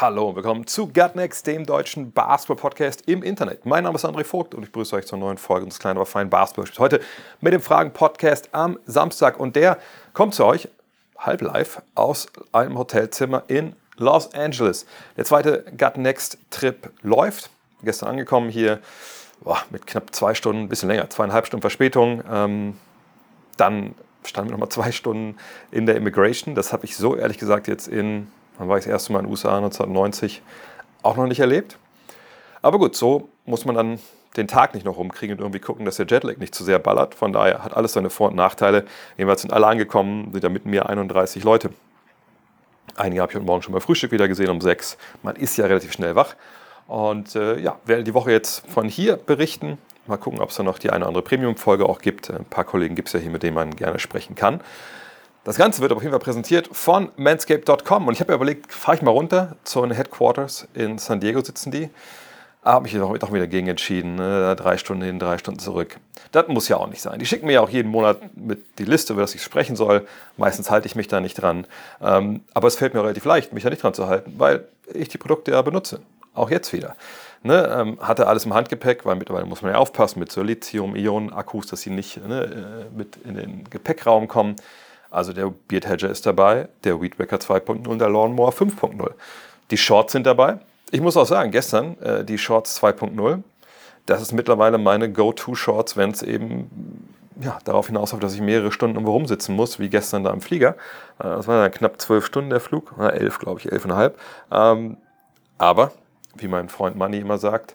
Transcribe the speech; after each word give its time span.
Hallo 0.00 0.30
und 0.30 0.36
willkommen 0.36 0.66
zu 0.66 0.88
Gutnext, 0.88 1.46
dem 1.46 1.66
deutschen 1.66 2.12
Basketball-Podcast 2.12 3.02
im 3.08 3.22
Internet. 3.22 3.66
Mein 3.66 3.84
Name 3.84 3.96
ist 3.96 4.06
André 4.06 4.24
Vogt 4.24 4.54
und 4.54 4.62
ich 4.62 4.72
begrüße 4.72 4.96
euch 4.96 5.06
zur 5.06 5.18
neuen 5.18 5.36
Folge 5.36 5.64
unseres 5.64 5.80
kleinen, 5.80 5.98
aber 5.98 6.06
feinen 6.06 6.30
Basketball. 6.30 6.66
Heute 6.78 7.00
mit 7.42 7.52
dem 7.52 7.60
Fragen-Podcast 7.60 8.48
am 8.52 8.78
Samstag 8.86 9.38
und 9.38 9.54
der 9.54 9.78
kommt 10.14 10.34
zu 10.34 10.46
euch 10.46 10.68
halb 11.18 11.42
live 11.42 11.82
aus 11.94 12.26
einem 12.52 12.78
Hotelzimmer 12.78 13.44
in 13.48 13.76
Los 13.96 14.32
Angeles. 14.34 14.86
Der 15.18 15.26
zweite 15.26 15.66
Gutnext-Trip 15.76 16.90
läuft. 17.02 17.50
Gestern 17.82 18.08
angekommen 18.08 18.48
hier 18.48 18.80
boah, 19.40 19.58
mit 19.70 19.86
knapp 19.86 20.14
zwei 20.14 20.34
Stunden, 20.34 20.62
ein 20.62 20.68
bisschen 20.68 20.88
länger, 20.88 21.10
zweieinhalb 21.10 21.46
Stunden 21.46 21.60
Verspätung. 21.60 22.24
Ähm, 22.28 22.78
dann 23.58 23.94
standen 24.24 24.50
wir 24.50 24.52
nochmal 24.52 24.70
zwei 24.70 24.90
Stunden 24.90 25.36
in 25.70 25.84
der 25.84 25.96
Immigration. 25.96 26.54
Das 26.54 26.72
habe 26.72 26.86
ich 26.86 26.96
so 26.96 27.14
ehrlich 27.14 27.36
gesagt 27.38 27.68
jetzt 27.68 27.88
in, 27.88 28.28
wann 28.62 28.68
war 28.68 28.78
ich 28.78 28.84
das 28.84 28.92
erste 28.92 29.12
Mal 29.12 29.18
in 29.18 29.26
den 29.26 29.30
USA 29.30 29.56
1990, 29.56 30.40
auch 31.02 31.16
noch 31.16 31.26
nicht 31.26 31.40
erlebt. 31.40 31.78
Aber 32.62 32.78
gut, 32.78 32.94
so 32.94 33.28
muss 33.44 33.64
man 33.64 33.74
dann 33.74 33.98
den 34.36 34.48
Tag 34.48 34.72
nicht 34.72 34.86
noch 34.86 34.96
rumkriegen 34.96 35.36
und 35.36 35.42
irgendwie 35.42 35.58
gucken, 35.58 35.84
dass 35.84 35.96
der 35.96 36.06
Jetlag 36.06 36.38
nicht 36.38 36.54
zu 36.54 36.64
sehr 36.64 36.78
ballert. 36.78 37.14
Von 37.14 37.32
daher 37.32 37.64
hat 37.64 37.76
alles 37.76 37.92
seine 37.92 38.08
Vor- 38.08 38.28
und 38.28 38.36
Nachteile. 38.36 38.84
Jedenfalls 39.18 39.42
sind 39.42 39.52
alle 39.52 39.66
angekommen, 39.66 40.30
sind 40.32 40.44
da 40.44 40.48
mit 40.48 40.64
mir 40.64 40.88
31 40.88 41.44
Leute. 41.44 41.70
Einige 42.94 43.20
habe 43.20 43.32
ich 43.32 43.36
heute 43.36 43.44
Morgen 43.44 43.62
schon 43.62 43.72
beim 43.72 43.82
Frühstück 43.82 44.12
wieder 44.12 44.28
gesehen 44.28 44.48
um 44.48 44.60
sechs. 44.60 44.96
Man 45.22 45.36
ist 45.36 45.56
ja 45.56 45.66
relativ 45.66 45.92
schnell 45.92 46.14
wach. 46.14 46.36
Und 46.86 47.34
äh, 47.36 47.58
ja, 47.58 47.78
werde 47.84 48.04
die 48.04 48.14
Woche 48.14 48.30
jetzt 48.30 48.66
von 48.68 48.88
hier 48.88 49.16
berichten. 49.16 49.78
Mal 50.06 50.16
gucken, 50.16 50.40
ob 50.40 50.50
es 50.50 50.56
da 50.56 50.62
noch 50.62 50.78
die 50.78 50.90
eine 50.90 51.00
oder 51.00 51.08
andere 51.08 51.22
Premium-Folge 51.22 51.86
auch 51.86 52.00
gibt. 52.00 52.30
Ein 52.30 52.44
paar 52.44 52.64
Kollegen 52.64 52.94
gibt 52.94 53.08
es 53.08 53.14
ja 53.14 53.20
hier, 53.20 53.30
mit 53.30 53.42
denen 53.42 53.54
man 53.54 53.74
gerne 53.74 53.98
sprechen 53.98 54.34
kann. 54.34 54.60
Das 55.44 55.56
Ganze 55.56 55.82
wird 55.82 55.92
auf 55.92 56.02
jeden 56.02 56.12
Fall 56.12 56.20
präsentiert 56.20 56.68
von 56.70 57.10
manscape.com. 57.16 58.06
Und 58.06 58.14
ich 58.14 58.20
habe 58.20 58.30
mir 58.30 58.36
überlegt, 58.36 58.72
fahre 58.72 58.96
ich 58.96 59.02
mal 59.02 59.10
runter 59.10 59.56
zu 59.64 59.80
den 59.80 59.90
Headquarters 59.90 60.68
in 60.72 60.98
San 60.98 61.18
Diego 61.18 61.40
sitzen 61.40 61.72
die. 61.72 61.90
Habe 62.64 62.86
ich 62.86 62.94
doch, 62.94 63.18
doch 63.18 63.32
wieder 63.32 63.48
gegen 63.48 63.66
entschieden. 63.66 64.14
Ne? 64.14 64.54
Drei 64.54 64.76
Stunden 64.76 65.02
hin, 65.02 65.18
drei 65.18 65.38
Stunden 65.38 65.58
zurück. 65.58 65.96
Das 66.30 66.46
muss 66.46 66.68
ja 66.68 66.76
auch 66.76 66.86
nicht 66.86 67.02
sein. 67.02 67.18
Die 67.18 67.26
schicken 67.26 67.46
mir 67.46 67.54
ja 67.54 67.60
auch 67.60 67.70
jeden 67.70 67.90
Monat 67.90 68.20
mit 68.36 68.78
die 68.78 68.84
Liste, 68.84 69.14
über 69.14 69.22
das 69.22 69.34
ich 69.34 69.42
sprechen 69.42 69.74
soll. 69.74 70.06
Meistens 70.36 70.70
halte 70.70 70.86
ich 70.86 70.94
mich 70.94 71.08
da 71.08 71.20
nicht 71.20 71.34
dran. 71.34 71.66
Ähm, 72.00 72.42
aber 72.54 72.68
es 72.68 72.76
fällt 72.76 72.94
mir 72.94 73.02
relativ 73.02 73.24
leicht, 73.24 73.52
mich 73.52 73.64
da 73.64 73.70
nicht 73.70 73.82
dran 73.82 73.94
zu 73.94 74.06
halten, 74.06 74.34
weil 74.38 74.68
ich 74.94 75.08
die 75.08 75.18
Produkte 75.18 75.50
ja 75.50 75.62
benutze. 75.62 76.02
Auch 76.34 76.50
jetzt 76.50 76.72
wieder. 76.72 76.94
Ne, 77.42 77.68
ähm, 77.76 77.98
hatte 78.00 78.28
alles 78.28 78.44
im 78.44 78.54
Handgepäck, 78.54 79.04
weil 79.04 79.16
mittlerweile 79.16 79.46
muss 79.46 79.62
man 79.62 79.72
ja 79.72 79.78
aufpassen 79.78 80.20
mit 80.20 80.30
so 80.30 80.42
Lithium-Ionen-Akkus, 80.42 81.66
dass 81.66 81.80
sie 81.80 81.90
nicht 81.90 82.24
ne, 82.24 82.44
äh, 82.44 82.96
mit 82.96 83.16
in 83.24 83.34
den 83.34 83.64
Gepäckraum 83.68 84.28
kommen. 84.28 84.54
Also 85.12 85.32
der 85.32 85.52
Beard 85.68 85.86
Hedger 85.86 86.10
ist 86.10 86.24
dabei, 86.24 86.68
der 86.84 87.00
Weedwacker 87.00 87.36
2.0 87.36 87.86
und 87.86 87.98
der 87.98 88.08
Lawnmower 88.08 88.52
5.0. 88.52 89.10
Die 89.70 89.76
Shorts 89.76 90.12
sind 90.12 90.26
dabei. 90.26 90.58
Ich 90.90 91.00
muss 91.00 91.16
auch 91.16 91.26
sagen, 91.26 91.50
gestern 91.50 91.98
äh, 92.00 92.24
die 92.24 92.38
Shorts 92.38 92.82
2.0, 92.82 93.42
das 94.06 94.22
ist 94.22 94.32
mittlerweile 94.32 94.78
meine 94.78 95.12
Go-To-Shorts, 95.12 95.96
wenn 95.96 96.10
es 96.10 96.22
eben 96.22 97.12
ja, 97.40 97.58
darauf 97.64 97.88
hinausläuft, 97.88 98.24
dass 98.24 98.34
ich 98.34 98.40
mehrere 98.40 98.72
Stunden 98.72 98.96
irgendwo 98.96 99.12
rumsitzen 99.12 99.54
muss, 99.54 99.78
wie 99.78 99.88
gestern 99.88 100.24
da 100.24 100.30
im 100.30 100.40
Flieger. 100.40 100.76
Äh, 101.18 101.24
das 101.24 101.46
waren 101.46 101.60
dann 101.60 101.70
knapp 101.70 102.00
zwölf 102.00 102.24
Stunden 102.24 102.50
der 102.50 102.60
Flug, 102.60 102.92
na, 102.96 103.10
elf 103.10 103.38
glaube 103.38 103.60
ich, 103.60 103.70
elfeinhalb. 103.70 104.18
Ähm, 104.50 104.96
aber 105.58 105.92
wie 106.34 106.48
mein 106.48 106.68
Freund 106.70 106.96
Manni 106.96 107.18
immer 107.18 107.36
sagt, 107.38 107.74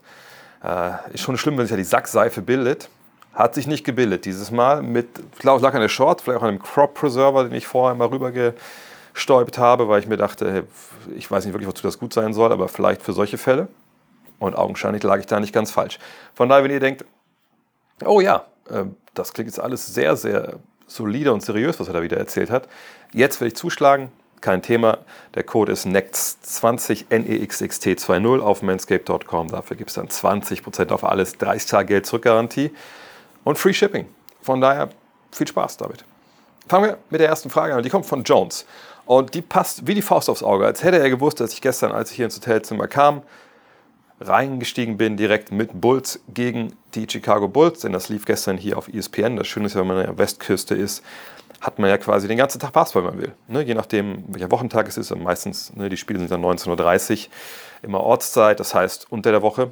äh, 0.64 1.14
ist 1.14 1.22
schon 1.22 1.38
schlimm, 1.38 1.58
wenn 1.58 1.66
sich 1.66 1.72
ja 1.72 1.78
die 1.78 1.84
Sackseife 1.84 2.42
bildet. 2.42 2.90
Hat 3.38 3.54
sich 3.54 3.68
nicht 3.68 3.84
gebildet 3.84 4.26
dieses 4.26 4.50
Mal. 4.50 4.82
Mit, 4.82 5.10
ich 5.34 5.38
glaube, 5.38 5.58
es 5.58 5.62
lag 5.62 5.76
an 5.76 5.82
der 5.82 5.90
Short, 5.90 6.22
vielleicht 6.22 6.40
auch 6.40 6.44
an 6.44 6.50
einem 6.50 6.60
Crop 6.60 6.96
Preserver, 6.96 7.44
den 7.44 7.54
ich 7.54 7.68
vorher 7.68 7.94
mal 7.94 8.08
rübergestäubt 8.08 9.60
habe, 9.60 9.88
weil 9.88 10.00
ich 10.00 10.08
mir 10.08 10.18
dachte, 10.18 10.52
hey, 10.52 10.64
ich 11.16 11.30
weiß 11.30 11.46
nicht 11.46 11.54
wirklich, 11.54 11.70
wozu 11.70 11.84
das 11.84 12.00
gut 12.00 12.14
sein 12.14 12.34
soll, 12.34 12.52
aber 12.52 12.68
vielleicht 12.68 13.04
für 13.04 13.14
solche 13.14 13.38
Fälle. 13.38 13.68
Und 14.40 14.56
augenscheinlich 14.56 15.04
lag 15.04 15.20
ich 15.20 15.28
da 15.28 15.40
nicht 15.40 15.54
ganz 15.54 15.70
falsch. 15.70 16.00
Von 16.34 16.50
daher, 16.50 16.64
wenn 16.64 16.72
ihr 16.72 16.80
denkt, 16.80 17.06
oh 18.04 18.22
ja, 18.22 18.48
äh, 18.72 18.86
das 19.14 19.34
klingt 19.34 19.50
jetzt 19.50 19.60
alles 19.60 19.86
sehr, 19.86 20.16
sehr 20.16 20.56
solide 20.88 21.32
und 21.32 21.44
seriös, 21.44 21.80
was 21.80 21.88
er 21.88 21.94
da 21.94 22.02
wieder 22.02 22.18
erzählt 22.18 22.50
hat. 22.50 22.68
Jetzt 23.14 23.40
will 23.40 23.50
ich 23.50 23.56
zuschlagen, 23.56 24.12
kein 24.42 24.64
Thema. 24.64 24.98
Der 25.36 25.44
Code 25.44 25.74
ist 25.74 25.86
NEXT20 25.86 27.10
NEXXT20 27.10 28.40
auf 28.40 28.64
manscape.com. 28.64 29.50
Dafür 29.50 29.78
gibt 29.78 29.92
es 29.92 29.96
dann 29.96 30.08
20% 30.08 30.92
auf 30.92 31.04
alles, 31.04 31.38
30 31.38 31.70
Tage 31.70 31.88
Geld 31.90 32.08
zurück 32.08 32.24
Garantie 32.24 32.72
und 33.48 33.58
Free 33.58 33.74
Shipping. 33.74 34.08
Von 34.42 34.60
daher 34.60 34.90
viel 35.32 35.48
Spaß 35.48 35.78
damit. 35.78 36.04
Fangen 36.68 36.84
wir 36.84 36.98
mit 37.10 37.22
der 37.22 37.30
ersten 37.30 37.50
Frage 37.50 37.76
an. 37.76 37.82
Die 37.82 37.90
kommt 37.90 38.06
von 38.06 38.24
Jones. 38.24 38.66
Und 39.06 39.34
die 39.34 39.42
passt 39.42 39.88
wie 39.88 39.96
die 39.96 40.02
Faust 40.02 40.30
aufs 40.30 40.44
Auge. 40.44 40.66
Als 40.66 40.84
hätte 40.84 41.00
er 41.00 41.10
gewusst, 41.10 41.40
dass 41.40 41.54
ich 41.54 41.62
gestern, 41.62 41.94
als 41.94 42.12
ich 42.12 42.18
hier 42.18 42.26
ins 42.26 42.36
Hotelzimmer 42.36 42.90
kam, 42.90 43.22
reingestiegen 44.20 44.98
bin, 44.98 45.16
direkt 45.16 45.54
mit 45.54 45.80
Bulls 45.80 46.20
gegen 46.28 46.76
die 46.94 47.08
Chicago 47.10 47.48
Bulls. 47.48 47.80
Denn 47.80 47.94
das 47.94 48.10
lief 48.10 48.26
gestern 48.26 48.58
hier 48.58 48.78
auf 48.78 48.90
ESPN. 48.90 49.38
Das 49.38 49.48
Schöne 49.48 49.68
ist, 49.68 49.76
wenn 49.76 49.88
man 49.88 49.98
an 49.98 50.08
der 50.08 50.18
Westküste 50.18 50.76
ist, 50.76 51.02
hat 51.62 51.80
man 51.80 51.90
ja 51.90 51.98
quasi 51.98 52.28
den 52.28 52.38
ganzen 52.38 52.60
Tag 52.60 52.74
Basketball, 52.74 53.06
wenn 53.06 53.18
man 53.18 53.28
will. 53.28 53.34
Ne, 53.48 53.62
je 53.62 53.76
nachdem, 53.76 54.26
welcher 54.28 54.52
Wochentag 54.52 54.90
es 54.90 54.98
ist. 54.98 55.14
Und 55.14 55.24
meistens, 55.24 55.74
ne, 55.74 55.88
die 55.88 55.96
Spiele 55.96 56.20
sind 56.20 56.32
dann 56.32 56.44
19.30 56.44 57.28
Uhr, 57.28 57.34
immer 57.84 58.02
Ortszeit. 58.02 58.60
Das 58.60 58.76
heißt, 58.76 59.10
unter 59.10 59.32
der 59.32 59.42
Woche 59.42 59.72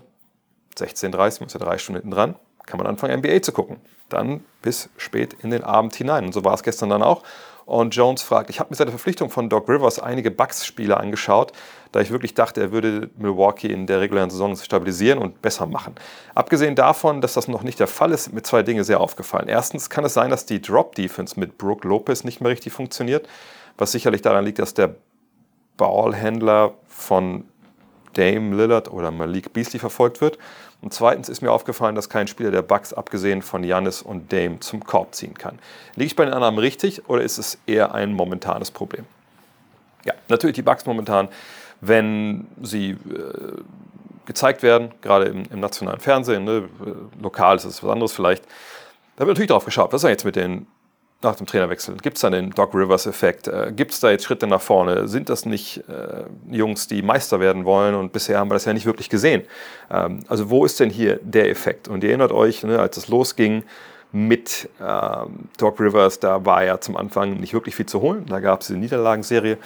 16.30 0.78 1.12
Uhr, 1.12 1.18
man 1.19 1.47
ist 1.47 1.53
ja 1.53 1.59
drei 1.59 1.78
Stunden 1.78 2.09
dran, 2.09 2.36
kann 2.66 2.78
man 2.78 2.88
anfangen, 2.88 3.20
NBA 3.20 3.42
zu 3.42 3.52
gucken. 3.52 3.78
Dann 4.09 4.44
bis 4.62 4.90
spät 4.98 5.36
in 5.42 5.50
den 5.50 5.64
Abend 5.64 5.96
hinein. 5.96 6.26
Und 6.26 6.34
so 6.34 6.44
war 6.44 6.53
es 6.53 6.64
gestern 6.64 6.90
dann 6.90 7.03
auch. 7.03 7.24
Und 7.66 7.96
Jones 7.96 8.22
fragt, 8.22 8.52
ich 8.52 8.59
habe 8.59 8.70
mir 8.70 8.76
seit 8.76 8.88
der 8.88 8.92
Verpflichtung 8.92 9.31
von 9.31 9.50
Doc 9.50 9.68
Rivers 9.68 9.98
einige 9.98 10.30
Bucks-Spiele 10.30 10.98
angeschaut, 10.98 11.52
da 11.92 12.00
ich 12.00 12.12
wirklich 12.12 12.36
dachte, 12.36 12.62
er 12.62 12.72
würde 12.72 13.09
Milwaukee 13.18 13.72
in 13.72 13.88
der 13.88 14.02
regulären 14.02 14.30
Saison 14.30 14.56
stabilisieren 14.56 15.18
und 15.18 15.42
besser 15.42 15.66
machen. 15.66 15.96
Abgesehen 16.36 16.75
davon, 16.75 17.22
dass 17.22 17.34
das 17.34 17.48
noch 17.48 17.64
nicht 17.64 17.80
der 17.80 17.88
Fall 17.88 18.12
ist, 18.12 18.25
sind 18.25 18.36
mir 18.36 18.44
zwei 18.44 18.62
Dinge 18.62 18.84
sehr 18.84 19.00
aufgefallen. 19.02 19.48
Erstens 19.48 19.90
kann 19.90 20.06
es 20.06 20.14
sein, 20.14 20.30
dass 20.30 20.46
die 20.46 20.62
Drop-Defense 20.62 21.40
mit 21.40 21.58
Brooke 21.58 21.88
Lopez 21.88 22.24
nicht 22.24 22.40
mehr 22.40 22.52
richtig 22.52 22.72
funktioniert, 22.72 23.28
was 23.78 23.92
sicherlich 23.92 24.22
daran 24.22 24.46
liegt, 24.46 24.59
dass 24.59 24.75
der 24.75 24.96
Ballhändler 25.78 26.75
von 26.88 27.46
Dame 28.14 28.56
Lillard 28.56 28.92
oder 28.92 29.12
Malik 29.12 29.54
Beasley 29.54 29.80
verfolgt 29.80 30.22
wird. 30.22 30.38
Und 30.85 30.94
zweitens 30.94 31.29
ist 31.29 31.41
mir 31.41 31.51
aufgefallen, 31.51 31.96
dass 31.96 32.09
kein 32.09 32.28
Spieler 32.28 32.51
der 32.51 32.62
Bucks 32.62 32.94
abgesehen 32.94 33.41
von 33.41 33.63
Giannis 33.63 34.03
und 34.03 34.31
Dame 34.31 34.59
zum 34.59 34.85
Korb 34.85 35.16
ziehen 35.16 35.34
kann. 35.34 35.57
Liege 35.96 36.06
ich 36.06 36.16
bei 36.16 36.25
den 36.25 36.34
Annahmen 36.35 36.59
richtig 36.59 37.09
oder 37.09 37.23
ist 37.23 37.40
es 37.40 37.57
eher 37.66 37.96
ein 37.96 38.13
momentanes 38.13 38.69
Problem? 38.69 39.06
Ja, 40.03 40.13
natürlich 40.28 40.53
die 40.53 40.62
Bucks 40.62 40.85
momentan, 40.85 41.29
wenn 41.81 42.45
sie 42.62 42.91
äh, 42.91 42.97
gezeigt 44.28 44.62
werden, 44.62 44.91
gerade 45.01 45.25
im, 45.25 45.45
im 45.50 45.59
nationalen 45.59 46.00
Fernsehen, 46.00 46.44
ne, 46.44 46.69
äh, 46.85 46.91
lokal 47.19 47.56
ist 47.56 47.66
es 47.66 47.81
was 47.81 47.90
anderes 47.90 48.13
vielleicht, 48.13 48.44
da 49.16 49.22
wird 49.25 49.29
natürlich 49.29 49.47
darauf 49.47 49.66
geschaut, 49.66 49.91
was 49.91 50.01
ist 50.01 50.03
denn 50.03 50.12
jetzt 50.12 50.25
mit 50.25 50.35
den 50.35 50.68
nach 51.22 51.36
dem 51.36 51.48
Trainerwechsel? 51.48 51.98
Gibt 51.98 52.18
es 52.18 52.22
da 52.22 52.30
den 52.30 52.52
Doc 52.52 52.74
Rivers-Effekt? 52.74 53.48
Äh, 53.48 53.74
Gibt 53.76 53.92
es 53.92 54.00
da 54.00 54.12
jetzt 54.12 54.24
Schritte 54.26 54.48
nach 54.48 54.62
vorne? 54.62 55.08
Sind 55.08 55.30
das 55.30 55.46
nicht 55.46 55.84
äh, 55.90 56.26
Jungs, 56.50 56.88
die 56.88 57.02
Meister 57.02 57.40
werden 57.40 57.66
wollen? 57.66 57.96
Und 57.96 58.14
bisher 58.14 58.40
haben 58.40 58.50
wir 58.50 58.56
das 58.56 58.66
ja 58.66 58.74
nicht 58.74 58.86
wirklich 58.86 59.09
gesehen. 59.09 59.44
Ähm, 59.89 60.19
also 60.28 60.50
wo 60.50 60.66
ist 60.66 60.80
denn 60.80 60.89
hier 60.89 61.19
der 61.24 61.50
Effekt? 61.50 61.88
Und 61.88 62.04
ihr 62.04 62.10
erinnert 62.10 62.31
euch, 62.31 62.63
ne, 62.63 62.80
als 62.80 62.98
es 62.98 63.07
losging 63.07 63.63
mit 64.12 64.69
ähm, 64.81 65.50
Doc 65.57 65.80
Rivers, 65.80 66.19
da 66.19 66.45
war 66.45 66.63
ja 66.63 66.80
zum 66.80 66.95
Anfang 66.95 67.38
nicht 67.39 67.54
wirklich 67.54 67.75
viel 67.75 67.86
zu 67.86 68.01
holen. 68.01 68.25
Da 68.28 68.39
gab 68.39 68.62
es 68.62 68.68
die 68.68 68.78
Niederlagenserie. 68.78 69.57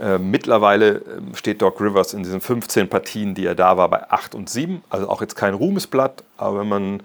Äh, 0.00 0.18
mittlerweile 0.18 1.02
ähm, 1.16 1.34
steht 1.34 1.62
Doc 1.62 1.80
Rivers 1.80 2.14
in 2.14 2.22
diesen 2.22 2.40
15 2.40 2.88
Partien, 2.88 3.34
die 3.34 3.46
er 3.46 3.54
da 3.54 3.76
war, 3.76 3.88
bei 3.88 4.10
8 4.10 4.34
und 4.34 4.50
7. 4.50 4.82
Also 4.90 5.08
auch 5.08 5.20
jetzt 5.20 5.36
kein 5.36 5.54
Ruhmesblatt, 5.54 6.24
aber 6.36 6.60
wenn 6.60 6.68
man 6.68 7.02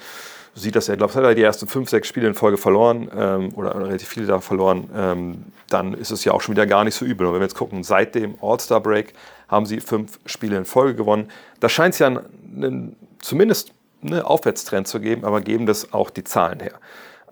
sieht, 0.60 0.76
dass 0.76 0.90
er, 0.90 0.98
glaube 0.98 1.12
ich, 1.12 1.18
hat 1.18 1.24
er 1.24 1.36
die 1.36 1.42
ersten 1.42 1.68
fünf, 1.68 1.90
sechs 1.90 2.08
Spiele 2.08 2.28
in 2.28 2.34
Folge 2.34 2.58
verloren 2.58 3.10
ähm, 3.16 3.54
oder, 3.56 3.76
relativ 3.76 4.08
viele 4.08 4.26
da 4.26 4.40
verloren, 4.40 4.90
ähm, 4.96 5.46
dann 5.70 5.94
ist 5.94 6.12
es 6.12 6.24
ja 6.26 6.34
auch 6.34 6.42
schon 6.42 6.56
wieder 6.56 6.66
gar 6.66 6.84
nicht 6.84 6.96
so 6.96 7.06
übel. 7.06 7.28
Und 7.28 7.34
wenn 7.34 7.42
wir 7.42 7.46
jetzt 7.46 7.56
gucken, 7.56 7.84
seit 7.84 8.16
dem 8.16 8.36
All-Star-Break 8.42 9.14
haben 9.48 9.66
sie 9.66 9.80
fünf 9.80 10.20
Spiele 10.26 10.58
in 10.58 10.66
Folge 10.66 10.96
gewonnen. 10.96 11.30
Da 11.60 11.70
scheint 11.70 11.94
es 11.94 12.00
ja 12.00 12.08
einen, 12.08 12.96
zumindest 13.20 13.74
einen 14.04 14.22
Aufwärtstrend 14.22 14.88
zu 14.88 15.00
geben, 15.00 15.26
aber 15.26 15.42
geben 15.42 15.66
das 15.66 15.94
auch 15.94 16.10
die 16.10 16.24
Zahlen 16.24 16.60
her. 16.60 16.74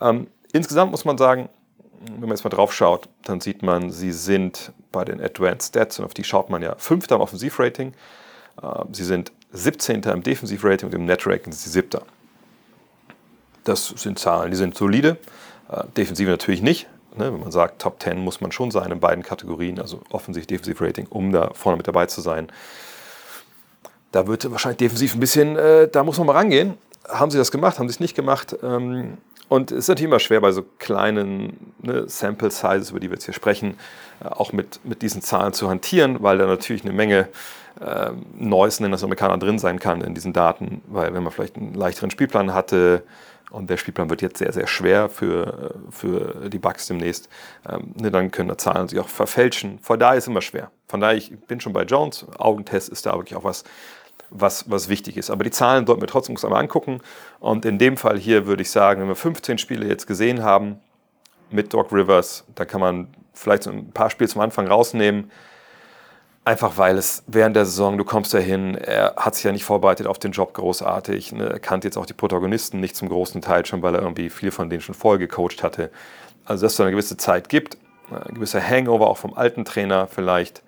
Ähm, 0.02 0.28
insgesamt 0.52 0.92
muss 0.92 1.06
man 1.06 1.18
sagen, 1.18 1.50
wenn 2.12 2.22
man 2.22 2.32
jetzt 2.32 2.44
mal 2.44 2.50
drauf 2.50 2.74
schaut, 2.74 3.10
dann 3.24 3.42
sieht 3.42 3.62
man, 3.64 3.92
sie 3.92 4.12
sind 4.12 4.72
bei 4.92 5.06
den 5.06 5.22
Advanced 5.22 5.70
Stats, 5.70 6.00
und 6.00 6.06
auf 6.06 6.14
die 6.14 6.24
schaut 6.24 6.50
man 6.50 6.62
ja, 6.62 6.76
fünfter 6.78 7.16
im 7.16 7.22
Offensivrating, 7.22 7.94
Äh, 8.62 8.84
sie 8.92 9.04
sind 9.04 9.32
17. 9.52 10.04
im 10.04 10.24
Defensivrating 10.24 10.90
und 10.90 10.96
im 10.96 11.06
Net-Rating 11.06 11.52
sind 11.52 11.62
sie 11.62 11.70
7. 11.70 12.02
Das 13.68 13.88
sind 13.88 14.18
Zahlen, 14.18 14.52
die 14.52 14.58
sind 14.58 14.76
solide. 14.76 15.18
Äh, 15.70 15.84
Defensive 15.98 16.30
natürlich 16.30 16.62
nicht. 16.62 16.88
Ne? 17.18 17.34
Wenn 17.34 17.42
man 17.42 17.52
sagt, 17.52 17.82
Top 17.82 18.02
10 18.02 18.18
muss 18.18 18.40
man 18.40 18.52
schon 18.52 18.72
sein 18.72 18.92
in 18.92 19.00
beiden 19.00 19.24
Kategorien, 19.24 19.80
also 19.80 20.02
offensiv 20.10 20.48
Defensiv-Rating, 20.48 21.08
um 21.10 21.32
da 21.32 21.52
vorne 21.54 21.78
mit 21.78 21.88
dabei 21.88 22.06
zu 22.06 22.22
sein. 22.22 22.48
Da 24.12 24.28
wird 24.28 24.50
wahrscheinlich 24.50 24.78
defensiv 24.78 25.16
ein 25.16 25.20
bisschen, 25.20 25.58
äh, 25.58 25.90
da 25.90 26.04
muss 26.04 26.18
man 26.18 26.28
mal 26.28 26.34
rangehen. 26.34 26.76
Haben 27.10 27.30
sie 27.30 27.38
das 27.38 27.52
gemacht, 27.52 27.78
haben 27.78 27.90
sie 27.90 27.94
es 27.94 28.00
nicht 28.00 28.16
gemacht? 28.16 28.56
Ähm, 28.64 29.18
und 29.50 29.72
es 29.72 29.80
ist 29.80 29.88
natürlich 29.90 30.10
immer 30.10 30.20
schwer 30.20 30.42
bei 30.42 30.52
so 30.52 30.64
kleinen 30.80 31.74
ne, 31.82 32.08
Sample 32.08 32.52
Sizes, 32.52 32.92
über 32.92 33.00
die 33.00 33.10
wir 33.10 33.16
jetzt 33.16 33.26
hier 33.26 33.34
sprechen, 33.34 33.78
äh, 34.24 34.28
auch 34.28 34.54
mit, 34.54 34.80
mit 34.86 35.02
diesen 35.02 35.22
Zahlen 35.22 35.52
zu 35.52 35.70
hantieren, 35.70 36.24
weil 36.24 36.38
da 36.38 36.48
natürlich 36.48 36.84
eine 36.84 36.94
Menge 36.94 37.28
äh, 37.82 38.12
Neues, 38.38 38.80
nennen 38.80 38.94
das 38.94 39.04
Amerikaner, 39.04 39.38
drin 39.38 39.60
sein 39.60 39.80
kann 39.80 40.02
in 40.02 40.14
diesen 40.14 40.32
Daten. 40.32 40.82
Weil 40.88 41.14
wenn 41.14 41.24
man 41.24 41.34
vielleicht 41.34 41.58
einen 41.58 41.74
leichteren 41.74 42.12
Spielplan 42.12 42.54
hatte 42.54 43.04
und 43.50 43.70
der 43.70 43.78
Spielplan 43.78 44.10
wird 44.10 44.22
jetzt 44.22 44.40
sehr, 44.40 44.52
sehr 44.52 44.68
schwer 44.68 45.10
für, 45.10 45.76
für 45.90 46.50
die 46.50 46.60
Bugs 46.60 46.88
demnächst, 46.88 47.30
ähm, 47.70 47.94
ne, 47.96 48.12
dann 48.12 48.32
können 48.32 48.50
da 48.50 48.58
Zahlen 48.58 48.88
sich 48.88 49.00
auch 49.00 49.08
verfälschen. 49.08 49.80
Von 49.80 50.00
daher 50.00 50.18
ist 50.18 50.28
immer 50.28 50.42
schwer. 50.42 50.72
Von 50.88 51.00
daher, 51.00 51.16
ich 51.16 51.38
bin 51.48 51.60
schon 51.60 51.74
bei 51.74 51.84
Jones. 51.84 52.26
Augentest 52.38 52.90
ist 52.90 53.06
da 53.06 53.14
wirklich 53.16 53.38
auch 53.38 53.44
was, 53.44 53.64
was, 54.30 54.70
was 54.70 54.90
wichtig 54.90 55.18
ist. 55.18 55.30
Aber 55.30 55.44
die 55.44 55.52
Zahlen 55.52 55.86
sollten 55.86 56.02
wir 56.02 56.08
trotzdem 56.08 56.36
uns 56.36 56.44
einmal 56.44 56.62
angucken. 56.62 57.02
Und 57.40 57.66
in 57.66 57.78
dem 57.78 57.98
Fall 57.98 58.18
hier 58.18 58.48
würde 58.48 58.62
ich 58.62 58.72
sagen, 58.72 59.02
wenn 59.02 59.08
wir 59.08 59.16
15 59.16 59.58
Spiele 59.58 59.88
jetzt 59.88 60.08
gesehen 60.08 60.44
haben 60.44 60.80
mit 61.50 61.74
Doc 61.74 61.92
Rivers, 61.94 62.44
da 62.56 62.66
kann 62.66 62.82
man 62.82 63.08
vielleicht 63.34 63.64
so 63.64 63.72
ein 63.72 63.92
paar 63.92 64.10
Spiele 64.10 64.30
zum 64.30 64.42
Anfang 64.42 64.68
rausnehmen. 64.68 65.32
Einfach 66.48 66.78
weil 66.78 66.98
es 66.98 67.24
während 67.28 67.58
der 67.58 67.66
Saison, 67.66 67.98
du 67.98 68.06
kommst 68.06 68.34
dahin, 68.34 68.76
er 68.76 69.16
hat 69.18 69.36
sich 69.36 69.44
ja 69.44 69.52
nicht 69.52 69.66
vorbereitet 69.66 70.08
auf 70.08 70.18
den 70.18 70.32
Job 70.32 70.54
großartig. 70.54 71.34
Ne? 71.34 71.50
Er 71.50 71.60
kannte 71.60 71.90
jetzt 71.90 71.98
auch 71.98 72.06
die 72.06 72.14
Protagonisten 72.14 72.80
nicht 72.80 72.96
zum 72.96 73.10
großen 73.10 73.42
Teil 73.42 73.66
schon, 73.66 73.82
weil 73.82 73.94
er 73.96 74.02
irgendwie 74.02 74.30
viel 74.30 74.52
von 74.52 74.70
denen 74.70 74.80
schon 74.80 74.96
vorher 74.96 75.20
gecoacht 75.20 75.62
hatte. 75.62 75.92
Also, 76.46 76.64
dass 76.64 76.72
es 76.72 76.78
so 76.78 76.84
eine 76.84 76.94
gewisse 76.94 77.18
Zeit 77.18 77.50
gibt, 77.50 77.78
ein 78.10 78.36
gewisser 78.36 78.62
Hangover 78.66 79.10
auch 79.10 79.18
vom 79.18 79.34
alten 79.34 79.66
Trainer 79.66 80.08
vielleicht 80.08 80.64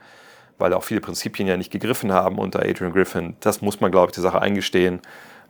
weil 0.57 0.73
auch 0.73 0.83
viele 0.83 0.99
Prinzipien 0.99 1.47
ja 1.47 1.55
nicht 1.55 1.71
gegriffen 1.71 2.11
haben 2.11 2.37
unter 2.37 2.59
Adrian 2.59 2.91
Griffin. 2.91 3.37
Das 3.39 3.61
muss 3.61 3.79
man, 3.79 3.91
glaube 3.91 4.09
ich, 4.09 4.15
die 4.15 4.19
Sache 4.19 4.41
eingestehen. 4.41 4.99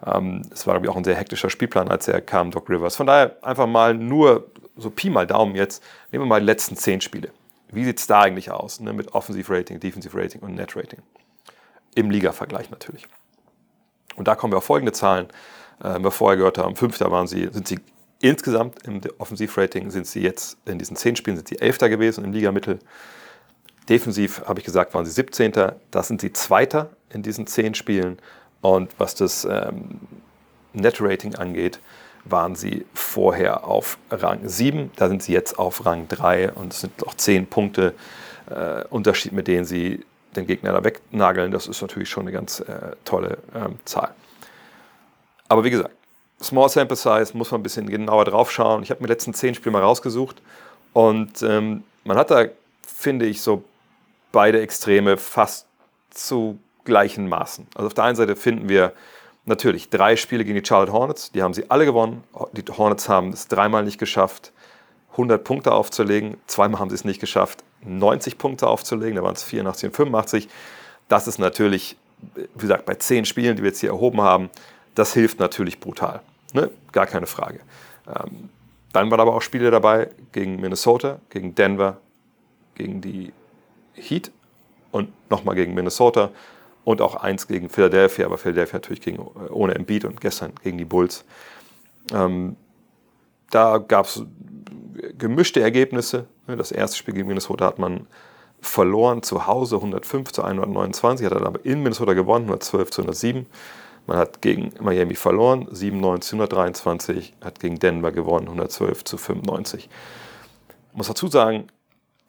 Ähm, 0.06 0.44
es 0.54 0.68
war, 0.68 0.76
glaube 0.76 0.86
ich, 0.86 0.92
auch 0.92 0.98
ein 0.98 1.04
sehr 1.04 1.16
hektischer 1.16 1.50
Spielplan, 1.50 1.88
als 1.88 2.08
er 2.08 2.22
kam, 2.22 2.52
Doc 2.52 2.70
Rivers. 2.70 2.96
Von 2.96 3.08
daher 3.08 3.36
einfach 3.42 3.66
mal 3.66 3.96
nur 3.96 4.46
so 4.78 4.92
Pi 4.92 5.10
mal 5.10 5.26
Daumen 5.26 5.56
jetzt. 5.56 5.84
Nehmen 6.12 6.26
wir 6.26 6.28
mal 6.28 6.40
die 6.40 6.46
letzten 6.46 6.78
zehn 6.78 7.02
Spiele. 7.02 7.32
Wie 7.72 7.86
sieht 7.86 8.00
es 8.00 8.08
da 8.08 8.22
eigentlich 8.22 8.52
aus 8.52 8.80
ne, 8.80 8.94
mit 8.94 9.14
Offensive-Rating, 9.14 9.80
Defensive-Rating 9.80 10.42
und 10.42 10.56
Net-Rating? 10.56 11.02
Im 11.96 12.10
Liga-Vergleich 12.10 12.70
natürlich. 12.72 13.08
Und 14.16 14.28
da 14.28 14.36
kommen 14.36 14.54
wir 14.54 14.58
auf 14.58 14.66
folgende 14.66 14.92
Zahlen. 14.92 15.28
Äh, 15.84 16.00
wir 16.00 16.12
vorher 16.12 16.38
gehört 16.38 16.58
haben, 16.58 16.76
Fünfter 16.76 17.12
waren 17.12 17.28
sie, 17.28 17.50
sind 17.52 17.68
sie 17.68 17.80
insgesamt 18.20 18.86
im 18.86 19.02
Offensiv-Rating, 19.18 19.92
sind 19.92 20.08
sie 20.08 20.22
jetzt 20.22 20.58
in 20.66 20.78
diesen 20.78 20.96
zehn 20.96 21.16
Spielen 21.16 21.38
sind 21.38 21.48
sie 21.48 21.60
Elfter 21.60 21.90
gewesen 21.90 22.24
im 22.26 22.34
Ligamittel. 22.34 22.80
Defensiv 23.88 24.44
habe 24.46 24.60
ich 24.60 24.66
gesagt, 24.66 24.94
waren 24.94 25.06
sie 25.06 25.12
17. 25.12 25.52
Da 25.52 26.04
sind 26.04 26.22
sie 26.22 26.34
Zweiter 26.34 26.92
in 27.10 27.24
diesen 27.24 27.48
zehn 27.48 27.74
Spielen. 27.74 28.18
Und 28.62 28.92
was 29.00 29.16
das 29.16 29.46
ähm, 29.46 30.00
Net-Rating 30.74 31.36
angeht, 31.36 31.80
waren 32.32 32.56
sie 32.56 32.86
vorher 32.94 33.66
auf 33.66 33.98
Rang 34.10 34.48
7. 34.48 34.92
Da 34.96 35.08
sind 35.08 35.24
sie 35.24 35.34
jetzt 35.34 35.58
auf 35.60 35.86
Rang 35.86 36.08
3 36.08 36.54
und 36.54 36.74
es 36.74 36.82
sind 36.82 37.00
noch 37.02 37.14
10 37.14 37.48
Punkte 37.48 37.94
äh, 38.50 38.84
Unterschied, 38.90 39.32
mit 39.32 39.48
denen 39.48 39.66
sie 39.66 40.06
den 40.36 40.48
Gegner 40.48 40.74
da 40.74 40.84
wegnageln. 40.84 41.52
Das 41.52 41.68
ist 41.68 41.82
natürlich 41.82 42.10
schon 42.10 42.24
eine 42.24 42.32
ganz 42.32 42.60
äh, 42.60 42.96
tolle 43.06 43.40
ähm, 43.56 43.80
Zahl. 43.86 44.14
Aber 45.48 45.64
wie 45.64 45.72
gesagt, 45.72 45.92
Small 46.42 46.70
Sample 46.70 46.96
Size 46.96 47.36
muss 47.36 47.52
man 47.52 47.60
ein 47.60 47.64
bisschen 47.64 47.90
genauer 47.90 48.26
drauf 48.26 48.52
schauen. 48.52 48.84
Ich 48.84 48.92
habe 48.92 49.02
mir 49.02 49.08
die 49.08 49.14
letzten 49.14 49.34
10 49.34 49.56
Spiele 49.56 49.72
mal 49.72 49.82
rausgesucht 49.82 50.42
und 50.94 51.42
ähm, 51.42 51.84
man 52.04 52.18
hat 52.18 52.32
da, 52.32 52.46
finde 52.82 53.26
ich, 53.26 53.42
so 53.42 53.64
beide 54.32 54.62
Extreme 54.62 55.18
fast 55.18 55.68
zu 56.12 56.60
gleichen 56.86 57.28
Maßen. 57.28 57.68
Also 57.76 57.88
auf 57.88 57.94
der 57.94 58.06
einen 58.06 58.16
Seite 58.16 58.36
finden 58.36 58.70
wir 58.70 58.94
natürlich 59.50 59.90
drei 59.90 60.16
Spiele 60.16 60.46
gegen 60.46 60.60
die 60.60 60.66
Charlotte 60.66 60.94
Hornets, 60.94 61.32
die 61.32 61.44
haben 61.44 61.54
sie 61.54 61.70
alle 61.70 61.86
gewonnen. 61.86 62.24
Die 62.54 62.64
Hornets 62.72 63.10
haben 63.10 63.30
es 63.30 63.48
dreimal 63.48 63.84
nicht 63.84 63.98
geschafft, 63.98 64.54
100 65.12 65.44
Punkte 65.44 65.74
aufzulegen. 65.74 66.38
Zweimal 66.48 66.80
haben 66.80 66.90
sie 66.90 66.96
es 66.96 67.04
nicht 67.04 67.20
geschafft, 67.20 67.64
90 67.84 68.38
Punkte 68.38 68.68
aufzulegen. 68.68 69.16
Da 69.16 69.24
waren 69.24 69.36
es 69.36 69.44
84 69.44 69.90
und 69.90 69.96
85. 69.96 70.50
Das 71.10 71.28
ist 71.28 71.40
natürlich, 71.40 71.98
wie 72.34 72.62
gesagt, 72.62 72.86
bei 72.86 72.96
zehn 72.96 73.26
Spielen, 73.26 73.58
die 73.58 73.64
wir 73.64 73.70
jetzt 73.70 73.80
hier 73.80 73.90
erhoben 73.90 74.22
haben, 74.22 74.50
das 74.96 75.14
hilft 75.14 75.40
natürlich 75.40 75.80
brutal. 75.80 76.22
Ne? 76.54 76.70
Gar 76.92 77.08
keine 77.08 77.26
Frage. 77.26 77.60
Ähm, 78.08 78.50
dann 78.94 79.12
waren 79.12 79.20
aber 79.20 79.36
auch 79.36 79.42
Spiele 79.42 79.72
dabei 79.72 80.10
gegen 80.32 80.60
Minnesota, 80.60 81.20
gegen 81.30 81.54
Denver, 81.56 81.98
gegen 82.76 83.02
die 83.02 83.34
Heat 83.94 84.32
und 84.92 85.10
nochmal 85.30 85.56
gegen 85.56 85.74
Minnesota 85.74 86.32
und 86.84 87.02
auch 87.02 87.16
eins 87.16 87.48
gegen 87.48 87.70
Philadelphia, 87.70 88.26
aber 88.26 88.38
Philadelphia 88.38 88.76
natürlich 88.76 89.02
gegen, 89.02 89.20
äh, 89.20 89.52
ohne 89.52 89.76
Embiid 89.76 90.06
und 90.06 90.22
gestern 90.22 90.54
gegen 90.64 90.78
die 90.78 90.86
Bulls. 90.86 91.26
Ähm, 92.12 92.56
da 93.52 93.78
gab 93.78 94.06
es 94.06 94.24
gemischte 95.18 95.62
Ergebnisse. 95.62 96.28
Das 96.48 96.72
erste 96.72 96.98
Spiel 96.98 97.14
gegen 97.14 97.28
Minnesota 97.28 97.66
hat 97.66 97.80
man 97.80 98.08
verloren 98.62 99.24
zu 99.24 99.48
Hause 99.48 99.78
105 99.78 100.32
zu 100.32 100.44
129, 100.44 101.26
hat 101.26 101.34
dann 101.34 101.46
aber 101.46 101.64
in 101.66 101.82
Minnesota 101.82 102.14
gewonnen, 102.14 102.46
112 102.46 102.92
zu 102.92 103.02
107. 103.02 103.46
Man 104.08 104.18
hat 104.18 104.42
gegen 104.42 104.72
Miami 104.82 105.16
verloren, 105.16 105.68
97 105.72 106.30
zu 106.30 106.36
123, 106.36 107.36
hat 107.42 107.60
gegen 107.60 107.80
Denver 107.80 108.12
gewonnen, 108.12 108.48
112 108.48 109.04
zu 109.04 109.18
95. 109.18 109.90
Ich 110.92 110.98
muss 110.98 111.08
dazu 111.08 111.28
sagen, 111.28 111.68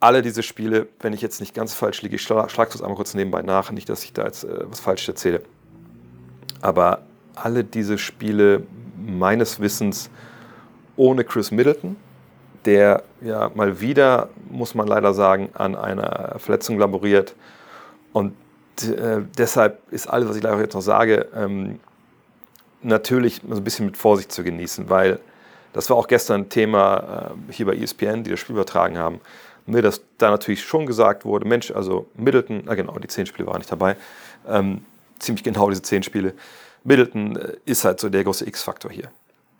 alle 0.01 0.23
diese 0.23 0.43
Spiele, 0.43 0.87
wenn 0.99 1.13
ich 1.13 1.21
jetzt 1.21 1.39
nicht 1.39 1.53
ganz 1.53 1.73
falsch 1.73 2.01
liege, 2.01 2.15
ich 2.15 2.23
schlage 2.23 2.49
es 2.73 2.81
einmal 2.81 2.95
kurz 2.95 3.13
nebenbei 3.13 3.43
nach, 3.43 3.71
nicht, 3.71 3.87
dass 3.87 4.03
ich 4.03 4.11
da 4.11 4.25
jetzt 4.25 4.43
äh, 4.43 4.69
was 4.69 4.81
Falsches 4.81 5.07
erzähle. 5.07 5.43
Aber 6.59 7.03
alle 7.35 7.63
diese 7.63 7.97
Spiele 7.97 8.63
meines 8.97 9.59
Wissens 9.59 10.09
ohne 10.95 11.23
Chris 11.23 11.51
Middleton, 11.51 11.95
der 12.65 13.03
ja 13.21 13.51
mal 13.53 13.79
wieder, 13.79 14.29
muss 14.49 14.75
man 14.75 14.87
leider 14.87 15.13
sagen, 15.13 15.49
an 15.53 15.75
einer 15.75 16.35
Verletzung 16.39 16.79
laboriert. 16.79 17.35
Und 18.11 18.33
äh, 18.83 19.21
deshalb 19.37 19.79
ist 19.91 20.07
alles, 20.07 20.27
was 20.27 20.35
ich 20.35 20.43
leider 20.43 20.59
jetzt 20.59 20.73
noch 20.73 20.81
sage, 20.81 21.27
ähm, 21.35 21.79
natürlich 22.81 23.41
so 23.47 23.55
ein 23.55 23.63
bisschen 23.63 23.85
mit 23.85 23.97
Vorsicht 23.97 24.31
zu 24.31 24.43
genießen, 24.43 24.89
weil 24.89 25.19
das 25.73 25.89
war 25.89 25.97
auch 25.97 26.07
gestern 26.07 26.41
ein 26.41 26.49
Thema 26.49 27.33
äh, 27.49 27.53
hier 27.53 27.67
bei 27.67 27.75
ESPN, 27.75 28.23
die 28.23 28.31
das 28.31 28.39
Spiel 28.39 28.55
übertragen 28.55 28.97
haben 28.97 29.21
ne, 29.65 29.81
dass 29.81 30.01
da 30.17 30.29
natürlich 30.29 30.63
schon 30.63 30.85
gesagt 30.85 31.25
wurde, 31.25 31.47
Mensch, 31.47 31.71
also 31.71 32.07
Middleton, 32.15 32.63
na 32.65 32.75
genau, 32.75 32.97
die 32.99 33.07
zehn 33.07 33.25
Spiele 33.25 33.47
waren 33.47 33.57
nicht 33.57 33.71
dabei, 33.71 33.95
ähm, 34.47 34.85
ziemlich 35.19 35.43
genau 35.43 35.69
diese 35.69 35.81
zehn 35.81 36.03
Spiele. 36.03 36.33
Middleton 36.83 37.35
äh, 37.35 37.57
ist 37.65 37.85
halt 37.85 37.99
so 37.99 38.09
der 38.09 38.23
große 38.23 38.47
X-Faktor 38.47 38.91
hier. 38.91 39.11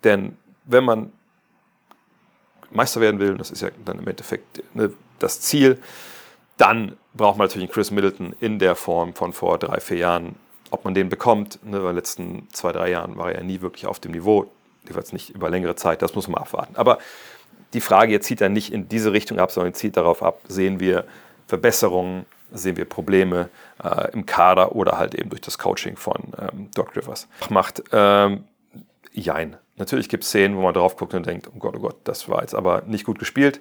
Denn 0.04 0.36
wenn 0.64 0.84
man 0.84 1.12
Meister 2.70 3.00
werden 3.00 3.20
will, 3.20 3.36
das 3.36 3.50
ist 3.50 3.62
ja 3.62 3.68
dann 3.84 3.98
im 3.98 4.08
Endeffekt 4.08 4.62
ne, 4.74 4.92
das 5.18 5.40
Ziel, 5.40 5.78
dann 6.56 6.96
braucht 7.14 7.38
man 7.38 7.46
natürlich 7.46 7.68
einen 7.68 7.74
Chris 7.74 7.90
Middleton 7.90 8.34
in 8.40 8.58
der 8.58 8.74
Form 8.74 9.14
von 9.14 9.32
vor 9.32 9.58
drei, 9.58 9.80
vier 9.80 9.98
Jahren. 9.98 10.36
Ob 10.70 10.84
man 10.84 10.94
den 10.94 11.08
bekommt, 11.08 11.58
ne, 11.64 11.78
in 11.78 11.84
den 11.84 11.94
letzten 11.94 12.48
zwei, 12.52 12.72
drei 12.72 12.90
Jahren 12.90 13.16
war 13.16 13.30
er 13.30 13.38
ja 13.38 13.44
nie 13.44 13.60
wirklich 13.60 13.86
auf 13.86 14.00
dem 14.00 14.12
Niveau, 14.12 14.50
jedenfalls 14.82 15.12
nicht 15.12 15.30
über 15.30 15.50
längere 15.50 15.76
Zeit, 15.76 16.02
das 16.02 16.14
muss 16.14 16.28
man 16.28 16.40
abwarten. 16.40 16.76
Aber 16.76 16.98
die 17.74 17.80
Frage 17.80 18.12
jetzt 18.12 18.26
zieht 18.26 18.40
dann 18.40 18.52
nicht 18.52 18.72
in 18.72 18.88
diese 18.88 19.12
Richtung 19.12 19.38
ab, 19.38 19.50
sondern 19.50 19.74
zieht 19.74 19.96
darauf 19.96 20.22
ab, 20.22 20.40
sehen 20.48 20.80
wir 20.80 21.04
Verbesserungen, 21.46 22.26
sehen 22.52 22.76
wir 22.76 22.84
Probleme 22.84 23.48
äh, 23.82 24.10
im 24.12 24.26
Kader 24.26 24.74
oder 24.74 24.98
halt 24.98 25.14
eben 25.14 25.30
durch 25.30 25.40
das 25.40 25.58
Coaching 25.58 25.96
von 25.96 26.32
ähm, 26.38 26.70
Doc 26.74 26.96
Rivers. 26.96 27.28
Macht 27.48 27.82
ähm, 27.92 28.44
Jein. 29.12 29.56
Natürlich 29.76 30.08
gibt 30.08 30.24
es 30.24 30.30
Szenen, 30.30 30.56
wo 30.56 30.62
man 30.62 30.74
drauf 30.74 30.96
guckt 30.96 31.14
und 31.14 31.26
denkt, 31.26 31.48
oh 31.54 31.58
Gott, 31.58 31.74
oh 31.76 31.80
Gott, 31.80 31.96
das 32.04 32.28
war 32.28 32.40
jetzt 32.40 32.54
aber 32.54 32.82
nicht 32.86 33.04
gut 33.04 33.18
gespielt. 33.18 33.60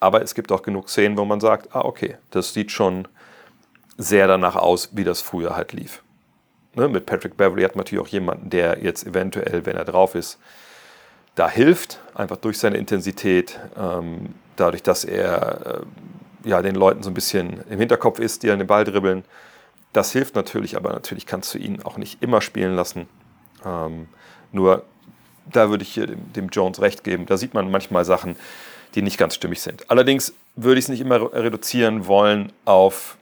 Aber 0.00 0.22
es 0.22 0.34
gibt 0.34 0.52
auch 0.52 0.62
genug 0.62 0.90
Szenen, 0.90 1.16
wo 1.16 1.24
man 1.24 1.40
sagt, 1.40 1.74
ah, 1.74 1.80
okay, 1.80 2.16
das 2.30 2.52
sieht 2.52 2.70
schon 2.70 3.08
sehr 3.96 4.26
danach 4.26 4.56
aus, 4.56 4.90
wie 4.92 5.04
das 5.04 5.22
früher 5.22 5.56
halt 5.56 5.72
lief. 5.72 6.02
Ne, 6.74 6.88
mit 6.88 7.06
Patrick 7.06 7.38
Beverly 7.38 7.62
hat 7.62 7.74
man 7.74 7.84
natürlich 7.84 8.04
auch 8.04 8.08
jemanden, 8.08 8.50
der 8.50 8.82
jetzt 8.82 9.06
eventuell, 9.06 9.64
wenn 9.64 9.76
er 9.76 9.86
drauf 9.86 10.14
ist, 10.14 10.38
da 11.36 11.48
hilft, 11.48 12.00
einfach 12.14 12.38
durch 12.38 12.58
seine 12.58 12.78
Intensität, 12.78 13.60
ähm, 13.78 14.34
dadurch, 14.56 14.82
dass 14.82 15.04
er 15.04 15.82
äh, 16.44 16.48
ja, 16.48 16.62
den 16.62 16.74
Leuten 16.74 17.02
so 17.02 17.10
ein 17.10 17.14
bisschen 17.14 17.62
im 17.70 17.78
Hinterkopf 17.78 18.18
ist, 18.18 18.42
die 18.42 18.50
an 18.50 18.58
den 18.58 18.66
Ball 18.66 18.84
dribbeln. 18.84 19.24
Das 19.92 20.12
hilft 20.12 20.34
natürlich, 20.34 20.76
aber 20.76 20.92
natürlich 20.92 21.26
kannst 21.26 21.54
du 21.54 21.58
ihn 21.58 21.82
auch 21.82 21.98
nicht 21.98 22.22
immer 22.22 22.40
spielen 22.40 22.74
lassen. 22.74 23.06
Ähm, 23.64 24.08
nur 24.50 24.84
da 25.52 25.68
würde 25.70 25.82
ich 25.82 25.92
hier 25.92 26.06
dem, 26.06 26.32
dem, 26.32 26.48
Jones 26.48 26.80
recht 26.80 27.04
geben. 27.04 27.26
Da 27.26 27.36
sieht 27.36 27.54
man 27.54 27.70
manchmal 27.70 28.04
Sachen, 28.04 28.36
die 28.94 29.02
nicht 29.02 29.18
ganz 29.18 29.34
stimmig 29.34 29.60
sind. 29.60 29.90
Allerdings 29.90 30.32
würde 30.56 30.78
ich 30.78 30.86
es 30.86 30.88
nicht 30.88 31.00
immer 31.00 31.32
reduzieren 31.34 32.06
wollen 32.06 32.52
auf 32.64 33.18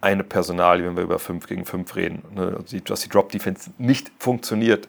eine 0.00 0.24
Personalie, 0.24 0.84
wenn 0.84 0.96
wir 0.96 1.04
über 1.04 1.20
5 1.20 1.46
gegen 1.46 1.64
5 1.64 1.94
reden, 1.94 2.22
ne? 2.34 2.58
Dass 2.84 3.02
die 3.02 3.08
Drop-Defense 3.08 3.70
nicht 3.78 4.10
funktioniert. 4.18 4.88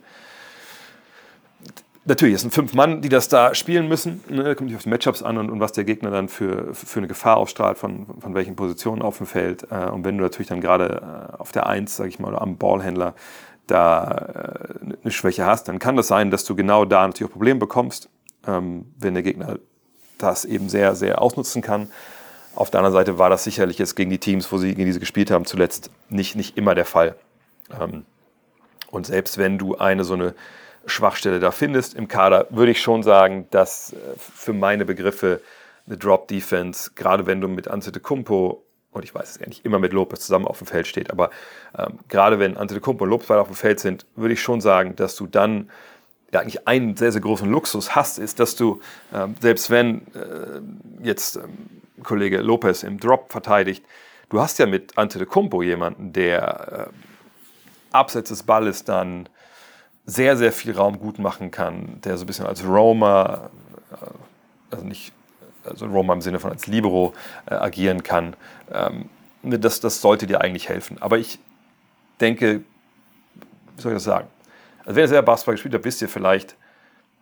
Natürlich, 2.06 2.36
es 2.36 2.42
sind 2.42 2.54
fünf 2.54 2.74
Mann, 2.74 3.02
die 3.02 3.08
das 3.08 3.30
da 3.30 3.56
spielen 3.56 3.88
müssen. 3.88 4.22
Ne? 4.28 4.56
Kommt 4.56 4.70
nicht 4.70 4.76
auf 4.76 4.84
die 4.84 4.90
Matchups 4.90 5.24
an 5.24 5.38
und, 5.38 5.50
und, 5.50 5.62
was 5.62 5.72
der 5.72 5.86
Gegner 5.86 6.12
dann 6.12 6.28
für, 6.28 6.74
für 6.74 7.00
eine 7.00 7.08
Gefahr 7.08 7.38
ausstrahlt, 7.38 7.78
von, 7.78 8.08
von 8.20 8.34
welchen 8.34 8.58
Positionen 8.58 9.02
auf 9.02 9.18
dem 9.20 9.28
Feld. 9.28 9.68
Äh, 9.72 9.90
und 9.90 10.04
wenn 10.04 10.18
du 10.18 10.24
natürlich 10.24 10.50
dann 10.50 10.60
gerade 10.60 11.32
äh, 11.34 11.38
auf 11.38 11.54
der 11.54 11.68
Eins, 11.68 11.96
sag 11.96 12.10
ich 12.10 12.20
mal, 12.20 12.28
oder 12.30 12.42
am 12.42 12.58
Ballhändler 12.58 13.14
da 13.68 14.74
äh, 14.82 14.94
eine 15.02 15.12
Schwäche 15.12 15.46
hast, 15.46 15.70
dann 15.70 15.80
kann 15.80 15.96
das 15.96 16.08
sein, 16.08 16.30
dass 16.30 16.44
du 16.44 16.56
genau 16.56 16.84
da 16.84 17.08
natürlich 17.08 17.30
auch 17.30 17.34
Probleme 17.34 17.62
bekommst, 17.62 18.10
ähm, 18.46 18.92
wenn 19.00 19.14
der 19.14 19.24
Gegner 19.24 19.60
das 20.18 20.44
eben 20.44 20.68
sehr, 20.68 20.96
sehr 20.96 21.22
ausnutzen 21.22 21.62
kann. 21.62 21.90
Auf 22.54 22.70
der 22.70 22.82
anderen 22.82 22.94
Seite 22.94 23.18
war 23.18 23.30
das 23.30 23.46
sicherlich 23.46 23.78
jetzt 23.78 23.96
gegen 23.96 24.10
die 24.10 24.20
Teams, 24.20 24.52
wo 24.52 24.58
sie 24.58 24.76
gegen 24.76 24.86
diese 24.86 25.00
gespielt 25.00 25.32
haben, 25.32 25.46
zuletzt 25.46 25.90
nicht, 26.10 26.36
nicht 26.36 26.58
immer 26.58 26.76
der 26.76 26.86
Fall. 26.86 27.16
Ähm, 27.80 28.06
und 28.92 29.06
selbst 29.08 29.38
wenn 29.38 29.58
du 29.58 29.78
eine 29.78 30.04
so 30.04 30.16
eine 30.16 30.36
Schwachstelle 30.86 31.40
da 31.40 31.52
findest 31.52 31.94
im 31.94 32.08
Kader, 32.08 32.48
würde 32.50 32.72
ich 32.72 32.82
schon 32.82 33.04
sagen, 33.04 33.48
dass 33.52 33.94
äh, 33.94 33.98
für 34.18 34.54
meine 34.54 34.86
Begriffe 34.86 35.42
eine 35.88 35.98
Drop-Defense, 35.98 36.92
gerade 36.96 37.26
wenn 37.26 37.42
du 37.42 37.48
mit 37.48 37.68
Antetokounmpo 37.68 38.64
und 38.92 39.04
ich 39.04 39.14
weiß 39.14 39.32
es 39.32 39.40
ja 39.40 39.48
nicht 39.48 39.66
immer 39.66 39.80
mit 39.80 39.92
Lopez 39.92 40.22
zusammen 40.22 40.46
auf 40.46 40.60
dem 40.60 40.68
Feld 40.68 40.88
steht, 40.88 41.12
aber 41.12 41.32
ähm, 41.78 42.00
gerade 42.10 42.40
wenn 42.40 42.58
Antetokounmpo 42.58 43.04
und 43.04 43.10
Lopez 43.10 43.28
beide 43.28 43.42
auf 43.42 43.48
dem 43.48 43.56
Feld 43.56 43.80
sind, 43.80 44.06
würde 44.16 44.34
ich 44.34 44.42
schon 44.42 44.62
sagen, 44.62 44.96
dass 44.96 45.16
du 45.16 45.28
dann 45.28 45.70
ja 46.32 46.42
eigentlich 46.42 46.68
einen 46.68 46.96
sehr, 46.96 47.12
sehr 47.12 47.22
großen 47.22 47.50
Luxus 47.50 47.96
hast, 47.96 48.20
ist, 48.20 48.40
dass 48.40 48.56
du, 48.56 48.82
ähm, 49.14 49.36
selbst 49.40 49.70
wenn 49.70 50.02
äh, 50.14 50.62
jetzt 51.02 51.38
ähm, 51.38 51.44
Kollege 52.04 52.42
Lopez 52.42 52.84
im 52.84 53.00
Drop 53.00 53.32
verteidigt, 53.32 53.86
du 54.30 54.40
hast 54.40 54.60
ja 54.60 54.66
mit 54.66 54.98
Antetokounmpo 54.98 55.62
jemanden, 55.62 56.14
der 56.14 56.90
äh, 56.90 57.96
abseits 57.96 58.30
des 58.30 58.44
Balles 58.44 58.84
dann 58.84 59.30
sehr, 60.06 60.38
sehr 60.38 60.52
viel 60.52 60.76
Raum 60.76 61.00
gut 61.00 61.20
machen 61.20 61.52
kann, 61.52 62.00
der 62.04 62.18
so 62.18 62.24
ein 62.24 62.28
bisschen 62.28 62.46
als 62.46 62.64
Roamer, 62.66 63.50
äh, 63.92 64.76
also 64.76 64.86
nicht 64.86 65.14
also 65.66 65.86
Roamer 65.86 66.14
im 66.14 66.22
Sinne 66.22 66.40
von 66.40 66.52
als 66.52 66.68
Libero 66.68 67.14
äh, 67.46 67.56
agieren 67.56 68.04
kann. 68.04 68.36
Ähm, 68.72 69.10
ne, 69.42 69.60
das, 69.60 69.80
das 69.80 70.02
sollte 70.02 70.28
dir 70.28 70.42
eigentlich 70.42 70.70
helfen. 70.70 70.98
Aber 71.02 71.18
ich 71.18 71.40
denke, 72.20 72.64
wie 73.76 73.82
soll 73.82 73.94
ich 73.94 73.98
das 73.98 74.04
sagen? 74.04 74.28
Also 74.80 74.96
wenn 74.96 75.04
ihr 75.04 75.08
selber 75.08 75.26
Basketball 75.26 75.56
gespielt 75.56 75.74
habt, 75.74 75.86
wisst 75.86 76.02
ihr 76.02 76.10
vielleicht, 76.10 76.56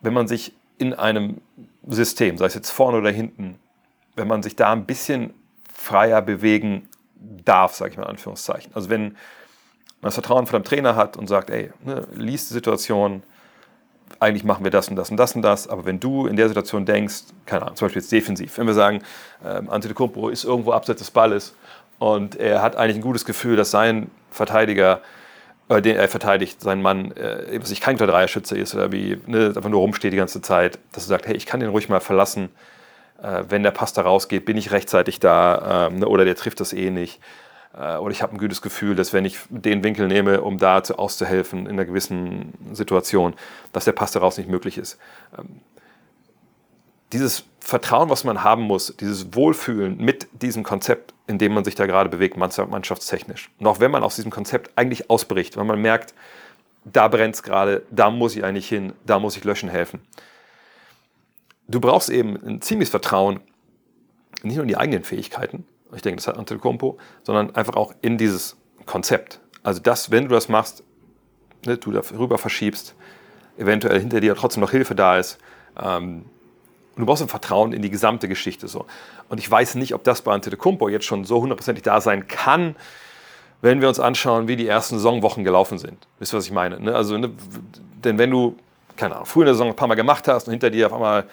wenn 0.01 0.13
man 0.13 0.27
sich 0.27 0.53
in 0.77 0.93
einem 0.93 1.41
System, 1.87 2.37
sei 2.37 2.45
es 2.45 2.55
jetzt 2.55 2.71
vorne 2.71 2.97
oder 2.97 3.11
hinten, 3.11 3.59
wenn 4.15 4.27
man 4.27 4.41
sich 4.41 4.55
da 4.55 4.71
ein 4.71 4.85
bisschen 4.85 5.33
freier 5.71 6.21
bewegen 6.21 6.89
darf, 7.15 7.75
sage 7.75 7.91
ich 7.91 7.97
mal 7.97 8.03
in 8.03 8.09
Anführungszeichen. 8.09 8.73
Also 8.73 8.89
wenn 8.89 9.15
man 10.01 10.07
das 10.07 10.15
Vertrauen 10.15 10.47
von 10.47 10.55
einem 10.55 10.63
Trainer 10.63 10.95
hat 10.95 11.15
und 11.17 11.27
sagt, 11.27 11.49
ey, 11.49 11.71
ne, 11.83 12.07
liest 12.15 12.49
die 12.49 12.53
Situation, 12.55 13.23
eigentlich 14.19 14.43
machen 14.43 14.63
wir 14.63 14.71
das 14.71 14.89
und 14.89 14.95
das 14.95 15.09
und 15.09 15.17
das 15.17 15.35
und 15.35 15.41
das, 15.41 15.67
aber 15.67 15.85
wenn 15.85 15.99
du 15.99 16.27
in 16.27 16.35
der 16.35 16.47
Situation 16.47 16.85
denkst, 16.85 17.23
keine 17.45 17.63
Ahnung, 17.63 17.75
zum 17.75 17.85
Beispiel 17.85 18.01
jetzt 18.01 18.11
defensiv, 18.11 18.57
wenn 18.57 18.67
wir 18.67 18.73
sagen, 18.73 19.01
ähm, 19.45 19.69
Antetokounmpo 19.69 20.29
ist 20.29 20.43
irgendwo 20.43 20.71
abseits 20.73 20.99
des 20.99 21.11
Balles 21.11 21.55
und 21.99 22.35
er 22.35 22.61
hat 22.61 22.75
eigentlich 22.75 22.97
ein 22.97 23.01
gutes 23.01 23.25
Gefühl, 23.25 23.55
dass 23.55 23.71
sein 23.71 24.09
Verteidiger, 24.31 25.01
äh, 25.69 25.81
den 25.81 25.95
er 25.97 26.07
verteidigt, 26.07 26.61
sein 26.61 26.81
Mann, 26.81 27.11
äh, 27.11 27.59
was 27.61 27.71
kein 27.79 27.95
guter 27.95 28.07
Dreierschütze 28.07 28.57
ist 28.57 28.75
oder 28.75 28.91
wie, 28.91 29.19
ne, 29.27 29.53
einfach 29.55 29.69
nur 29.69 29.79
rumsteht 29.79 30.13
die 30.13 30.17
ganze 30.17 30.41
Zeit, 30.41 30.79
dass 30.91 31.05
er 31.05 31.09
sagt, 31.09 31.27
hey, 31.27 31.35
ich 31.35 31.45
kann 31.45 31.59
den 31.59 31.69
ruhig 31.69 31.89
mal 31.89 31.99
verlassen, 31.99 32.49
äh, 33.21 33.43
wenn 33.49 33.63
der 33.63 33.71
Pass 33.71 33.93
da 33.93 34.01
rausgeht, 34.01 34.45
bin 34.45 34.57
ich 34.57 34.71
rechtzeitig 34.71 35.19
da 35.19 35.87
ähm, 35.87 35.99
ne, 35.99 36.07
oder 36.07 36.25
der 36.25 36.35
trifft 36.35 36.59
das 36.59 36.73
eh 36.73 36.89
nicht. 36.89 37.19
Äh, 37.73 37.97
oder 37.97 38.11
ich 38.11 38.21
habe 38.21 38.33
ein 38.33 38.37
gutes 38.37 38.61
Gefühl, 38.61 38.95
dass 38.95 39.13
wenn 39.13 39.25
ich 39.25 39.39
den 39.49 39.83
Winkel 39.83 40.07
nehme, 40.07 40.41
um 40.41 40.57
da 40.57 40.83
zu, 40.83 40.97
auszuhelfen 40.97 41.61
in 41.61 41.73
einer 41.73 41.85
gewissen 41.85 42.53
Situation, 42.73 43.33
dass 43.73 43.85
der 43.85 43.93
Pass 43.93 44.11
daraus 44.11 44.37
nicht 44.37 44.49
möglich 44.49 44.77
ist. 44.77 44.97
Ähm, 45.37 45.61
dieses 47.13 47.45
Vertrauen, 47.59 48.09
was 48.09 48.23
man 48.23 48.43
haben 48.43 48.63
muss, 48.63 48.95
dieses 48.97 49.35
Wohlfühlen 49.35 49.97
mit 49.97 50.27
diesem 50.41 50.63
Konzept, 50.63 51.13
in 51.27 51.37
dem 51.37 51.53
man 51.53 51.63
sich 51.63 51.75
da 51.75 51.85
gerade 51.85 52.09
bewegt, 52.09 52.37
mannschaftstechnisch. 52.37 53.49
Und 53.59 53.67
auch 53.67 53.79
wenn 53.79 53.91
man 53.91 54.03
aus 54.03 54.15
diesem 54.15 54.31
Konzept 54.31 54.71
eigentlich 54.75 55.09
ausbricht, 55.09 55.57
wenn 55.57 55.67
man 55.67 55.81
merkt, 55.81 56.13
da 56.85 57.07
brennt 57.07 57.35
es 57.35 57.43
gerade, 57.43 57.83
da 57.91 58.09
muss 58.09 58.35
ich 58.35 58.43
eigentlich 58.43 58.67
hin, 58.67 58.93
da 59.05 59.19
muss 59.19 59.37
ich 59.37 59.43
löschen 59.43 59.69
helfen. 59.69 60.01
Du 61.67 61.79
brauchst 61.79 62.09
eben 62.09 62.35
ein 62.43 62.61
ziemliches 62.61 62.89
Vertrauen, 62.89 63.39
nicht 64.41 64.55
nur 64.55 64.63
in 64.63 64.69
die 64.69 64.77
eigenen 64.77 65.03
Fähigkeiten, 65.03 65.65
ich 65.95 66.01
denke, 66.01 66.17
das 66.17 66.27
hat 66.27 66.37
Antetokounmpo, 66.37 66.97
sondern 67.23 67.55
einfach 67.55 67.75
auch 67.75 67.93
in 68.01 68.17
dieses 68.17 68.57
Konzept. 68.85 69.39
Also 69.63 69.79
das, 69.81 70.11
wenn 70.11 70.27
du 70.27 70.33
das 70.33 70.49
machst, 70.49 70.83
ne, 71.65 71.77
du 71.77 71.91
darüber 71.91 72.37
verschiebst, 72.37 72.95
eventuell 73.57 73.99
hinter 73.99 74.19
dir 74.21 74.35
trotzdem 74.35 74.61
noch 74.61 74.71
Hilfe 74.71 74.95
da 74.95 75.17
ist. 75.17 75.37
Ähm, 75.81 76.25
und 76.95 77.01
du 77.01 77.05
brauchst 77.05 77.21
ein 77.21 77.29
Vertrauen 77.29 77.73
in 77.73 77.81
die 77.81 77.89
gesamte 77.89 78.27
Geschichte. 78.27 78.67
So. 78.67 78.85
Und 79.29 79.39
ich 79.39 79.49
weiß 79.49 79.75
nicht, 79.75 79.93
ob 79.93 80.03
das 80.03 80.21
bei 80.21 80.33
Antetokounmpo 80.33 80.89
jetzt 80.89 81.05
schon 81.05 81.23
so 81.23 81.41
hundertprozentig 81.41 81.83
da 81.83 82.01
sein 82.01 82.27
kann, 82.27 82.75
wenn 83.61 83.79
wir 83.79 83.87
uns 83.87 83.99
anschauen, 83.99 84.47
wie 84.47 84.55
die 84.55 84.67
ersten 84.67 84.97
Saisonwochen 84.97 85.43
gelaufen 85.43 85.77
sind. 85.77 86.07
Wisst 86.19 86.33
ihr, 86.33 86.37
was 86.37 86.45
ich 86.45 86.51
meine? 86.51 86.79
Ne? 86.79 86.95
Also, 86.95 87.17
ne, 87.17 87.31
denn 88.03 88.17
wenn 88.17 88.31
du, 88.31 88.57
keine 88.97 89.15
Ahnung, 89.15 89.25
früher 89.25 89.43
in 89.43 89.47
der 89.47 89.53
Saison 89.53 89.69
ein 89.69 89.75
paar 89.75 89.87
Mal 89.87 89.95
gemacht 89.95 90.27
hast 90.27 90.47
und 90.47 90.51
hinter 90.51 90.69
dir 90.69 90.87
auf 90.87 90.93
einmal 90.93 91.25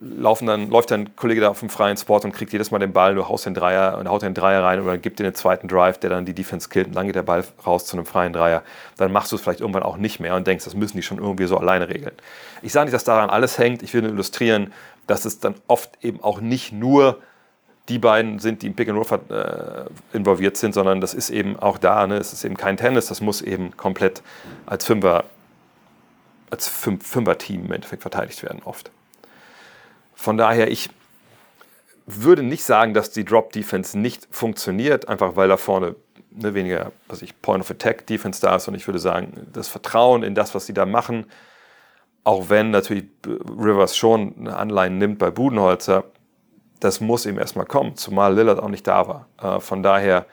laufen 0.00 0.46
dann, 0.46 0.68
läuft 0.68 0.90
dein 0.90 1.16
Kollege 1.16 1.40
da 1.40 1.48
auf 1.48 1.60
dem 1.60 1.70
freien 1.70 1.96
Spot 1.96 2.18
und 2.18 2.32
kriegt 2.32 2.52
jedes 2.52 2.70
Mal 2.70 2.78
den 2.78 2.92
Ball, 2.92 3.14
du 3.14 3.28
haust 3.28 3.46
den 3.46 3.54
Dreier 3.54 3.96
und 3.98 4.08
haut 4.08 4.22
den 4.22 4.34
Dreier 4.34 4.62
rein 4.62 4.80
oder 4.80 4.98
gibt 4.98 5.18
dir 5.18 5.24
den 5.24 5.34
zweiten 5.34 5.68
Drive, 5.68 5.98
der 5.98 6.10
dann 6.10 6.26
die 6.26 6.34
Defense 6.34 6.68
killt 6.68 6.88
und 6.88 6.96
dann 6.96 7.06
geht 7.06 7.16
der 7.16 7.22
Ball 7.22 7.44
raus 7.66 7.86
zu 7.86 7.96
einem 7.96 8.04
freien 8.04 8.32
Dreier. 8.32 8.62
Dann 8.98 9.10
machst 9.10 9.32
du 9.32 9.36
es 9.36 9.42
vielleicht 9.42 9.60
irgendwann 9.60 9.82
auch 9.82 9.96
nicht 9.96 10.20
mehr 10.20 10.36
und 10.36 10.46
denkst, 10.46 10.64
das 10.64 10.74
müssen 10.74 10.96
die 10.96 11.02
schon 11.02 11.18
irgendwie 11.18 11.46
so 11.46 11.56
alleine 11.56 11.88
regeln. 11.88 12.12
Ich 12.62 12.72
sage 12.72 12.86
nicht, 12.86 12.94
dass 12.94 13.04
daran 13.04 13.30
alles 13.30 13.58
hängt. 13.58 13.82
Ich 13.82 13.94
will 13.94 14.02
nur 14.02 14.10
illustrieren, 14.10 14.72
dass 15.06 15.24
es 15.24 15.40
dann 15.40 15.54
oft 15.66 16.04
eben 16.04 16.22
auch 16.22 16.40
nicht 16.40 16.72
nur 16.72 17.18
die 17.88 17.98
beiden 17.98 18.38
sind, 18.38 18.62
die 18.62 18.66
im 18.66 18.74
Pick 18.74 18.88
and 18.88 18.98
Roll 18.98 19.20
äh, 19.30 20.16
involviert 20.16 20.56
sind, 20.56 20.74
sondern 20.74 21.00
das 21.00 21.14
ist 21.14 21.30
eben 21.30 21.58
auch 21.58 21.78
da. 21.78 22.06
Ne? 22.06 22.18
Es 22.18 22.32
ist 22.32 22.44
eben 22.44 22.56
kein 22.56 22.76
Tennis, 22.76 23.06
das 23.06 23.20
muss 23.20 23.40
eben 23.40 23.76
komplett 23.76 24.22
als 24.66 24.84
Fünfer, 24.84 25.24
als 26.50 26.68
Fünfer-Team 26.68 27.64
im 27.64 27.72
Endeffekt 27.72 28.02
verteidigt 28.02 28.42
werden 28.42 28.60
oft. 28.64 28.90
Von 30.20 30.36
daher, 30.36 30.70
ich 30.70 30.90
würde 32.04 32.42
nicht 32.42 32.62
sagen, 32.62 32.92
dass 32.92 33.10
die 33.10 33.24
Drop 33.24 33.52
Defense 33.54 33.98
nicht 33.98 34.28
funktioniert, 34.30 35.08
einfach 35.08 35.34
weil 35.34 35.48
da 35.48 35.56
vorne 35.56 35.96
ne, 36.30 36.52
weniger, 36.52 36.92
was 37.08 37.22
ich, 37.22 37.40
Point 37.40 37.62
of 37.62 37.70
Attack 37.70 38.06
Defense 38.06 38.38
da 38.38 38.56
ist. 38.56 38.68
Und 38.68 38.74
ich 38.74 38.86
würde 38.86 38.98
sagen, 38.98 39.46
das 39.50 39.68
Vertrauen 39.68 40.22
in 40.22 40.34
das, 40.34 40.54
was 40.54 40.66
sie 40.66 40.74
da 40.74 40.84
machen, 40.84 41.24
auch 42.22 42.50
wenn 42.50 42.70
natürlich 42.70 43.06
Rivers 43.26 43.96
schon 43.96 44.34
eine 44.38 44.58
Anleihen 44.58 44.98
nimmt 44.98 45.18
bei 45.18 45.30
Budenholzer, 45.30 46.04
das 46.80 47.00
muss 47.00 47.24
ihm 47.24 47.38
erstmal 47.38 47.64
kommen, 47.64 47.96
zumal 47.96 48.34
Lillard 48.34 48.60
auch 48.60 48.68
nicht 48.68 48.86
da 48.86 49.08
war. 49.08 49.26
Äh, 49.40 49.60
von 49.60 49.82
daher, 49.82 50.26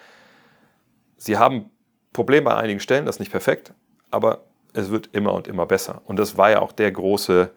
sie 1.15 1.37
haben 1.37 1.69
Probleme 2.11 2.51
an 2.51 2.57
einigen 2.57 2.81
Stellen, 2.81 3.05
das 3.05 3.15
ist 3.15 3.19
nicht 3.21 3.31
perfekt, 3.31 3.71
aber 4.11 4.43
es 4.73 4.89
wird 4.89 5.11
immer 5.13 5.31
und 5.31 5.47
immer 5.47 5.65
besser. 5.65 6.01
Und 6.03 6.19
das 6.19 6.37
war 6.37 6.51
ja 6.51 6.59
auch 6.59 6.73
der 6.73 6.91
große 6.91 7.51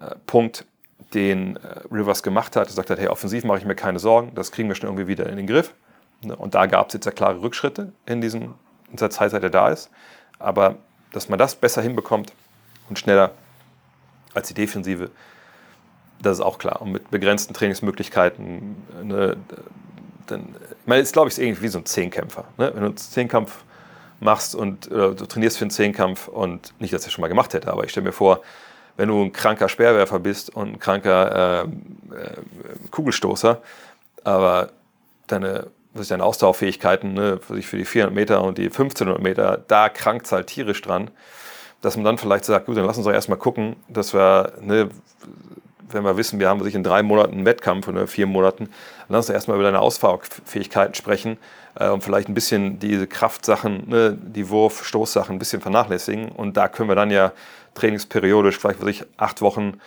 äh, 0.00 0.14
Punkt, 0.26 0.64
den 1.14 1.56
äh, 1.56 1.60
Rivers 1.90 2.22
gemacht 2.22 2.56
hat, 2.56 2.68
gesagt 2.68 2.90
hat, 2.90 2.98
hey, 2.98 3.08
offensiv 3.08 3.44
mache 3.44 3.58
ich 3.58 3.64
mir 3.64 3.74
keine 3.74 3.98
Sorgen, 3.98 4.34
das 4.34 4.52
kriegen 4.52 4.68
wir 4.68 4.74
schon 4.74 4.88
irgendwie 4.88 5.06
wieder 5.06 5.28
in 5.28 5.36
den 5.36 5.46
Griff. 5.46 5.74
Ne, 6.24 6.36
und 6.36 6.54
da 6.54 6.66
gab 6.66 6.88
es 6.88 6.94
jetzt 6.94 7.06
ja 7.06 7.12
klare 7.12 7.42
Rückschritte 7.42 7.92
in, 8.06 8.20
diesen, 8.20 8.42
in 8.42 8.92
dieser 8.92 9.10
Zeit, 9.10 9.30
seit 9.30 9.42
er 9.42 9.50
da 9.50 9.68
ist. 9.68 9.90
Aber 10.38 10.76
dass 11.12 11.28
man 11.28 11.38
das 11.38 11.54
besser 11.54 11.82
hinbekommt 11.82 12.32
und 12.88 12.98
schneller 12.98 13.32
als 14.34 14.48
die 14.48 14.54
Defensive, 14.54 15.10
das 16.20 16.38
ist 16.38 16.44
auch 16.44 16.58
klar. 16.58 16.80
Und 16.80 16.92
mit 16.92 17.10
begrenzten 17.10 17.54
Trainingsmöglichkeiten, 17.54 18.76
ne, 19.02 19.36
dann, 20.26 20.54
ich 20.70 20.86
meine, 20.86 21.02
ist 21.02 21.12
glaube 21.12 21.28
ich 21.28 21.38
ähnlich 21.38 21.62
wie 21.62 21.68
so 21.68 21.78
ein 21.78 21.86
Zehnkämpfer. 21.86 22.44
Ne? 22.56 22.70
Wenn 22.72 22.80
du 22.80 22.86
einen 22.86 22.96
Zehnkampf 22.96 23.64
machst 24.20 24.54
und 24.54 24.88
du 24.88 25.14
trainierst 25.14 25.58
für 25.58 25.64
einen 25.64 25.72
Zehnkampf 25.72 26.28
und 26.28 26.72
nicht, 26.80 26.92
dass 26.92 27.02
ich 27.02 27.06
das 27.06 27.12
schon 27.12 27.22
mal 27.22 27.28
gemacht 27.28 27.54
hätte, 27.54 27.72
aber 27.72 27.82
ich 27.84 27.90
stelle 27.90 28.06
mir 28.06 28.12
vor, 28.12 28.40
wenn 28.96 29.08
du 29.08 29.22
ein 29.22 29.32
kranker 29.32 29.68
Speerwerfer 29.68 30.18
bist 30.18 30.54
und 30.54 30.74
ein 30.74 30.78
kranker 30.78 31.62
äh, 31.62 32.14
äh, 32.14 32.36
Kugelstoßer, 32.90 33.60
aber 34.24 34.70
deine, 35.26 35.68
was 35.94 36.08
deine 36.08 36.24
Ausdauerfähigkeiten 36.24 37.14
ne, 37.14 37.38
für, 37.40 37.60
für 37.62 37.76
die 37.76 37.84
400 37.84 38.14
Meter 38.14 38.42
und 38.42 38.58
die 38.58 38.66
1500 38.66 39.22
Meter, 39.22 39.62
da 39.66 39.88
krankt 39.88 40.26
es 40.26 40.32
halt 40.32 40.46
tierisch 40.48 40.82
dran, 40.82 41.10
dass 41.80 41.96
man 41.96 42.04
dann 42.04 42.18
vielleicht 42.18 42.44
sagt, 42.44 42.66
gut, 42.66 42.76
dann 42.76 42.84
lass 42.84 42.96
uns 42.96 43.06
doch 43.06 43.12
erstmal 43.12 43.38
gucken, 43.38 43.76
dass 43.88 44.14
wir, 44.14 44.52
ne, 44.60 44.88
wenn 45.90 46.04
wir 46.04 46.16
wissen, 46.16 46.40
wir 46.40 46.48
haben 46.48 46.62
sich 46.62 46.74
in 46.74 46.84
drei 46.84 47.02
Monaten 47.02 47.34
einen 47.34 47.44
Wettkampf 47.44 47.88
oder 47.88 48.06
vier 48.06 48.26
Monaten, 48.26 48.64
dann 48.66 49.16
lass 49.16 49.28
uns 49.28 49.34
erstmal 49.34 49.56
über 49.56 49.64
deine 49.64 49.80
Ausfahrfähigkeiten 49.80 50.94
sprechen 50.94 51.38
äh, 51.74 51.88
und 51.88 52.02
vielleicht 52.02 52.28
ein 52.28 52.34
bisschen 52.34 52.78
diese 52.78 53.06
Kraftsachen, 53.06 53.88
ne, 53.88 54.16
die 54.20 54.48
Wurf-, 54.48 54.84
Stoßsachen 54.84 55.36
ein 55.36 55.38
bisschen 55.38 55.60
vernachlässigen. 55.60 56.28
Und 56.30 56.56
da 56.56 56.68
können 56.68 56.88
wir 56.88 56.96
dann 56.96 57.10
ja 57.10 57.32
trainingsperiodisch, 57.74 58.58
vielleicht 58.58 58.80
für 58.80 58.86
sich 58.86 59.04
acht 59.16 59.40
Wochen, 59.40 59.80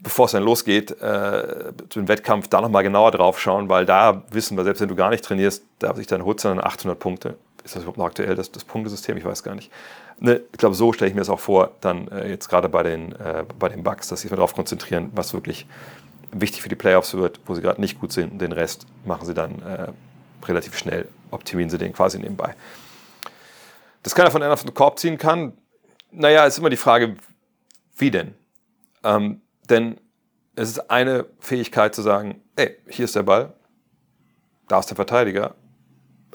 bevor 0.00 0.26
es 0.26 0.32
dann 0.32 0.42
losgeht, 0.42 0.90
äh, 1.02 1.72
zu 1.88 2.00
dem 2.00 2.08
Wettkampf 2.08 2.48
da 2.48 2.60
nochmal 2.60 2.82
genauer 2.82 3.10
drauf 3.10 3.40
schauen, 3.40 3.68
weil 3.68 3.84
da 3.84 4.22
wissen 4.30 4.56
wir, 4.56 4.64
selbst 4.64 4.80
wenn 4.80 4.88
du 4.88 4.94
gar 4.94 5.10
nicht 5.10 5.24
trainierst, 5.24 5.64
da 5.78 5.94
sich 5.94 6.06
dann 6.06 6.24
holst 6.24 6.44
du 6.44 6.48
dann 6.48 6.60
800 6.60 6.98
Punkte. 6.98 7.36
Ist 7.64 7.74
das 7.74 7.82
überhaupt 7.82 7.98
noch 7.98 8.06
aktuell, 8.06 8.34
das, 8.34 8.50
das 8.50 8.64
Punktesystem? 8.64 9.16
Ich 9.16 9.24
weiß 9.24 9.42
gar 9.42 9.54
nicht. 9.54 9.70
Ne, 10.20 10.40
ich 10.52 10.58
glaube, 10.58 10.74
so 10.74 10.92
stelle 10.92 11.08
ich 11.08 11.14
mir 11.14 11.20
das 11.20 11.30
auch 11.30 11.40
vor, 11.40 11.72
dann 11.80 12.08
äh, 12.08 12.28
jetzt 12.28 12.48
gerade 12.48 12.68
bei 12.68 12.82
den, 12.82 13.12
äh, 13.12 13.44
bei 13.58 13.68
den 13.68 13.82
Bugs, 13.82 14.08
dass 14.08 14.20
sie 14.20 14.28
sich 14.28 14.34
darauf 14.34 14.54
konzentrieren, 14.54 15.10
was 15.14 15.32
wirklich 15.32 15.66
wichtig 16.32 16.62
für 16.62 16.68
die 16.68 16.76
Playoffs 16.76 17.14
wird, 17.14 17.40
wo 17.46 17.54
sie 17.54 17.62
gerade 17.62 17.80
nicht 17.80 18.00
gut 18.00 18.12
sind. 18.12 18.40
Den 18.40 18.52
Rest 18.52 18.86
machen 19.04 19.26
sie 19.26 19.34
dann 19.34 19.62
äh, 19.62 19.88
relativ 20.46 20.76
schnell, 20.76 21.08
optimieren 21.30 21.70
sie 21.70 21.78
den 21.78 21.92
quasi 21.92 22.18
nebenbei. 22.18 22.54
Dass 24.02 24.14
keiner 24.14 24.30
von 24.30 24.42
einer 24.42 24.52
auf 24.52 24.62
den 24.62 24.74
Korb 24.74 24.98
ziehen 24.98 25.18
kann, 25.18 25.52
naja, 26.10 26.44
ist 26.44 26.58
immer 26.58 26.70
die 26.70 26.76
Frage, 26.76 27.16
wie 27.96 28.10
denn? 28.10 28.34
Ähm, 29.04 29.40
denn 29.68 30.00
es 30.54 30.70
ist 30.70 30.90
eine 30.90 31.26
Fähigkeit 31.40 31.94
zu 31.94 32.02
sagen, 32.02 32.42
ey, 32.56 32.76
hier 32.88 33.04
ist 33.04 33.16
der 33.16 33.22
Ball, 33.22 33.52
da 34.66 34.78
ist 34.80 34.86
der 34.86 34.96
Verteidiger. 34.96 35.54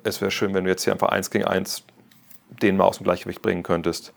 Es 0.03 0.21
wäre 0.21 0.31
schön, 0.31 0.53
wenn 0.53 0.63
du 0.63 0.69
jetzt 0.69 0.83
hier 0.83 0.93
einfach 0.93 1.09
eins 1.09 1.29
gegen 1.29 1.45
eins 1.45 1.83
den 2.61 2.77
mal 2.77 2.85
aus 2.85 2.97
dem 2.97 3.03
Gleichgewicht 3.03 3.41
bringen 3.41 3.63
könntest. 3.63 4.13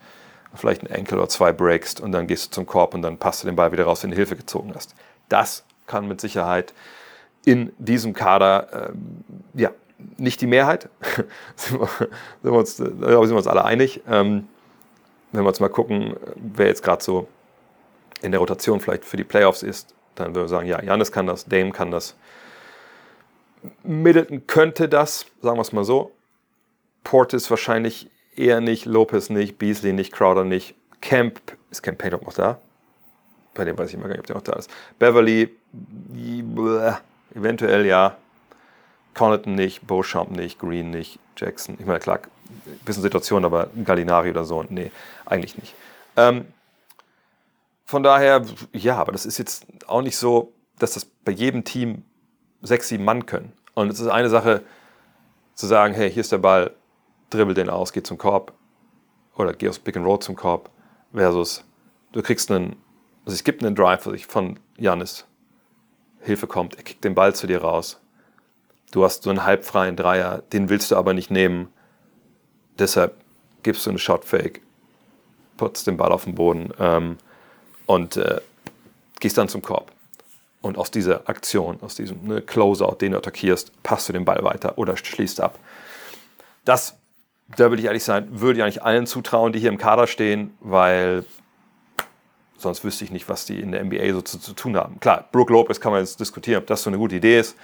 Vielleicht 0.54 0.82
einen 0.82 0.92
Enkel 0.92 1.18
oder 1.18 1.28
zwei 1.28 1.52
breakst 1.52 2.00
und 2.00 2.12
dann 2.12 2.26
gehst 2.26 2.46
du 2.46 2.50
zum 2.50 2.66
Korb 2.66 2.94
und 2.94 3.02
dann 3.02 3.18
passt 3.18 3.42
du 3.42 3.46
den 3.46 3.56
Ball 3.56 3.72
wieder 3.72 3.84
raus, 3.84 4.02
wenn 4.02 4.10
du 4.10 4.16
Hilfe 4.16 4.36
gezogen 4.36 4.72
hast. 4.74 4.94
Das 5.28 5.64
kann 5.86 6.08
mit 6.08 6.20
Sicherheit 6.20 6.72
in 7.44 7.72
diesem 7.78 8.12
Kader, 8.12 8.90
ähm, 8.90 9.24
ja, 9.54 9.70
nicht 10.16 10.40
die 10.40 10.46
Mehrheit. 10.46 10.88
sind, 11.56 11.80
wir, 11.80 11.88
sind, 11.88 12.10
wir 12.42 12.52
uns, 12.52 12.76
sind 12.76 13.00
wir 13.00 13.20
uns 13.20 13.46
alle 13.46 13.64
einig. 13.64 14.02
Ähm, 14.08 14.48
wenn 15.36 15.44
wir 15.44 15.48
uns 15.48 15.60
mal 15.60 15.68
gucken, 15.68 16.16
wer 16.36 16.66
jetzt 16.66 16.82
gerade 16.82 17.02
so 17.02 17.28
in 18.22 18.32
der 18.32 18.40
Rotation 18.40 18.80
vielleicht 18.80 19.04
für 19.04 19.16
die 19.16 19.24
Playoffs 19.24 19.62
ist, 19.62 19.94
dann 20.14 20.34
würden 20.34 20.44
wir 20.44 20.48
sagen, 20.48 20.66
ja, 20.66 20.82
Janis 20.82 21.12
kann 21.12 21.26
das, 21.26 21.44
Dame 21.44 21.72
kann 21.72 21.90
das. 21.90 22.16
Middleton 23.82 24.46
könnte 24.46 24.88
das, 24.88 25.26
sagen 25.42 25.58
wir 25.58 25.62
es 25.62 25.72
mal 25.72 25.84
so. 25.84 26.12
Portis 27.04 27.50
wahrscheinlich 27.50 28.10
eher 28.34 28.60
nicht, 28.60 28.86
Lopez 28.86 29.30
nicht, 29.30 29.58
Beasley 29.58 29.92
nicht, 29.92 30.12
Crowder 30.12 30.44
nicht. 30.44 30.74
Camp, 31.00 31.40
ist 31.70 31.82
Camp 31.82 31.98
Payne 31.98 32.16
noch 32.16 32.32
da? 32.32 32.58
Bei 33.54 33.64
dem 33.64 33.76
weiß 33.78 33.88
ich 33.88 33.94
immer 33.94 34.08
gar 34.08 34.12
nicht, 34.12 34.20
ob 34.20 34.26
der 34.26 34.36
noch 34.36 34.42
da 34.42 34.54
ist. 34.54 34.70
Beverly, 34.98 35.54
eventuell 37.34 37.86
ja. 37.86 38.16
Connaughton 39.16 39.54
nicht, 39.54 39.86
Beauchamp 39.86 40.30
nicht, 40.30 40.58
Green 40.58 40.90
nicht, 40.90 41.18
Jackson. 41.36 41.76
Ich 41.78 41.86
meine, 41.86 41.98
klar, 41.98 42.20
ein 42.66 42.78
bisschen 42.84 43.02
Situation, 43.02 43.44
aber 43.44 43.70
Gallinari 43.84 44.30
oder 44.30 44.44
so, 44.44 44.64
nee, 44.68 44.92
eigentlich 45.24 45.56
nicht. 45.58 45.74
Ähm, 46.16 46.46
von 47.86 48.02
daher, 48.02 48.44
ja, 48.72 48.96
aber 48.96 49.12
das 49.12 49.26
ist 49.26 49.38
jetzt 49.38 49.66
auch 49.88 50.02
nicht 50.02 50.16
so, 50.16 50.52
dass 50.78 50.94
das 50.94 51.04
bei 51.04 51.32
jedem 51.32 51.64
Team 51.64 52.04
sechs, 52.62 52.88
sieben 52.88 53.04
Mann 53.04 53.26
können. 53.26 53.52
Und 53.74 53.90
es 53.90 54.00
ist 54.00 54.08
eine 54.08 54.28
Sache 54.28 54.62
zu 55.54 55.66
sagen, 55.66 55.94
hey, 55.94 56.10
hier 56.10 56.20
ist 56.20 56.32
der 56.32 56.38
Ball, 56.38 56.74
dribbel 57.30 57.54
den 57.54 57.70
aus, 57.70 57.92
geh 57.92 58.02
zum 58.02 58.18
Korb 58.18 58.52
oder 59.36 59.52
geh 59.54 59.68
aus 59.68 59.78
Pick 59.78 59.96
and 59.96 60.06
Roll 60.06 60.18
zum 60.18 60.36
Korb 60.36 60.70
versus 61.12 61.64
du 62.12 62.22
kriegst 62.22 62.50
einen, 62.50 62.76
also 63.24 63.34
es 63.34 63.44
gibt 63.44 63.64
einen 63.64 63.74
Drive 63.74 64.08
von 64.28 64.58
Janis, 64.76 65.26
Hilfe 66.20 66.46
kommt, 66.46 66.76
er 66.76 66.82
kickt 66.82 67.04
den 67.04 67.14
Ball 67.14 67.34
zu 67.34 67.46
dir 67.46 67.62
raus. 67.62 68.00
Du 68.90 69.04
hast 69.04 69.22
so 69.22 69.30
einen 69.30 69.44
halbfreien 69.44 69.96
Dreier, 69.96 70.42
den 70.52 70.68
willst 70.68 70.90
du 70.90 70.96
aber 70.96 71.12
nicht 71.12 71.30
nehmen. 71.30 71.68
Deshalb 72.78 73.16
gibst 73.62 73.84
du 73.86 73.90
einen 73.90 73.98
Shot 73.98 74.24
Fake, 74.24 74.62
putzt 75.56 75.86
den 75.86 75.96
Ball 75.96 76.12
auf 76.12 76.24
den 76.24 76.34
Boden 76.34 76.70
ähm, 76.78 77.18
und 77.86 78.16
äh, 78.16 78.40
gehst 79.20 79.38
dann 79.38 79.48
zum 79.48 79.62
Korb. 79.62 79.92
Und 80.60 80.78
aus 80.78 80.90
dieser 80.90 81.28
Aktion, 81.28 81.78
aus 81.82 81.94
diesem 81.94 82.26
ne, 82.26 82.42
Closeout, 82.42 82.96
den 83.00 83.12
du 83.12 83.18
attackierst, 83.18 83.82
passt 83.82 84.08
du 84.08 84.12
den 84.12 84.24
Ball 84.24 84.42
weiter 84.42 84.78
oder 84.78 84.96
schließt 84.96 85.40
ab. 85.40 85.58
Das 86.64 86.96
da 87.48 87.70
würde 87.70 87.80
ich 87.80 87.86
ehrlich 87.86 88.04
sein, 88.04 88.28
würde 88.40 88.58
ich 88.58 88.64
eigentlich 88.64 88.82
allen 88.82 89.06
zutrauen, 89.06 89.52
die 89.52 89.60
hier 89.60 89.68
im 89.68 89.78
Kader 89.78 90.06
stehen, 90.06 90.56
weil 90.60 91.24
sonst 92.58 92.84
wüsste 92.84 93.04
ich 93.04 93.10
nicht, 93.10 93.28
was 93.28 93.44
die 93.44 93.60
in 93.60 93.72
der 93.72 93.84
NBA 93.84 94.12
so 94.12 94.22
zu, 94.22 94.38
zu 94.38 94.52
tun 94.52 94.76
haben. 94.76 94.98
Klar, 94.98 95.28
Brooke 95.30 95.52
Lopez 95.52 95.80
kann 95.80 95.92
man 95.92 96.00
jetzt 96.00 96.18
diskutieren, 96.18 96.62
ob 96.62 96.66
das 96.66 96.82
so 96.82 96.90
eine 96.90 96.98
gute 96.98 97.16
Idee 97.16 97.38
ist. 97.38 97.56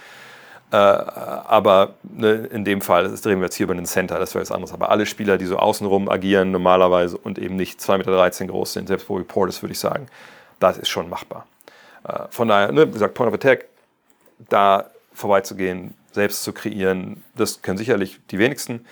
Äh, 0.73 0.75
aber 0.75 1.93
ne, 2.01 2.49
in 2.51 2.65
dem 2.65 2.81
Fall 2.81 3.07
drehen 3.07 3.37
wir 3.37 3.45
jetzt 3.45 3.55
hier 3.55 3.65
über 3.65 3.75
den 3.75 3.85
Center, 3.85 4.17
das 4.17 4.33
wäre 4.33 4.41
jetzt 4.41 4.51
anderes. 4.51 4.73
Aber 4.73 4.89
alle 4.89 5.05
Spieler, 5.05 5.37
die 5.37 5.45
so 5.45 5.57
außenrum 5.57 6.09
agieren 6.09 6.49
normalerweise 6.49 7.15
und 7.15 7.37
eben 7.37 7.55
nicht 7.55 7.79
2,13 7.79 7.97
Meter 7.97 8.51
groß 8.51 8.73
sind, 8.73 8.87
selbst 8.87 9.07
Bobby 9.07 9.23
Portis, 9.23 9.61
würde 9.61 9.73
ich 9.73 9.79
sagen, 9.79 10.07
das 10.59 10.79
ist 10.79 10.89
schon 10.89 11.09
machbar. 11.09 11.45
Äh, 12.07 12.23
von 12.31 12.47
daher, 12.47 12.71
ne, 12.71 12.87
wie 12.87 12.93
gesagt, 12.93 13.13
Point 13.13 13.27
of 13.27 13.35
Attack, 13.35 13.65
da 14.49 14.89
vorbeizugehen, 15.13 15.93
selbst 16.11 16.43
zu 16.43 16.53
kreieren, 16.53 17.23
das 17.35 17.61
können 17.61 17.77
sicherlich 17.77 18.19
die 18.31 18.39
wenigsten 18.39 18.83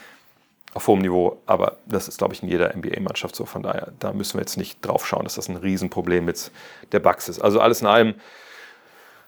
auf 0.75 0.87
hohem 0.87 1.01
Niveau, 1.01 1.41
aber 1.47 1.77
das 1.87 2.07
ist, 2.07 2.19
glaube 2.19 2.35
ich, 2.35 2.43
in 2.43 2.49
jeder 2.49 2.75
NBA-Mannschaft 2.75 3.35
so. 3.35 3.45
Von 3.45 3.63
daher, 3.63 3.91
da 3.97 4.13
müssen 4.13 4.35
wir 4.35 4.41
jetzt 4.41 4.55
nicht 4.55 4.85
drauf 4.85 5.07
schauen, 5.07 5.23
dass 5.23 5.33
das 5.33 5.49
ein 5.49 5.57
Riesenproblem 5.57 6.25
mit 6.25 6.51
der 6.91 6.99
Bugs 6.99 7.27
ist. 7.27 7.41
Also 7.41 7.59
alles 7.59 7.81
in 7.81 7.87
allem, 7.87 8.13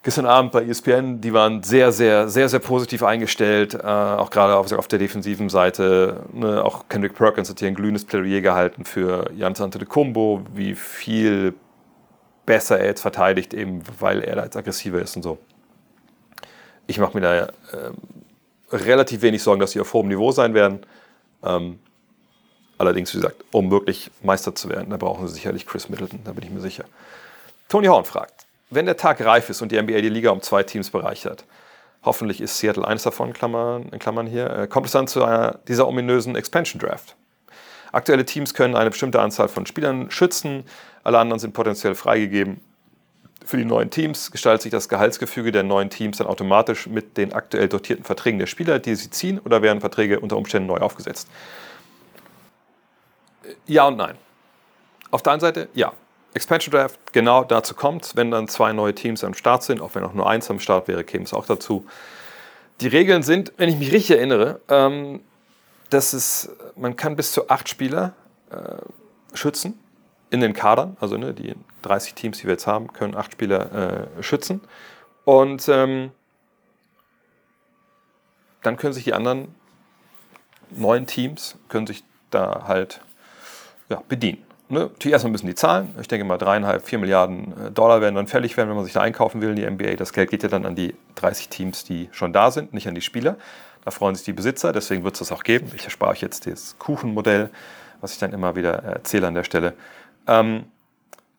gestern 0.03 0.25
Abend 0.25 0.51
bei 0.51 0.63
ESPN, 0.63 1.21
die 1.21 1.33
waren 1.33 1.63
sehr, 1.63 1.91
sehr, 1.91 2.27
sehr, 2.27 2.49
sehr 2.49 2.59
positiv 2.59 3.03
eingestellt, 3.03 3.73
äh, 3.73 3.87
auch 3.87 4.29
gerade 4.29 4.55
auf, 4.55 4.71
auf, 4.73 4.87
der 4.87 4.99
defensiven 4.99 5.49
Seite. 5.49 6.25
Ne? 6.33 6.63
Auch 6.63 6.85
Kendrick 6.89 7.15
Perkins 7.15 7.49
hat 7.49 7.59
hier 7.59 7.69
ein 7.69 7.75
glühendes 7.75 8.05
Plädoyer 8.05 8.41
gehalten 8.41 8.85
für 8.85 9.31
Jan 9.35 9.55
Antetokounmpo, 9.55 10.41
wie 10.53 10.75
viel 10.75 11.55
besser 12.45 12.79
er 12.79 12.87
jetzt 12.87 13.01
verteidigt, 13.01 13.53
eben 13.53 13.81
weil 13.99 14.21
er 14.21 14.35
da 14.35 14.43
jetzt 14.43 14.57
aggressiver 14.57 15.01
ist 15.01 15.15
und 15.15 15.23
so. 15.23 15.37
Ich 16.85 16.99
mache 16.99 17.17
mir 17.17 17.21
da 17.21 17.35
äh, 17.45 17.51
relativ 18.73 19.21
wenig 19.21 19.41
Sorgen, 19.41 19.61
dass 19.61 19.71
sie 19.71 19.79
auf 19.79 19.93
hohem 19.93 20.09
Niveau 20.09 20.33
sein 20.33 20.53
werden. 20.53 20.85
Ähm, 21.41 21.79
allerdings, 22.77 23.13
wie 23.13 23.19
gesagt, 23.19 23.45
um 23.51 23.71
wirklich 23.71 24.11
Meister 24.21 24.53
zu 24.53 24.67
werden, 24.67 24.89
da 24.89 24.97
brauchen 24.97 25.25
sie 25.29 25.35
sicherlich 25.35 25.65
Chris 25.65 25.87
Middleton, 25.87 26.19
da 26.25 26.33
bin 26.33 26.43
ich 26.43 26.49
mir 26.49 26.59
sicher. 26.59 26.83
Tony 27.69 27.87
Horn 27.87 28.03
fragt, 28.03 28.45
wenn 28.75 28.85
der 28.85 28.97
Tag 28.97 29.23
reif 29.23 29.49
ist 29.49 29.61
und 29.61 29.71
die 29.71 29.81
NBA 29.81 30.01
die 30.01 30.09
Liga 30.09 30.31
um 30.31 30.41
zwei 30.41 30.63
Teams 30.63 30.89
bereichert, 30.89 31.45
hoffentlich 32.03 32.41
ist 32.41 32.57
Seattle 32.57 32.87
eines 32.87 33.03
davon, 33.03 33.33
Klammern, 33.33 33.89
in 33.91 33.99
Klammern 33.99 34.27
hier, 34.27 34.49
äh, 34.49 34.67
kommt 34.67 34.87
es 34.87 34.91
dann 34.91 35.07
zu 35.07 35.23
einer, 35.23 35.59
dieser 35.67 35.87
ominösen 35.87 36.35
Expansion 36.35 36.79
Draft. 36.79 37.15
Aktuelle 37.91 38.25
Teams 38.25 38.53
können 38.53 38.75
eine 38.75 38.89
bestimmte 38.89 39.21
Anzahl 39.21 39.47
von 39.47 39.65
Spielern 39.65 40.09
schützen, 40.09 40.65
alle 41.03 41.19
anderen 41.19 41.39
sind 41.39 41.53
potenziell 41.53 41.95
freigegeben. 41.95 42.61
Für 43.45 43.57
die 43.57 43.65
neuen 43.65 43.89
Teams 43.89 44.31
gestaltet 44.31 44.61
sich 44.63 44.71
das 44.71 44.87
Gehaltsgefüge 44.87 45.51
der 45.51 45.63
neuen 45.63 45.89
Teams 45.89 46.17
dann 46.17 46.27
automatisch 46.27 46.87
mit 46.87 47.17
den 47.17 47.33
aktuell 47.33 47.67
dotierten 47.67 48.05
Verträgen 48.05 48.39
der 48.39 48.47
Spieler, 48.47 48.79
die 48.79 48.95
sie 48.95 49.09
ziehen, 49.09 49.39
oder 49.39 49.61
werden 49.61 49.81
Verträge 49.81 50.21
unter 50.21 50.37
Umständen 50.37 50.67
neu 50.67 50.77
aufgesetzt? 50.77 51.27
Ja 53.65 53.87
und 53.87 53.97
nein. 53.97 54.15
Auf 55.11 55.21
der 55.21 55.33
einen 55.33 55.41
Seite, 55.41 55.67
ja. 55.73 55.93
Expansion 56.33 56.71
Draft, 56.71 56.99
genau 57.13 57.43
dazu 57.43 57.75
kommt 57.75 58.15
wenn 58.15 58.31
dann 58.31 58.47
zwei 58.47 58.73
neue 58.73 58.95
Teams 58.95 59.23
am 59.23 59.33
Start 59.33 59.63
sind, 59.63 59.81
auch 59.81 59.95
wenn 59.95 60.03
auch 60.03 60.13
nur 60.13 60.29
eins 60.29 60.49
am 60.49 60.59
Start 60.59 60.87
wäre, 60.87 61.03
käme 61.03 61.23
es 61.25 61.33
auch 61.33 61.45
dazu. 61.45 61.85
Die 62.81 62.87
Regeln 62.87 63.23
sind, 63.23 63.53
wenn 63.57 63.69
ich 63.69 63.77
mich 63.77 63.91
richtig 63.91 64.17
erinnere, 64.17 64.59
ähm, 64.67 65.21
dass 65.89 66.13
es, 66.13 66.49
man 66.75 66.95
kann 66.95 67.15
bis 67.15 67.31
zu 67.31 67.49
acht 67.49 67.69
Spieler 67.69 68.13
äh, 68.49 69.35
schützen 69.35 69.79
in 70.31 70.41
den 70.41 70.53
Kadern, 70.53 70.97
also 70.99 71.17
ne, 71.17 71.33
die 71.33 71.55
30 71.83 72.15
Teams, 72.15 72.39
die 72.39 72.45
wir 72.45 72.53
jetzt 72.53 72.65
haben, 72.65 72.91
können 72.91 73.15
acht 73.15 73.33
Spieler 73.33 74.07
äh, 74.17 74.23
schützen. 74.23 74.61
Und 75.25 75.69
ähm, 75.69 76.11
dann 78.63 78.77
können 78.77 78.93
sich 78.93 79.03
die 79.03 79.13
anderen 79.13 79.53
neun 80.71 81.05
Teams 81.05 81.55
können 81.69 81.85
sich 81.85 82.03
da 82.31 82.63
halt 82.67 83.01
ja, 83.89 84.01
bedienen. 84.07 84.43
Ne? 84.73 84.89
Erstmal 85.03 85.31
müssen 85.31 85.47
die 85.47 85.55
zahlen. 85.55 85.93
Ich 86.01 86.07
denke 86.07 86.25
mal, 86.25 86.37
dreieinhalb, 86.37 86.85
vier 86.85 86.97
Milliarden 86.97 87.67
äh, 87.67 87.71
Dollar 87.71 88.01
werden 88.01 88.15
dann 88.15 88.27
fällig 88.27 88.57
werden, 88.57 88.69
wenn 88.69 88.75
man 88.75 88.85
sich 88.85 88.93
da 88.93 89.01
einkaufen 89.01 89.41
will 89.41 89.51
in 89.51 89.55
die 89.55 89.69
NBA. 89.69 89.95
Das 89.95 90.11
Geld 90.13 90.31
geht 90.31 90.43
ja 90.43 90.49
dann 90.49 90.65
an 90.65 90.75
die 90.75 90.95
30 91.15 91.49
Teams, 91.49 91.83
die 91.83 92.09
schon 92.11 92.33
da 92.33 92.51
sind, 92.51 92.73
nicht 92.73 92.87
an 92.87 92.95
die 92.95 93.01
Spieler. 93.01 93.37
Da 93.85 93.91
freuen 93.91 94.15
sich 94.15 94.25
die 94.25 94.33
Besitzer, 94.33 94.73
deswegen 94.73 95.03
wird 95.03 95.15
es 95.15 95.19
das 95.19 95.31
auch 95.31 95.43
geben. 95.43 95.71
Ich 95.75 95.83
erspare 95.83 96.11
euch 96.11 96.21
jetzt 96.21 96.47
das 96.47 96.77
Kuchenmodell, 96.79 97.49
was 98.01 98.13
ich 98.13 98.19
dann 98.19 98.33
immer 98.33 98.55
wieder 98.55 98.83
erzähle 98.83 99.27
an 99.27 99.35
der 99.35 99.43
Stelle. 99.43 99.73
Ähm, 100.27 100.65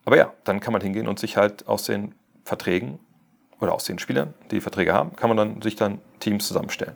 aber 0.04 0.16
ja, 0.16 0.32
dann 0.44 0.60
kann 0.60 0.72
man 0.72 0.82
hingehen 0.82 1.08
und 1.08 1.18
sich 1.18 1.36
halt 1.36 1.66
aus 1.66 1.84
den 1.84 2.14
Verträgen 2.44 2.98
oder 3.60 3.72
aus 3.72 3.84
den 3.84 3.98
Spielern, 3.98 4.34
die 4.50 4.60
Verträge 4.60 4.92
haben, 4.92 5.16
kann 5.16 5.28
man 5.28 5.36
dann 5.36 5.62
sich 5.62 5.76
dann 5.76 6.00
Teams 6.20 6.46
zusammenstellen. 6.46 6.94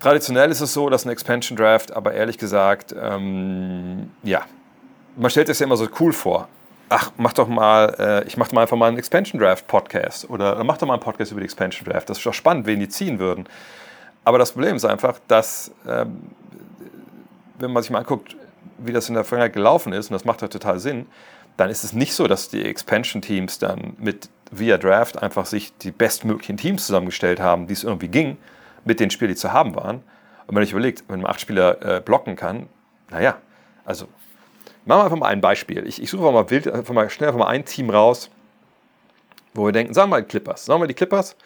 Traditionell 0.00 0.50
ist 0.50 0.60
es 0.60 0.72
so, 0.72 0.90
dass 0.90 1.04
ein 1.04 1.10
Expansion 1.10 1.56
Draft, 1.56 1.92
aber 1.92 2.12
ehrlich 2.12 2.36
gesagt, 2.36 2.92
ähm, 3.00 4.10
ja, 4.24 4.42
man 5.16 5.30
stellt 5.30 5.48
es 5.48 5.58
ja 5.58 5.66
immer 5.66 5.76
so 5.76 5.88
cool 6.00 6.12
vor. 6.12 6.48
Ach, 6.88 7.10
mach 7.16 7.32
doch 7.32 7.48
mal, 7.48 7.94
äh, 7.98 8.26
ich 8.26 8.36
mach 8.36 8.48
doch 8.48 8.54
mal 8.54 8.62
einfach 8.62 8.76
mal 8.76 8.88
einen 8.88 8.98
Expansion 8.98 9.40
Draft 9.40 9.66
Podcast 9.66 10.28
oder, 10.28 10.62
mach 10.64 10.76
doch 10.76 10.86
mal 10.86 10.94
einen 10.94 11.02
Podcast 11.02 11.32
über 11.32 11.40
die 11.40 11.46
Expansion 11.46 11.88
Draft. 11.88 12.10
Das 12.10 12.18
ist 12.18 12.26
doch 12.26 12.34
spannend, 12.34 12.66
wen 12.66 12.80
die 12.80 12.88
ziehen 12.88 13.18
würden. 13.18 13.46
Aber 14.24 14.38
das 14.38 14.52
Problem 14.52 14.76
ist 14.76 14.84
einfach, 14.84 15.18
dass, 15.26 15.72
ähm, 15.88 16.22
wenn 17.58 17.72
man 17.72 17.82
sich 17.82 17.90
mal 17.90 18.00
anguckt, 18.00 18.36
wie 18.78 18.92
das 18.92 19.08
in 19.08 19.14
der 19.14 19.24
Vergangenheit 19.24 19.54
gelaufen 19.54 19.92
ist, 19.92 20.10
und 20.10 20.14
das 20.14 20.24
macht 20.24 20.42
ja 20.42 20.48
total 20.48 20.78
Sinn, 20.78 21.06
dann 21.56 21.70
ist 21.70 21.84
es 21.84 21.92
nicht 21.92 22.14
so, 22.14 22.26
dass 22.26 22.48
die 22.48 22.64
Expansion-Teams 22.64 23.58
dann 23.58 23.94
mit 23.98 24.28
via 24.50 24.78
Draft 24.78 25.22
einfach 25.22 25.46
sich 25.46 25.76
die 25.78 25.90
bestmöglichen 25.90 26.56
Teams 26.56 26.86
zusammengestellt 26.86 27.40
haben, 27.40 27.66
die 27.66 27.72
es 27.72 27.84
irgendwie 27.84 28.08
ging, 28.08 28.36
mit 28.84 29.00
den 29.00 29.10
Spielern, 29.10 29.34
die 29.34 29.40
zu 29.40 29.52
haben 29.52 29.74
waren. 29.74 29.96
Und 29.96 30.48
wenn 30.48 30.54
man 30.56 30.64
sich 30.64 30.72
überlegt, 30.72 31.04
wenn 31.08 31.20
man 31.20 31.30
acht 31.30 31.40
Spieler 31.40 31.82
äh, 31.82 32.00
blocken 32.00 32.36
kann, 32.36 32.68
naja, 33.10 33.36
also 33.84 34.08
machen 34.84 35.00
wir 35.00 35.04
einfach 35.04 35.18
mal 35.18 35.28
ein 35.28 35.40
Beispiel. 35.40 35.86
Ich, 35.86 36.02
ich 36.02 36.10
suche 36.10 36.30
mal, 36.30 36.50
wild, 36.50 36.68
einfach 36.68 36.94
mal 36.94 37.08
schnell 37.10 37.28
einfach 37.28 37.40
mal 37.40 37.48
ein 37.48 37.64
Team 37.64 37.90
raus, 37.90 38.30
wo 39.54 39.66
wir 39.66 39.72
denken, 39.72 39.94
sagen 39.94 40.10
wir 40.10 40.16
mal 40.16 40.22
die 40.22 40.28
Clippers. 40.28 40.64
Sagen 40.64 40.82
wir 40.82 40.86
die 40.86 40.94
Clippers, 40.94 41.36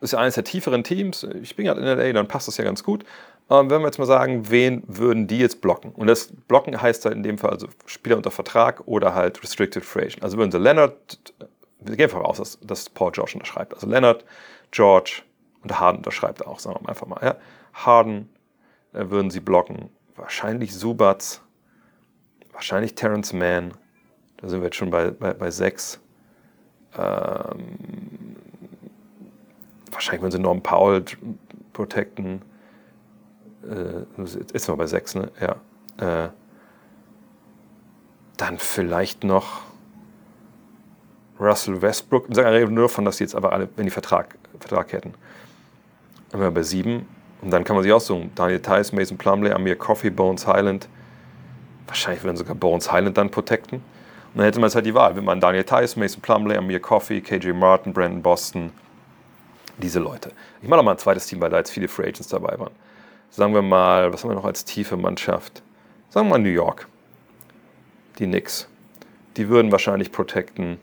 ist 0.00 0.12
ja 0.12 0.18
eines 0.18 0.34
der 0.34 0.44
tieferen 0.44 0.84
Teams. 0.84 1.24
Ich 1.42 1.54
bin 1.56 1.66
gerade 1.66 1.80
in 1.80 1.86
LA, 1.86 2.12
dann 2.12 2.28
passt 2.28 2.48
das 2.48 2.56
ja 2.56 2.64
ganz 2.64 2.82
gut. 2.82 3.04
Ähm, 3.50 3.70
wenn 3.70 3.80
wir 3.80 3.86
jetzt 3.86 3.98
mal 3.98 4.06
sagen, 4.06 4.50
wen 4.50 4.82
würden 4.86 5.26
die 5.26 5.38
jetzt 5.38 5.60
blocken? 5.60 5.92
Und 5.92 6.06
das 6.06 6.32
Blocken 6.48 6.80
heißt 6.80 7.04
halt 7.04 7.14
in 7.14 7.22
dem 7.22 7.38
Fall 7.38 7.50
also 7.50 7.68
Spieler 7.86 8.16
unter 8.16 8.30
Vertrag 8.30 8.82
oder 8.86 9.14
halt 9.14 9.42
Restricted 9.42 9.84
Free. 9.84 10.08
Also 10.20 10.38
würden 10.38 10.50
sie 10.50 10.58
Leonard, 10.58 11.18
wir 11.80 11.96
gehen 11.96 12.04
einfach 12.04 12.22
raus, 12.22 12.38
dass, 12.38 12.58
dass 12.60 12.90
Paul 12.90 13.12
George 13.12 13.32
unterschreibt. 13.34 13.74
Also 13.74 13.86
Leonard, 13.86 14.24
George 14.70 15.22
und 15.62 15.78
Harden 15.78 15.98
unterschreibt 15.98 16.46
auch, 16.46 16.58
sagen 16.58 16.78
wir 16.82 16.88
einfach 16.88 17.06
mal. 17.06 17.20
Ja. 17.22 17.36
Harden 17.72 18.28
äh, 18.92 19.08
würden 19.10 19.30
sie 19.30 19.40
blocken. 19.40 19.90
Wahrscheinlich 20.16 20.74
Subats, 20.74 21.42
wahrscheinlich 22.52 22.94
Terrence 22.94 23.32
Mann. 23.32 23.74
Da 24.36 24.48
sind 24.48 24.60
wir 24.60 24.66
jetzt 24.66 24.76
schon 24.76 24.90
bei, 24.90 25.10
bei, 25.10 25.32
bei 25.34 25.50
sechs. 25.50 26.00
Ähm, 26.96 28.36
wahrscheinlich 29.90 30.22
würden 30.22 30.32
sie 30.32 30.38
Norm 30.38 30.62
Powell 30.62 31.04
protecten. 31.72 32.42
Äh, 33.64 34.22
jetzt 34.22 34.52
sind 34.52 34.68
wir 34.68 34.76
bei 34.76 34.86
sechs, 34.86 35.14
ne? 35.14 35.30
Ja. 35.40 36.24
Äh, 36.24 36.30
dann 38.36 38.58
vielleicht 38.58 39.24
noch 39.24 39.62
Russell 41.38 41.80
Westbrook. 41.80 42.28
Wir 42.28 42.34
sagen 42.34 42.74
nur 42.74 42.84
davon, 42.84 43.04
dass 43.04 43.18
sie 43.18 43.24
jetzt 43.24 43.34
aber 43.34 43.52
alle, 43.52 43.68
wenn 43.76 43.84
die 43.84 43.90
Vertrag, 43.90 44.36
Vertrag 44.58 44.92
hätten. 44.92 45.14
Dann 46.30 46.40
wären 46.40 46.52
wir 46.52 46.60
bei 46.60 46.62
sieben. 46.62 47.06
Und 47.40 47.50
dann 47.50 47.64
kann 47.64 47.76
man 47.76 47.82
sich 47.82 47.92
aussuchen. 47.92 48.30
Daniel 48.34 48.60
Tice, 48.60 48.92
Mason 48.92 49.18
Plumley, 49.18 49.52
Amir 49.52 49.76
Coffee, 49.76 50.10
Bones 50.10 50.46
Highland. 50.46 50.88
Wahrscheinlich 51.86 52.22
würden 52.22 52.36
sogar 52.36 52.54
Bones 52.54 52.90
Highland 52.90 53.18
dann 53.18 53.30
protecten. 53.30 53.78
Und 53.78 54.38
dann 54.38 54.44
hätte 54.44 54.60
man 54.60 54.68
jetzt 54.68 54.74
halt 54.74 54.86
die 54.86 54.94
Wahl. 54.94 55.14
Wenn 55.16 55.24
man 55.24 55.40
Daniel 55.40 55.64
Tice, 55.64 55.96
Mason 55.96 56.22
Plumley, 56.22 56.56
Amir 56.56 56.80
Coffee, 56.80 57.20
KJ 57.20 57.52
Martin, 57.52 57.92
Brandon 57.92 58.22
Boston, 58.22 58.72
diese 59.78 59.98
Leute. 59.98 60.32
Ich 60.62 60.68
mache 60.68 60.78
noch 60.78 60.84
mal 60.84 60.92
ein 60.92 60.98
zweites 60.98 61.26
Team, 61.26 61.40
weil 61.40 61.50
da 61.50 61.58
jetzt 61.58 61.70
viele 61.70 61.88
Free 61.88 62.04
Agents 62.04 62.28
dabei 62.28 62.58
waren. 62.58 62.72
Sagen 63.30 63.54
wir 63.54 63.62
mal, 63.62 64.12
was 64.12 64.22
haben 64.22 64.30
wir 64.30 64.34
noch 64.34 64.44
als 64.44 64.64
tiefe 64.64 64.96
Mannschaft? 64.96 65.62
Sagen 66.10 66.26
wir 66.28 66.30
mal 66.30 66.38
New 66.38 66.50
York. 66.50 66.88
Die 68.18 68.26
Knicks. 68.26 68.68
Die 69.36 69.48
würden 69.48 69.72
wahrscheinlich 69.72 70.12
protecten. 70.12 70.78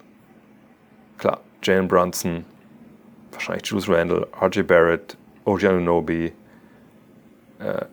Klar, 1.18 1.42
Jalen 1.64 1.88
Brunson, 1.88 2.46
wahrscheinlich 3.32 3.68
Juice 3.68 3.88
Randle, 3.90 4.28
RJ 4.42 4.64
Barrett, 4.64 5.18
OG 5.46 5.66
Anunoby, 5.66 6.34
äh, 7.60 7.86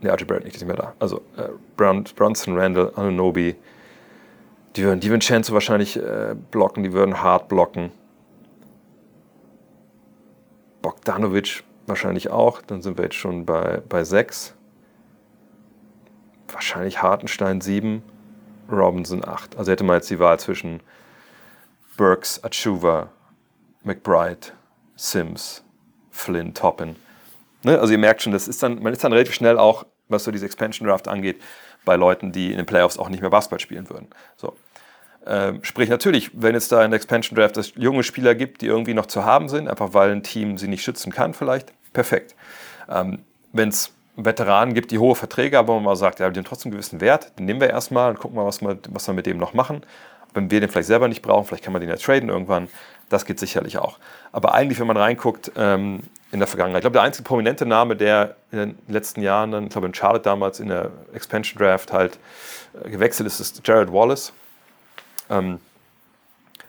ne, 0.00 0.12
RJ 0.12 0.24
Barrett 0.24 0.44
nicht, 0.44 0.56
ist 0.56 0.62
nicht 0.62 0.68
mehr 0.68 0.76
da. 0.76 0.94
Also 0.98 1.22
äh, 1.36 1.48
Brunson, 1.76 2.58
Randall, 2.58 2.92
Anunoby, 2.96 3.56
die 4.76 4.84
würden, 4.84 5.00
die 5.00 5.18
Chance 5.18 5.52
wahrscheinlich 5.52 5.96
äh, 5.96 6.34
blocken, 6.50 6.82
die 6.84 6.92
würden 6.92 7.22
hart 7.22 7.48
blocken. 7.48 7.90
Bogdanovic 10.82 11.64
wahrscheinlich 11.86 12.30
auch, 12.30 12.62
dann 12.62 12.82
sind 12.82 12.96
wir 12.96 13.04
jetzt 13.04 13.16
schon 13.16 13.44
bei, 13.44 13.82
bei 13.88 14.04
sechs. 14.04 14.54
Wahrscheinlich 16.52 17.02
Hartenstein 17.02 17.60
7, 17.60 18.02
Robinson 18.70 19.26
8. 19.26 19.56
Also 19.56 19.72
hätte 19.72 19.84
man 19.84 19.96
jetzt 19.96 20.10
die 20.10 20.18
Wahl 20.18 20.38
zwischen 20.38 20.80
Burks, 21.96 22.42
Achuva, 22.44 23.10
McBride, 23.82 24.52
Sims, 24.96 25.64
Flynn, 26.10 26.54
Toppin. 26.54 26.96
Ne? 27.62 27.78
Also 27.78 27.92
ihr 27.92 27.98
merkt 27.98 28.22
schon, 28.22 28.32
das 28.32 28.48
ist 28.48 28.62
dann, 28.62 28.82
man 28.82 28.92
ist 28.92 29.04
dann 29.04 29.12
relativ 29.12 29.34
schnell 29.34 29.58
auch, 29.58 29.86
was 30.08 30.24
so 30.24 30.30
diese 30.30 30.46
Expansion 30.46 30.88
Draft 30.88 31.08
angeht, 31.08 31.40
bei 31.84 31.96
Leuten, 31.96 32.32
die 32.32 32.50
in 32.50 32.56
den 32.56 32.66
Playoffs 32.66 32.98
auch 32.98 33.08
nicht 33.08 33.20
mehr 33.20 33.30
Basketball 33.30 33.60
spielen 33.60 33.88
würden. 33.88 34.08
So. 34.36 34.56
Ähm, 35.26 35.62
sprich 35.62 35.88
natürlich, 35.88 36.30
wenn 36.34 36.54
es 36.54 36.68
da 36.68 36.84
in 36.84 36.90
der 36.90 36.96
Expansion 36.96 37.36
Draft 37.36 37.56
es 37.56 37.72
junge 37.76 38.02
Spieler 38.02 38.34
gibt, 38.34 38.62
die 38.62 38.66
irgendwie 38.66 38.94
noch 38.94 39.06
zu 39.06 39.24
haben 39.24 39.48
sind, 39.48 39.68
einfach 39.68 39.94
weil 39.94 40.10
ein 40.10 40.22
Team 40.22 40.58
sie 40.58 40.68
nicht 40.68 40.82
schützen 40.82 41.12
kann, 41.12 41.34
vielleicht, 41.34 41.72
perfekt. 41.92 42.34
Ähm, 42.88 43.20
wenn 43.52 43.68
es 43.68 43.92
Veteranen 44.16 44.74
gibt, 44.74 44.90
die 44.90 44.98
hohe 44.98 45.14
Verträge, 45.14 45.58
aber 45.58 45.74
man 45.74 45.84
mal 45.84 45.96
sagt, 45.96 46.18
ja, 46.18 46.28
die 46.30 46.38
haben 46.38 46.44
trotzdem 46.44 46.70
einen 46.70 46.78
gewissen 46.78 47.00
Wert, 47.00 47.38
den 47.38 47.46
nehmen 47.46 47.60
wir 47.60 47.70
erstmal 47.70 48.10
und 48.10 48.18
gucken 48.18 48.36
mal, 48.36 48.46
was 48.46 48.60
wir, 48.60 48.78
was 48.90 49.06
wir 49.06 49.14
mit 49.14 49.26
dem 49.26 49.38
noch 49.38 49.54
machen. 49.54 49.82
Wenn 50.34 50.50
wir 50.50 50.60
den 50.60 50.68
vielleicht 50.68 50.88
selber 50.88 51.08
nicht 51.08 51.22
brauchen, 51.22 51.46
vielleicht 51.46 51.64
kann 51.64 51.72
man 51.72 51.80
den 51.80 51.88
ja 51.88 51.96
traden 51.96 52.28
irgendwann. 52.28 52.68
Das 53.08 53.24
geht 53.24 53.38
sicherlich 53.38 53.78
auch. 53.78 53.98
Aber 54.32 54.54
eigentlich, 54.54 54.78
wenn 54.80 54.86
man 54.86 54.96
reinguckt 54.96 55.52
ähm, 55.56 56.02
in 56.30 56.40
der 56.40 56.48
Vergangenheit, 56.48 56.80
ich 56.80 56.82
glaube, 56.82 56.94
der 56.94 57.02
einzige 57.02 57.26
prominente 57.26 57.64
Name, 57.64 57.96
der 57.96 58.36
in 58.52 58.58
den 58.58 58.78
letzten 58.88 59.22
Jahren, 59.22 59.50
dann, 59.50 59.64
ich 59.64 59.70
glaube 59.70 59.86
in 59.86 59.94
Charlotte 59.94 60.24
damals 60.24 60.60
in 60.60 60.68
der 60.68 60.90
Expansion 61.14 61.58
Draft 61.58 61.92
halt 61.92 62.18
äh, 62.84 62.90
gewechselt 62.90 63.26
ist, 63.26 63.40
ist 63.40 63.66
Jared 63.66 63.92
Wallace. 63.92 64.32
Ähm, 65.30 65.60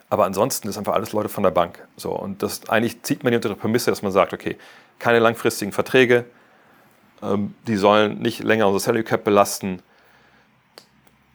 aber 0.09 0.25
ansonsten 0.25 0.67
ist 0.67 0.77
einfach 0.77 0.93
alles 0.93 1.13
Leute 1.13 1.29
von 1.29 1.43
der 1.43 1.51
Bank. 1.51 1.87
So, 1.95 2.11
und 2.11 2.41
das 2.41 2.67
eigentlich 2.69 3.03
zieht 3.03 3.23
man 3.23 3.31
die 3.31 3.35
unter 3.35 3.49
der 3.49 3.55
Prämisse, 3.55 3.91
dass 3.91 4.01
man 4.01 4.11
sagt, 4.11 4.33
okay, 4.33 4.57
keine 4.97 5.19
langfristigen 5.19 5.71
Verträge, 5.71 6.25
ähm, 7.21 7.53
die 7.67 7.75
sollen 7.75 8.19
nicht 8.19 8.43
länger 8.43 8.67
unser 8.67 8.79
Salary 8.79 9.03
Cap 9.03 9.23
belasten. 9.23 9.81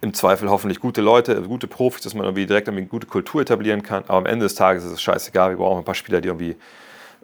Im 0.05 0.13
Zweifel 0.13 0.51
hoffentlich 0.51 0.81
gute 0.81 1.01
Leute, 1.01 1.41
gute 1.41 1.67
Profis, 1.67 2.03
dass 2.03 2.13
man 2.13 2.25
irgendwie 2.27 2.45
direkt 2.45 2.69
eine 2.69 2.85
gute 2.85 3.07
Kultur 3.07 3.41
etablieren 3.41 3.83
kann. 3.83 4.05
Aber 4.07 4.19
am 4.19 4.27
Ende 4.27 4.45
des 4.45 4.55
Tages 4.55 4.85
ist 4.85 4.93
es 4.93 5.01
scheißegal. 5.01 5.53
Wir 5.53 5.57
brauchen 5.57 5.79
ein 5.79 5.85
paar 5.87 5.95
Spieler, 5.95 6.21
die 6.21 6.29
irgendwie 6.29 6.57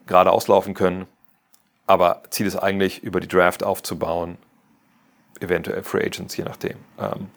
gerade 0.07 0.33
auslaufen 0.33 0.73
können. 0.73 1.05
Aber 1.87 2.23
Ziel 2.31 2.47
ist 2.47 2.57
eigentlich, 2.57 3.03
über 3.03 3.21
die 3.21 3.29
Draft 3.29 3.65
aufzubauen, 3.65 4.39
eventuell 5.41 5.83
Free 5.83 6.07
Agents, 6.07 6.35
je 6.39 6.45
nachdem. 6.45 6.79
Ähm, 6.99 7.29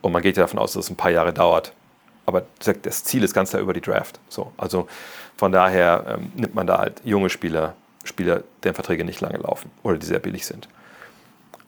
und 0.00 0.10
man 0.10 0.20
geht 0.20 0.36
ja 0.36 0.42
davon 0.42 0.58
aus, 0.58 0.72
dass 0.72 0.86
es 0.86 0.90
ein 0.90 0.96
paar 0.96 1.12
Jahre 1.12 1.32
dauert. 1.32 1.72
Aber 2.26 2.44
das 2.58 3.04
Ziel 3.04 3.22
ist 3.22 3.34
ganz 3.34 3.50
klar 3.50 3.62
über 3.62 3.74
die 3.74 3.82
Draft. 3.82 4.18
So, 4.28 4.50
also 4.56 4.88
von 5.36 5.52
daher 5.52 6.16
ähm, 6.18 6.32
nimmt 6.34 6.56
man 6.56 6.66
da 6.66 6.78
halt 6.78 7.00
junge 7.04 7.30
Spieler, 7.30 7.76
Spieler, 8.02 8.42
deren 8.64 8.74
Verträge 8.74 9.04
nicht 9.04 9.20
lange 9.20 9.38
laufen 9.38 9.70
oder 9.84 9.96
die 9.96 10.06
sehr 10.06 10.18
billig 10.18 10.44
sind. 10.44 10.66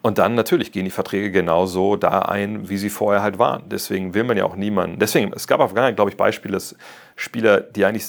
Und 0.04 0.18
dann 0.18 0.34
natürlich 0.34 0.70
gehen 0.70 0.84
die 0.84 0.90
Verträge 0.90 1.30
genauso 1.30 1.96
da 1.96 2.18
ein, 2.18 2.68
wie 2.68 2.76
sie 2.76 2.90
vorher 2.90 3.22
halt 3.22 3.38
waren. 3.38 3.70
Deswegen 3.70 4.12
will 4.12 4.22
man 4.24 4.36
ja 4.36 4.44
auch 4.44 4.54
niemanden. 4.54 4.98
Deswegen, 4.98 5.32
es 5.32 5.46
gab 5.46 5.60
auf 5.60 5.70
Vergangenheit, 5.70 5.96
glaube 5.96 6.10
ich, 6.10 6.18
Beispiele, 6.18 6.52
dass 6.52 6.76
Spieler, 7.16 7.62
die 7.62 7.86
eigentlich 7.86 8.04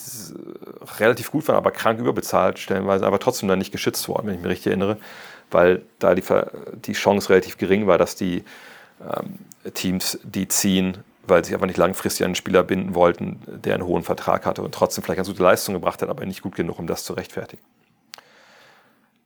relativ 0.99 1.31
gut 1.31 1.47
waren, 1.47 1.55
aber 1.55 1.71
krank 1.71 1.97
überbezahlt, 1.97 2.59
stellenweise, 2.59 3.07
aber 3.07 3.17
trotzdem 3.17 3.47
dann 3.47 3.59
nicht 3.59 3.71
geschützt 3.71 4.09
wurden, 4.09 4.27
wenn 4.27 4.35
ich 4.35 4.41
mich 4.41 4.49
richtig 4.49 4.67
erinnere, 4.67 4.97
weil 5.51 5.83
da 5.99 6.15
die, 6.15 6.23
die 6.85 6.91
Chance 6.91 7.29
relativ 7.29 7.57
gering 7.57 7.87
war, 7.87 7.97
dass 7.97 8.17
die 8.17 8.43
ähm, 8.99 9.39
Teams 9.73 10.19
die 10.21 10.49
ziehen, 10.49 10.97
weil 11.25 11.45
sie 11.45 11.53
einfach 11.53 11.67
nicht 11.67 11.77
langfristig 11.77 12.25
einen 12.25 12.35
Spieler 12.35 12.63
binden 12.63 12.93
wollten, 12.93 13.39
der 13.47 13.75
einen 13.75 13.85
hohen 13.85 14.03
Vertrag 14.03 14.45
hatte 14.45 14.63
und 14.63 14.75
trotzdem 14.75 15.01
vielleicht 15.01 15.19
ganz 15.19 15.29
gute 15.29 15.43
Leistung 15.43 15.73
gebracht 15.73 16.01
hat, 16.01 16.09
aber 16.09 16.25
nicht 16.25 16.41
gut 16.41 16.55
genug, 16.55 16.77
um 16.77 16.87
das 16.87 17.05
zu 17.05 17.13
rechtfertigen. 17.13 17.63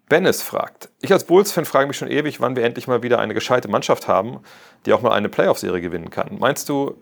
Bennis 0.10 0.42
fragt, 0.42 0.90
ich 1.02 1.14
als 1.14 1.24
Bulls-Fan 1.24 1.66
frage 1.66 1.88
mich 1.88 1.98
schon 1.98 2.10
ewig, 2.10 2.42
wann 2.42 2.56
wir 2.56 2.64
endlich 2.64 2.88
mal 2.88 3.04
wieder 3.04 3.20
eine 3.20 3.36
gescheite 3.36 3.68
Mannschaft 3.68 4.08
haben, 4.08 4.40
die 4.86 4.94
auch 4.94 5.02
mal 5.02 5.12
eine 5.12 5.30
Playoff-Serie 5.30 5.82
gewinnen 5.82 6.10
kann. 6.10 6.38
Meinst 6.40 6.68
du, 6.68 6.96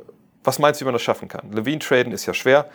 was 0.44 0.60
meinst 0.60 0.80
du, 0.80 0.84
wie 0.84 0.88
man 0.88 0.94
das 0.94 1.02
schaffen 1.02 1.30
kann? 1.30 1.52
Levine 1.54 1.80
traden 1.80 2.12
ist 2.12 2.26
ja 2.26 2.34
schwer, 2.34 2.70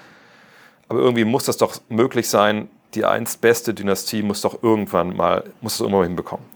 aber 0.88 1.00
irgendwie 1.00 1.24
muss 1.24 1.44
das 1.44 1.58
doch 1.58 1.76
möglich 1.90 2.28
sein. 2.28 2.70
Die 2.94 3.04
einst 3.04 3.40
beste 3.42 3.74
Dynastie 3.74 4.22
muss 4.22 4.40
doch 4.40 4.62
irgendwann 4.62 5.14
mal, 5.14 5.44
muss 5.60 5.74
es 5.74 5.80
irgendwann 5.80 6.00
mal 6.00 6.06
hinbekommen. 6.06 6.46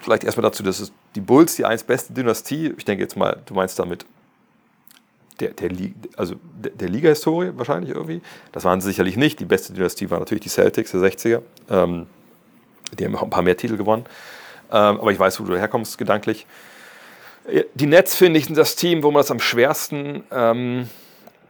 Vielleicht 0.00 0.24
erstmal 0.24 0.42
dazu, 0.42 0.62
dass 0.62 0.80
es 0.80 0.92
die 1.14 1.20
Bulls 1.20 1.56
die 1.56 1.64
einst 1.64 1.86
beste 1.86 2.12
Dynastie, 2.12 2.72
ich 2.76 2.84
denke 2.84 3.02
jetzt 3.02 3.16
mal, 3.16 3.42
du 3.44 3.54
meinst 3.54 3.78
damit 3.78 4.06
der, 5.40 5.50
der, 5.50 5.70
also 6.16 6.36
der, 6.56 6.88
Liga-Historie 6.88 7.52
wahrscheinlich 7.56 7.94
irgendwie. 7.94 8.22
Das 8.52 8.64
waren 8.64 8.80
sie 8.80 8.88
sicherlich 8.88 9.16
nicht. 9.16 9.38
Die 9.40 9.44
beste 9.44 9.74
Dynastie 9.74 10.10
war 10.10 10.18
natürlich 10.18 10.44
die 10.44 10.48
Celtics 10.48 10.92
der 10.92 11.00
60er. 11.00 11.42
Ähm, 11.68 12.06
die 12.92 13.04
haben 13.04 13.16
auch 13.16 13.22
ein 13.22 13.30
paar 13.30 13.42
mehr 13.42 13.56
Titel 13.56 13.76
gewonnen. 13.76 14.04
Ähm, 14.70 15.00
aber 15.00 15.12
ich 15.12 15.18
weiß, 15.18 15.40
wo 15.40 15.44
du 15.44 15.56
herkommst 15.56 15.98
gedanklich. 15.98 16.46
Die 17.74 17.86
Nets, 17.86 18.16
finde 18.16 18.38
ich, 18.38 18.46
sind 18.46 18.58
das 18.58 18.74
Team, 18.74 19.02
wo 19.02 19.10
man 19.10 19.20
das 19.20 19.30
am 19.30 19.38
schwersten 19.38 20.24
ähm, 20.32 20.88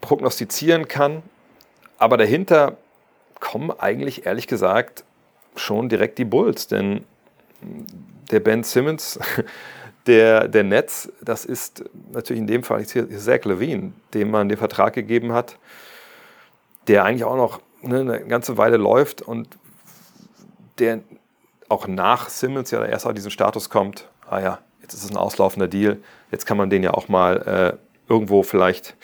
prognostizieren 0.01 0.89
kann. 0.89 1.23
Aber 1.99 2.19
dahinter 2.19 2.77
kommen 3.41 3.71
eigentlich, 3.71 4.27
ehrlich 4.27 4.47
gesagt, 4.47 5.05
schon 5.55 5.89
direkt 5.89 6.19
die 6.19 6.27
Bulls. 6.27 6.67
Denn 6.67 7.05
der 8.31 8.41
Ben 8.41 8.63
Simmons 8.63 9.19
der, 10.07 10.49
der 10.49 10.65
Nets, 10.65 11.11
das 11.23 11.45
ist 11.45 11.85
natürlich 12.13 12.41
in 12.41 12.47
dem 12.47 12.63
Fall 12.63 12.87
Zach 12.87 13.45
Levine, 13.45 13.93
dem 14.15 14.31
man 14.31 14.49
den 14.49 14.59
Vertrag 14.59 14.93
gegeben 14.93 15.33
hat, 15.33 15.59
der 16.89 17.05
eigentlich 17.05 17.25
auch 17.25 17.37
noch 17.37 17.61
ne, 17.83 18.01
eine 18.01 18.21
ganze 18.27 18.59
Weile 18.59 18.77
läuft 18.77 19.23
und 19.23 19.49
der 20.79 21.01
auch 21.69 21.87
nach 21.87 22.29
Simmons 22.29 22.71
ja 22.71 22.85
erst 22.85 23.07
auf 23.07 23.15
diesen 23.15 23.31
Status 23.31 23.71
kommt, 23.71 24.09
ah 24.29 24.41
ja, 24.41 24.59
jetzt 24.83 24.95
ist 24.95 25.05
es 25.05 25.11
ein 25.11 25.17
auslaufender 25.17 25.69
Deal, 25.69 25.99
jetzt 26.31 26.47
kann 26.47 26.57
man 26.57 26.71
den 26.71 26.83
ja 26.83 26.95
auch 26.95 27.09
mal 27.09 27.79
irgendwo 28.09 28.43
vielleicht 28.43 28.97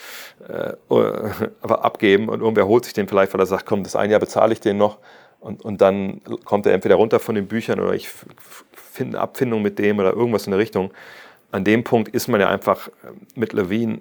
äh, 0.48 0.74
aber 1.60 1.84
abgeben 1.84 2.28
und 2.28 2.40
irgendwer 2.40 2.66
holt 2.66 2.84
sich 2.84 2.94
den 2.94 3.08
vielleicht, 3.08 3.32
weil 3.34 3.40
er 3.40 3.46
sagt, 3.46 3.66
komm, 3.66 3.82
das 3.82 3.96
ein 3.96 4.10
Jahr 4.10 4.20
bezahle 4.20 4.52
ich 4.52 4.60
den 4.60 4.76
noch 4.76 4.98
und, 5.40 5.64
und 5.64 5.80
dann 5.80 6.20
kommt 6.44 6.66
er 6.66 6.72
entweder 6.72 6.94
runter 6.96 7.18
von 7.18 7.34
den 7.34 7.48
Büchern 7.48 7.80
oder 7.80 7.94
ich 7.94 8.08
finde 8.08 9.18
eine 9.18 9.20
Abfindung 9.20 9.62
mit 9.62 9.78
dem 9.78 9.98
oder 9.98 10.12
irgendwas 10.12 10.46
in 10.46 10.52
der 10.52 10.60
Richtung. 10.60 10.92
An 11.50 11.64
dem 11.64 11.84
Punkt 11.84 12.14
ist 12.14 12.28
man 12.28 12.40
ja 12.40 12.48
einfach 12.48 12.88
äh, 12.88 12.90
mit 13.34 13.52
Levine 13.52 14.00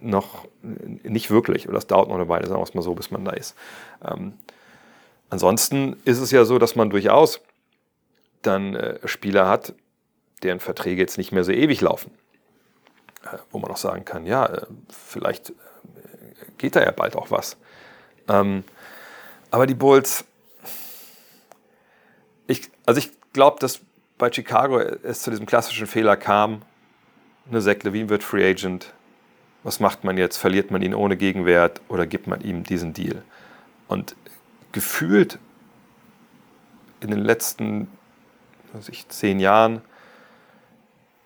noch 0.00 0.46
nicht 1.02 1.30
wirklich, 1.30 1.68
oder 1.68 1.74
das 1.74 1.86
dauert 1.86 2.08
noch 2.08 2.14
eine 2.14 2.28
Weile, 2.28 2.46
sagen 2.46 2.60
wir 2.60 2.64
es 2.64 2.74
mal 2.74 2.82
so, 2.82 2.94
bis 2.94 3.10
man 3.10 3.24
da 3.24 3.32
ist. 3.32 3.54
Ähm, 4.06 4.34
ansonsten 5.28 5.96
ist 6.04 6.18
es 6.18 6.30
ja 6.30 6.46
so, 6.46 6.58
dass 6.58 6.76
man 6.76 6.88
durchaus 6.88 7.40
dann 8.42 8.74
äh, 8.74 8.98
Spieler 9.06 9.48
hat, 9.48 9.74
deren 10.42 10.60
Verträge 10.60 11.00
jetzt 11.00 11.18
nicht 11.18 11.32
mehr 11.32 11.44
so 11.44 11.52
ewig 11.52 11.80
laufen. 11.80 12.10
Äh, 13.24 13.38
wo 13.50 13.58
man 13.58 13.70
auch 13.70 13.76
sagen 13.76 14.04
kann, 14.04 14.26
ja, 14.26 14.46
äh, 14.46 14.66
vielleicht 14.88 15.50
äh, 15.50 15.54
geht 16.58 16.76
da 16.76 16.82
ja 16.82 16.90
bald 16.90 17.16
auch 17.16 17.30
was. 17.30 17.56
Ähm, 18.28 18.64
aber 19.50 19.66
die 19.66 19.74
Bulls, 19.74 20.24
ich, 22.46 22.70
also 22.84 22.98
ich 22.98 23.10
glaube, 23.32 23.58
dass 23.60 23.80
bei 24.18 24.32
Chicago 24.32 24.78
es 24.78 25.22
zu 25.22 25.30
diesem 25.30 25.46
klassischen 25.46 25.86
Fehler 25.86 26.16
kam, 26.16 26.62
eine 27.48 27.60
Zach 27.60 27.82
Levine 27.82 28.08
wird 28.08 28.24
Free 28.24 28.48
Agent, 28.48 28.92
was 29.62 29.80
macht 29.80 30.04
man 30.04 30.16
jetzt? 30.16 30.36
Verliert 30.36 30.70
man 30.70 30.82
ihn 30.82 30.94
ohne 30.94 31.16
Gegenwert 31.16 31.80
oder 31.88 32.06
gibt 32.06 32.26
man 32.26 32.40
ihm 32.40 32.62
diesen 32.62 32.92
Deal? 32.92 33.22
Und 33.88 34.16
gefühlt 34.72 35.38
in 37.00 37.10
den 37.10 37.20
letzten 37.20 37.88
ich, 38.88 39.08
zehn 39.08 39.40
Jahren, 39.40 39.82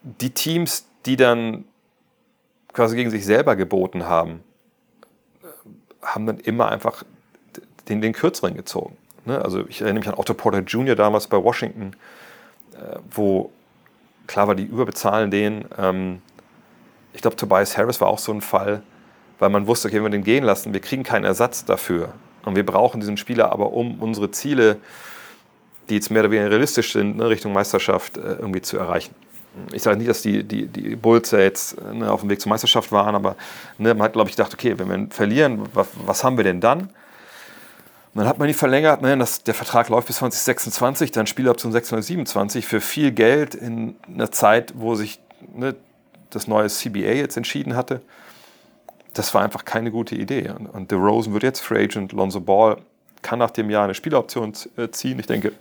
die 0.02 0.30
Teams, 0.30 0.86
die 1.06 1.16
dann 1.16 1.64
quasi 2.72 2.96
gegen 2.96 3.10
sich 3.10 3.24
selber 3.24 3.56
geboten 3.56 4.04
haben, 4.06 4.42
haben 6.02 6.26
dann 6.26 6.38
immer 6.38 6.70
einfach 6.70 7.04
den, 7.88 8.00
den 8.00 8.12
Kürzeren 8.12 8.54
gezogen. 8.54 8.96
Ne? 9.24 9.42
Also 9.42 9.66
ich 9.68 9.80
erinnere 9.80 10.00
mich 10.00 10.08
an 10.08 10.14
Otto 10.14 10.34
Porter 10.34 10.60
Jr. 10.60 10.94
damals 10.94 11.26
bei 11.26 11.42
Washington, 11.42 11.92
äh, 12.74 12.98
wo 13.10 13.50
klar 14.26 14.48
war, 14.48 14.54
die 14.54 14.64
überbezahlen 14.64 15.30
den. 15.30 15.64
Ähm, 15.76 16.22
ich 17.12 17.20
glaube, 17.20 17.36
Tobias 17.36 17.76
Harris 17.76 18.00
war 18.00 18.08
auch 18.08 18.18
so 18.18 18.32
ein 18.32 18.40
Fall, 18.40 18.82
weil 19.38 19.50
man 19.50 19.66
wusste, 19.66 19.88
okay, 19.88 19.96
wenn 19.96 20.04
wir 20.04 20.10
den 20.10 20.24
gehen 20.24 20.44
lassen, 20.44 20.72
wir 20.72 20.80
kriegen 20.80 21.02
keinen 21.02 21.24
Ersatz 21.24 21.64
dafür. 21.64 22.14
Und 22.44 22.56
wir 22.56 22.64
brauchen 22.64 23.00
diesen 23.00 23.16
Spieler 23.16 23.52
aber, 23.52 23.72
um 23.72 24.00
unsere 24.00 24.30
Ziele, 24.30 24.78
die 25.90 25.96
jetzt 25.96 26.10
mehr 26.10 26.22
oder 26.22 26.30
weniger 26.30 26.50
realistisch 26.50 26.92
sind, 26.92 27.16
ne, 27.16 27.28
Richtung 27.28 27.52
Meisterschaft 27.52 28.16
äh, 28.16 28.20
irgendwie 28.20 28.62
zu 28.62 28.78
erreichen. 28.78 29.14
Ich 29.72 29.82
sage 29.82 29.96
nicht, 29.96 30.08
dass 30.08 30.22
die, 30.22 30.44
die, 30.44 30.66
die 30.66 30.94
Bulls 30.94 31.32
ja 31.32 31.40
jetzt 31.40 31.76
ne, 31.92 32.10
auf 32.10 32.20
dem 32.20 32.30
Weg 32.30 32.40
zur 32.40 32.50
Meisterschaft 32.50 32.92
waren, 32.92 33.14
aber 33.14 33.36
ne, 33.78 33.92
man 33.94 34.04
hat, 34.04 34.12
glaube 34.12 34.30
ich, 34.30 34.36
gedacht, 34.36 34.54
okay, 34.54 34.78
wenn 34.78 34.88
wir 34.88 35.10
verlieren, 35.10 35.62
was, 35.74 35.88
was 36.06 36.24
haben 36.24 36.36
wir 36.36 36.44
denn 36.44 36.60
dann? 36.60 36.82
Und 38.12 38.22
dann 38.22 38.26
hat 38.26 38.38
man 38.38 38.48
die 38.48 38.54
verlängert, 38.54 39.02
ne, 39.02 39.16
das, 39.18 39.42
der 39.42 39.54
Vertrag 39.54 39.88
läuft 39.88 40.06
bis 40.06 40.16
2026, 40.16 41.10
dann 41.10 41.26
Spieloption 41.26 41.72
627 41.72 42.66
für 42.66 42.80
viel 42.80 43.10
Geld 43.10 43.54
in 43.54 43.96
einer 44.08 44.30
Zeit, 44.30 44.72
wo 44.76 44.94
sich 44.94 45.20
ne, 45.54 45.74
das 46.30 46.46
neue 46.46 46.68
CBA 46.68 47.12
jetzt 47.14 47.36
entschieden 47.36 47.74
hatte. 47.74 48.00
Das 49.14 49.34
war 49.34 49.42
einfach 49.42 49.64
keine 49.64 49.90
gute 49.90 50.14
Idee. 50.14 50.50
Und, 50.56 50.66
und 50.66 50.90
DeRozan 50.92 51.32
wird 51.32 51.42
jetzt 51.42 51.60
Free 51.60 51.82
Agent, 51.82 52.12
Lonzo 52.12 52.40
Ball 52.40 52.78
kann 53.22 53.38
nach 53.38 53.50
dem 53.50 53.70
Jahr 53.70 53.84
eine 53.84 53.94
Spieloption 53.94 54.52
äh, 54.76 54.88
ziehen. 54.90 55.18
Ich 55.18 55.26
denke, 55.26 55.52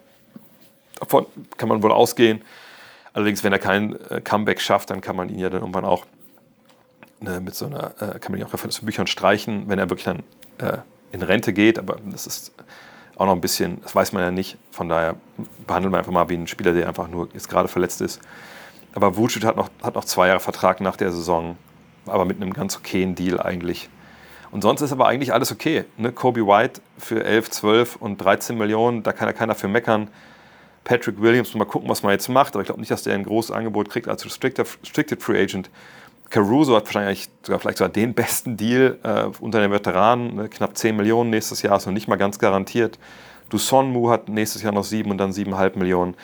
davon 0.99 1.25
kann 1.57 1.69
man 1.69 1.83
wohl 1.83 1.91
ausgehen. 1.91 2.41
Allerdings, 3.13 3.43
wenn 3.43 3.51
er 3.51 3.59
kein 3.59 3.99
äh, 4.09 4.21
Comeback 4.21 4.61
schafft, 4.61 4.89
dann 4.89 5.01
kann 5.01 5.15
man 5.15 5.29
ihn 5.29 5.39
ja 5.39 5.49
dann 5.49 5.61
irgendwann 5.61 5.85
auch 5.85 6.05
ne, 7.19 7.39
mit 7.39 7.55
so 7.55 7.65
einer, 7.65 7.91
äh, 7.99 8.19
kann 8.19 8.31
man 8.31 8.39
ihn 8.39 8.45
auch 8.45 8.49
von 8.49 8.69
Büchern 8.83 9.07
streichen, 9.07 9.67
wenn 9.67 9.79
er 9.79 9.89
wirklich 9.89 10.05
dann 10.05 10.23
äh, 10.59 10.77
in 11.11 11.21
Rente 11.21 11.53
geht. 11.53 11.79
Aber 11.79 11.97
das 12.05 12.27
ist 12.27 12.53
auch 13.15 13.25
noch 13.25 13.33
ein 13.33 13.41
bisschen, 13.41 13.81
das 13.81 13.95
weiß 13.95 14.13
man 14.13 14.23
ja 14.23 14.31
nicht. 14.31 14.57
Von 14.71 14.89
daher 14.89 15.15
behandelt 15.67 15.91
man 15.91 15.99
einfach 15.99 16.11
mal 16.11 16.29
wie 16.29 16.35
ein 16.35 16.47
Spieler, 16.47 16.73
der 16.73 16.87
einfach 16.87 17.07
nur 17.07 17.29
jetzt 17.33 17.49
gerade 17.49 17.67
verletzt 17.67 18.01
ist. 18.01 18.21
Aber 18.93 19.17
Vucic 19.17 19.43
hat 19.43 19.57
noch, 19.57 19.69
hat 19.83 19.95
noch 19.95 20.05
zwei 20.05 20.27
Jahre 20.27 20.39
Vertrag 20.39 20.81
nach 20.81 20.95
der 20.95 21.11
Saison, 21.11 21.57
aber 22.05 22.25
mit 22.25 22.41
einem 22.41 22.53
ganz 22.53 22.77
okayen 22.77 23.15
Deal 23.15 23.39
eigentlich. 23.39 23.89
Und 24.51 24.61
sonst 24.61 24.81
ist 24.81 24.91
aber 24.91 25.07
eigentlich 25.07 25.33
alles 25.33 25.51
okay. 25.51 25.85
Ne? 25.97 26.11
Kobe 26.11 26.47
White 26.47 26.81
für 26.97 27.23
11, 27.23 27.51
12 27.51 27.95
und 27.97 28.17
13 28.17 28.57
Millionen, 28.57 29.03
da 29.03 29.13
kann 29.13 29.27
ja 29.27 29.33
keiner 29.33 29.53
für 29.53 29.67
meckern. 29.67 30.07
Patrick 30.83 31.21
Williams, 31.21 31.53
mal 31.53 31.65
gucken, 31.65 31.89
was 31.89 32.03
man 32.03 32.11
jetzt 32.11 32.29
macht, 32.29 32.53
aber 32.53 32.61
ich 32.61 32.67
glaube 32.67 32.79
nicht, 32.79 32.91
dass 32.91 33.03
der 33.03 33.13
ein 33.13 33.23
großes 33.23 33.51
Angebot 33.51 33.89
kriegt 33.89 34.07
als 34.07 34.25
Restricted 34.25 35.21
Free 35.21 35.41
Agent. 35.41 35.69
Caruso 36.29 36.75
hat 36.75 36.85
wahrscheinlich 36.85 37.27
sogar 37.41 37.59
vielleicht 37.59 37.79
sogar 37.79 37.91
den 37.91 38.13
besten 38.13 38.55
Deal 38.55 38.99
äh, 39.03 39.25
unter 39.39 39.61
den 39.61 39.71
Veteranen, 39.71 40.35
ne? 40.35 40.49
knapp 40.49 40.77
10 40.77 40.95
Millionen 40.95 41.31
nächstes 41.31 41.61
Jahr, 41.61 41.77
ist 41.77 41.85
noch 41.85 41.93
nicht 41.93 42.07
mal 42.07 42.17
ganz 42.17 42.37
garantiert. 42.37 42.99
Dusonmu 43.49 44.09
hat 44.09 44.29
nächstes 44.29 44.61
Jahr 44.61 44.71
noch 44.71 44.83
7 44.83 45.09
und 45.09 45.17
dann 45.17 45.31
7,5 45.31 45.77
Millionen. 45.77 46.15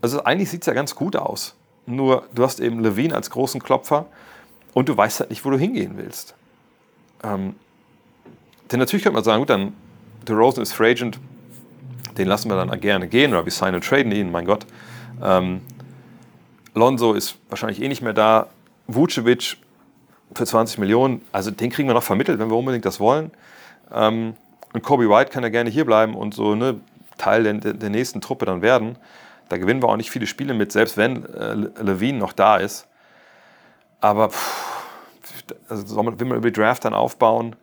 Also 0.00 0.24
eigentlich 0.24 0.50
sieht 0.50 0.62
es 0.62 0.66
ja 0.66 0.72
ganz 0.72 0.94
gut 0.94 1.14
aus. 1.14 1.54
Nur 1.86 2.26
du 2.34 2.42
hast 2.42 2.60
eben 2.60 2.80
Levine 2.80 3.14
als 3.14 3.30
großen 3.30 3.62
Klopfer 3.62 4.06
und 4.74 4.88
du 4.88 4.96
weißt 4.96 5.20
halt 5.20 5.30
nicht, 5.30 5.44
wo 5.44 5.50
du 5.50 5.58
hingehen 5.58 5.92
willst. 5.96 6.34
Ähm, 7.22 7.54
denn 8.70 8.78
natürlich 8.78 9.04
könnte 9.04 9.14
man 9.14 9.24
sagen, 9.24 9.40
gut, 9.40 9.50
dann 9.50 9.74
DeRozan 10.26 10.62
ist 10.62 10.72
Free 10.72 10.90
Agent, 10.90 11.18
den 12.20 12.28
lassen 12.28 12.50
wir 12.50 12.56
dann 12.56 12.80
gerne 12.80 13.08
gehen 13.08 13.32
oder 13.32 13.44
wir 13.44 13.52
signen 13.52 13.76
und 13.76 13.84
traden 13.84 14.12
ihn, 14.12 14.30
mein 14.30 14.44
Gott. 14.44 14.66
Ähm, 15.22 15.62
Lonzo 16.74 17.14
ist 17.14 17.38
wahrscheinlich 17.48 17.82
eh 17.82 17.88
nicht 17.88 18.02
mehr 18.02 18.12
da. 18.12 18.48
Vucevic 18.86 19.56
für 20.34 20.44
20 20.44 20.78
Millionen, 20.78 21.22
also 21.32 21.50
den 21.50 21.70
kriegen 21.70 21.88
wir 21.88 21.94
noch 21.94 22.02
vermittelt, 22.02 22.38
wenn 22.38 22.50
wir 22.50 22.56
unbedingt 22.56 22.84
das 22.84 23.00
wollen. 23.00 23.30
Ähm, 23.92 24.34
und 24.72 24.82
Kobe 24.82 25.08
White 25.08 25.30
kann 25.30 25.42
ja 25.42 25.48
gerne 25.48 25.70
hier 25.70 25.84
bleiben 25.84 26.14
und 26.14 26.34
so 26.34 26.54
ne, 26.54 26.80
Teil 27.18 27.42
der, 27.42 27.54
der 27.54 27.90
nächsten 27.90 28.20
Truppe 28.20 28.46
dann 28.46 28.62
werden. 28.62 28.96
Da 29.48 29.56
gewinnen 29.56 29.82
wir 29.82 29.88
auch 29.88 29.96
nicht 29.96 30.10
viele 30.10 30.26
Spiele 30.26 30.54
mit, 30.54 30.70
selbst 30.72 30.96
wenn 30.96 31.24
äh, 31.24 31.54
Levine 31.54 32.18
noch 32.18 32.32
da 32.32 32.58
ist. 32.58 32.86
Aber 34.00 34.30
pff, 34.30 35.44
also 35.68 35.96
will 35.96 36.26
man 36.26 36.38
über 36.38 36.50
die 36.50 36.60
Draft 36.60 36.84
dann 36.84 36.94
aufbauen? 36.94 37.56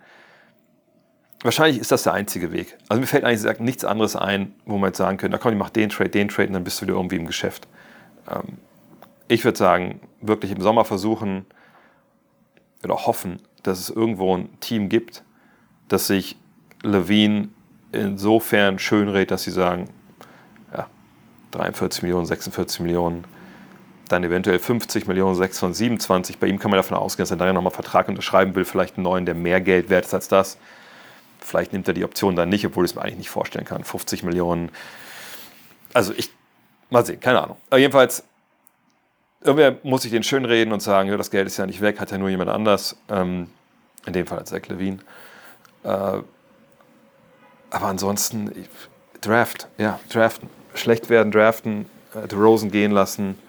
Wahrscheinlich 1.43 1.79
ist 1.79 1.91
das 1.91 2.03
der 2.03 2.13
einzige 2.13 2.51
Weg. 2.51 2.77
Also 2.89 2.99
mir 2.99 3.07
fällt 3.07 3.23
eigentlich 3.23 3.59
nichts 3.59 3.85
anderes 3.85 4.15
ein, 4.15 4.53
wo 4.65 4.77
man 4.77 4.89
jetzt 4.89 4.97
sagen 4.97 5.17
könnte, 5.17 5.37
na 5.37 5.41
komm, 5.41 5.53
ich 5.53 5.59
mach 5.59 5.69
den 5.69 5.89
Trade, 5.89 6.09
den 6.09 6.29
Trade 6.29 6.47
und 6.47 6.53
dann 6.53 6.63
bist 6.63 6.81
du 6.81 6.85
wieder 6.85 6.95
irgendwie 6.95 7.17
im 7.17 7.27
Geschäft. 7.27 7.67
Ähm, 8.29 8.57
ich 9.27 9.43
würde 9.43 9.57
sagen, 9.57 9.99
wirklich 10.21 10.51
im 10.51 10.61
Sommer 10.61 10.83
versuchen 10.85 11.45
oder 12.83 12.95
hoffen, 13.05 13.41
dass 13.63 13.79
es 13.79 13.89
irgendwo 13.89 14.35
ein 14.35 14.59
Team 14.61 14.89
gibt, 14.89 15.23
das 15.89 16.07
sich 16.07 16.37
Levine 16.81 17.49
insofern 17.91 18.79
schönredet, 18.79 19.31
dass 19.31 19.43
sie 19.43 19.51
sagen, 19.51 19.89
43 21.51 22.03
Millionen, 22.03 22.25
46 22.25 22.81
Millionen, 22.81 23.23
dann 24.09 24.23
eventuell 24.23 24.59
50 24.59 25.07
Millionen, 25.07 25.35
627. 25.35 26.39
Bei 26.39 26.47
ihm 26.47 26.59
kann 26.59 26.71
man 26.71 26.77
davon 26.77 26.97
ausgehen, 26.97 27.23
dass 27.23 27.31
er 27.31 27.37
dann 27.37 27.47
ja 27.47 27.53
nochmal 27.53 27.73
Vertrag 27.73 28.07
unterschreiben 28.07 28.55
will, 28.55 28.65
vielleicht 28.65 28.95
einen 28.95 29.03
neuen, 29.03 29.25
der 29.25 29.35
mehr 29.35 29.59
Geld 29.59 29.89
wert 29.89 30.05
ist 30.05 30.13
als 30.13 30.27
das. 30.27 30.57
Vielleicht 31.47 31.71
nimmt 31.71 31.87
er 31.87 31.93
die 31.93 32.03
Option 32.03 32.35
dann 32.35 32.49
nicht, 32.49 32.65
obwohl 32.65 32.83
ich 32.83 32.91
es 32.91 32.95
mir 32.95 33.03
eigentlich 33.03 33.17
nicht 33.19 33.29
vorstellen 33.29 33.63
kann. 33.63 33.85
50 33.85 34.23
Millionen. 34.23 34.69
Also 35.93 36.13
ich, 36.17 36.29
mal 36.89 37.05
sehen, 37.05 37.21
keine 37.21 37.41
Ahnung. 37.41 37.55
Aber 37.69 37.79
jedenfalls, 37.79 38.23
irgendwer 39.41 39.77
muss 39.83 40.03
ich 40.03 40.11
den 40.11 40.23
schön 40.23 40.43
reden 40.43 40.73
und 40.73 40.81
sagen, 40.81 41.07
ja, 41.07 41.15
das 41.15 41.31
Geld 41.31 41.47
ist 41.47 41.55
ja 41.55 41.65
nicht 41.65 41.79
weg, 41.79 42.01
hat 42.01 42.11
ja 42.11 42.17
nur 42.17 42.27
jemand 42.27 42.49
anders. 42.49 42.97
Ähm, 43.09 43.49
in 44.05 44.11
dem 44.11 44.27
Fall 44.27 44.39
als 44.39 44.49
Zach 44.49 44.67
Levine. 44.67 44.99
Äh, 45.83 45.87
aber 45.87 46.25
ansonsten, 47.71 48.51
Draft, 49.21 49.67
ja, 49.77 49.99
draften 50.09 50.49
schlecht 50.75 51.09
werden, 51.09 51.31
draften, 51.31 51.85
äh, 52.13 52.33
Rosen 52.35 52.71
gehen 52.71 52.91
lassen. 52.91 53.39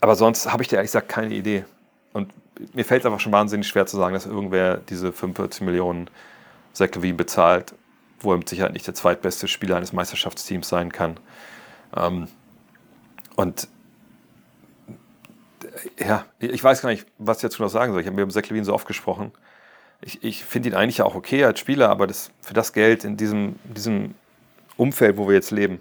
Aber 0.00 0.14
sonst 0.14 0.52
habe 0.52 0.62
ich 0.62 0.68
dir 0.68 0.76
ehrlich 0.76 0.90
gesagt 0.90 1.08
keine 1.08 1.34
Idee. 1.34 1.64
Und 2.12 2.32
mir 2.74 2.84
fällt 2.84 3.02
es 3.02 3.06
einfach 3.06 3.20
schon 3.20 3.32
wahnsinnig 3.32 3.68
schwer 3.68 3.86
zu 3.86 3.96
sagen, 3.96 4.14
dass 4.14 4.26
irgendwer 4.26 4.78
diese 4.78 5.12
45 5.12 5.62
Millionen 5.62 6.10
Zach 6.72 6.90
Levine 6.94 7.14
bezahlt, 7.14 7.74
wo 8.20 8.32
er 8.32 8.38
mit 8.38 8.48
Sicherheit 8.48 8.72
nicht 8.72 8.86
der 8.86 8.94
zweitbeste 8.94 9.48
Spieler 9.48 9.76
eines 9.76 9.92
Meisterschaftsteams 9.92 10.68
sein 10.68 10.92
kann. 10.92 11.18
Ähm, 11.96 12.28
und 13.36 13.68
ja, 15.98 16.24
ich 16.38 16.62
weiß 16.62 16.82
gar 16.82 16.90
nicht, 16.90 17.06
was 17.18 17.38
ich 17.38 17.42
dazu 17.42 17.62
noch 17.62 17.68
sagen 17.68 17.92
soll. 17.92 18.00
Ich 18.00 18.06
habe 18.06 18.16
mir 18.16 18.22
über 18.22 18.32
Zach 18.32 18.42
Levine 18.42 18.64
so 18.64 18.74
oft 18.74 18.86
gesprochen. 18.86 19.32
Ich, 20.00 20.22
ich 20.22 20.44
finde 20.44 20.68
ihn 20.68 20.74
eigentlich 20.74 20.98
ja 20.98 21.04
auch 21.04 21.14
okay 21.14 21.44
als 21.44 21.58
Spieler, 21.58 21.88
aber 21.88 22.06
das, 22.06 22.30
für 22.40 22.54
das 22.54 22.72
Geld 22.72 23.04
in 23.04 23.16
diesem, 23.16 23.56
diesem 23.64 24.14
Umfeld, 24.76 25.16
wo 25.16 25.26
wir 25.26 25.34
jetzt 25.34 25.50
leben. 25.50 25.80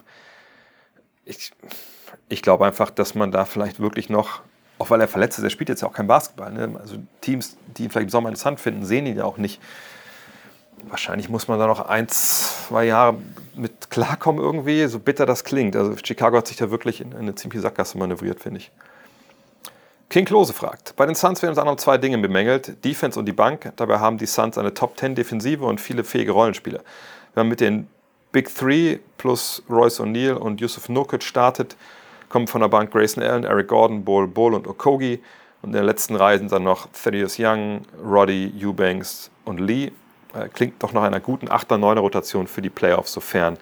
Ich, 1.25 1.51
ich 2.29 2.41
glaube 2.41 2.65
einfach, 2.65 2.89
dass 2.89 3.15
man 3.15 3.31
da 3.31 3.45
vielleicht 3.45 3.79
wirklich 3.79 4.09
noch, 4.09 4.41
auch 4.79 4.89
weil 4.89 5.01
er 5.01 5.07
verletzt 5.07 5.37
ist, 5.37 5.43
er 5.43 5.49
spielt 5.49 5.69
jetzt 5.69 5.81
ja 5.81 5.87
auch 5.87 5.93
kein 5.93 6.07
Basketball. 6.07 6.51
Ne? 6.51 6.77
Also 6.79 6.97
Teams, 7.21 7.57
die 7.77 7.85
ihn 7.85 7.89
vielleicht 7.89 8.05
im 8.05 8.09
Sommer 8.09 8.29
interessant 8.29 8.59
finden, 8.59 8.85
sehen 8.85 9.05
ihn 9.05 9.17
ja 9.17 9.25
auch 9.25 9.37
nicht. 9.37 9.61
Wahrscheinlich 10.89 11.29
muss 11.29 11.47
man 11.47 11.57
da 11.57 11.65
noch 11.65 11.81
ein, 11.81 12.07
zwei 12.07 12.85
Jahre 12.85 13.17
mit 13.55 13.89
klarkommen 13.89 14.41
irgendwie, 14.41 14.85
so 14.85 14.99
bitter 14.99 15.25
das 15.25 15.43
klingt. 15.43 15.75
Also 15.75 15.95
Chicago 16.03 16.37
hat 16.37 16.47
sich 16.47 16.57
da 16.57 16.69
wirklich 16.69 17.01
in 17.01 17.15
eine 17.15 17.33
ziemliche 17.33 17.61
Sackgasse 17.61 17.97
manövriert, 17.97 18.39
finde 18.39 18.59
ich. 18.59 18.71
King 20.09 20.23
Klose 20.23 20.53
fragt, 20.53 20.95
bei 20.95 21.05
den 21.05 21.15
Suns 21.15 21.41
werden 21.41 21.51
unter 21.51 21.63
anderem 21.63 21.79
zwei 21.79 21.97
Dinge 21.97 22.17
bemängelt, 22.17 22.83
Defense 22.85 23.19
und 23.19 23.25
die 23.25 23.33
Bank. 23.33 23.73
Dabei 23.75 23.99
haben 23.99 24.17
die 24.17 24.25
Suns 24.25 24.57
eine 24.57 24.73
Top-10-Defensive 24.73 25.65
und 25.65 25.81
viele 25.81 26.05
fähige 26.05 26.31
Rollenspieler. 26.31 26.79
Wenn 27.33 27.41
man 27.41 27.49
mit 27.49 27.59
den 27.59 27.87
Big 28.31 28.53
Three 28.53 28.99
plus 29.17 29.63
Royce 29.69 29.99
O'Neal 29.99 30.35
und 30.35 30.61
Yusuf 30.61 30.87
Nurkic 30.87 31.23
startet, 31.23 31.75
kommen 32.29 32.47
von 32.47 32.61
der 32.61 32.67
Bank 32.67 32.91
Grayson 32.91 33.23
Allen, 33.23 33.43
Eric 33.43 33.67
Gordon, 33.67 34.03
Bol 34.03 34.27
Bol 34.27 34.53
und 34.53 34.67
Okogi. 34.67 35.21
Und 35.61 35.69
in 35.69 35.73
der 35.73 35.83
letzten 35.83 36.15
Reihe 36.15 36.37
sind 36.37 36.51
dann 36.51 36.63
noch 36.63 36.87
Thaddeus 36.91 37.37
Young, 37.39 37.81
Roddy, 38.03 38.53
Eubanks 38.61 39.31
und 39.45 39.59
Lee. 39.59 39.91
Äh, 40.33 40.49
klingt 40.49 40.81
doch 40.83 40.93
nach 40.93 41.03
einer 41.03 41.19
guten 41.19 41.47
8er, 41.47 41.77
9er 41.77 41.99
Rotation 41.99 42.47
für 42.47 42.61
die 42.61 42.69
Playoffs, 42.69 43.13
sofern 43.13 43.57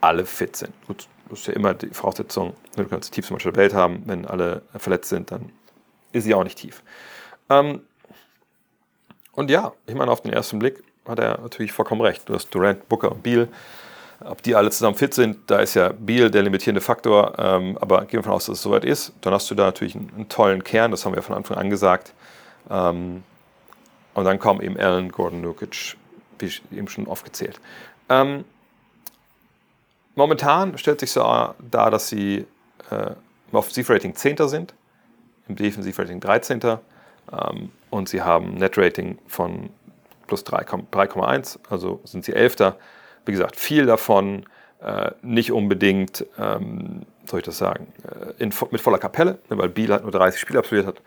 alle 0.00 0.24
fit 0.24 0.56
sind. 0.56 0.72
Gut, 0.86 1.08
das 1.28 1.40
ist 1.40 1.46
ja 1.48 1.52
immer 1.54 1.74
die 1.74 1.88
Voraussetzung, 1.88 2.54
wenn 2.76 2.90
wir 2.90 2.98
die 2.98 3.10
tiefste 3.10 3.32
Mannschaft 3.32 3.56
der 3.56 3.62
Welt 3.62 3.74
haben. 3.74 4.02
Wenn 4.06 4.26
alle 4.26 4.62
verletzt 4.76 5.10
sind, 5.10 5.30
dann 5.30 5.50
ist 6.12 6.24
sie 6.24 6.34
auch 6.34 6.44
nicht 6.44 6.58
tief. 6.58 6.82
Ähm, 7.50 7.82
und 9.32 9.50
ja, 9.50 9.72
ich 9.86 9.94
meine, 9.94 10.10
auf 10.10 10.22
den 10.22 10.32
ersten 10.32 10.58
Blick 10.58 10.82
hat 11.06 11.18
er 11.18 11.40
natürlich 11.40 11.72
vollkommen 11.72 12.00
recht. 12.00 12.28
Du 12.28 12.34
hast 12.34 12.50
Durant, 12.50 12.88
Booker 12.88 13.12
und 13.12 13.22
Beal. 13.22 13.48
Ob 14.24 14.42
die 14.42 14.54
alle 14.54 14.70
zusammen 14.70 14.96
fit 14.96 15.12
sind, 15.12 15.50
da 15.50 15.58
ist 15.58 15.74
ja 15.74 15.92
Beal 15.92 16.30
der 16.30 16.42
limitierende 16.42 16.80
Faktor. 16.80 17.34
Ähm, 17.38 17.76
aber 17.80 18.00
gehen 18.02 18.12
wir 18.12 18.20
davon 18.20 18.32
aus, 18.32 18.46
dass 18.46 18.56
es 18.58 18.62
soweit 18.62 18.84
ist. 18.84 19.12
Dann 19.20 19.34
hast 19.34 19.50
du 19.50 19.54
da 19.54 19.64
natürlich 19.66 19.94
einen, 19.94 20.10
einen 20.14 20.28
tollen 20.28 20.64
Kern, 20.64 20.90
das 20.90 21.04
haben 21.04 21.14
wir 21.14 21.22
von 21.22 21.36
Anfang 21.36 21.58
an 21.58 21.68
gesagt. 21.68 22.14
Ähm, 22.70 23.22
und 24.14 24.24
dann 24.24 24.38
kommen 24.38 24.62
eben 24.62 24.78
Allen, 24.78 25.10
Gordon, 25.12 25.42
Nukic, 25.42 25.96
wie 26.38 26.50
eben 26.76 26.88
schon 26.88 27.06
aufgezählt. 27.06 27.60
Ähm, 28.08 28.44
momentan 30.14 30.78
stellt 30.78 31.00
sich 31.00 31.10
so 31.10 31.20
dar, 31.20 31.90
dass 31.90 32.08
sie 32.08 32.46
äh, 32.90 33.10
im 33.50 33.58
Offensivrating 33.58 34.14
10. 34.14 34.48
sind 34.48 34.74
im 35.48 35.56
Defensivrating 35.56 36.20
13. 36.20 36.60
Ähm, 36.62 37.70
und 37.90 38.08
sie 38.08 38.22
haben 38.22 38.54
Netrating 38.54 39.18
von 39.26 39.70
plus 40.26 40.44
3,1, 40.44 41.58
also 41.68 42.00
sind 42.04 42.24
sie 42.24 42.32
11. 42.32 42.74
Wie 43.26 43.32
gesagt, 43.32 43.56
viel 43.56 43.86
davon 43.86 44.44
äh, 44.80 45.12
nicht 45.22 45.50
unbedingt, 45.52 46.26
ähm, 46.38 47.06
soll 47.26 47.40
ich 47.40 47.46
das 47.46 47.58
sagen, 47.58 47.86
äh, 48.04 48.42
in, 48.42 48.52
mit 48.70 48.80
voller 48.80 48.98
Kapelle, 48.98 49.38
ne, 49.48 49.58
weil 49.58 49.68
Biel 49.68 49.90
halt 49.90 50.02
nur 50.02 50.12
30 50.12 50.40
Spiele 50.40 50.58
absolviert 50.58 50.86
hat. 50.86 51.00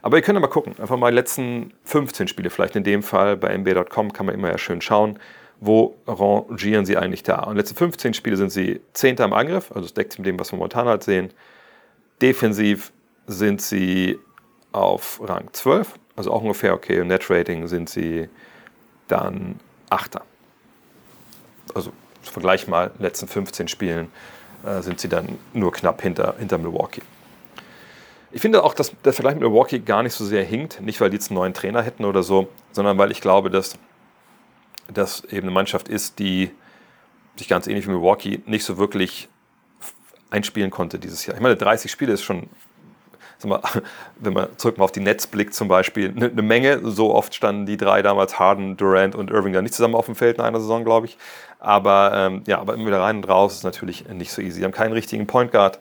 Aber 0.00 0.16
ihr 0.16 0.22
könnt 0.22 0.36
ja 0.36 0.40
mal 0.40 0.46
gucken, 0.46 0.74
einfach 0.78 0.96
mal 0.96 1.10
die 1.10 1.16
letzten 1.16 1.72
15 1.84 2.28
Spiele, 2.28 2.50
vielleicht 2.50 2.76
in 2.76 2.84
dem 2.84 3.02
Fall 3.02 3.36
bei 3.36 3.56
mb.com 3.56 4.12
kann 4.12 4.26
man 4.26 4.34
immer 4.34 4.50
ja 4.50 4.58
schön 4.58 4.80
schauen, 4.80 5.18
wo 5.60 5.96
rangieren 6.06 6.86
sie 6.86 6.96
eigentlich 6.96 7.22
da. 7.22 7.40
Und 7.40 7.54
die 7.54 7.58
letzten 7.58 7.76
15 7.76 8.14
Spiele 8.14 8.36
sind 8.36 8.50
sie 8.50 8.80
10. 8.94 9.16
im 9.16 9.32
Angriff, 9.32 9.70
also 9.70 9.82
das 9.82 9.94
deckt 9.94 10.12
sich 10.12 10.18
mit 10.18 10.26
dem, 10.26 10.38
was 10.38 10.52
wir 10.52 10.56
momentan 10.56 10.86
halt 10.86 11.02
sehen. 11.02 11.32
Defensiv 12.20 12.92
sind 13.26 13.60
sie 13.60 14.18
auf 14.72 15.20
Rang 15.22 15.48
12, 15.52 15.94
also 16.16 16.32
auch 16.32 16.42
ungefähr 16.42 16.74
okay. 16.74 17.00
Und 17.00 17.08
Net-Rating 17.08 17.66
sind 17.66 17.90
sie 17.90 18.28
dann 19.08 19.60
Achter. 19.90 20.22
Also 21.74 21.92
vergleich 22.22 22.68
mal, 22.68 22.90
letzten 22.98 23.28
15 23.28 23.68
Spielen 23.68 24.10
äh, 24.64 24.82
sind 24.82 25.00
sie 25.00 25.08
dann 25.08 25.38
nur 25.52 25.72
knapp 25.72 26.02
hinter, 26.02 26.34
hinter 26.38 26.58
Milwaukee. 26.58 27.02
Ich 28.30 28.40
finde 28.40 28.64
auch, 28.64 28.74
dass 28.74 28.92
der 29.04 29.12
Vergleich 29.12 29.34
mit 29.34 29.42
Milwaukee 29.42 29.78
gar 29.78 30.02
nicht 30.02 30.14
so 30.14 30.24
sehr 30.24 30.44
hinkt. 30.44 30.80
Nicht, 30.80 31.00
weil 31.00 31.10
die 31.10 31.16
jetzt 31.16 31.30
einen 31.30 31.38
neuen 31.38 31.52
Trainer 31.52 31.82
hätten 31.82 32.04
oder 32.04 32.22
so, 32.22 32.48
sondern 32.72 32.96
weil 32.96 33.10
ich 33.10 33.20
glaube, 33.20 33.50
dass 33.50 33.78
das 34.88 35.24
eben 35.24 35.42
eine 35.42 35.50
Mannschaft 35.50 35.88
ist, 35.88 36.18
die 36.18 36.50
sich 37.36 37.48
ganz 37.48 37.66
ähnlich 37.66 37.86
wie 37.86 37.90
Milwaukee 37.90 38.40
nicht 38.46 38.64
so 38.64 38.78
wirklich 38.78 39.28
einspielen 40.30 40.70
konnte 40.70 40.98
dieses 40.98 41.26
Jahr. 41.26 41.36
Ich 41.36 41.42
meine, 41.42 41.56
30 41.56 41.90
Spiele 41.90 42.12
ist 42.12 42.22
schon 42.22 42.48
mal, 43.50 43.60
wenn 44.16 44.32
man 44.32 44.48
zurück 44.58 44.78
mal 44.78 44.84
auf 44.84 44.92
die 44.92 45.00
Nets 45.00 45.26
blickt 45.26 45.54
zum 45.54 45.68
Beispiel, 45.68 46.12
eine, 46.14 46.26
eine, 46.26 46.42
Menge. 46.42 46.80
So 46.84 47.14
oft 47.14 47.34
standen 47.34 47.66
die 47.66 47.76
drei 47.76 48.02
damals, 48.02 48.38
Harden, 48.38 48.76
Durant 48.76 49.14
und 49.14 49.30
Irving, 49.30 49.52
da 49.52 49.62
nicht 49.62 49.74
zusammen 49.74 49.94
auf 49.94 50.06
dem 50.06 50.14
Feld 50.14 50.38
in 50.38 50.44
einer 50.44 50.60
Saison, 50.60 50.84
glaube 50.84 51.06
ich. 51.06 51.18
Aber 51.58 52.12
ähm, 52.14 52.42
ja, 52.46 52.58
aber 52.60 52.74
immer 52.74 52.86
wieder 52.86 53.00
rein 53.00 53.16
und 53.16 53.28
raus 53.28 53.54
ist 53.54 53.64
natürlich 53.64 54.08
nicht 54.08 54.32
so 54.32 54.42
easy. 54.42 54.58
Sie 54.58 54.64
haben 54.64 54.72
keinen 54.72 54.92
richtigen 54.92 55.26
Point 55.26 55.52
Guard. 55.52 55.78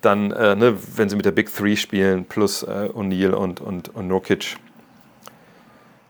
Dann, 0.00 0.30
äh, 0.32 0.54
ne, 0.56 0.76
wenn 0.96 1.08
sie 1.08 1.16
mit 1.16 1.24
der 1.24 1.32
Big 1.32 1.54
Three 1.54 1.76
spielen, 1.76 2.24
plus 2.24 2.62
äh, 2.62 2.90
O'Neal 2.92 3.32
und, 3.32 3.60
und, 3.60 3.94
und 3.94 4.08
Nurkic. 4.08 4.56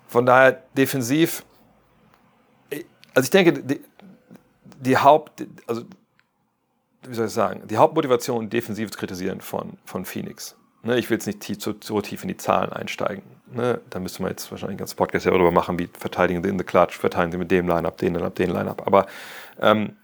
Von 0.08 0.26
daher 0.26 0.62
defensiv, 0.76 1.44
also 3.14 3.24
ich 3.26 3.30
denke, 3.30 3.52
die, 3.52 3.80
die 4.80 4.96
Haupt, 4.96 5.44
also 5.66 5.82
wie 7.02 7.14
soll 7.14 7.26
ich 7.26 7.32
sagen, 7.32 7.62
die 7.66 7.76
Hauptmotivation, 7.76 8.50
defensiv 8.50 8.90
zu 8.90 8.98
kritisieren 8.98 9.40
von, 9.40 9.78
von 9.84 10.04
Phoenix, 10.04 10.56
Ne, 10.86 10.98
ich 10.98 11.10
will 11.10 11.16
jetzt 11.16 11.26
nicht 11.26 11.40
tief, 11.40 11.60
so, 11.60 11.74
so, 11.82 12.00
tief 12.00 12.22
in 12.22 12.28
die 12.28 12.36
Zahlen 12.36 12.72
einsteigen. 12.72 13.24
Ne, 13.50 13.80
da 13.90 13.98
müsste 13.98 14.22
man 14.22 14.30
jetzt 14.30 14.48
wahrscheinlich 14.52 14.74
einen 14.74 14.78
ganzen 14.78 14.96
Podcast 14.96 15.26
ja 15.26 15.32
darüber 15.32 15.50
machen, 15.50 15.80
wie 15.80 15.88
verteidigen 15.98 16.44
sie 16.44 16.48
in 16.48 16.58
the 16.58 16.64
Clutch, 16.64 16.96
verteidigen 16.96 17.32
sie 17.32 17.38
mit 17.38 17.50
dem 17.50 17.66
Line-Up, 17.66 17.96
den 17.96 18.14
Line-Up, 18.14 18.36
den 18.36 18.50
Line-Up. 18.50 18.86
Aber 18.86 19.06
ähm, 19.60 19.96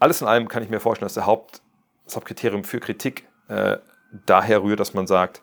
alles 0.00 0.20
in 0.20 0.26
allem 0.26 0.48
kann 0.48 0.64
ich 0.64 0.70
mir 0.70 0.80
vorstellen, 0.80 1.06
dass 1.06 1.14
der 1.14 1.26
Haupt, 1.26 1.62
das 2.04 2.16
Hauptkriterium 2.16 2.64
für 2.64 2.80
Kritik 2.80 3.28
äh, 3.46 3.78
daher 4.26 4.64
rührt, 4.64 4.80
dass 4.80 4.92
man 4.92 5.06
sagt, 5.06 5.40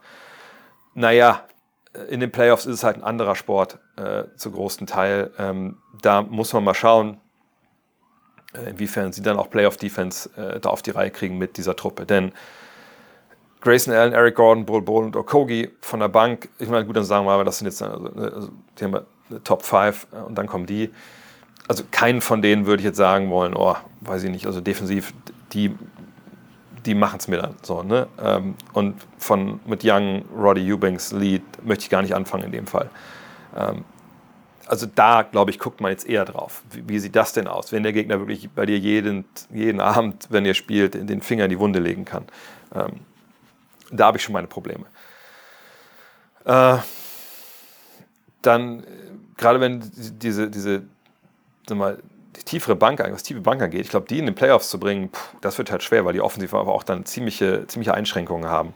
naja, 0.94 1.46
äh, 1.94 2.02
in 2.14 2.20
den 2.20 2.30
Playoffs 2.30 2.66
ist 2.66 2.76
es 2.76 2.84
halt 2.84 2.98
ein 2.98 3.04
anderer 3.04 3.38
Sport 3.38 3.80
äh, 3.96 4.26
zu 4.36 4.52
großen 4.52 4.88
Teil. 4.88 5.32
Ähm, 5.38 5.78
da 6.02 6.22
muss 6.22 6.52
man 6.52 6.66
mal 6.66 6.74
schauen, 6.74 7.22
äh, 8.54 8.72
inwiefern 8.72 9.14
sie 9.14 9.22
dann 9.22 9.38
auch 9.38 9.50
Playoff-Defense 9.50 10.32
äh, 10.36 10.60
da 10.60 10.68
auf 10.68 10.82
die 10.82 10.92
Reihe 10.92 11.12
kriegen 11.12 11.38
mit 11.38 11.56
dieser 11.56 11.78
Truppe. 11.78 12.06
Denn 12.06 12.34
Grayson 13.62 13.94
Allen, 13.94 14.14
Eric 14.14 14.36
Gordon, 14.36 14.66
Bull 14.66 14.82
Bull 14.82 15.06
und 15.06 15.16
Okogi 15.16 15.70
von 15.82 16.00
der 16.00 16.08
Bank. 16.08 16.50
Ich 16.60 16.70
meine, 16.70 16.86
gut, 16.86 16.96
dann 16.96 17.04
sagen 17.04 17.26
wir 17.26 17.36
mal, 17.36 17.44
das 17.44 17.58
sind 17.58 17.68
jetzt 17.68 17.82
also, 17.82 18.08
also, 18.08 18.50
die 18.80 18.84
haben 18.84 18.96
eine 18.96 19.44
Top 19.44 19.64
5 19.64 20.08
äh, 20.12 20.16
und 20.22 20.38
dann 20.38 20.48
kommen 20.48 20.66
die. 20.66 20.90
Also 21.68 21.84
keinen 21.92 22.22
von 22.22 22.42
denen 22.42 22.66
würde 22.66 22.82
ich 22.82 22.86
jetzt 22.86 22.98
sagen 22.98 23.30
wollen, 23.30 23.54
oh, 23.56 23.76
weiß 24.02 24.24
ich 24.24 24.32
nicht, 24.32 24.48
also 24.48 24.60
defensiv, 24.60 25.14
die, 25.54 25.76
die 26.86 26.96
machen 26.96 27.20
es 27.20 27.28
mir 27.28 27.38
dann 27.38 27.56
so. 27.62 27.84
Ne? 27.84 28.08
Ähm, 28.24 28.56
und 28.74 28.96
von 29.18 29.60
mit 29.66 29.82
Young, 29.84 30.24
Roddy 30.36 30.72
Eubanks, 30.72 31.12
Lead 31.12 31.44
möchte 31.64 31.84
ich 31.84 31.90
gar 31.90 32.02
nicht 32.02 32.16
anfangen 32.16 32.46
in 32.46 32.52
dem 32.52 32.66
Fall. 32.66 32.90
Ähm, 33.56 33.84
also 34.66 34.88
da, 34.88 35.24
glaube 35.24 35.52
ich, 35.52 35.60
guckt 35.60 35.82
man 35.82 35.92
jetzt 35.92 36.08
eher 36.08 36.26
drauf. 36.26 36.64
Wie, 36.72 36.88
wie, 36.88 37.00
sieht 37.00 37.16
das 37.16 37.34
denn 37.34 37.48
aus, 37.48 37.72
wenn 37.72 37.84
der 37.84 37.94
Gegner 37.94 38.20
wirklich 38.20 38.50
bei 38.50 38.66
dir 38.66 38.78
jeden, 38.78 39.26
jeden 39.54 39.82
Abend, 39.82 40.28
wenn 40.30 40.46
ihr 40.46 40.54
spielt, 40.54 40.94
den 40.96 41.22
Finger 41.22 41.44
in 41.44 41.50
die 41.50 41.60
Wunde 41.60 41.80
legen 41.80 42.06
kann? 42.06 42.26
Da 43.92 44.08
habe 44.08 44.18
ich 44.18 44.24
schon 44.24 44.34
meine 44.34 44.48
Probleme. 44.48 44.86
Äh, 46.46 46.78
dann, 48.42 48.84
gerade 49.38 49.60
wenn 49.60 49.84
diese, 49.94 50.50
diese 50.50 50.84
mal, 51.70 52.00
die 52.36 52.44
tiefere 52.44 52.76
Bank, 52.76 53.00
was 53.00 53.24
tiefe 53.24 53.42
Bank 53.42 53.62
angeht, 53.62 53.82
ich 53.82 53.90
glaube, 53.90 54.08
die 54.08 54.20
in 54.20 54.26
den 54.26 54.36
Playoffs 54.36 54.70
zu 54.70 54.80
bringen, 54.80 55.10
pff, 55.10 55.36
das 55.42 55.58
wird 55.58 55.72
halt 55.72 55.84
schwer, 55.84 56.06
weil 56.06 56.14
die 56.14 56.22
offensiv 56.22 56.54
aber 56.54 56.74
auch 56.74 56.84
dann 56.84 57.06
ziemliche, 57.06 57.68
ziemliche 57.68 57.94
Einschränkungen 57.94 58.50
haben. 58.50 58.74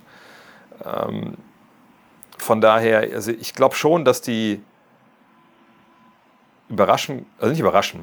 Ähm, 0.84 1.38
von 2.38 2.62
daher, 2.62 3.00
also 3.14 3.32
ich 3.32 3.54
glaube 3.54 3.76
schon, 3.76 4.04
dass 4.06 4.22
die 4.22 4.62
überraschen, 6.70 7.26
also 7.38 7.52
nicht 7.52 7.60
überraschen, 7.60 8.02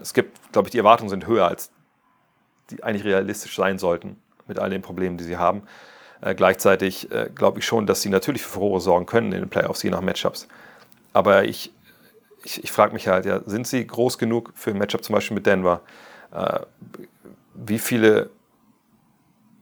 es 0.00 0.14
gibt, 0.14 0.52
glaube 0.52 0.68
ich, 0.68 0.72
die 0.72 0.78
Erwartungen 0.78 1.10
sind 1.10 1.26
höher, 1.26 1.46
als 1.46 1.70
die 2.70 2.82
eigentlich 2.82 3.04
realistisch 3.04 3.56
sein 3.56 3.78
sollten 3.78 4.16
mit 4.46 4.58
all 4.58 4.70
den 4.70 4.82
Problemen, 4.82 5.18
die 5.18 5.24
sie 5.24 5.36
haben. 5.36 5.62
Äh, 6.22 6.34
gleichzeitig 6.34 7.10
äh, 7.10 7.28
glaube 7.34 7.58
ich 7.58 7.66
schon, 7.66 7.86
dass 7.86 8.00
sie 8.00 8.08
natürlich 8.08 8.42
für 8.42 8.50
Furore 8.50 8.80
sorgen 8.80 9.06
können 9.06 9.32
in 9.32 9.40
den 9.40 9.48
Playoffs, 9.48 9.82
je 9.82 9.90
nach 9.90 10.00
Matchups. 10.00 10.48
Aber 11.12 11.44
ich, 11.44 11.72
ich, 12.44 12.62
ich 12.64 12.72
frage 12.72 12.94
mich 12.94 13.08
halt, 13.08 13.26
ja, 13.26 13.40
sind 13.44 13.66
sie 13.66 13.86
groß 13.86 14.18
genug 14.18 14.52
für 14.54 14.70
ein 14.70 14.78
Matchup 14.78 15.04
zum 15.04 15.14
Beispiel 15.14 15.34
mit 15.34 15.46
Denver? 15.46 15.82
Äh, 16.32 16.60
wie 17.54 17.80
viele, 17.80 18.30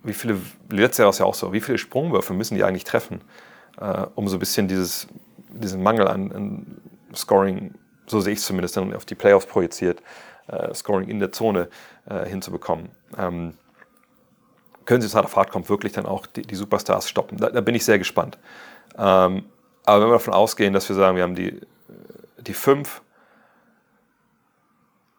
wie 0.03 0.13
viele, 0.13 0.39
letztes 0.69 0.99
Jahr 0.99 1.09
war 1.09 1.19
ja 1.19 1.25
auch 1.25 1.35
so, 1.35 1.53
wie 1.53 1.61
viele 1.61 1.79
Sprungwürfe 1.79 2.35
müssen 2.35 2.55
die 2.55 2.63
eigentlich 2.63 2.85
treffen, 2.85 3.23
äh, 3.81 4.07
um 4.15 4.29
so 4.29 4.37
ein 4.37 4.41
bisschen 4.41 4.69
dieses, 4.69 5.09
diesen 5.49 5.83
Mangel 5.83 6.09
an, 6.09 6.31
an 6.31 6.81
Scoring, 7.15 7.75
so 8.07 8.21
sehe 8.21 8.35
ich 8.35 8.39
es 8.39 8.45
zumindest, 8.45 8.77
dann 8.77 8.95
auf 8.95 9.07
die 9.07 9.15
Playoffs 9.15 9.47
projiziert, 9.47 10.03
äh, 10.49 10.75
Scoring 10.75 11.09
in 11.09 11.21
der 11.21 11.33
Zone 11.33 11.69
äh, 12.05 12.29
hinzubekommen. 12.29 12.91
Ähm, 13.17 13.55
können 14.91 15.03
sie, 15.03 15.07
es 15.07 15.15
hart 15.15 15.27
auf 15.27 15.37
hart 15.37 15.53
kommt, 15.53 15.69
wirklich 15.69 15.93
dann 15.93 16.05
auch 16.05 16.27
die, 16.27 16.43
die 16.43 16.57
Superstars 16.57 17.09
stoppen. 17.09 17.39
Da, 17.39 17.51
da, 17.51 17.61
bin 17.61 17.77
ich 17.77 17.85
sehr 17.85 17.97
gespannt. 17.97 18.39
Ähm, 18.99 19.45
aber 19.85 20.03
wenn 20.03 20.09
wir 20.09 20.15
davon 20.15 20.35
ausgehen, 20.35 20.73
dass 20.73 20.89
wir 20.89 20.97
sagen, 20.97 21.17
wir 21.17 21.23
haben 21.23 21.37
die, 21.37 21.61
die 22.39 22.55
fünf 22.55 23.01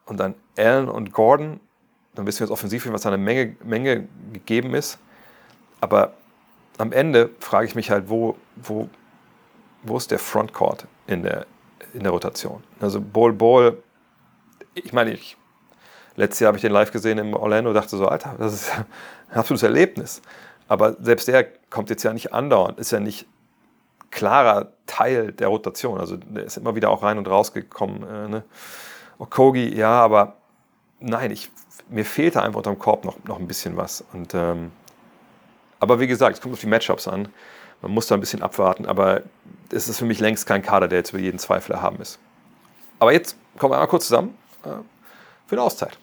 und 0.04 0.20
dann 0.20 0.34
Allen 0.58 0.90
und 0.90 1.14
Gordon, 1.14 1.58
dann 2.14 2.26
wissen 2.26 2.40
wir 2.40 2.48
jetzt 2.48 2.52
offensiv, 2.52 2.86
was 2.92 3.00
da 3.00 3.08
eine 3.08 3.16
Menge, 3.16 3.56
Menge 3.64 4.08
gegeben 4.34 4.74
ist. 4.74 4.98
Aber 5.80 6.12
am 6.76 6.92
Ende 6.92 7.30
frage 7.40 7.64
ich 7.64 7.74
mich 7.74 7.90
halt, 7.90 8.10
wo, 8.10 8.36
wo, 8.56 8.90
wo 9.84 9.96
ist 9.96 10.10
der 10.10 10.18
Frontcourt 10.18 10.86
in 11.06 11.22
der, 11.22 11.46
in 11.94 12.02
der 12.02 12.12
Rotation? 12.12 12.62
Also 12.78 13.00
Ball 13.00 13.32
Ball, 13.32 13.78
ich 14.74 14.92
meine, 14.92 15.12
ich, 15.12 15.38
letztes 16.16 16.40
Jahr 16.40 16.48
habe 16.48 16.58
ich 16.58 16.62
den 16.62 16.72
live 16.72 16.92
gesehen 16.92 17.18
in 17.18 17.34
Orlando, 17.34 17.72
dachte 17.72 17.96
so, 17.96 18.06
Alter, 18.08 18.34
das 18.38 18.52
ist 18.52 18.72
ein 19.30 19.38
absolutes 19.38 19.62
Erlebnis. 19.62 20.22
Aber 20.68 20.96
selbst 21.00 21.28
der 21.28 21.46
kommt 21.70 21.90
jetzt 21.90 22.02
ja 22.02 22.12
nicht 22.12 22.32
andauernd, 22.32 22.78
ist 22.78 22.92
ja 22.92 23.00
nicht 23.00 23.26
klarer 24.10 24.72
Teil 24.86 25.32
der 25.32 25.48
Rotation. 25.48 25.98
Also 25.98 26.16
der 26.16 26.44
ist 26.44 26.56
immer 26.56 26.74
wieder 26.74 26.90
auch 26.90 27.02
rein 27.02 27.18
und 27.18 27.28
rausgekommen. 27.28 28.02
Äh, 28.02 28.28
ne? 28.28 28.44
Okogi, 29.18 29.74
ja, 29.74 29.90
aber 29.90 30.36
nein, 31.00 31.30
ich, 31.30 31.50
mir 31.88 32.04
fehlte 32.04 32.42
einfach 32.42 32.58
unterm 32.58 32.78
Korb 32.78 33.04
noch, 33.04 33.16
noch 33.24 33.38
ein 33.38 33.48
bisschen 33.48 33.76
was. 33.76 34.04
Und, 34.12 34.34
ähm, 34.34 34.70
aber 35.80 35.98
wie 35.98 36.06
gesagt, 36.06 36.36
es 36.36 36.40
kommt 36.40 36.54
auf 36.54 36.60
die 36.60 36.66
Matchups 36.66 37.08
an. 37.08 37.28
Man 37.80 37.90
muss 37.90 38.06
da 38.06 38.14
ein 38.14 38.20
bisschen 38.20 38.42
abwarten, 38.42 38.86
aber 38.86 39.22
es 39.70 39.88
ist 39.88 39.98
für 39.98 40.04
mich 40.04 40.20
längst 40.20 40.46
kein 40.46 40.62
Kader, 40.62 40.86
der 40.86 40.98
jetzt 40.98 41.10
über 41.10 41.20
jeden 41.20 41.38
Zweifel 41.38 41.72
erhaben 41.72 42.00
ist. 42.00 42.20
Aber 43.00 43.12
jetzt 43.12 43.36
kommen 43.58 43.72
wir 43.72 43.76
einmal 43.76 43.88
kurz 43.88 44.06
zusammen 44.06 44.36
äh, 44.64 44.68
für 45.52 45.56
eine 45.56 45.64
Auszeit. 45.64 45.98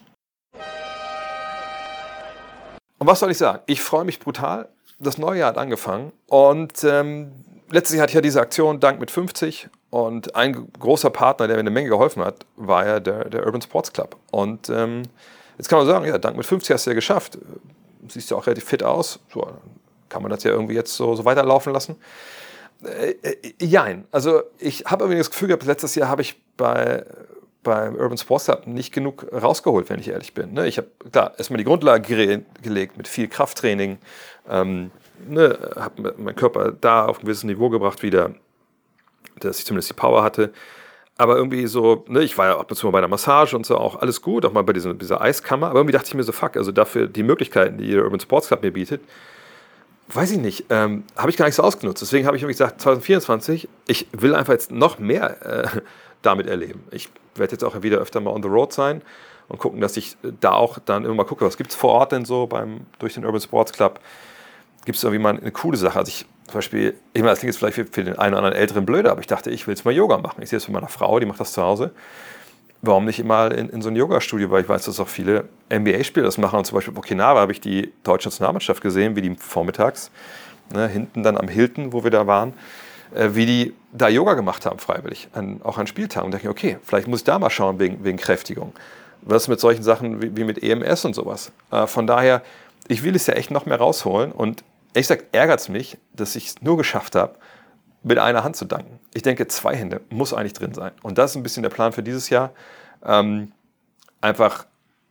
Und 3.00 3.08
was 3.08 3.20
soll 3.20 3.32
ich 3.32 3.38
sagen? 3.39 3.64
Ich 3.66 3.82
freue 3.82 4.06
mich 4.06 4.20
brutal. 4.20 4.70
Das 5.00 5.18
neue 5.18 5.39
Jahr 5.39 5.50
hat 5.50 5.58
angefangen 5.58 6.12
und 6.28 6.84
ähm, 6.84 7.32
letztes 7.72 7.95
Jahr 7.95 8.04
hatte 8.04 8.12
ich 8.12 8.16
ja 8.16 8.22
diese 8.22 8.41
Aktion 8.41 8.80
Dank 8.80 9.00
mit 9.00 9.10
50 9.10 9.70
und 9.89 10.36
ein 10.36 10.72
großer 10.74 11.10
Partner, 11.10 11.47
der 11.47 11.56
mir 11.56 11.62
eine 11.62 11.72
Menge 11.72 11.89
geholfen 11.89 12.24
hat, 12.24 12.45
war 12.58 12.86
ja 12.86 13.00
der, 13.00 13.30
der 13.30 13.43
Urban 13.43 13.62
Sports 13.62 13.91
Club. 13.91 14.18
Und 14.30 14.70
ähm, 14.70 15.04
jetzt 15.58 15.68
kann 15.68 15.80
man 15.80 15.88
sagen, 15.88 16.06
ja, 16.06 16.20
Dank 16.20 16.38
mit 16.38 16.45
50 16.45 16.72
hast 16.72 16.86
du 16.86 16.91
ja 16.91 16.95
geschafft. 16.95 17.39
Siehst 18.08 18.30
ja 18.30 18.38
auch 18.38 18.45
relativ 18.45 18.66
fit 18.66 18.84
aus. 18.84 19.20
So, 19.34 19.47
kann 20.10 20.22
man 20.22 20.30
das 20.30 20.43
ja 20.43 20.52
irgendwie 20.52 20.76
jetzt 20.76 20.93
so, 20.93 21.16
so 21.16 21.26
weiterlaufen 21.26 21.74
lassen. 21.74 21.95
Äh, 22.84 23.16
äh, 23.24 23.54
jein. 23.66 24.06
Also 24.12 24.43
ich 24.60 24.86
habe 24.86 25.06
irgendwie 25.06 25.18
das 25.18 25.32
Gefühl 25.32 25.47
gehabt, 25.47 25.66
letztes 25.66 25.95
Jahr 25.95 26.08
habe 26.08 26.22
ich 26.22 26.39
bei 26.56 27.04
beim 27.70 27.95
Urban 27.95 28.17
Sports 28.17 28.45
Club 28.45 28.65
nicht 28.65 28.91
genug 28.91 29.28
rausgeholt, 29.32 29.91
wenn 29.91 29.99
ich 29.99 30.09
ehrlich 30.09 30.34
bin. 30.34 30.53
Ne? 30.53 30.67
Ich 30.67 30.80
habe 30.80 30.88
klar 31.11 31.34
erstmal 31.38 31.59
die 31.59 31.63
Grundlage 31.63 32.01
ge 32.01 32.41
gelegt 32.63 32.97
mit 32.97 33.07
viel 33.07 33.28
Krafttraining, 33.28 33.99
ähm, 34.49 34.89
ne, 35.28 35.55
habe 35.76 36.15
meinen 36.17 36.36
Körper 36.36 36.72
da 36.72 37.05
auf 37.05 37.20
ein 37.20 37.26
gewisses 37.26 37.43
Niveau 37.43 37.70
gebracht 37.70 38.01
wieder, 38.01 38.32
dass 39.39 39.59
ich 39.59 39.65
zumindest 39.65 39.91
die 39.91 39.93
Power 39.93 40.24
hatte. 40.24 40.51
Aber 41.15 41.36
irgendwie 41.36 41.67
so, 41.67 42.05
ne, 42.07 42.24
ich 42.24 42.36
war 42.39 42.47
ja 42.47 42.57
ab 42.57 42.72
und 42.72 42.76
zu 42.76 42.88
mal 42.88 42.91
bei 42.91 43.01
der 43.01 43.07
Massage 43.07 43.55
und 43.55 43.67
so 43.67 43.78
auch 43.78 44.01
alles 44.01 44.24
gut, 44.24 44.45
auch 44.45 44.51
mal 44.51 44.63
bei 44.63 44.74
dieser, 44.74 44.95
dieser 44.95 45.22
Eiskammer. 45.22 45.67
Aber 45.67 45.80
irgendwie 45.80 45.93
dachte 45.93 46.07
ich 46.07 46.15
mir 46.15 46.24
so, 46.24 46.32
fuck, 46.32 46.57
also 46.57 46.72
dafür 46.72 47.05
die 47.05 47.22
Möglichkeiten, 47.22 47.78
die 47.78 47.91
der 47.91 48.03
Urban 48.03 48.20
Sports 48.20 48.47
Club 48.47 48.63
mir 48.63 48.74
bietet, 48.74 49.01
weiß 50.07 50.32
ich 50.32 50.39
nicht, 50.39 50.65
ähm, 50.72 51.03
habe 51.15 51.30
ich 51.30 51.38
gar 51.38 51.45
nicht 51.45 51.53
so 51.53 51.61
ausgenutzt. 51.61 52.01
Deswegen 52.01 52.26
habe 52.26 52.36
ich 52.36 52.41
irgendwie 52.41 52.55
gesagt, 52.55 52.82
2024, 52.82 53.70
ich 53.86 54.07
will 54.11 54.34
einfach 54.34 54.53
jetzt 54.53 54.72
noch 54.72 54.97
mehr 54.97 55.45
äh, 55.45 55.82
damit 56.22 56.47
erleben. 56.47 56.84
Ich 56.91 57.09
werde 57.36 57.53
jetzt 57.53 57.63
auch 57.63 57.82
wieder 57.82 57.97
öfter 57.97 58.20
mal 58.20 58.32
on 58.32 58.43
the 58.43 58.49
road 58.49 58.74
sein 58.74 59.01
und 59.47 59.59
gucken, 59.59 59.82
dass 59.82 59.97
ich 59.97 60.17
da 60.41 60.51
auch 60.51 60.80
dann 60.80 61.05
immer 61.05 61.15
mal 61.15 61.24
gucke, 61.26 61.45
was 61.45 61.57
gibt 61.57 61.72
es 61.72 61.76
vor 61.76 61.91
Ort 61.91 62.11
denn 62.11 62.26
so 62.26 62.47
beim, 62.47 62.82
durch 62.99 63.15
den 63.15 63.26
Urban 63.26 63.41
Sports 63.41 63.74
Club. 63.74 63.99
Gibt 64.86 64.97
es 64.97 65.03
irgendwie 65.03 65.22
mal 65.22 65.38
eine 65.38 65.51
coole 65.51 65.78
Sache? 65.78 65.99
Also 65.99 66.09
ich 66.09 66.26
zum 66.49 66.55
Beispiel, 66.55 66.95
ich 67.13 67.22
meine, 67.22 67.32
das 67.32 67.39
klingt 67.39 67.53
jetzt 67.53 67.59
vielleicht 67.59 67.76
für, 67.76 67.86
für 67.86 68.03
den 68.03 68.17
einen 68.17 68.34
oder 68.34 68.39
anderen 68.39 68.55
älteren 68.55 68.86
blöder, 68.86 69.11
aber 69.11 69.22
ich 69.22 69.28
dachte, 69.28 69.51
ich 69.51 69.67
will 69.67 69.76
jetzt 69.76 69.86
mal 69.86 69.93
Yoga 69.93 70.17
machen. 70.17 70.41
Ich 70.41 70.49
sehe 70.49 70.57
es 70.57 70.65
für 70.65 70.72
meine 70.72 70.88
Frau, 70.88 71.20
die 71.20 71.28
macht 71.28 71.39
das 71.39 71.53
zu 71.53 71.61
Hause. 71.61 71.91
Warum 72.82 73.05
nicht 73.05 73.20
immer 73.20 73.51
in, 73.51 73.70
in 73.70 73.82
so 73.82 73.89
ein 73.89 73.95
Yoga-Studio? 73.95 74.49
Weil 74.49 74.63
ich 74.63 74.70
weiß, 74.70 74.86
dass 74.86 74.99
auch 74.99 75.07
viele 75.07 75.47
NBA-Spieler 75.72 76.26
das 76.26 76.38
machen. 76.38 76.57
Und 76.57 76.65
zum 76.65 76.76
Beispiel 76.76 76.93
in 76.93 76.97
Okinawa 76.97 77.39
habe 77.39 77.51
ich 77.51 77.61
die 77.61 77.93
deutsche 78.03 78.30
Nationalmannschaft 78.30 78.82
gesehen, 78.82 79.15
wie 79.15 79.22
die 79.22 79.36
vormittags, 79.36 80.11
ne, 80.74 80.88
hinten 80.88 81.22
dann 81.22 81.38
am 81.38 81.47
Hilton, 81.47 81.93
wo 81.93 82.03
wir 82.03 82.11
da 82.11 82.26
waren, 82.26 82.53
wie 83.12 83.45
die 83.45 83.74
da 83.91 84.07
Yoga 84.07 84.34
gemacht 84.34 84.66
haben, 84.66 84.80
freiwillig, 84.80 85.30
an, 85.34 85.62
auch 85.64 85.78
an 85.78 85.88
Spieltagen. 85.88 86.32
Und 86.32 86.39
ich, 86.39 86.47
okay, 86.47 86.78
vielleicht 86.84 87.07
muss 87.07 87.22
ich 87.22 87.26
da 87.26 87.39
mal 87.39 87.49
schauen 87.49 87.80
wegen, 87.80 88.03
wegen 88.03 88.18
Kräftigung. 88.18 88.74
Was 89.22 89.47
mit 89.47 89.60
solchen 89.60 89.84
Sachen 89.84 90.22
wie, 90.22 90.36
wie 90.38 90.43
mit 90.43 90.62
EMS 90.62 91.05
und 91.05 91.14
sowas. 91.14 91.51
Äh, 91.72 91.88
von 91.88 92.07
daher, 92.07 92.41
ich 92.88 93.03
will 93.03 93.16
es 93.16 93.28
ja 93.28 93.34
echt 93.34 93.51
noch 93.51 93.66
mehr 93.66 93.78
rausholen. 93.78 94.32
Und 94.32 94.64
ehrlich 94.93 95.07
gesagt, 95.07 95.26
ärgert 95.36 95.60
es 95.60 95.70
mich, 95.70 95.97
dass 96.14 96.36
ich 96.36 96.47
es 96.47 96.62
nur 96.62 96.78
geschafft 96.78 97.16
habe, 97.16 97.36
mit 98.03 98.18
einer 98.18 98.43
Hand 98.43 98.55
zu 98.55 98.66
danken. 98.66 98.99
Ich 99.14 99.24
denke, 99.24 99.47
zwei 99.47 99.76
Hände 99.76 100.01
muss 100.10 100.34
eigentlich 100.34 100.53
drin 100.53 100.74
sein. 100.74 100.91
Und 101.01 101.18
das 101.18 101.32
ist 101.32 101.38
ein 101.38 101.43
bisschen 101.43 101.64
der 101.64 101.70
Plan 101.70 101.91
für 101.91 102.03
dieses 102.03 102.30
Jahr. 102.30 102.51
Ähm, 103.03 103.51
einfach 104.22 104.66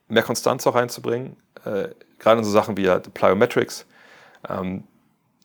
mehr 0.08 0.22
Konstanz 0.22 0.66
auch 0.66 0.74
reinzubringen, 0.74 1.36
äh, 1.64 1.88
gerade 2.18 2.38
in 2.38 2.44
so 2.44 2.50
Sachen 2.50 2.76
wie 2.76 2.84
ja 2.84 2.98
Plyometrics. 2.98 3.86
Ähm, 4.48 4.84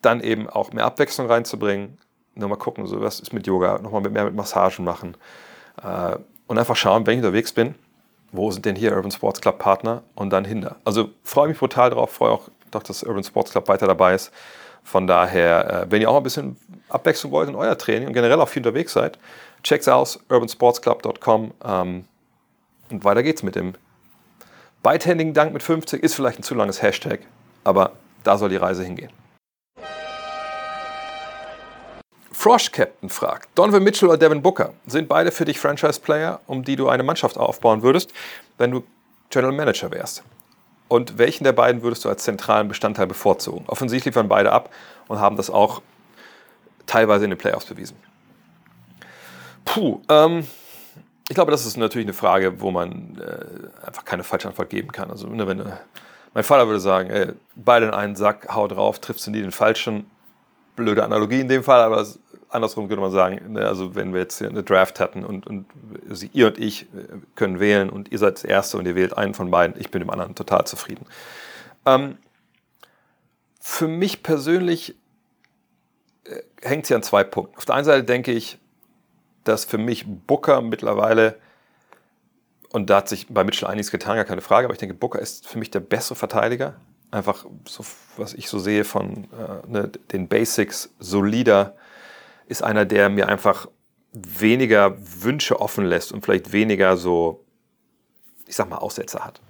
dann 0.02 0.22
eben 0.22 0.50
auch 0.50 0.72
mehr 0.72 0.86
Abwechslung 0.86 1.28
reinzubringen, 1.28 1.98
nochmal 2.36 2.58
gucken, 2.58 2.88
so 2.88 3.02
was 3.02 3.20
ist 3.20 3.34
mit 3.34 3.48
Yoga, 3.48 3.80
nochmal 3.80 4.02
mehr 4.10 4.26
mit 4.26 4.36
Massagen 4.36 4.86
machen 4.86 5.16
äh, 5.84 6.16
und 6.48 6.58
einfach 6.58 6.76
schauen, 6.76 7.06
wenn 7.06 7.20
ich 7.20 7.24
unterwegs 7.24 7.52
bin, 7.52 7.76
wo 8.32 8.50
sind 8.52 8.66
denn 8.66 8.76
hier 8.76 8.96
Urban 8.96 9.12
Sports 9.12 9.42
Club 9.42 9.60
Partner 9.60 10.04
und 10.16 10.32
dann 10.32 10.46
hinter. 10.46 10.78
Also 10.84 11.10
freue 11.24 11.48
mich 11.48 11.58
brutal 11.58 11.92
drauf, 11.92 12.12
freue 12.12 12.32
auch, 12.32 12.50
dass 12.72 13.04
Urban 13.04 13.24
Sports 13.24 13.52
Club 13.52 13.68
weiter 13.68 13.88
dabei 13.88 14.16
ist. 14.16 14.32
Von 14.84 15.08
daher, 15.08 15.84
äh, 15.84 15.92
wenn 15.92 16.02
ihr 16.02 16.10
auch 16.10 16.18
ein 16.18 16.24
bisschen 16.24 16.58
Abwechslung 16.90 17.32
wollt 17.32 17.48
in 17.48 17.56
euer 17.56 17.78
Training 17.78 18.08
und 18.08 18.14
generell 18.14 18.40
auch 18.42 18.50
viel 18.50 18.62
unterwegs 18.62 18.94
seid, 18.94 19.18
checkt's 19.64 19.88
aus, 19.88 20.20
urbansportsclub.com 20.30 21.54
ähm, 21.64 22.06
und 22.90 23.04
weiter 23.04 23.24
geht's 23.24 23.44
mit 23.44 23.56
dem 23.56 23.74
beidhändigen 24.82 25.34
Dank 25.34 25.54
mit 25.54 25.64
50. 25.64 26.04
Ist 26.04 26.16
vielleicht 26.16 26.40
ein 26.40 26.44
zu 26.44 26.56
langes 26.56 26.82
Hashtag, 26.82 27.22
aber 27.64 27.94
da 28.24 28.38
soll 28.38 28.50
die 28.50 28.58
Reise 28.58 28.84
hingehen. 28.84 29.12
Frosh 32.44 32.74
Captain 32.74 33.08
fragt, 33.08 33.48
Donovan 33.56 33.82
Mitchell 33.86 34.10
oder 34.10 34.18
Devin 34.18 34.42
Booker 34.42 34.74
sind 34.86 35.08
beide 35.08 35.32
für 35.32 35.46
dich 35.46 35.58
Franchise-Player, 35.58 36.42
um 36.46 36.62
die 36.62 36.76
du 36.76 36.90
eine 36.90 37.02
Mannschaft 37.02 37.38
aufbauen 37.38 37.84
würdest, 37.84 38.12
wenn 38.58 38.70
du 38.70 38.84
General 39.30 39.54
Manager 39.54 39.90
wärst? 39.92 40.26
Und 40.90 41.18
welchen 41.18 41.46
der 41.46 41.54
beiden 41.54 41.84
würdest 41.84 42.04
du 42.04 42.10
als 42.10 42.26
zentralen 42.26 42.68
Bestandteil 42.68 43.08
bevorzugen? 43.08 43.64
Offensichtlich 43.68 44.14
liefern 44.14 44.28
beide 44.28 44.52
ab 44.52 44.74
und 45.08 45.22
haben 45.22 45.38
das 45.38 45.50
auch 45.50 45.82
teilweise 46.86 47.24
in 47.24 47.30
den 47.30 47.40
Playoffs 47.40 47.64
bewiesen. 47.64 47.96
Puh, 49.64 50.02
ähm, 50.10 50.46
ich 51.30 51.36
glaube, 51.36 51.52
das 51.52 51.66
ist 51.66 51.78
natürlich 51.78 52.08
eine 52.08 52.14
Frage, 52.14 52.60
wo 52.60 52.72
man 52.72 53.22
äh, 53.22 53.88
einfach 53.88 54.04
keine 54.04 54.26
falsche 54.26 54.50
Antwort 54.50 54.70
geben 54.70 54.92
kann. 54.92 55.10
Also, 55.10 55.28
ne, 55.28 55.48
wenn, 55.48 55.62
äh, 55.62 55.78
mein 56.34 56.44
Vater 56.44 56.68
würde 56.68 56.82
sagen, 56.82 57.10
ey, 57.10 57.32
beide 57.56 57.86
in 57.86 57.94
einen 57.94 58.18
Sack, 58.18 58.54
hau 58.54 58.68
drauf, 58.68 59.00
triffst 59.00 59.28
du 59.28 59.32
nie 59.32 59.42
den 59.42 59.54
Falschen. 59.54 60.08
Blöde 60.76 61.04
Analogie 61.04 61.40
in 61.40 61.48
dem 61.48 61.64
Fall, 61.64 61.82
aber 61.82 62.04
andersrum 62.54 62.88
könnte 62.88 63.02
man 63.02 63.12
sagen, 63.12 63.54
ne, 63.54 63.68
also 63.68 63.96
wenn 63.96 64.14
wir 64.14 64.22
jetzt 64.22 64.42
eine 64.42 64.64
Draft 64.64 65.00
hatten 65.00 65.26
und, 65.26 65.48
und 65.48 65.66
also 66.10 66.28
ihr 66.34 66.48
und 66.48 66.58
ich 66.58 66.84
äh, 66.84 66.86
können 67.36 67.60
wählen 67.60 67.90
und 67.90 68.12
ihr 68.12 68.20
seid 68.20 68.36
das 68.36 68.44
Erste 68.44 68.78
und 68.78 68.86
ihr 68.86 68.96
wählt 68.96 69.18
einen 69.18 69.34
von 69.34 69.52
beiden, 69.52 69.80
ich 69.80 69.92
bin 69.92 70.00
dem 70.00 70.10
anderen 70.10 70.36
total 70.36 70.66
zufrieden. 70.66 71.06
Ähm, 71.86 72.18
für 73.60 73.88
mich 73.88 74.24
persönlich 74.24 74.96
äh, 76.26 76.42
hängt 76.62 76.84
es 76.84 76.90
hier 76.90 76.98
an 76.98 77.04
zwei 77.04 77.24
Punkten. 77.24 77.58
Auf 77.58 77.66
der 77.66 77.76
einen 77.76 77.86
Seite 77.86 78.04
denke 78.04 78.32
ich, 78.32 78.60
dass 79.44 79.66
für 79.66 79.78
mich 79.78 80.06
Booker 80.08 80.62
mittlerweile, 80.62 81.38
und 82.72 82.90
da 82.90 82.98
hat 82.98 83.10
sich 83.10 83.28
bei 83.30 83.44
Mitchell 83.44 83.68
einiges 83.68 83.92
getan, 83.92 84.16
gar 84.16 84.26
keine 84.26 84.42
Frage, 84.42 84.66
aber 84.66 84.74
ich 84.74 84.80
denke, 84.80 84.96
Booker 84.96 85.20
ist 85.20 85.48
für 85.48 85.60
mich 85.60 85.72
der 85.72 85.80
bessere 85.80 86.16
Verteidiger. 86.16 86.76
Einfach, 87.12 87.46
so, 87.68 87.86
was 88.18 88.34
ich 88.34 88.50
so 88.50 88.58
sehe 88.58 88.84
von 88.84 89.26
äh, 89.26 89.68
ne, 89.68 89.92
den 90.12 90.28
Basics, 90.28 90.90
solider, 91.00 91.76
ist 92.48 92.64
einer, 92.64 92.86
der 92.86 93.10
mir 93.10 93.28
einfach 93.28 93.68
weniger 94.14 94.96
Wünsche 95.24 95.60
offen 95.60 95.86
lässt 95.86 96.12
und 96.12 96.24
vielleicht 96.24 96.52
weniger 96.52 96.98
so, 96.98 97.44
ich 98.46 98.56
sag 98.56 98.70
mal, 98.70 98.78
Aussetzer 98.78 99.26
hat. 99.26 99.42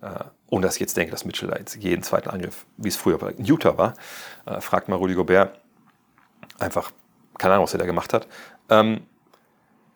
Äh, 0.00 0.24
ohne 0.48 0.66
dass 0.66 0.76
ich 0.76 0.80
jetzt 0.80 0.96
denke, 0.96 1.10
dass 1.10 1.24
Mitchell 1.24 1.48
da 1.48 1.56
jetzt 1.56 1.76
jeden 1.76 2.02
zweiten 2.02 2.30
Angriff, 2.30 2.66
wie 2.76 2.88
es 2.88 2.96
früher 2.96 3.18
bei 3.18 3.34
Utah 3.38 3.76
war, 3.76 3.94
äh, 4.44 4.60
fragt 4.60 4.88
mal 4.88 4.96
Rudy 4.96 5.14
Gobert, 5.14 5.58
einfach, 6.58 6.92
keine 7.38 7.54
Ahnung, 7.54 7.64
was 7.64 7.72
er 7.72 7.78
da 7.78 7.86
gemacht 7.86 8.12
hat. 8.12 8.28
Ähm, 8.68 9.00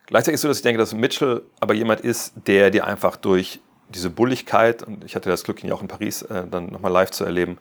gleichzeitig 0.07 0.35
ist 0.35 0.39
es 0.39 0.41
so, 0.41 0.47
dass 0.49 0.57
ich 0.57 0.63
denke, 0.63 0.79
dass 0.79 0.93
Mitchell 0.93 1.43
aber 1.59 1.73
jemand 1.73 2.01
ist, 2.01 2.33
der 2.47 2.69
dir 2.71 2.85
einfach 2.85 3.15
durch 3.15 3.61
diese 3.89 4.09
Bulligkeit, 4.09 4.83
und 4.83 5.03
ich 5.03 5.15
hatte 5.15 5.29
das 5.29 5.43
Glück, 5.43 5.63
ihn 5.63 5.71
auch 5.71 5.81
in 5.81 5.87
Paris 5.87 6.23
äh, 6.23 6.47
dann 6.47 6.67
nochmal 6.67 6.91
live 6.91 7.11
zu 7.11 7.23
erleben, 7.23 7.57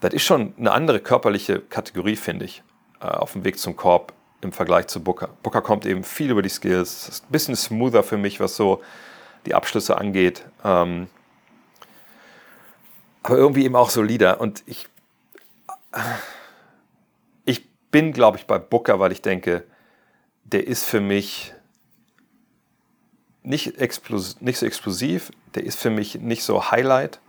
das 0.00 0.12
ist 0.12 0.22
schon 0.24 0.54
eine 0.58 0.72
andere 0.72 1.00
körperliche 1.00 1.60
Kategorie, 1.60 2.16
finde 2.16 2.44
ich, 2.44 2.62
auf 3.00 3.32
dem 3.32 3.44
Weg 3.44 3.58
zum 3.58 3.76
Korb 3.76 4.12
im 4.40 4.52
Vergleich 4.52 4.86
zu 4.86 5.02
Booker. 5.02 5.28
Booker 5.42 5.62
kommt 5.62 5.86
eben 5.86 6.04
viel 6.04 6.30
über 6.30 6.42
die 6.42 6.48
Skills, 6.48 7.08
ist 7.08 7.24
ein 7.24 7.32
bisschen 7.32 7.56
smoother 7.56 8.02
für 8.02 8.16
mich, 8.16 8.40
was 8.40 8.56
so 8.56 8.82
die 9.46 9.54
Abschlüsse 9.54 9.98
angeht. 9.98 10.44
Ähm, 10.64 11.08
aber 13.22 13.38
irgendwie 13.38 13.64
eben 13.64 13.76
auch 13.76 13.90
solider. 13.90 14.40
Und 14.40 14.62
ich, 14.66 14.88
ich 17.44 17.68
bin, 17.90 18.12
glaube 18.12 18.38
ich, 18.38 18.46
bei 18.46 18.58
Booker, 18.58 19.00
weil 19.00 19.12
ich 19.12 19.22
denke, 19.22 19.64
der 20.44 20.66
ist 20.66 20.84
für 20.84 21.00
mich 21.00 21.54
nicht, 23.42 23.80
nicht 23.80 24.58
so 24.58 24.66
explosiv, 24.66 25.30
der 25.54 25.64
ist 25.64 25.78
für 25.78 25.90
mich 25.90 26.16
nicht 26.20 26.42
so 26.42 26.70
Highlight, 26.70 27.20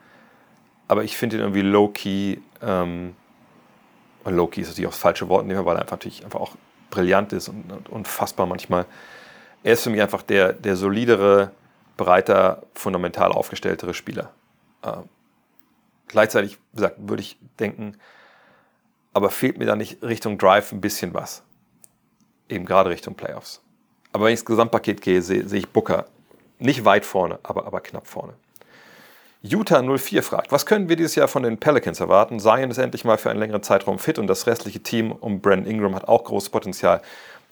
aber 0.88 1.04
ich 1.04 1.18
finde 1.18 1.38
ihn 1.38 1.42
irgendwie 1.42 1.62
low-key. 1.62 2.38
Ähm, 2.62 3.16
und 4.28 4.36
low-key 4.36 4.62
ist 4.62 4.68
natürlich 4.68 4.88
auch 4.88 4.92
das 4.92 5.00
falsche 5.00 5.30
Wort, 5.30 5.48
weil 5.48 5.56
er 5.56 5.82
einfach 5.82 5.92
natürlich 5.92 6.26
einfach 6.26 6.42
auch 6.42 6.56
brillant 6.90 7.32
ist 7.32 7.48
und, 7.48 7.72
und 7.72 7.88
unfassbar 7.88 8.46
manchmal. 8.46 8.86
Er 9.64 9.74
ist 9.74 9.84
für 9.84 9.90
mich 9.90 10.02
einfach 10.02 10.22
der, 10.22 10.52
der 10.52 10.76
solidere, 10.76 11.52
breiter, 11.96 12.64
fundamental 12.74 13.32
aufgestelltere 13.32 13.94
Spieler. 13.94 14.32
Äh, 14.84 14.98
gleichzeitig, 16.10 16.58
wie 16.74 16.76
gesagt, 16.76 16.96
würde 17.00 17.22
ich 17.22 17.38
denken, 17.58 17.96
aber 19.14 19.30
fehlt 19.30 19.58
mir 19.58 19.66
da 19.66 19.78
nicht 19.78 20.04
Richtung 20.04 20.38
Drive 20.38 20.74
ein 20.74 20.82
bisschen 20.82 21.14
was. 21.14 21.44
Eben 22.50 22.66
gerade 22.66 22.90
Richtung 22.90 23.16
Playoffs. 23.16 23.62
Aber 24.12 24.26
wenn 24.26 24.34
ich 24.34 24.42
ins 24.42 24.46
Gesamtpaket 24.46 25.02
gehe, 25.02 25.22
sehe, 25.22 25.48
sehe 25.48 25.60
ich 25.60 25.70
Booker 25.70 26.06
nicht 26.60 26.84
weit 26.84 27.06
vorne, 27.06 27.40
aber, 27.44 27.66
aber 27.66 27.80
knapp 27.80 28.08
vorne. 28.08 28.34
Utah 29.42 29.82
04 29.82 30.24
fragt, 30.24 30.52
was 30.52 30.66
können 30.66 30.90
wir 30.90 30.96
dieses 30.96 31.16
Jahr 31.16 31.28
von 31.28 31.44
den 31.44 31.58
Pelicans 31.58 32.00
erwarten? 32.00 32.40
Zion 32.40 32.72
ist 32.72 32.80
endlich 32.80 33.06
mal 33.06 33.18
für 33.18 33.30
einen 33.30 33.40
längeren 33.40 33.64
Zeitraum 33.64 34.00
fit 34.00 34.18
und 34.18 34.28
das 34.28 34.48
restliche 34.48 34.82
Team 34.82 35.12
um 35.12 35.42
Brandon 35.42 35.72
Ingram 35.72 35.96
hat 35.96 36.08
auch 36.08 36.24
großes 36.24 36.50
Potenzial. 36.50 37.02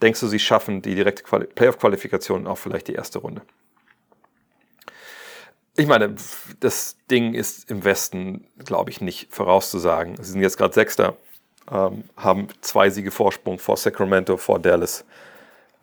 Denkst 0.01 0.19
du, 0.19 0.27
sie 0.27 0.39
schaffen 0.39 0.81
die 0.81 0.95
direkte 0.95 1.23
Playoff-Qualifikation 1.23 2.47
auch 2.47 2.57
vielleicht 2.57 2.88
die 2.88 2.93
erste 2.93 3.19
Runde? 3.19 3.41
Ich 5.77 5.88
meine, 5.88 6.15
das 6.59 6.97
Ding 7.11 7.33
ist 7.33 7.69
im 7.69 7.83
Westen, 7.83 8.47
glaube 8.57 8.89
ich, 8.89 9.01
nicht 9.01 9.33
vorauszusagen. 9.33 10.15
Sie 10.17 10.31
sind 10.31 10.41
jetzt 10.41 10.57
gerade 10.57 10.73
Sechster, 10.73 11.17
ähm, 11.69 12.05
haben 12.15 12.47
zwei 12.61 12.89
Siege 12.89 13.11
Vorsprung 13.11 13.59
vor 13.59 13.77
Sacramento, 13.77 14.38
vor 14.38 14.59
Dallas. 14.59 15.05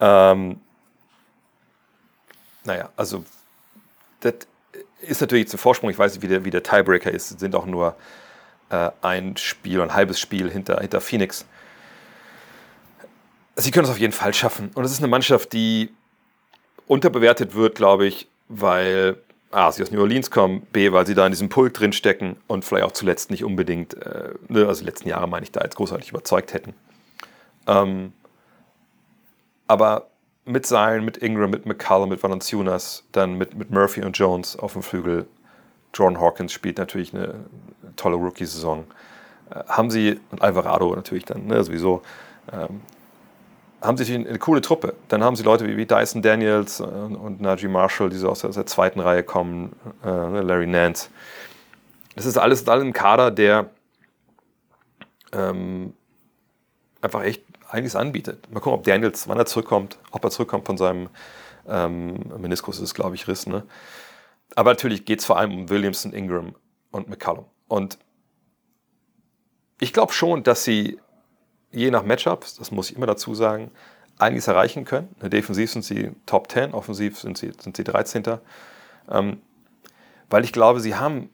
Ähm, 0.00 0.60
naja, 2.64 2.90
also 2.96 3.24
das 4.20 4.34
ist 5.02 5.20
natürlich 5.20 5.48
zum 5.48 5.58
Vorsprung. 5.58 5.90
Ich 5.90 5.98
weiß 5.98 6.14
nicht, 6.14 6.22
wie 6.22 6.28
der, 6.28 6.44
wie 6.44 6.50
der 6.50 6.62
Tiebreaker 6.62 7.10
ist. 7.10 7.38
Sind 7.38 7.54
auch 7.54 7.66
nur 7.66 7.96
äh, 8.70 8.90
ein 9.02 9.36
Spiel, 9.36 9.80
ein 9.80 9.94
halbes 9.94 10.18
Spiel 10.18 10.50
hinter, 10.50 10.80
hinter 10.80 11.00
Phoenix. 11.00 11.44
Sie 13.56 13.70
können 13.70 13.84
es 13.84 13.90
auf 13.90 13.98
jeden 13.98 14.12
Fall 14.12 14.32
schaffen. 14.32 14.70
Und 14.74 14.84
es 14.84 14.92
ist 14.92 14.98
eine 14.98 15.08
Mannschaft, 15.08 15.52
die 15.52 15.92
unterbewertet 16.86 17.54
wird, 17.54 17.74
glaube 17.74 18.06
ich, 18.06 18.28
weil 18.48 19.16
A, 19.50 19.70
sie 19.70 19.82
aus 19.82 19.90
New 19.90 20.00
Orleans 20.00 20.30
kommen, 20.30 20.62
B, 20.72 20.92
weil 20.92 21.06
sie 21.06 21.14
da 21.14 21.26
in 21.26 21.32
diesem 21.32 21.50
Pult 21.50 21.78
drin 21.78 21.92
stecken 21.92 22.36
und 22.46 22.64
vielleicht 22.64 22.86
auch 22.86 22.92
zuletzt 22.92 23.30
nicht 23.30 23.44
unbedingt, 23.44 23.94
äh, 23.94 24.30
ne, 24.48 24.66
also 24.66 24.80
die 24.80 24.86
letzten 24.86 25.08
Jahre 25.08 25.28
meine 25.28 25.44
ich, 25.44 25.52
da 25.52 25.60
als 25.60 25.76
großartig 25.76 26.08
überzeugt 26.08 26.54
hätten. 26.54 26.74
Ähm, 27.66 28.12
aber 29.68 30.08
mit 30.44 30.66
Seilen, 30.66 31.04
mit 31.04 31.18
Ingram, 31.18 31.50
mit 31.50 31.66
McCallum, 31.66 32.08
mit 32.08 32.22
Valanciunas, 32.22 33.04
dann 33.12 33.34
mit, 33.34 33.54
mit 33.54 33.70
Murphy 33.70 34.02
und 34.02 34.16
Jones 34.18 34.58
auf 34.58 34.72
dem 34.72 34.82
Flügel. 34.82 35.26
Jordan 35.94 36.20
Hawkins 36.20 36.52
spielt 36.52 36.78
natürlich 36.78 37.14
eine 37.14 37.34
tolle 37.96 38.16
Rookie-Saison. 38.16 38.84
Äh, 39.50 39.62
haben 39.68 39.90
sie, 39.90 40.20
und 40.30 40.42
Alvarado 40.42 40.94
natürlich 40.94 41.24
dann 41.24 41.46
ne, 41.46 41.62
sowieso, 41.62 42.02
ähm, 42.52 42.80
haben 43.80 43.96
sie 43.96 44.14
eine, 44.14 44.28
eine 44.28 44.38
coole 44.38 44.60
Truppe. 44.60 44.94
Dann 45.08 45.22
haben 45.22 45.36
sie 45.36 45.42
Leute 45.42 45.66
wie, 45.66 45.76
wie 45.76 45.86
Dyson 45.86 46.22
Daniels 46.22 46.80
und, 46.80 47.16
und 47.16 47.40
Najee 47.40 47.68
Marshall, 47.68 48.10
die 48.10 48.16
so 48.16 48.28
aus 48.28 48.40
der, 48.40 48.50
aus 48.50 48.56
der 48.56 48.66
zweiten 48.66 49.00
Reihe 49.00 49.22
kommen, 49.22 49.76
äh, 50.04 50.08
ne, 50.08 50.42
Larry 50.42 50.66
Nance. 50.66 51.08
Das 52.16 52.26
ist 52.26 52.36
alles, 52.36 52.66
alles 52.68 52.84
ein 52.84 52.92
Kader, 52.92 53.30
der 53.30 53.70
ähm, 55.32 55.94
einfach 57.00 57.22
echt 57.22 57.42
einiges 57.72 57.96
anbietet. 57.96 58.50
Mal 58.52 58.60
gucken, 58.60 58.78
ob 58.78 58.84
Daniels, 58.84 59.28
wann 59.28 59.38
er 59.38 59.46
zurückkommt, 59.46 59.98
ob 60.10 60.24
er 60.24 60.30
zurückkommt 60.30 60.66
von 60.66 60.76
seinem 60.76 61.08
ähm, 61.66 62.18
Meniskus, 62.38 62.78
ist 62.80 62.94
glaube 62.94 63.14
ich 63.14 63.26
Riss. 63.26 63.46
Ne? 63.46 63.64
Aber 64.54 64.70
natürlich 64.70 65.04
geht 65.04 65.20
es 65.20 65.26
vor 65.26 65.38
allem 65.38 65.52
um 65.52 65.70
Williamson, 65.70 66.12
Ingram 66.12 66.54
und 66.90 67.08
McCallum. 67.08 67.46
Und 67.68 67.98
ich 69.80 69.92
glaube 69.92 70.12
schon, 70.12 70.42
dass 70.42 70.64
sie 70.64 71.00
je 71.70 71.90
nach 71.90 72.04
Matchups, 72.04 72.56
das 72.56 72.70
muss 72.70 72.90
ich 72.90 72.96
immer 72.96 73.06
dazu 73.06 73.34
sagen, 73.34 73.70
einiges 74.18 74.46
erreichen 74.46 74.84
können. 74.84 75.08
Defensiv 75.22 75.70
sind 75.72 75.84
sie 75.84 76.12
Top 76.26 76.50
10, 76.52 76.74
offensiv 76.74 77.18
sind 77.18 77.38
sie, 77.38 77.52
sind 77.58 77.76
sie 77.76 77.84
13. 77.84 78.22
Ähm, 79.10 79.40
weil 80.28 80.44
ich 80.44 80.52
glaube, 80.52 80.80
sie 80.80 80.94
haben, 80.96 81.30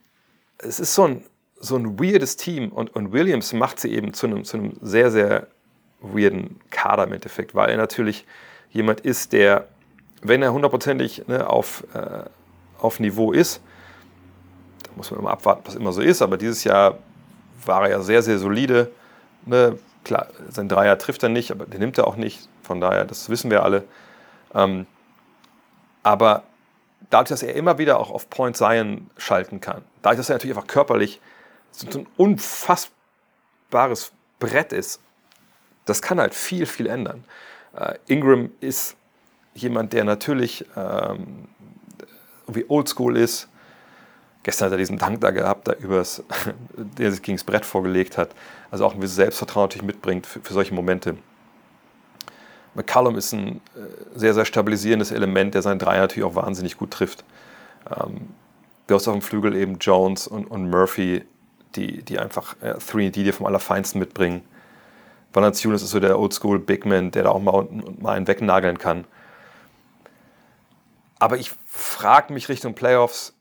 es 0.57 0.79
ist 0.79 0.95
so 0.95 1.03
ein, 1.03 1.25
so 1.59 1.75
ein 1.75 1.99
weirdes 1.99 2.37
Team 2.37 2.71
und, 2.71 2.95
und 2.95 3.11
Williams 3.11 3.51
macht 3.51 3.81
sie 3.81 3.93
eben 3.93 4.13
zu 4.13 4.27
einem, 4.27 4.45
zu 4.45 4.57
einem 4.57 4.77
sehr, 4.81 5.11
sehr 5.11 5.49
weirden 6.01 6.59
Kader 6.69 7.03
im 7.03 7.13
Endeffekt, 7.13 7.55
weil 7.55 7.69
er 7.69 7.77
natürlich 7.77 8.25
jemand 8.71 9.01
ist, 9.01 9.33
der, 9.33 9.67
wenn 10.21 10.41
er 10.41 10.53
hundertprozentig 10.53 11.27
ne, 11.27 11.47
auf, 11.47 11.83
äh, 11.93 12.23
auf 12.79 12.99
Niveau 12.99 13.31
ist, 13.31 13.61
da 14.83 14.91
muss 14.95 15.11
man 15.11 15.19
immer 15.19 15.31
abwarten, 15.31 15.63
was 15.65 15.75
immer 15.75 15.91
so 15.91 16.01
ist, 16.01 16.21
aber 16.21 16.37
dieses 16.37 16.63
Jahr 16.63 16.99
war 17.65 17.83
er 17.83 17.91
ja 17.91 18.01
sehr, 18.01 18.21
sehr 18.21 18.39
solide. 18.39 18.91
Ne? 19.45 19.77
Klar, 20.03 20.27
sein 20.49 20.69
Dreier 20.69 20.97
trifft 20.97 21.23
er 21.23 21.29
nicht, 21.29 21.51
aber 21.51 21.65
den 21.65 21.79
nimmt 21.79 21.97
er 21.97 22.07
auch 22.07 22.15
nicht, 22.15 22.47
von 22.63 22.79
daher, 22.79 23.05
das 23.05 23.29
wissen 23.29 23.51
wir 23.51 23.63
alle. 23.63 23.83
Ähm, 24.53 24.87
aber 26.03 26.43
dadurch, 27.09 27.29
dass 27.29 27.43
er 27.43 27.55
immer 27.55 27.77
wieder 27.77 27.99
auch 27.99 28.09
auf 28.11 28.29
Point 28.29 28.55
Zion 28.55 29.09
schalten 29.17 29.59
kann, 29.59 29.83
dadurch, 30.01 30.17
dass 30.17 30.29
er 30.29 30.35
natürlich 30.35 30.55
einfach 30.55 30.67
körperlich 30.67 31.19
so 31.71 31.99
ein 31.99 32.07
unfassbares 32.17 34.11
Brett 34.39 34.73
ist, 34.73 35.01
das 35.89 36.01
kann 36.01 36.19
halt 36.19 36.33
viel, 36.33 36.65
viel 36.65 36.87
ändern. 36.87 37.23
Äh, 37.75 37.95
Ingram 38.07 38.51
ist 38.59 38.95
jemand, 39.53 39.93
der 39.93 40.03
natürlich 40.03 40.65
ähm, 40.75 41.47
wie 42.47 42.65
oldschool 42.67 43.17
ist. 43.17 43.47
Gestern 44.43 44.67
hat 44.67 44.73
er 44.73 44.77
diesen 44.77 44.97
Dank 44.97 45.19
da 45.21 45.31
gehabt, 45.31 45.67
da 45.67 45.73
übers, 45.73 46.23
der 46.97 47.11
sich 47.11 47.21
gegen 47.21 47.37
das 47.37 47.43
Brett 47.43 47.65
vorgelegt 47.65 48.17
hat. 48.17 48.31
Also 48.71 48.85
auch 48.85 48.93
ein 48.93 48.99
gewisses 48.99 49.17
Selbstvertrauen 49.17 49.65
natürlich 49.65 49.85
mitbringt 49.85 50.25
für, 50.25 50.39
für 50.39 50.53
solche 50.53 50.73
Momente. 50.73 51.17
McCallum 52.75 53.17
ist 53.17 53.33
ein 53.33 53.61
äh, 53.75 53.79
sehr, 54.15 54.33
sehr 54.33 54.45
stabilisierendes 54.45 55.11
Element, 55.11 55.53
der 55.53 55.61
seinen 55.61 55.79
Dreier 55.79 56.01
natürlich 56.01 56.23
auch 56.23 56.35
wahnsinnig 56.35 56.77
gut 56.77 56.91
trifft. 56.91 57.23
Ähm, 57.89 58.29
du 58.87 58.95
hast 58.95 59.07
auf 59.07 59.13
dem 59.15 59.21
Flügel 59.21 59.55
eben 59.55 59.77
Jones 59.79 60.27
und, 60.27 60.45
und 60.45 60.69
Murphy, 60.69 61.23
die, 61.75 62.03
die 62.03 62.19
einfach 62.19 62.55
äh, 62.61 62.73
3D 62.73 63.11
dir 63.11 63.33
vom 63.33 63.45
Allerfeinsten 63.45 63.99
mitbringen. 63.99 64.41
Valanciunas 65.33 65.81
ist 65.81 65.91
so 65.91 65.99
der 65.99 66.19
Oldschool 66.19 66.59
Big 66.59 66.85
Man, 66.85 67.11
der 67.11 67.23
da 67.23 67.29
auch 67.29 67.41
mal, 67.41 67.67
mal 67.99 68.15
einen 68.15 68.27
wegnageln 68.27 68.77
kann. 68.77 69.05
Aber 71.19 71.37
ich 71.37 71.51
frage 71.65 72.33
mich 72.33 72.49
Richtung 72.49 72.73
Playoffs, 72.73 73.33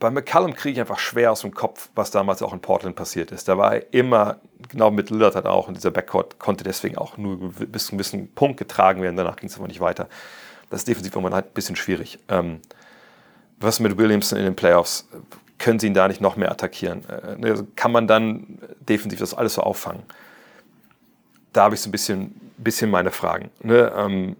bei 0.00 0.10
McCallum 0.10 0.54
kriege 0.54 0.72
ich 0.72 0.80
einfach 0.80 0.98
schwer 0.98 1.30
aus 1.30 1.42
dem 1.42 1.52
Kopf, 1.52 1.90
was 1.94 2.10
damals 2.10 2.42
auch 2.42 2.54
in 2.54 2.60
Portland 2.60 2.96
passiert 2.96 3.32
ist. 3.32 3.48
Da 3.48 3.58
war 3.58 3.74
er 3.74 3.92
immer, 3.92 4.40
genau 4.70 4.90
mit 4.90 5.10
Lillard 5.10 5.36
hat 5.36 5.44
auch, 5.44 5.68
in 5.68 5.74
dieser 5.74 5.90
Backcourt 5.90 6.38
konnte 6.38 6.64
deswegen 6.64 6.96
auch 6.96 7.18
nur 7.18 7.52
bis 7.52 7.86
zu 7.86 7.92
einem 7.92 7.98
gewissen 7.98 8.34
Punkt 8.34 8.56
getragen 8.56 9.02
werden, 9.02 9.16
danach 9.16 9.36
ging 9.36 9.50
es 9.50 9.58
aber 9.58 9.68
nicht 9.68 9.80
weiter. 9.80 10.08
Das 10.70 10.80
ist 10.80 10.88
defensiv 10.88 11.14
immer 11.14 11.32
ein 11.32 11.44
bisschen 11.52 11.76
schwierig. 11.76 12.18
Ähm, 12.28 12.60
was 13.58 13.78
mit 13.78 13.98
Williamson 13.98 14.38
in 14.38 14.44
den 14.44 14.56
Playoffs? 14.56 15.06
Können 15.58 15.78
sie 15.78 15.88
ihn 15.88 15.94
da 15.94 16.08
nicht 16.08 16.22
noch 16.22 16.36
mehr 16.36 16.50
attackieren? 16.50 17.04
Äh, 17.06 17.36
ne, 17.36 17.66
kann 17.76 17.92
man 17.92 18.06
dann 18.06 18.58
defensiv 18.80 19.18
das 19.18 19.34
alles 19.34 19.54
so 19.54 19.62
auffangen? 19.62 20.02
Da 21.52 21.64
habe 21.64 21.74
ich 21.74 21.80
so 21.80 21.88
ein 21.88 21.92
bisschen, 21.92 22.52
bisschen 22.56 22.90
meine 22.90 23.10
Fragen. 23.10 23.50
Ne? 23.62 23.92
Ähm, 23.96 24.36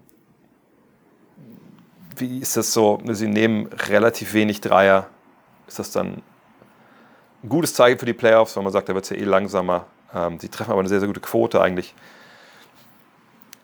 wie 2.15 2.39
ist 2.39 2.57
das 2.57 2.73
so? 2.73 3.01
Sie 3.11 3.27
nehmen 3.27 3.67
relativ 3.67 4.33
wenig 4.33 4.61
Dreier. 4.61 5.07
Ist 5.67 5.79
das 5.79 5.91
dann 5.91 6.21
ein 7.43 7.49
gutes 7.49 7.73
Zeichen 7.73 7.99
für 7.99 8.05
die 8.05 8.13
Playoffs, 8.13 8.55
weil 8.55 8.63
man 8.63 8.71
sagt, 8.71 8.89
da 8.89 8.93
wird 8.93 9.05
es 9.05 9.09
ja 9.09 9.17
eh 9.17 9.23
langsamer. 9.23 9.87
Ähm, 10.13 10.39
sie 10.39 10.49
treffen 10.49 10.71
aber 10.71 10.79
eine 10.79 10.89
sehr, 10.89 10.99
sehr 10.99 11.07
gute 11.07 11.21
Quote 11.21 11.61
eigentlich. 11.61 11.95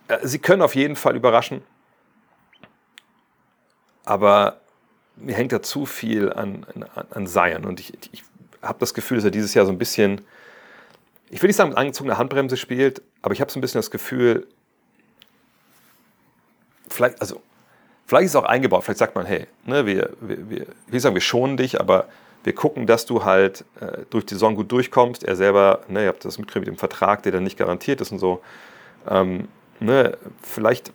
Äh, 0.08 0.20
sie 0.24 0.40
können 0.40 0.62
auf 0.62 0.76
jeden 0.76 0.96
Fall 0.96 1.16
überraschen. 1.16 1.62
Aber 4.06 4.62
mir 5.16 5.36
hängt 5.36 5.52
da 5.52 5.62
zu 5.62 5.86
viel 5.86 6.32
an, 6.32 6.66
an, 6.74 7.06
an 7.10 7.28
Zion. 7.28 7.66
Und 7.66 7.80
ich, 7.80 7.94
ich 8.12 8.24
habe 8.62 8.80
das 8.80 8.94
Gefühl, 8.94 9.18
dass 9.18 9.26
er 9.26 9.32
dieses 9.32 9.54
Jahr 9.54 9.66
so 9.66 9.72
ein 9.72 9.78
bisschen 9.78 10.22
ich 11.30 11.42
will 11.42 11.48
nicht 11.48 11.56
sagen, 11.56 11.70
mit 11.70 11.78
angezogener 11.78 12.18
Handbremse 12.18 12.58
spielt, 12.58 13.02
aber 13.22 13.34
ich 13.34 13.42
habe 13.42 13.52
so 13.52 13.60
ein 13.60 13.62
bisschen 13.62 13.80
das 13.80 13.92
Gefühl, 13.92 14.48
vielleicht, 16.88 17.22
also, 17.22 17.42
vielleicht 18.06 18.26
ist 18.26 18.32
es 18.32 18.36
auch 18.36 18.46
eingebaut, 18.46 18.84
vielleicht 18.84 19.00
sagt 19.00 19.16
man, 19.16 19.26
hey, 19.26 19.48
ne, 19.66 19.86
wir, 19.86 20.12
wir, 20.22 20.50
wir, 20.50 20.62
ich 20.62 20.94
will 20.94 21.00
sagen, 21.00 21.16
wir 21.16 21.22
schonen 21.22 21.58
dich, 21.58 21.80
aber 21.80 22.08
wir 22.44 22.56
gucken, 22.56 22.88
dass 22.88 23.06
du 23.06 23.26
halt 23.26 23.66
äh, 23.82 24.04
durch 24.10 24.26
die 24.26 24.36
Saison 24.36 24.56
gut 24.56 24.72
durchkommst. 24.72 25.24
Er 25.24 25.36
selber, 25.36 25.82
ne, 25.90 26.04
ihr 26.04 26.08
habt 26.08 26.24
das 26.24 26.38
mitgekriegt 26.38 26.66
mit 26.66 26.76
dem 26.76 26.80
Vertrag, 26.80 27.24
der 27.24 27.34
dann 27.34 27.44
nicht 27.44 27.58
garantiert 27.58 28.00
ist 28.00 28.12
und 28.12 28.20
so. 28.20 28.42
Ähm, 29.10 29.50
ne, 29.82 30.18
vielleicht 30.42 30.94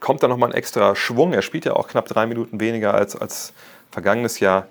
kommt 0.00 0.22
da 0.22 0.28
nochmal 0.28 0.50
ein 0.50 0.54
extra 0.54 0.94
Schwung. 0.96 1.32
Er 1.32 1.40
spielt 1.40 1.64
ja 1.64 1.74
auch 1.74 1.88
knapp 1.88 2.08
drei 2.08 2.26
Minuten 2.26 2.60
weniger 2.60 2.92
als, 2.92 3.16
als 3.16 3.54
vergangenes 3.90 4.40
Jahr. 4.40 4.68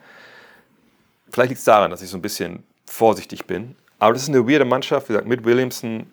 Vielleicht 1.31 1.49
liegt 1.49 1.59
es 1.59 1.65
daran, 1.65 1.89
dass 1.89 2.01
ich 2.01 2.09
so 2.09 2.17
ein 2.17 2.21
bisschen 2.21 2.63
vorsichtig 2.85 3.45
bin. 3.45 3.75
Aber 3.99 4.13
das 4.13 4.23
ist 4.23 4.29
eine 4.29 4.47
weirde 4.47 4.65
Mannschaft, 4.65 5.09
wie 5.09 5.13
gesagt, 5.13 5.27
mit 5.27 5.45
Williamson 5.45 6.11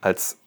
als 0.00 0.38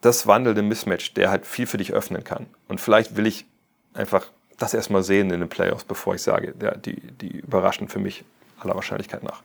das 0.00 0.26
wandelnde 0.26 0.62
Mismatch, 0.62 1.14
der 1.14 1.30
halt 1.30 1.46
viel 1.46 1.66
für 1.66 1.78
dich 1.78 1.92
öffnen 1.92 2.24
kann. 2.24 2.46
Und 2.68 2.80
vielleicht 2.80 3.16
will 3.16 3.26
ich 3.26 3.46
einfach 3.94 4.26
das 4.58 4.74
erstmal 4.74 5.02
sehen 5.02 5.30
in 5.30 5.40
den 5.40 5.48
Playoffs, 5.48 5.84
bevor 5.84 6.14
ich 6.14 6.22
sage, 6.22 6.54
ja, 6.60 6.76
die, 6.76 7.00
die 7.00 7.38
überraschen 7.38 7.88
für 7.88 7.98
mich 7.98 8.24
aller 8.58 8.74
Wahrscheinlichkeit 8.74 9.22
nach. 9.22 9.42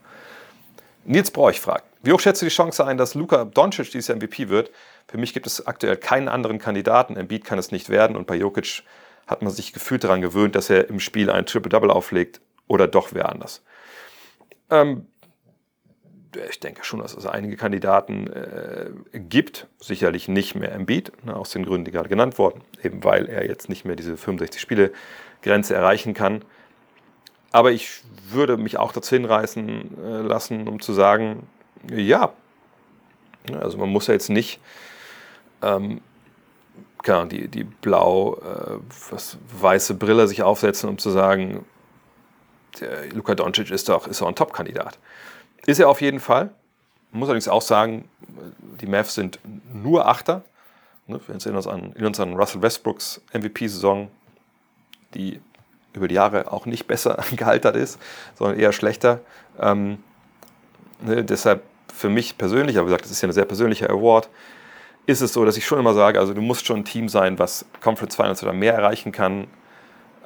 Nils 1.04 1.30
Bräuch 1.30 1.60
fragt, 1.60 1.84
wie 2.02 2.12
hoch 2.12 2.20
schätzt 2.20 2.42
du 2.42 2.46
die 2.46 2.52
Chance 2.52 2.84
ein, 2.84 2.96
dass 2.96 3.14
Luka 3.14 3.44
Doncic 3.44 3.90
dieses 3.90 4.08
Jahr 4.08 4.16
MVP 4.16 4.48
wird? 4.48 4.70
Für 5.08 5.18
mich 5.18 5.34
gibt 5.34 5.46
es 5.46 5.66
aktuell 5.66 5.96
keinen 5.96 6.28
anderen 6.28 6.58
Kandidaten. 6.58 7.16
Embiid 7.16 7.44
kann 7.44 7.58
es 7.58 7.72
nicht 7.72 7.88
werden 7.88 8.16
und 8.16 8.26
bei 8.26 8.36
Jokic 8.36 8.84
hat 9.26 9.42
man 9.42 9.52
sich 9.52 9.72
gefühlt 9.72 10.04
daran 10.04 10.20
gewöhnt, 10.20 10.54
dass 10.54 10.70
er 10.70 10.88
im 10.88 11.00
Spiel 11.00 11.30
ein 11.30 11.46
Triple-Double 11.46 11.90
auflegt 11.90 12.40
oder 12.68 12.86
doch 12.86 13.08
wer 13.12 13.28
anders. 13.28 13.62
Ähm, 14.70 15.06
ich 16.48 16.60
denke 16.60 16.84
schon, 16.84 17.00
dass 17.00 17.14
es 17.14 17.26
einige 17.26 17.56
Kandidaten 17.56 18.26
äh, 18.28 18.90
gibt. 19.18 19.66
Sicherlich 19.78 20.28
nicht 20.28 20.54
mehr 20.54 20.72
Embiid, 20.72 21.12
ne, 21.24 21.36
aus 21.36 21.50
den 21.50 21.64
Gründen, 21.64 21.84
die 21.84 21.90
gerade 21.90 22.08
genannt 22.08 22.38
wurden, 22.38 22.62
eben 22.82 23.04
weil 23.04 23.26
er 23.26 23.46
jetzt 23.46 23.68
nicht 23.68 23.84
mehr 23.84 23.96
diese 23.96 24.14
65-Spiele-Grenze 24.14 25.74
erreichen 25.74 26.14
kann. 26.14 26.44
Aber 27.50 27.72
ich 27.72 28.02
würde 28.30 28.56
mich 28.56 28.78
auch 28.78 28.92
dazu 28.92 29.14
hinreißen 29.14 29.98
äh, 30.04 30.20
lassen, 30.22 30.68
um 30.68 30.80
zu 30.80 30.92
sagen, 30.92 31.46
ja, 31.90 32.32
also 33.60 33.76
man 33.76 33.90
muss 33.90 34.06
ja 34.06 34.14
jetzt 34.14 34.30
nicht 34.30 34.60
ähm, 35.60 36.00
klar, 37.02 37.26
die, 37.26 37.48
die 37.48 37.64
blau 37.64 38.36
äh, 38.36 38.78
was, 39.10 39.36
weiße 39.60 39.94
Brille 39.94 40.28
sich 40.28 40.42
aufsetzen, 40.42 40.88
um 40.88 40.98
zu 40.98 41.10
sagen, 41.10 41.64
Luka 43.12 43.34
Doncic 43.34 43.70
ist 43.70 43.90
doch, 43.90 44.06
ist 44.06 44.22
doch 44.22 44.28
ein 44.28 44.34
Top-Kandidat. 44.34 44.98
Ist 45.66 45.78
er 45.78 45.88
auf 45.88 46.00
jeden 46.00 46.20
Fall. 46.20 46.50
Man 47.10 47.20
muss 47.20 47.28
allerdings 47.28 47.48
auch 47.48 47.62
sagen, 47.62 48.08
die 48.80 48.86
Mavs 48.86 49.14
sind 49.14 49.38
nur 49.72 50.08
Achter. 50.08 50.42
Ne, 51.06 51.20
wir 51.26 51.34
erinnern 51.34 51.56
uns 51.56 51.66
an, 51.66 51.92
in 51.92 52.06
uns 52.06 52.20
an 52.20 52.34
Russell 52.34 52.62
Westbrooks 52.62 53.20
MVP-Saison, 53.32 54.08
die 55.14 55.40
über 55.92 56.08
die 56.08 56.14
Jahre 56.14 56.50
auch 56.50 56.66
nicht 56.66 56.86
besser 56.86 57.22
gealtert 57.36 57.76
ist, 57.76 57.98
sondern 58.34 58.58
eher 58.58 58.72
schlechter. 58.72 59.20
Ähm, 59.60 60.02
ne, 61.00 61.24
deshalb 61.24 61.62
für 61.92 62.08
mich 62.08 62.38
persönlich, 62.38 62.78
aber 62.78 62.86
wie 62.86 62.90
gesagt, 62.90 63.04
das 63.04 63.10
ist 63.10 63.20
ja 63.20 63.28
ein 63.28 63.32
sehr 63.32 63.44
persönlicher 63.44 63.90
Award, 63.90 64.28
ist 65.06 65.20
es 65.20 65.32
so, 65.32 65.44
dass 65.44 65.56
ich 65.56 65.66
schon 65.66 65.78
immer 65.78 65.94
sage, 65.94 66.18
also 66.18 66.32
du 66.32 66.40
musst 66.40 66.66
schon 66.66 66.78
ein 66.78 66.84
Team 66.84 67.08
sein, 67.08 67.38
was 67.38 67.64
Conference 67.80 68.16
Finals 68.16 68.42
oder 68.42 68.52
mehr 68.52 68.74
erreichen 68.74 69.12
kann, 69.12 69.48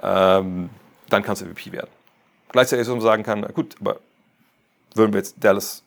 ähm, 0.03 0.70
dann 1.09 1.22
kannst 1.22 1.43
du 1.43 1.47
MVP 1.47 1.72
werden. 1.72 1.91
Gleichzeitig 2.53 2.87
so 2.87 2.99
sagen 3.01 3.22
kann, 3.22 3.43
gut, 3.55 3.74
aber 3.80 3.99
würden 4.97 5.12
wir 5.12 5.18
jetzt 5.18 5.36
Dallas 5.40 5.82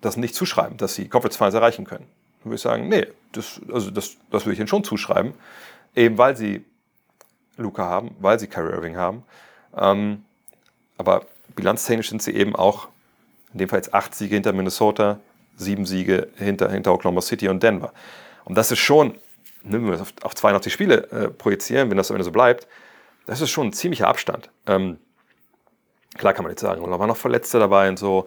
das 0.00 0.16
nicht 0.16 0.34
zuschreiben, 0.34 0.76
dass 0.76 0.94
sie 0.94 1.08
Conference 1.08 1.36
Finals 1.36 1.54
erreichen 1.54 1.84
können? 1.84 2.06
Dann 2.40 2.50
würde 2.50 2.56
ich 2.56 2.62
sagen, 2.62 2.88
nee, 2.88 3.06
das, 3.32 3.60
also 3.72 3.90
das, 3.90 4.16
das 4.30 4.44
würde 4.44 4.54
ich 4.54 4.58
ihnen 4.58 4.68
schon 4.68 4.84
zuschreiben, 4.84 5.34
eben 5.94 6.18
weil 6.18 6.36
sie 6.36 6.64
Luca 7.56 7.84
haben, 7.84 8.16
weil 8.20 8.38
sie 8.38 8.46
Kyrie 8.46 8.72
Irving 8.72 8.96
haben. 8.96 9.22
Ähm, 9.76 10.24
aber 10.98 11.26
bilanztechnisch 11.54 12.08
sind 12.08 12.22
sie 12.22 12.32
eben 12.32 12.56
auch, 12.56 12.88
in 13.52 13.58
dem 13.58 13.68
Fall 13.68 13.78
jetzt 13.78 13.94
acht 13.94 14.14
Siege 14.14 14.34
hinter 14.34 14.52
Minnesota, 14.52 15.20
sieben 15.56 15.86
Siege 15.86 16.28
hinter, 16.36 16.70
hinter 16.70 16.92
Oklahoma 16.92 17.20
City 17.20 17.48
und 17.48 17.62
Denver. 17.62 17.92
Und 18.44 18.56
das 18.56 18.70
ist 18.70 18.78
schon, 18.80 19.18
wenn 19.62 19.84
wir 19.84 19.92
das 19.92 20.00
auf, 20.00 20.12
auf 20.22 20.34
82 20.34 20.72
Spiele 20.72 21.10
äh, 21.10 21.28
projizieren, 21.28 21.90
wenn 21.90 21.96
das 21.96 22.10
am 22.10 22.16
Ende 22.16 22.24
so 22.24 22.32
bleibt, 22.32 22.66
das 23.26 23.40
ist 23.40 23.50
schon 23.50 23.68
ein 23.68 23.72
ziemlicher 23.72 24.08
Abstand. 24.08 24.50
Ähm, 24.66 24.98
klar 26.16 26.32
kann 26.32 26.44
man 26.44 26.52
jetzt 26.52 26.60
sagen, 26.60 26.82
da 26.84 26.98
waren 26.98 27.08
noch 27.08 27.16
Verletzte 27.16 27.58
dabei 27.58 27.88
und 27.88 27.98
so. 27.98 28.26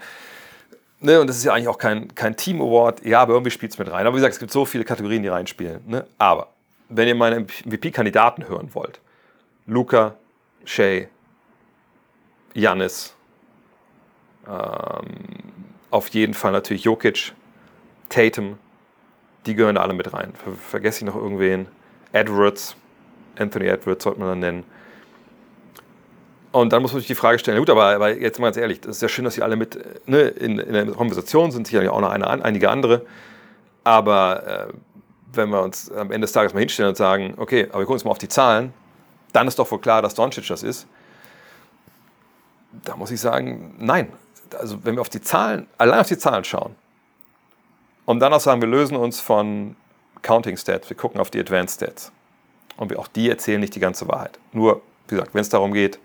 Ne, 1.02 1.20
und 1.20 1.28
das 1.28 1.38
ist 1.38 1.44
ja 1.44 1.54
eigentlich 1.54 1.68
auch 1.68 1.78
kein, 1.78 2.14
kein 2.16 2.36
Team-Award. 2.36 3.06
Ja, 3.06 3.22
aber 3.22 3.34
irgendwie 3.34 3.52
spielt 3.52 3.74
es 3.74 3.78
mit 3.78 3.92
rein. 3.92 4.08
Aber 4.08 4.16
wie 4.16 4.20
gesagt, 4.20 4.34
es 4.34 4.40
gibt 4.40 4.52
so 4.52 4.66
viele 4.66 4.86
Kategorien, 4.86 5.22
die 5.22 5.30
reinspielen. 5.30 5.82
Ne? 5.86 6.06
Aber 6.18 6.50
wenn 6.90 7.08
ihr 7.08 7.16
meine 7.16 7.42
MVP-Kandidaten 7.42 8.48
hören 8.48 8.74
wollt, 8.74 9.00
Luca, 9.68 10.16
Shay, 10.64 11.10
Janis, 12.54 13.16
ähm, 14.48 15.06
auf 15.92 16.08
jeden 16.10 16.34
Fall 16.34 16.52
natürlich 16.52 16.84
Jokic, 16.84 17.34
Tatum, 18.10 18.58
die 19.46 19.56
gehören 19.56 19.76
da 19.76 19.82
alle 19.82 19.94
mit 19.94 20.14
rein. 20.14 20.34
Ver 20.34 20.54
vergesse 20.54 21.00
ich 21.00 21.06
noch 21.06 21.16
irgendwen? 21.16 21.68
Edwards, 22.14 22.76
Anthony 23.38 23.68
Edwards 23.68 24.04
sollte 24.04 24.20
man 24.20 24.30
dann 24.30 24.40
nennen. 24.40 24.64
Und 26.56 26.72
dann 26.72 26.82
muss 26.82 26.94
man 26.94 27.02
sich 27.02 27.08
die 27.08 27.16
Frage 27.16 27.38
stellen, 27.38 27.60
gut, 27.60 27.70
aber, 27.70 27.88
aber 27.88 28.18
jetzt 28.18 28.40
mal 28.40 28.48
ganz 28.48 28.56
ehrlich, 28.56 28.80
das 28.80 28.96
ist 28.96 29.02
ja 29.02 29.10
schön, 29.10 29.26
dass 29.26 29.34
sie 29.34 29.42
alle 29.42 29.58
mit 29.58 30.08
ne, 30.08 30.22
in, 30.22 30.58
in 30.58 30.72
der 30.72 30.86
Konversation 30.86 31.52
sind, 31.52 31.68
sicherlich 31.68 31.90
auch 31.90 32.00
noch 32.00 32.12
eine, 32.12 32.26
einige 32.26 32.70
andere. 32.70 33.06
Aber 33.84 34.70
äh, 34.70 34.74
wenn 35.34 35.50
wir 35.50 35.62
uns 35.62 35.92
am 35.92 36.12
Ende 36.12 36.22
des 36.22 36.32
Tages 36.32 36.54
mal 36.54 36.62
hinstellen 36.62 36.88
und 36.88 36.96
sagen, 36.96 37.34
okay, 37.36 37.68
aber 37.72 37.80
wir 37.80 37.86
gucken 37.86 37.96
uns 37.96 38.06
mal 38.06 38.12
auf 38.12 38.20
die 38.20 38.30
Zahlen, 38.30 38.72
dann 39.34 39.50
ist 39.50 39.60
doch 39.60 39.70
wohl 39.70 39.82
klar, 39.82 40.02
dass 40.02 40.16
Doncic 40.16 40.48
das 40.48 40.64
ist. 40.64 40.88
Da 42.86 42.96
muss 42.96 43.12
ich 43.12 43.20
sagen, 43.20 43.76
nein. 43.78 44.14
Also 44.58 44.78
wenn 44.86 44.96
wir 44.96 45.02
auf 45.02 45.10
die 45.10 45.20
Zahlen, 45.20 45.68
allein 45.78 46.00
auf 46.00 46.08
die 46.08 46.18
Zahlen 46.18 46.46
schauen 46.46 46.74
und 48.06 48.22
dann 48.22 48.32
auch 48.32 48.40
sagen, 48.40 48.62
wir 48.62 48.70
lösen 48.70 48.96
uns 48.96 49.20
von 49.20 49.76
Counting 50.22 50.56
Stats, 50.56 50.90
wir 50.90 50.96
gucken 50.96 51.20
auf 51.20 51.30
die 51.30 51.40
Advanced 51.42 51.84
Stats. 51.84 52.14
Und 52.78 52.92
wir, 52.92 53.00
auch 53.00 53.10
die 53.10 53.30
erzählen 53.30 53.60
nicht 53.60 53.76
die 53.76 53.82
ganze 53.82 54.08
Wahrheit. 54.08 54.40
Nur, 54.54 54.82
wie 55.10 55.16
gesagt, 55.16 55.34
wenn 55.34 55.42
es 55.42 55.50
darum 55.50 55.74
geht, 55.74 56.00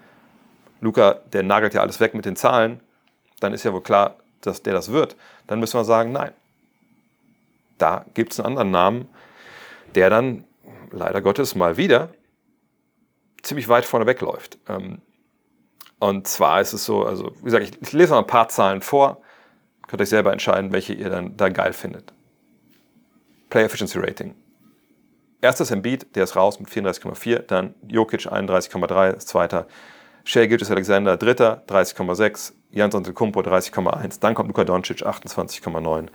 Luca, 0.81 1.15
der 1.33 1.43
nagelt 1.43 1.75
ja 1.75 1.81
alles 1.81 2.01
weg 2.01 2.15
mit 2.15 2.25
den 2.25 2.37
Zahlen, 2.37 2.81
dann 3.41 3.53
ist 3.53 3.65
ja 3.65 3.73
wohl 3.73 3.83
klar, 3.83 4.17
dass 4.41 4.63
der 4.63 4.73
das 4.73 4.91
wird. 4.93 5.17
Dann 5.47 5.61
müssen 5.61 5.79
wir 5.79 5.85
sagen, 5.85 6.13
nein. 6.13 6.33
Da 7.79 8.05
gibt 8.15 8.33
es 8.33 8.41
einen 8.41 8.47
anderen 8.47 8.71
Namen, 8.71 9.09
der 9.95 10.11
dann 10.11 10.45
leider 10.91 11.23
Gottes 11.23 11.55
mal 11.55 11.77
wieder 11.77 12.11
ziemlich 13.43 13.69
weit 13.69 13.85
vorne 13.85 14.07
wegläuft. 14.07 14.59
Ähm, 14.69 15.01
und 15.99 16.27
zwar 16.27 16.61
ist 16.61 16.73
es 16.73 16.85
so, 16.85 17.05
also 17.05 17.33
wie 17.41 17.45
gesagt, 17.45 17.79
ich, 17.81 17.93
lese 17.93 18.13
mal 18.13 18.21
ein 18.21 18.27
paar 18.27 18.49
Zahlen 18.49 18.81
vor, 18.81 19.21
könnt 19.87 20.01
euch 20.01 20.09
selber 20.09 20.33
entscheiden, 20.33 20.73
welche 20.73 20.95
ihr 20.95 21.11
dann 21.11 21.37
da 21.37 21.49
geil 21.49 21.73
findet. 21.73 22.13
Play 23.51 23.65
Efficiency 23.65 23.99
Rating. 23.99 24.35
Erstes 25.43 25.71
Embiid, 25.71 26.15
der 26.17 26.25
ist 26.25 26.37
raus 26.37 26.61
mit 26.61 26.69
34,4, 26.69 27.41
dann 27.41 27.75
Jokic 27.87 28.27
31,3, 28.27 29.19
zweiter 29.19 29.67
Shea 30.25 30.47
Gilgis 30.47 30.71
Alexander, 30.71 31.17
dritter, 31.17 31.63
30,6. 31.69 32.53
Jans 32.73 32.95
Antetokounmpo 32.95 33.41
30,1. 33.41 34.21
Dann 34.21 34.35
kommt 34.35 34.49
Luka 34.49 34.65
Doncic, 34.65 35.03
28,9. 35.05 36.09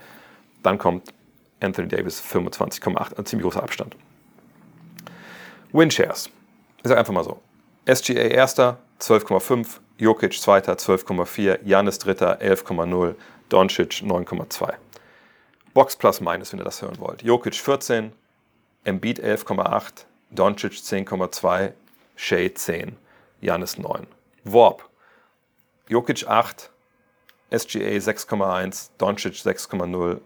Dann 0.62 0.78
kommt 0.78 1.12
Anthony 1.60 1.88
Davis, 1.88 2.22
25,8. 2.22 3.18
Ein 3.18 3.26
ziemlich 3.26 3.44
großer 3.44 3.62
Abstand. 3.62 3.96
Winshares. 5.72 6.30
Ich 6.78 6.88
sage 6.88 6.98
einfach 6.98 7.12
mal 7.12 7.24
so. 7.24 7.40
SGA 7.92 8.22
erster, 8.22 8.78
12,5. 9.00 9.80
Jokic 9.98 10.34
zweiter, 10.34 10.74
12,4. 10.74 11.60
Janis 11.64 11.98
dritter, 11.98 12.40
11,0. 12.40 13.14
Doncic 13.48 14.02
9,2. 14.02 14.74
Box 15.72 15.96
plus 15.96 16.20
minus, 16.20 16.52
wenn 16.52 16.60
ihr 16.60 16.64
das 16.64 16.82
hören 16.82 16.98
wollt. 16.98 17.22
Jokic 17.22 17.54
14, 17.54 18.12
Embiid 18.84 19.22
11,8, 19.22 20.04
Doncic 20.30 20.72
10,2, 20.72 21.72
Shea 22.16 22.54
10. 22.54 22.96
Janis 23.40 23.78
9. 23.78 24.06
Warp. 24.44 24.88
Jokic 25.88 26.26
8, 26.26 26.70
SGA 27.50 27.96
6,1, 27.98 28.90
Doncic 28.98 29.34
6,0, 29.34 30.20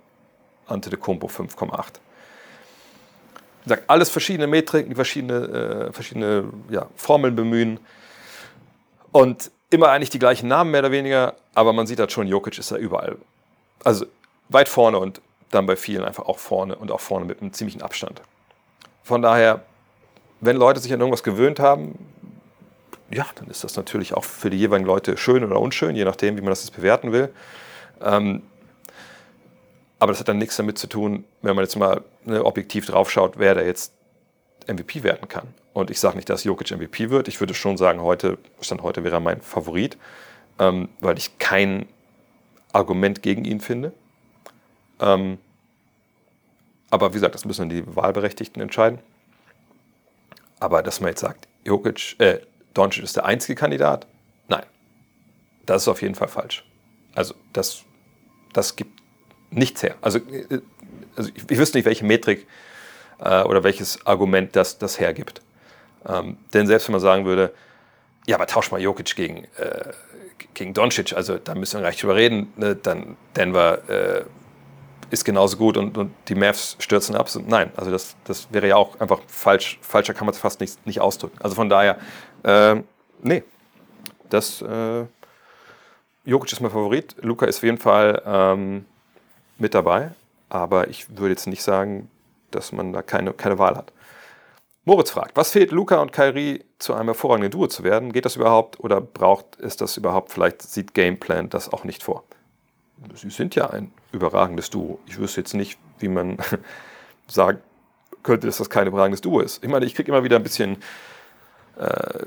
Antetokounmpo 0.66 1.26
5,8. 1.26 2.00
Sagt 3.66 3.90
alles 3.90 4.08
verschiedene 4.08 4.46
Metriken, 4.46 4.94
verschiedene, 4.94 5.88
äh, 5.88 5.92
verschiedene 5.92 6.44
ja, 6.70 6.86
Formeln 6.96 7.36
bemühen. 7.36 7.78
Und 9.12 9.50
immer 9.68 9.90
eigentlich 9.90 10.10
die 10.10 10.18
gleichen 10.18 10.48
Namen 10.48 10.70
mehr 10.70 10.80
oder 10.80 10.92
weniger, 10.92 11.34
aber 11.54 11.72
man 11.72 11.86
sieht 11.86 12.00
halt 12.00 12.10
schon, 12.10 12.26
Jokic 12.26 12.58
ist 12.58 12.72
da 12.72 12.76
überall. 12.76 13.16
Also 13.84 14.06
weit 14.48 14.68
vorne 14.68 14.98
und 14.98 15.20
dann 15.50 15.66
bei 15.66 15.76
vielen 15.76 16.04
einfach 16.04 16.26
auch 16.26 16.38
vorne 16.38 16.76
und 16.76 16.90
auch 16.90 17.00
vorne 17.00 17.26
mit 17.26 17.40
einem 17.40 17.52
ziemlichen 17.52 17.82
Abstand. 17.82 18.22
Von 19.02 19.22
daher, 19.22 19.62
wenn 20.40 20.56
Leute 20.56 20.80
sich 20.80 20.92
an 20.92 21.00
irgendwas 21.00 21.22
gewöhnt 21.22 21.60
haben, 21.60 21.98
ja, 23.10 23.26
dann 23.34 23.48
ist 23.48 23.64
das 23.64 23.76
natürlich 23.76 24.14
auch 24.14 24.24
für 24.24 24.50
die 24.50 24.58
jeweiligen 24.58 24.86
Leute 24.86 25.16
schön 25.16 25.44
oder 25.44 25.60
unschön, 25.60 25.96
je 25.96 26.04
nachdem, 26.04 26.36
wie 26.36 26.40
man 26.40 26.50
das 26.50 26.64
jetzt 26.64 26.76
bewerten 26.76 27.12
will. 27.12 27.30
Ähm, 28.00 28.42
aber 29.98 30.12
das 30.12 30.20
hat 30.20 30.28
dann 30.28 30.38
nichts 30.38 30.56
damit 30.56 30.78
zu 30.78 30.86
tun, 30.86 31.24
wenn 31.42 31.54
man 31.54 31.64
jetzt 31.64 31.76
mal 31.76 32.02
ne, 32.24 32.44
objektiv 32.44 32.86
drauf 32.86 33.10
schaut, 33.10 33.38
wer 33.38 33.54
da 33.54 33.62
jetzt 33.62 33.92
MVP 34.66 35.02
werden 35.02 35.28
kann. 35.28 35.48
Und 35.72 35.90
ich 35.90 36.00
sage 36.00 36.16
nicht, 36.16 36.30
dass 36.30 36.44
Jokic 36.44 36.70
MVP 36.70 37.10
wird. 37.10 37.28
Ich 37.28 37.40
würde 37.40 37.54
schon 37.54 37.76
sagen, 37.76 38.00
heute, 38.00 38.38
Stand 38.60 38.82
heute 38.82 39.04
wäre 39.04 39.16
er 39.16 39.20
mein 39.20 39.40
Favorit, 39.40 39.98
ähm, 40.58 40.88
weil 41.00 41.18
ich 41.18 41.38
kein 41.38 41.86
Argument 42.72 43.22
gegen 43.22 43.44
ihn 43.44 43.60
finde. 43.60 43.92
Ähm, 45.00 45.38
aber 46.90 47.10
wie 47.10 47.14
gesagt, 47.14 47.34
das 47.34 47.44
müssen 47.44 47.68
die 47.68 47.84
Wahlberechtigten 47.94 48.62
entscheiden. 48.62 48.98
Aber 50.58 50.82
dass 50.82 51.00
man 51.00 51.10
jetzt 51.10 51.20
sagt, 51.20 51.46
Jokic, 51.64 52.16
äh, 52.18 52.40
Doncic 52.74 53.02
ist 53.02 53.16
der 53.16 53.24
einzige 53.24 53.56
Kandidat? 53.56 54.06
Nein. 54.48 54.64
Das 55.66 55.82
ist 55.82 55.88
auf 55.88 56.02
jeden 56.02 56.14
Fall 56.14 56.28
falsch. 56.28 56.64
Also 57.14 57.34
das, 57.52 57.84
das 58.52 58.76
gibt 58.76 59.00
nichts 59.50 59.82
her. 59.82 59.96
Also, 60.00 60.18
äh, 60.18 60.60
also 61.16 61.30
ich, 61.34 61.50
ich 61.50 61.58
wüsste 61.58 61.78
nicht, 61.78 61.84
welche 61.84 62.04
Metrik 62.04 62.46
äh, 63.18 63.42
oder 63.42 63.64
welches 63.64 64.04
Argument 64.06 64.54
das, 64.56 64.78
das 64.78 65.00
hergibt. 65.00 65.42
Ähm, 66.06 66.38
denn 66.52 66.66
selbst 66.66 66.88
wenn 66.88 66.92
man 66.92 67.00
sagen 67.00 67.24
würde, 67.24 67.52
ja, 68.26 68.36
aber 68.36 68.46
tausch 68.46 68.70
mal 68.70 68.80
Jokic 68.80 69.16
gegen, 69.16 69.44
äh, 69.56 69.92
gegen 70.54 70.74
Doncic, 70.74 71.12
also 71.14 71.38
da 71.38 71.54
müssen 71.54 71.74
wir 71.74 71.80
gleich 71.80 71.98
drüber 71.98 72.16
reden, 72.16 72.52
ne? 72.56 72.76
dann 72.76 73.16
Denver 73.36 73.88
äh, 73.88 74.24
ist 75.10 75.24
genauso 75.24 75.56
gut 75.56 75.76
und, 75.76 75.98
und 75.98 76.12
die 76.28 76.34
Mavs 76.34 76.76
stürzen 76.78 77.16
ab. 77.16 77.28
Nein, 77.46 77.72
also 77.76 77.90
das, 77.90 78.16
das 78.24 78.48
wäre 78.52 78.68
ja 78.68 78.76
auch 78.76 79.00
einfach 79.00 79.20
falsch, 79.26 79.78
falscher 79.82 80.14
kann 80.14 80.26
man 80.26 80.34
es 80.34 80.40
fast 80.40 80.60
nicht, 80.60 80.86
nicht 80.86 81.00
ausdrücken. 81.00 81.36
Also 81.40 81.56
von 81.56 81.68
daher, 81.68 81.98
äh, 82.44 82.82
nee, 83.22 83.42
das, 84.28 84.62
äh, 84.62 85.04
Jokic 86.24 86.52
ist 86.52 86.60
mein 86.60 86.70
Favorit. 86.70 87.16
Luca 87.20 87.46
ist 87.46 87.58
auf 87.58 87.62
jeden 87.62 87.78
Fall 87.78 88.22
ähm, 88.24 88.86
mit 89.58 89.74
dabei. 89.74 90.12
Aber 90.48 90.88
ich 90.88 91.08
würde 91.16 91.30
jetzt 91.30 91.46
nicht 91.46 91.62
sagen, 91.62 92.10
dass 92.50 92.72
man 92.72 92.92
da 92.92 93.02
keine, 93.02 93.32
keine 93.32 93.58
Wahl 93.58 93.76
hat. 93.76 93.92
Moritz 94.84 95.10
fragt, 95.10 95.36
was 95.36 95.52
fehlt 95.52 95.70
Luca 95.70 96.00
und 96.00 96.12
Kyrie 96.12 96.64
zu 96.78 96.94
einem 96.94 97.08
hervorragenden 97.08 97.50
Duo 97.50 97.66
zu 97.66 97.84
werden? 97.84 98.12
Geht 98.12 98.24
das 98.24 98.36
überhaupt 98.36 98.80
oder 98.80 99.00
braucht 99.00 99.60
es 99.60 99.76
das 99.76 99.96
überhaupt? 99.96 100.32
Vielleicht 100.32 100.62
sieht 100.62 100.94
Gameplan 100.94 101.48
das 101.50 101.72
auch 101.72 101.84
nicht 101.84 102.02
vor. 102.02 102.24
Sie 103.14 103.30
sind 103.30 103.54
ja 103.54 103.70
ein 103.70 103.92
überragendes 104.12 104.70
Duo. 104.70 104.98
Ich 105.06 105.18
wüsste 105.18 105.40
jetzt 105.40 105.54
nicht, 105.54 105.78
wie 105.98 106.08
man 106.08 106.38
sagen 107.28 107.58
könnte, 108.22 108.46
dass 108.46 108.58
das 108.58 108.68
kein 108.68 108.86
überragendes 108.86 109.20
Duo 109.20 109.40
ist. 109.40 109.62
Ich 109.62 109.70
meine, 109.70 109.86
ich 109.86 109.94
kriege 109.94 110.10
immer 110.10 110.24
wieder 110.24 110.36
ein 110.36 110.42
bisschen 110.42 110.78
äh, 111.76 112.26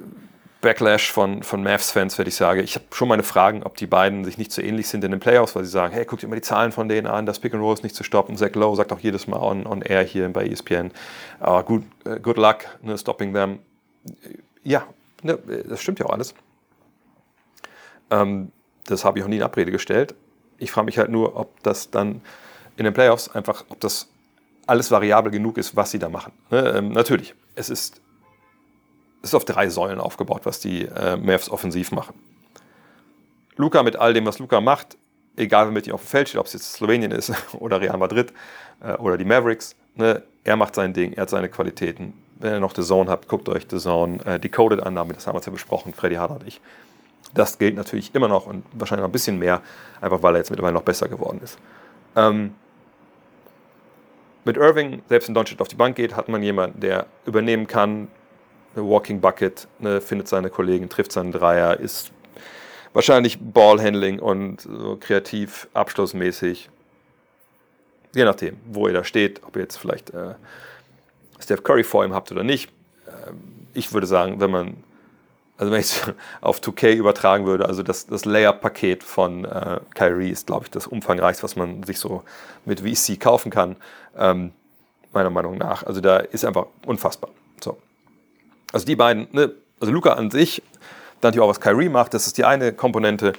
Backlash 0.64 1.12
von, 1.12 1.44
von 1.44 1.62
Mavs-Fans, 1.62 2.18
wenn 2.18 2.26
ich 2.26 2.36
sage, 2.36 2.62
ich 2.62 2.76
habe 2.76 2.86
schon 2.92 3.10
meine 3.10 3.22
Fragen, 3.22 3.64
ob 3.64 3.76
die 3.76 3.86
beiden 3.86 4.24
sich 4.24 4.38
nicht 4.38 4.52
so 4.52 4.62
ähnlich 4.62 4.88
sind 4.88 5.04
in 5.04 5.12
den 5.12 5.20
Playoffs, 5.20 5.56
weil 5.56 5.66
sie 5.66 5.70
sagen, 5.70 5.94
hey, 5.94 6.06
guck 6.06 6.20
dir 6.20 6.28
mal 6.28 6.36
die 6.36 6.42
Zahlen 6.42 6.72
von 6.72 6.88
denen 6.88 7.06
an, 7.06 7.26
das 7.26 7.40
Pick 7.40 7.54
and 7.54 7.62
Roll 7.62 7.74
ist 7.74 7.84
nicht 7.84 7.96
zu 7.96 8.04
stoppen. 8.04 8.38
Zach 8.38 8.56
Lowe 8.56 8.76
sagt 8.76 8.92
auch 8.94 9.00
jedes 9.00 9.28
Mal 9.28 9.38
on, 9.38 9.68
on 9.68 9.82
air 9.82 10.04
hier 10.04 10.28
bei 10.30 10.48
ESPN, 10.48 10.92
uh, 11.46 11.62
good, 11.62 11.84
uh, 12.08 12.16
good 12.20 12.38
luck, 12.38 12.60
ne, 12.82 12.98
stopping 12.98 13.34
them. 13.34 13.60
Ja, 14.64 14.88
ne, 15.22 15.38
das 15.68 15.82
stimmt 15.82 16.00
ja 16.00 16.06
auch 16.06 16.14
alles. 16.14 16.34
Ähm, 18.10 18.52
das 18.86 19.04
habe 19.04 19.20
ich 19.20 19.26
auch 19.26 19.30
nie 19.30 19.38
in 19.38 19.44
Abrede 19.44 19.72
gestellt. 19.72 20.16
Ich 20.58 20.72
frage 20.72 20.86
mich 20.86 20.98
halt 20.98 21.10
nur, 21.10 21.36
ob 21.36 21.62
das 21.64 21.92
dann 21.92 22.22
in 22.78 22.86
den 22.86 22.94
Playoffs 22.94 23.28
einfach, 23.28 23.66
ob 23.68 23.82
das 23.82 24.10
alles 24.66 24.92
variabel 24.92 25.30
genug 25.30 25.58
ist, 25.58 25.76
was 25.76 25.92
sie 25.92 26.00
da 26.00 26.08
machen. 26.08 26.32
Ne, 26.52 26.74
ähm, 26.78 26.94
natürlich, 26.94 27.36
es 27.56 27.70
ist 27.70 28.02
ist 29.24 29.34
auf 29.34 29.46
drei 29.46 29.70
Säulen 29.70 30.00
aufgebaut, 30.00 30.42
was 30.44 30.60
die 30.60 30.84
äh, 30.86 31.16
Mavs 31.16 31.50
offensiv 31.50 31.92
machen. 31.92 32.14
Luca 33.56 33.82
mit 33.82 33.96
all 33.96 34.14
dem, 34.14 34.26
was 34.26 34.40
Luca 34.40 34.62
macht, 34.62 34.98
egal 35.38 35.66
wer 35.66 35.72
mit 35.72 35.88
ihm 35.88 35.94
auf 35.94 36.02
dem 36.02 36.08
Feld 36.08 36.30
steht, 36.30 36.40
ob 36.40 36.48
es 36.48 36.54
jetzt 36.54 36.74
Slowenien 36.74 37.12
ist 37.12 37.32
oder 37.54 37.82
Real 37.82 37.98
Madrid 37.98 38.34
äh, 38.82 38.94
oder 38.94 39.18
die 39.18 39.26
Mavericks, 39.26 39.76
ne, 39.96 40.24
er 40.44 40.58
macht 40.58 40.76
sein 40.76 40.94
Ding, 40.94 41.14
er 41.14 41.24
hat 41.24 41.30
seine 41.30 41.50
Qualitäten. 41.50 42.14
Wenn 42.40 42.54
ihr 42.54 42.60
noch 42.60 42.76
The 42.76 42.84
Zone 42.84 43.10
habt, 43.10 43.30
guckt 43.30 43.48
euch 43.48 43.66
The 43.70 43.78
Zone, 43.78 44.24
äh, 44.26 44.40
Decoded-Annahme, 44.40 45.14
das 45.14 45.26
haben 45.26 45.38
wir 45.38 45.42
ja 45.42 45.52
besprochen, 45.52 45.94
Freddy 45.94 46.16
Harder 46.16 46.36
und 46.36 46.48
ich. 46.48 46.60
Das 47.34 47.58
gilt 47.58 47.76
natürlich 47.76 48.14
immer 48.14 48.28
noch 48.28 48.46
und 48.46 48.66
wahrscheinlich 48.74 49.02
noch 49.02 49.10
ein 49.10 49.14
bisschen 49.14 49.40
mehr, 49.40 49.62
einfach 50.02 50.22
weil 50.22 50.36
er 50.36 50.40
jetzt 50.40 50.50
mittlerweile 50.50 50.74
noch 50.74 50.84
besser 50.84 51.08
geworden 51.08 51.40
ist. 51.42 51.58
Ähm, 52.16 52.54
mit 54.46 54.58
Irving, 54.58 55.02
selbst 55.08 55.30
wenn 55.30 55.36
Doncic 55.36 55.62
auf 55.62 55.70
die 55.70 55.76
Bank 55.76 55.96
geht, 55.96 56.18
hat 56.18 56.28
man 56.28 56.44
jemanden, 56.44 56.82
der 56.82 57.06
übernehmen 57.26 57.66
kann, 57.66 58.10
Walking 58.76 59.22
Bucket, 59.22 59.68
ne, 59.80 60.02
findet 60.02 60.28
seine 60.28 60.50
Kollegen, 60.50 60.90
trifft 60.90 61.12
seinen 61.12 61.32
Dreier, 61.32 61.80
ist 61.80 62.12
wahrscheinlich 62.94 63.40
Ballhandling 63.40 64.20
und 64.20 64.62
so 64.62 64.98
kreativ, 65.00 65.68
abschlussmäßig. 65.74 66.70
Je 68.16 68.26
nachdem, 68.26 68.58
wo 68.66 68.88
ihr 68.88 68.94
da 68.94 69.04
steht, 69.04 69.44
ob 69.44 69.56
ihr 69.56 69.64
jetzt 69.64 69.78
vielleicht 69.78 70.12
äh, 70.12 70.36
Steph 71.40 71.64
Curry 71.64 71.84
vor 71.84 72.06
ihm 72.06 72.14
habt 72.14 72.32
oder 72.32 72.44
nicht. 72.44 72.70
Äh, 73.08 73.32
ich 73.74 73.92
würde 73.92 74.06
sagen, 74.06 74.40
wenn 74.40 74.52
man, 74.52 74.84
also 75.58 75.72
wenn 75.72 75.80
ich 75.80 75.88
es 75.88 76.02
auf 76.42 76.60
2K 76.60 76.94
übertragen 76.94 77.46
würde, 77.46 77.66
also 77.66 77.82
das, 77.82 78.06
das 78.06 78.26
Layer-Paket 78.26 79.04
von 79.04 79.46
äh, 79.46 79.80
Kyrie 79.96 80.30
ist, 80.30 80.48
glaube 80.48 80.66
ich, 80.66 80.72
das 80.72 80.86
umfangreichste, 80.86 81.44
was 81.44 81.56
man 81.56 81.84
sich 81.84 82.00
so 82.00 82.24
mit 82.66 82.82
VC 82.82 83.20
kaufen 83.20 83.52
kann. 83.52 83.76
Ähm, 84.16 84.52
meiner 85.12 85.30
Meinung 85.30 85.58
nach. 85.58 85.84
Also 85.84 86.02
da 86.02 86.18
ist 86.18 86.44
einfach 86.46 86.66
unfassbar. 86.86 87.30
So. 88.74 88.78
Also 88.78 88.86
die 88.86 88.96
beiden, 88.96 89.28
ne, 89.32 89.52
also 89.80 89.94
Luca 89.94 90.14
an 90.14 90.32
sich, 90.32 90.62
dann 91.22 91.30
natürlich 91.30 91.46
auch 91.46 91.50
was 91.50 91.62
Kyrie 91.62 91.90
macht, 91.90 92.14
das 92.14 92.28
ist 92.28 92.38
die 92.38 92.44
eine 92.44 92.74
Komponente. 92.74 93.34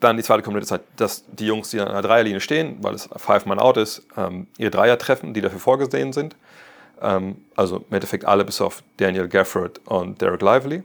Dann 0.00 0.16
die 0.16 0.22
zweite 0.22 0.42
Komponente 0.42 0.66
ist 0.66 0.70
halt, 0.70 0.82
dass 0.96 1.24
die 1.26 1.46
Jungs, 1.46 1.70
die 1.70 1.80
an 1.80 1.88
der 1.88 2.02
Dreierlinie 2.02 2.40
stehen, 2.40 2.78
weil 2.82 2.94
es 2.94 3.08
Five-Man-Out 3.16 3.76
ist, 3.78 4.06
ähm, 4.16 4.46
ihr 4.58 4.70
Dreier 4.70 4.98
treffen, 4.98 5.34
die 5.34 5.40
dafür 5.40 5.58
vorgesehen 5.58 6.12
sind. 6.12 6.36
Ähm, 7.00 7.36
also 7.56 7.78
im 7.78 7.94
Endeffekt 7.94 8.24
alle 8.24 8.44
bis 8.44 8.60
auf 8.60 8.82
Daniel 8.98 9.28
Gafford 9.28 9.80
und 9.86 10.20
Derek 10.20 10.42
Lively. 10.42 10.82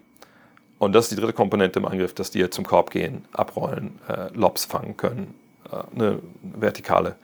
Und 0.80 0.94
das 0.94 1.06
ist 1.06 1.12
die 1.12 1.16
dritte 1.16 1.34
Komponente 1.34 1.80
im 1.80 1.86
Angriff, 1.86 2.16
dass 2.16 2.32
die 2.32 2.50
zum 2.50 2.66
Korb 2.66 2.90
gehen, 2.90 3.26
abrollen, 3.34 4.00
äh, 4.08 4.30
Lobs 4.34 4.66
fangen 4.66 4.98
können, 4.98 5.36
äh, 5.72 5.76
eine 5.96 6.20
vertikale, 6.42 7.18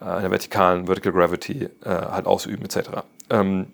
äh, 0.00 0.04
eine 0.04 0.30
vertikalen 0.30 0.86
Vertical 0.86 1.12
Gravity 1.12 1.68
äh, 1.84 1.88
halt 1.88 2.26
ausüben 2.26 2.64
etc. 2.64 2.90
Ähm, 3.28 3.66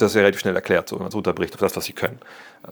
das 0.00 0.12
ist 0.12 0.14
ja 0.16 0.22
relativ 0.22 0.40
schnell 0.40 0.54
erklärt, 0.54 0.88
so, 0.88 0.96
wenn 0.96 1.02
man 1.02 1.08
es 1.08 1.14
runterbricht 1.14 1.54
auf 1.54 1.60
das, 1.60 1.76
was 1.76 1.84
sie 1.84 1.92
können. 1.92 2.18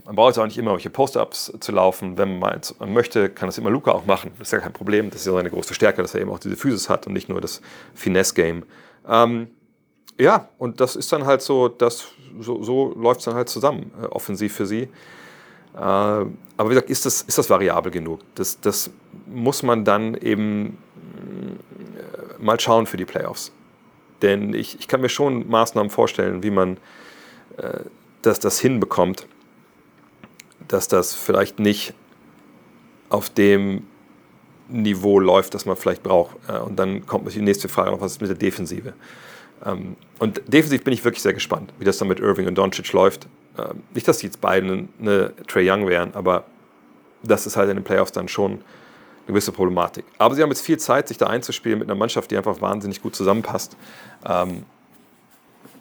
Man 0.05 0.17
braucht 0.17 0.31
jetzt 0.31 0.39
auch 0.39 0.47
nicht 0.47 0.59
immer 0.59 0.73
welche 0.73 0.91
Post-Ups 0.91 1.53
zu 1.61 1.73
laufen. 1.73 2.19
Wenn 2.19 2.39
man 2.39 2.61
mal 2.79 2.89
möchte, 2.89 3.29
kann 3.29 3.49
das 3.49 3.59
immer 3.59 3.71
Luca 3.71 3.93
auch 3.93 4.07
machen. 4.07 4.33
Das 4.39 4.49
ist 4.49 4.53
ja 4.53 4.59
kein 4.59 4.73
Problem. 4.73 5.11
Das 5.11 5.21
ist 5.21 5.27
ja 5.27 5.33
seine 5.33 5.51
große 5.51 5.75
Stärke, 5.75 6.03
dass 6.03 6.15
er 6.15 6.21
eben 6.21 6.31
auch 6.31 6.39
diese 6.39 6.57
Physis 6.57 6.89
hat 6.89 7.07
und 7.07 7.13
nicht 7.13 7.29
nur 7.29 7.41
das 7.41 7.61
Finesse-Game. 7.95 8.65
Ähm, 9.09 9.49
ja, 10.19 10.49
und 10.59 10.81
das 10.81 10.97
ist 10.97 11.13
dann 11.13 11.27
halt 11.27 11.43
so, 11.43 11.69
das, 11.69 12.09
so, 12.41 12.63
so 12.63 12.93
läuft 12.95 13.21
es 13.21 13.27
dann 13.27 13.35
halt 13.35 13.49
zusammen, 13.49 13.93
äh, 14.03 14.07
offensiv 14.07 14.55
für 14.55 14.67
sie. 14.67 14.83
Äh, 14.83 14.89
aber 15.77 16.31
wie 16.59 16.69
gesagt, 16.71 16.91
ist 16.91 17.07
das, 17.07 17.23
ist 17.23 17.39
das 17.39 17.49
variabel 17.49 17.93
genug? 17.93 18.21
Das, 18.35 18.61
das 18.61 18.91
muss 19.27 19.63
man 19.63 19.85
dann 19.85 20.15
eben 20.15 20.79
äh, 21.97 22.43
mal 22.43 22.59
schauen 22.59 22.87
für 22.87 22.97
die 22.97 23.05
Playoffs. 23.05 23.53
Denn 24.23 24.55
ich, 24.55 24.81
ich 24.81 24.89
kann 24.89 25.01
mir 25.01 25.09
schon 25.09 25.49
Maßnahmen 25.49 25.91
vorstellen, 25.91 26.43
wie 26.43 26.51
man 26.51 26.79
dass 28.23 28.41
das 28.41 28.61
hinbekommt, 28.61 29.27
dass 30.67 30.89
das 30.89 31.15
vielleicht 31.15 31.59
nicht 31.59 31.95
auf 33.09 33.31
dem 33.31 33.87
Niveau 34.69 35.19
läuft, 35.19 35.55
das 35.55 35.65
man 35.65 35.77
vielleicht 35.77 36.03
braucht. 36.03 36.37
Äh, 36.49 36.59
und 36.59 36.77
dann 36.77 37.07
kommt 37.07 37.33
die 37.33 37.41
nächste 37.41 37.69
Frage 37.69 37.91
noch, 37.91 38.01
was 38.01 38.13
ist 38.13 38.21
mit 38.21 38.31
der 38.31 38.37
Defensive? 38.37 38.93
Ähm, 39.65 39.97
und 40.19 40.43
defensiv 40.47 40.85
bin 40.85 40.93
ich 40.93 41.05
wirklich 41.05 41.23
sehr 41.23 41.33
gespannt, 41.33 41.73
wie 41.79 41.85
das 41.85 41.99
dann 41.99 42.09
mit 42.09 42.21
Irving 42.21 42.47
und 42.47 42.57
Doncic 42.57 42.93
läuft. 42.93 43.27
Ähm, 43.59 43.83
nicht, 43.95 44.07
dass 44.07 44.19
die 44.19 44.27
jetzt 44.27 44.41
beide 44.41 44.89
eine 45.01 45.33
Trey 45.47 45.69
Young 45.69 45.89
wären, 45.89 46.15
aber 46.15 46.45
das 47.23 47.47
ist 47.47 47.57
halt 47.57 47.71
in 47.71 47.77
den 47.77 47.85
Playoffs 47.85 48.13
dann 48.13 48.29
schon 48.29 48.53
eine 48.53 48.61
gewisse 49.27 49.53
Problematik. 49.53 50.05
Aber 50.19 50.35
sie 50.35 50.43
haben 50.43 50.51
jetzt 50.51 50.61
viel 50.61 50.79
Zeit, 50.79 51.09
sich 51.09 51.17
da 51.17 51.27
einzuspielen 51.27 51.79
mit 51.79 51.89
einer 51.89 51.99
Mannschaft, 51.99 52.31
die 52.31 52.37
einfach 52.37 52.61
wahnsinnig 52.61 53.03
gut 53.03 53.17
zusammenpasst. 53.17 53.77
Ähm, 54.25 54.65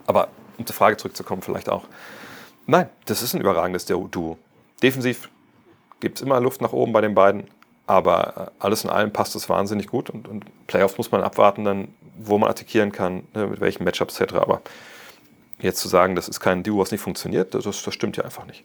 aber 0.08 0.30
um 0.58 0.66
zur 0.66 0.76
Frage 0.76 0.98
zurückzukommen, 0.98 1.42
vielleicht 1.42 1.70
auch. 1.70 1.86
Nein, 2.66 2.90
das 3.06 3.22
ist 3.22 3.34
ein 3.34 3.42
überragendes 3.42 3.86
Duo. 3.86 4.38
Defensiv 4.84 5.30
gibt 6.00 6.18
es 6.18 6.22
immer 6.22 6.40
Luft 6.40 6.62
nach 6.62 6.74
oben 6.74 6.94
bei 6.94 7.02
den 7.02 7.16
beiden, 7.16 7.46
aber 7.88 8.52
äh, 8.60 8.64
alles 8.64 8.84
in 8.84 8.90
allem 8.90 9.12
passt 9.12 9.36
es 9.36 9.50
wahnsinnig 9.50 9.88
gut 9.88 10.10
und, 10.10 10.28
und 10.28 10.46
Playoffs 10.68 10.98
muss 10.98 11.12
man 11.12 11.24
abwarten, 11.24 11.64
dann, 11.64 11.88
wo 12.18 12.38
man 12.38 12.50
attackieren 12.50 12.92
kann, 12.92 13.24
ne, 13.34 13.48
mit 13.48 13.62
welchen 13.62 13.84
Matchups 13.84 14.20
etc. 14.20 14.36
Aber 14.36 14.62
jetzt 15.60 15.80
zu 15.80 15.88
sagen, 15.88 16.16
das 16.16 16.28
ist 16.28 16.40
kein 16.40 16.64
Duo, 16.64 16.80
was 16.80 16.92
nicht 16.92 17.02
funktioniert, 17.02 17.54
das, 17.54 17.64
das 17.64 17.94
stimmt 17.94 18.18
ja 18.18 18.26
einfach 18.26 18.46
nicht. 18.46 18.64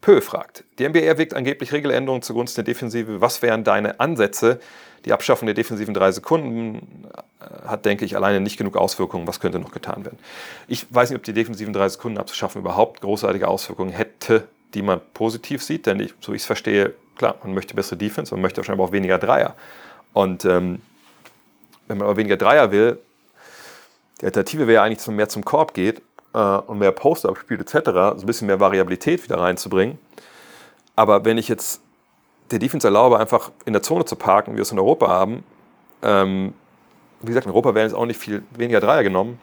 Pö 0.00 0.20
fragt, 0.22 0.64
die 0.78 0.88
NBA 0.88 1.00
erwägt 1.00 1.34
angeblich 1.34 1.72
Regeländerungen 1.72 2.22
zugunsten 2.22 2.64
der 2.64 2.72
Defensive. 2.72 3.20
Was 3.20 3.42
wären 3.42 3.64
deine 3.64 4.00
Ansätze? 4.00 4.60
Die 5.04 5.12
Abschaffung 5.12 5.46
der 5.46 5.54
defensiven 5.54 5.94
drei 5.94 6.12
Sekunden 6.12 7.06
äh, 7.40 7.68
hat, 7.68 7.86
denke 7.86 8.04
ich, 8.04 8.16
alleine 8.16 8.40
nicht 8.40 8.56
genug 8.58 8.76
Auswirkungen. 8.76 9.26
Was 9.26 9.40
könnte 9.40 9.58
noch 9.58 9.72
getan 9.72 10.04
werden? 10.04 10.18
Ich 10.68 10.86
weiß 10.92 11.10
nicht, 11.10 11.18
ob 11.18 11.24
die 11.24 11.32
defensiven 11.32 11.72
drei 11.72 11.88
Sekunden 11.88 12.18
abzuschaffen 12.18 12.60
überhaupt 12.60 13.00
großartige 13.00 13.48
Auswirkungen 13.48 13.92
hätte, 13.92 14.44
die 14.74 14.82
man 14.82 15.00
positiv 15.14 15.62
sieht. 15.62 15.86
Denn 15.86 16.00
ich, 16.00 16.14
so 16.20 16.32
ich 16.32 16.42
es 16.42 16.46
verstehe, 16.46 16.94
klar, 17.16 17.36
man 17.42 17.54
möchte 17.54 17.74
bessere 17.74 17.96
Defense, 17.96 18.34
man 18.34 18.42
möchte 18.42 18.58
wahrscheinlich 18.58 18.86
auch 18.86 18.92
weniger 18.92 19.18
Dreier. 19.18 19.54
Und 20.12 20.44
ähm, 20.44 20.82
wenn 21.88 21.98
man 21.98 22.06
aber 22.06 22.16
weniger 22.16 22.36
Dreier 22.36 22.70
will, 22.70 22.98
die 24.20 24.26
Alternative 24.26 24.66
wäre 24.66 24.82
eigentlich, 24.82 24.98
dass 24.98 25.06
man 25.06 25.16
mehr 25.16 25.28
zum 25.28 25.44
Korb 25.44 25.72
geht 25.72 26.02
und 26.32 26.78
mehr 26.78 26.92
Poster 26.92 27.34
spielt 27.36 27.60
etc., 27.60 27.90
so 27.90 28.00
ein 28.20 28.26
bisschen 28.26 28.46
mehr 28.46 28.60
Variabilität 28.60 29.24
wieder 29.24 29.38
reinzubringen. 29.38 29.98
Aber 30.96 31.24
wenn 31.24 31.38
ich 31.38 31.48
jetzt 31.48 31.82
der 32.50 32.58
Defense 32.58 32.86
erlaube, 32.86 33.18
einfach 33.18 33.50
in 33.64 33.72
der 33.72 33.82
Zone 33.82 34.04
zu 34.04 34.16
parken, 34.16 34.52
wie 34.52 34.56
wir 34.56 34.62
es 34.62 34.72
in 34.72 34.78
Europa 34.78 35.08
haben, 35.08 35.44
ähm, 36.02 36.54
wie 37.20 37.26
gesagt, 37.26 37.46
in 37.46 37.52
Europa 37.52 37.74
werden 37.74 37.88
jetzt 37.88 37.96
auch 37.96 38.06
nicht 38.06 38.18
viel 38.18 38.42
weniger 38.56 38.80
Dreier 38.80 39.02
genommen. 39.02 39.38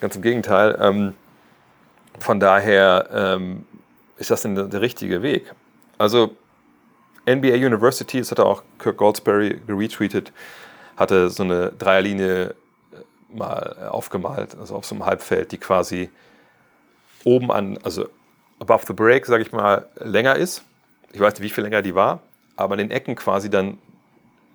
Ganz 0.00 0.16
im 0.16 0.22
Gegenteil. 0.22 0.76
Ähm, 0.80 1.14
von 2.18 2.40
daher 2.40 3.08
ähm, 3.12 3.66
ist 4.16 4.30
das 4.30 4.42
denn 4.42 4.54
der, 4.54 4.64
der 4.64 4.80
richtige 4.80 5.22
Weg. 5.22 5.52
Also 5.98 6.36
NBA 7.28 7.54
University, 7.54 8.18
das 8.18 8.30
hat 8.30 8.40
auch 8.40 8.62
Kirk 8.78 8.96
Goldsberry 8.96 9.60
geretweetet, 9.66 10.32
hatte 10.96 11.30
so 11.30 11.44
eine 11.44 11.72
Dreierlinie 11.78 12.54
mal 13.34 13.88
aufgemalt, 13.90 14.56
also 14.58 14.76
auf 14.76 14.84
so 14.84 14.94
einem 14.94 15.06
Halbfeld, 15.06 15.52
die 15.52 15.58
quasi 15.58 16.10
oben 17.24 17.50
an, 17.50 17.78
also 17.82 18.08
above 18.58 18.84
the 18.86 18.92
break, 18.92 19.26
sage 19.26 19.42
ich 19.42 19.52
mal, 19.52 19.86
länger 19.98 20.36
ist. 20.36 20.64
Ich 21.12 21.20
weiß 21.20 21.34
nicht, 21.34 21.42
wie 21.42 21.50
viel 21.50 21.64
länger 21.64 21.82
die 21.82 21.94
war, 21.94 22.20
aber 22.56 22.72
an 22.72 22.78
den 22.78 22.90
Ecken 22.90 23.16
quasi 23.16 23.50
dann 23.50 23.78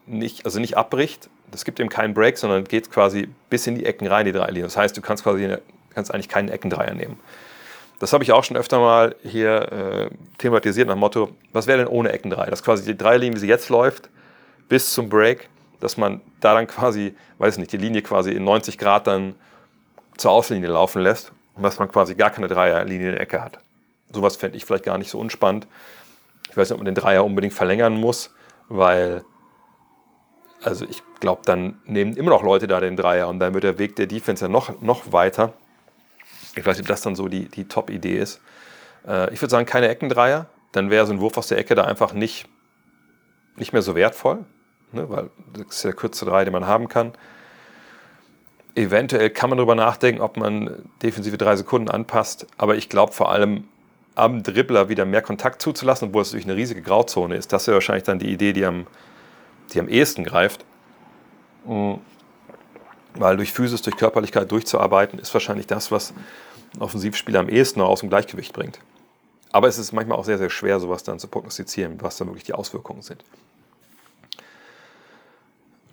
nicht, 0.05 0.45
also 0.45 0.59
nicht 0.59 0.77
abbricht. 0.77 1.29
Das 1.51 1.65
gibt 1.65 1.79
eben 1.79 1.89
keinen 1.89 2.13
Break, 2.13 2.37
sondern 2.37 2.63
geht 2.65 2.91
quasi 2.91 3.29
bis 3.49 3.67
in 3.67 3.75
die 3.75 3.85
Ecken 3.85 4.07
rein, 4.07 4.25
die 4.25 4.31
Dreierlinie. 4.31 4.63
Das 4.63 4.77
heißt, 4.77 4.97
du 4.97 5.01
kannst 5.01 5.23
quasi 5.23 5.57
kannst 5.97 6.13
eigentlich 6.13 6.29
keinen 6.29 6.49
Eckendreier 6.49 6.93
nehmen. 6.93 7.19
Das 7.99 8.13
habe 8.13 8.23
ich 8.23 8.31
auch 8.31 8.43
schon 8.43 8.55
öfter 8.55 8.79
mal 8.79 9.15
hier 9.23 9.71
äh, 9.71 10.09
thematisiert 10.37 10.87
nach 10.87 10.93
dem 10.93 10.99
Motto, 10.99 11.29
was 11.53 11.65
wäre 11.65 11.79
denn 11.79 11.87
ohne 11.87 12.11
Eckendreier? 12.11 12.51
Das 12.51 12.59
ist 12.59 12.65
quasi 12.65 12.85
die 12.85 12.95
Dreierlinie, 12.95 13.35
wie 13.35 13.39
sie 13.39 13.47
jetzt 13.47 13.69
läuft, 13.69 14.09
bis 14.69 14.93
zum 14.93 15.09
Break, 15.09 15.49
dass 15.79 15.97
man 15.97 16.21
da 16.39 16.53
dann 16.53 16.67
quasi, 16.67 17.15
weiß 17.37 17.57
nicht, 17.57 17.71
die 17.71 17.77
Linie 17.77 18.01
quasi 18.01 18.31
in 18.31 18.43
90 18.43 18.77
Grad 18.77 19.07
dann 19.07 19.35
zur 20.17 20.31
Außenlinie 20.31 20.69
laufen 20.69 21.01
lässt 21.01 21.31
und 21.55 21.63
dass 21.63 21.79
man 21.79 21.89
quasi 21.89 22.15
gar 22.15 22.29
keine 22.29 22.47
Dreierlinie 22.47 23.09
in 23.09 23.13
der 23.13 23.21
Ecke 23.21 23.41
hat. 23.41 23.59
Sowas 24.11 24.35
fände 24.35 24.57
ich 24.57 24.65
vielleicht 24.65 24.85
gar 24.85 24.97
nicht 24.97 25.09
so 25.09 25.19
unspannend. 25.19 25.67
Ich 26.49 26.57
weiß 26.57 26.69
nicht, 26.69 26.73
ob 26.73 26.79
man 26.79 26.85
den 26.85 26.95
Dreier 26.95 27.25
unbedingt 27.25 27.53
verlängern 27.53 27.93
muss, 27.93 28.33
weil, 28.69 29.23
also 30.61 30.85
ich 30.89 31.03
glaube, 31.19 31.41
dann 31.45 31.79
nehmen 31.85 32.15
immer 32.15 32.31
noch 32.31 32.43
Leute 32.43 32.67
da 32.67 32.79
den 32.79 32.95
Dreier 32.95 33.27
und 33.27 33.39
dann 33.39 33.53
wird 33.53 33.63
der 33.63 33.77
Weg 33.79 33.95
der 33.95 34.07
Defense 34.07 34.45
ja 34.45 34.49
noch, 34.49 34.81
noch 34.81 35.11
weiter. 35.11 35.53
Ich 36.55 36.65
weiß 36.65 36.77
nicht, 36.77 36.85
ob 36.85 36.87
das 36.87 37.01
dann 37.01 37.15
so 37.15 37.27
die, 37.27 37.49
die 37.49 37.67
Top-Idee 37.67 38.17
ist. 38.17 38.41
Äh, 39.05 39.33
ich 39.33 39.41
würde 39.41 39.51
sagen, 39.51 39.65
keine 39.65 39.89
Eckendreier. 39.89 40.47
Dann 40.71 40.89
wäre 40.89 41.05
so 41.05 41.13
ein 41.13 41.19
Wurf 41.19 41.37
aus 41.37 41.47
der 41.47 41.57
Ecke 41.57 41.75
da 41.75 41.83
einfach 41.83 42.13
nicht, 42.13 42.47
nicht 43.55 43.73
mehr 43.73 43.81
so 43.81 43.95
wertvoll, 43.95 44.45
ne? 44.91 45.09
weil 45.09 45.29
das 45.53 45.77
ist 45.77 45.83
der 45.83 45.93
kürzeste 45.93 46.25
Dreier, 46.25 46.45
den 46.45 46.53
man 46.53 46.67
haben 46.67 46.87
kann. 46.87 47.13
Eventuell 48.75 49.29
kann 49.31 49.49
man 49.49 49.57
darüber 49.57 49.75
nachdenken, 49.75 50.21
ob 50.21 50.37
man 50.37 50.89
defensive 51.01 51.37
drei 51.37 51.55
Sekunden 51.55 51.89
anpasst, 51.89 52.45
aber 52.57 52.75
ich 52.75 52.89
glaube 52.89 53.11
vor 53.11 53.31
allem 53.31 53.67
am 54.17 54.43
Dribbler 54.43 54.89
wieder 54.89 55.05
mehr 55.05 55.21
Kontakt 55.21 55.61
zuzulassen, 55.61 56.09
obwohl 56.09 56.23
es 56.23 56.29
natürlich 56.29 56.47
eine 56.47 56.55
riesige 56.55 56.81
Grauzone 56.81 57.35
ist. 57.35 57.53
Das 57.53 57.67
wäre 57.67 57.75
wahrscheinlich 57.75 58.03
dann 58.03 58.19
die 58.19 58.31
Idee, 58.31 58.53
die 58.53 58.65
am, 58.65 58.87
die 59.73 59.79
am 59.79 59.87
ehesten 59.87 60.23
greift. 60.23 60.65
Mhm. 61.65 61.99
Weil 63.13 63.37
durch 63.37 63.51
Physis, 63.51 63.81
durch 63.81 63.95
Körperlichkeit 63.97 64.51
durchzuarbeiten, 64.51 65.19
ist 65.19 65.33
wahrscheinlich 65.33 65.67
das, 65.67 65.91
was 65.91 66.13
Offensivspieler 66.79 67.39
am 67.39 67.49
ehesten 67.49 67.81
aus 67.81 68.01
dem 68.01 68.09
Gleichgewicht 68.09 68.53
bringt. 68.53 68.79
Aber 69.51 69.67
es 69.67 69.77
ist 69.77 69.91
manchmal 69.91 70.17
auch 70.17 70.25
sehr, 70.25 70.37
sehr 70.37 70.49
schwer, 70.49 70.79
sowas 70.79 71.03
dann 71.03 71.19
zu 71.19 71.27
prognostizieren, 71.27 72.01
was 72.01 72.17
dann 72.17 72.27
wirklich 72.27 72.43
die 72.43 72.53
Auswirkungen 72.53 73.01
sind. 73.01 73.23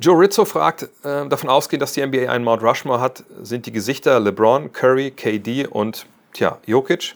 Joe 0.05 0.21
Rizzo 0.21 0.45
fragt, 0.45 0.83
äh, 1.03 1.27
davon 1.29 1.49
ausgehend, 1.49 1.81
dass 1.81 1.95
die 1.95 2.03
NBA 2.07 2.31
einen 2.31 2.45
Mount 2.45 2.63
Rushmore 2.63 3.01
hat, 3.01 3.25
sind 3.41 3.65
die 3.65 3.73
Gesichter 3.73 4.21
LeBron, 4.21 4.71
Curry, 4.71 5.11
KD 5.11 5.67
und 5.67 6.05
tja, 6.35 6.59
Jokic. 6.67 7.15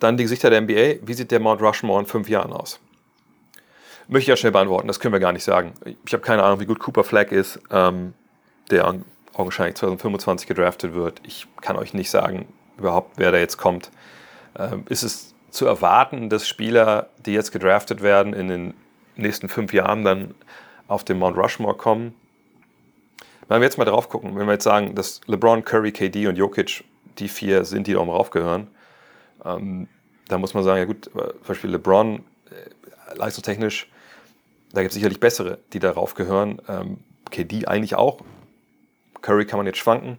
Dann 0.00 0.16
die 0.16 0.24
Gesichter 0.24 0.50
der 0.50 0.60
NBA. 0.62 1.06
Wie 1.06 1.14
sieht 1.14 1.30
der 1.30 1.38
Mount 1.38 1.62
Rushmore 1.62 2.00
in 2.00 2.06
fünf 2.06 2.28
Jahren 2.28 2.52
aus? 2.52 2.80
Möchte 4.08 4.24
ich 4.24 4.26
ja 4.26 4.36
schnell 4.36 4.50
beantworten, 4.50 4.88
das 4.88 4.98
können 4.98 5.12
wir 5.12 5.20
gar 5.20 5.32
nicht 5.32 5.44
sagen. 5.44 5.72
Ich 6.04 6.12
habe 6.12 6.22
keine 6.24 6.42
Ahnung, 6.42 6.58
wie 6.58 6.66
gut 6.66 6.80
Cooper 6.80 7.04
Flagg 7.04 7.32
ist, 7.32 7.60
ähm, 7.70 8.12
der 8.72 8.92
augenscheinlich 9.32 9.76
2025 9.76 10.48
gedraftet 10.48 10.94
wird. 10.94 11.20
Ich 11.24 11.46
kann 11.60 11.76
euch 11.76 11.94
nicht 11.94 12.10
sagen, 12.10 12.48
überhaupt, 12.76 13.12
wer 13.18 13.30
da 13.30 13.38
jetzt 13.38 13.56
kommt. 13.56 13.92
Ähm, 14.58 14.84
ist 14.88 15.04
es 15.04 15.32
zu 15.50 15.66
erwarten, 15.66 16.28
dass 16.28 16.48
Spieler, 16.48 17.08
die 17.24 17.34
jetzt 17.34 17.52
gedraftet 17.52 18.02
werden, 18.02 18.32
in 18.32 18.48
den 18.48 18.74
nächsten 19.14 19.48
fünf 19.48 19.72
Jahren 19.72 20.04
dann 20.04 20.34
auf 20.88 21.04
den 21.04 21.18
Mount 21.18 21.36
Rushmore 21.36 21.76
kommen? 21.76 22.14
Wenn 23.48 23.60
wir 23.60 23.66
jetzt 23.66 23.78
mal 23.78 23.84
drauf 23.84 24.08
gucken, 24.08 24.36
wenn 24.36 24.46
wir 24.46 24.54
jetzt 24.54 24.64
sagen, 24.64 24.94
dass 24.94 25.20
LeBron, 25.26 25.64
Curry, 25.64 25.92
KD 25.92 26.26
und 26.28 26.36
Jokic 26.36 26.84
die 27.18 27.28
vier 27.28 27.64
sind, 27.64 27.86
die 27.86 27.92
da 27.92 28.00
oben 28.00 28.10
raufgehören, 28.10 28.68
ähm, 29.44 29.88
da 30.28 30.38
muss 30.38 30.54
man 30.54 30.64
sagen, 30.64 30.78
ja 30.78 30.84
gut, 30.86 31.10
zum 31.12 31.46
Beispiel 31.46 31.70
LeBron, 31.70 32.24
äh, 32.50 33.14
leistungstechnisch, 33.14 33.88
da 34.72 34.80
gibt 34.80 34.90
es 34.90 34.94
sicherlich 34.94 35.20
bessere, 35.20 35.58
die 35.72 35.78
darauf 35.78 36.14
gehören. 36.14 36.60
Ähm, 36.68 36.98
KD 37.30 37.66
eigentlich 37.66 37.94
auch. 37.94 38.22
Curry 39.22 39.46
kann 39.46 39.58
man 39.58 39.66
jetzt 39.66 39.78
schwanken. 39.78 40.18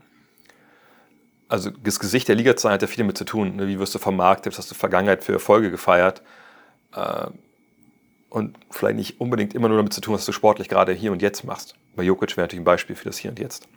Also 1.47 1.69
das 1.69 1.99
Gesicht 1.99 2.27
der 2.27 2.35
Liga-Zeit 2.35 2.73
hat 2.73 2.81
ja 2.81 2.87
viel 2.87 3.03
damit 3.03 3.17
zu 3.17 3.25
tun. 3.25 3.57
Ne? 3.57 3.67
Wie 3.67 3.79
wirst 3.79 3.93
du 3.93 3.99
vermarktet? 3.99 4.53
Was 4.53 4.59
hast 4.59 4.71
du 4.71 4.75
Vergangenheit 4.75 5.23
für 5.23 5.33
Erfolge 5.33 5.71
gefeiert? 5.71 6.21
Äh, 6.95 7.27
und 8.35 8.57
vielleicht 8.69 8.97
nicht 8.97 9.21
unbedingt 9.21 9.55
immer 9.55 9.69
nur 9.69 9.77
damit 9.77 9.93
zu 9.93 10.01
tun, 10.01 10.13
was 10.13 10.25
du 10.25 10.33
sportlich 10.33 10.67
gerade 10.67 10.91
hier 10.91 11.13
und 11.13 11.21
jetzt 11.21 11.45
machst. 11.45 11.75
Bei 11.95 12.03
Jokic 12.03 12.35
wäre 12.35 12.43
natürlich 12.43 12.63
ein 12.63 12.65
Beispiel 12.65 12.97
für 12.97 13.05
das 13.05 13.17
Hier 13.17 13.31
und 13.31 13.39
Jetzt. 13.39 13.69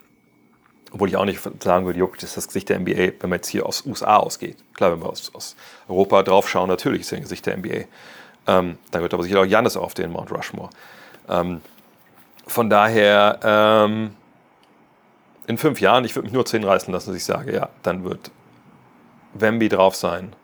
Obwohl 0.90 1.08
ich 1.08 1.16
auch 1.16 1.26
nicht 1.26 1.40
sagen 1.62 1.86
würde, 1.86 2.00
Jokic 2.00 2.24
ist 2.24 2.36
das 2.36 2.48
Gesicht 2.48 2.68
der 2.68 2.80
NBA, 2.80 3.12
wenn 3.20 3.30
man 3.30 3.34
jetzt 3.34 3.46
hier 3.46 3.64
aus 3.64 3.86
USA 3.86 4.16
ausgeht. 4.16 4.56
Klar, 4.74 4.90
wenn 4.90 5.00
wir 5.00 5.10
aus, 5.10 5.32
aus 5.32 5.54
Europa 5.86 6.24
draufschauen, 6.24 6.68
natürlich 6.68 7.02
ist 7.02 7.12
er 7.12 7.18
ein 7.18 7.22
Gesicht 7.22 7.46
der 7.46 7.56
NBA. 7.56 7.84
Ähm, 8.48 8.78
dann 8.90 9.02
wird 9.02 9.14
aber 9.14 9.22
sicher 9.22 9.40
auch 9.40 9.44
Janis 9.44 9.76
auf 9.76 9.94
den 9.94 10.10
Mount 10.10 10.32
Rushmore. 10.32 10.70
Ähm, 11.28 11.60
von 12.48 12.68
daher, 12.68 13.38
ähm, 13.44 14.10
in 15.46 15.56
fünf 15.56 15.80
Jahren, 15.80 16.04
ich 16.04 16.16
würde 16.16 16.24
mich 16.26 16.32
nur 16.32 16.44
zehn 16.44 16.64
reißen 16.64 16.92
lassen, 16.92 17.12
dass 17.12 17.14
ich 17.14 17.24
sage, 17.24 17.54
ja, 17.54 17.68
dann 17.84 18.02
wird 18.02 18.32
Wemby 19.34 19.68
drauf 19.68 19.94
sein 19.94 20.34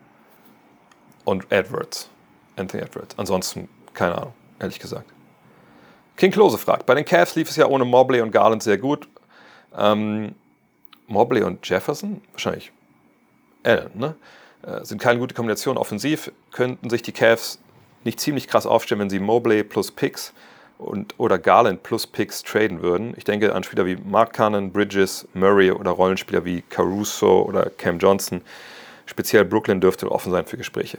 und 1.24 1.50
Edwards, 1.50 2.08
Anthony 2.54 2.84
Edwards. 2.84 3.18
Ansonsten, 3.18 3.68
keine 3.94 4.16
Ahnung, 4.16 4.34
ehrlich 4.58 4.78
gesagt. 4.78 5.10
King 6.16 6.30
Klose 6.30 6.58
fragt, 6.58 6.86
bei 6.86 6.94
den 6.94 7.04
Cavs 7.04 7.34
lief 7.34 7.48
es 7.48 7.56
ja 7.56 7.66
ohne 7.66 7.84
Mobley 7.84 8.20
und 8.20 8.30
Garland 8.30 8.62
sehr 8.62 8.78
gut. 8.78 9.08
Ähm, 9.76 10.34
Mobley 11.06 11.42
und 11.42 11.68
Jefferson, 11.68 12.20
wahrscheinlich 12.32 12.72
Allen, 13.64 13.90
ne? 13.94 14.14
Äh, 14.62 14.84
sind 14.84 15.00
keine 15.00 15.18
gute 15.18 15.34
Kombination. 15.34 15.76
Offensiv 15.76 16.30
könnten 16.52 16.88
sich 16.90 17.02
die 17.02 17.12
Cavs 17.12 17.58
nicht 18.04 18.20
ziemlich 18.20 18.48
krass 18.48 18.66
aufstellen, 18.66 19.00
wenn 19.00 19.10
sie 19.10 19.18
Mobley 19.18 19.64
plus 19.64 19.90
Picks 19.90 20.32
und, 20.78 21.14
oder 21.18 21.38
Garland 21.38 21.82
plus 21.82 22.06
Picks 22.06 22.42
traden 22.42 22.82
würden. 22.82 23.14
Ich 23.16 23.24
denke 23.24 23.54
an 23.54 23.64
Spieler 23.64 23.86
wie 23.86 23.96
Mark 23.96 24.32
Cannon, 24.32 24.72
Bridges, 24.72 25.26
Murray 25.34 25.70
oder 25.70 25.90
Rollenspieler 25.90 26.44
wie 26.44 26.62
Caruso 26.62 27.42
oder 27.42 27.70
Cam 27.70 27.98
Johnson. 27.98 28.42
Speziell 29.06 29.44
Brooklyn 29.44 29.80
dürfte 29.80 30.10
offen 30.10 30.32
sein 30.32 30.46
für 30.46 30.56
Gespräche. 30.56 30.98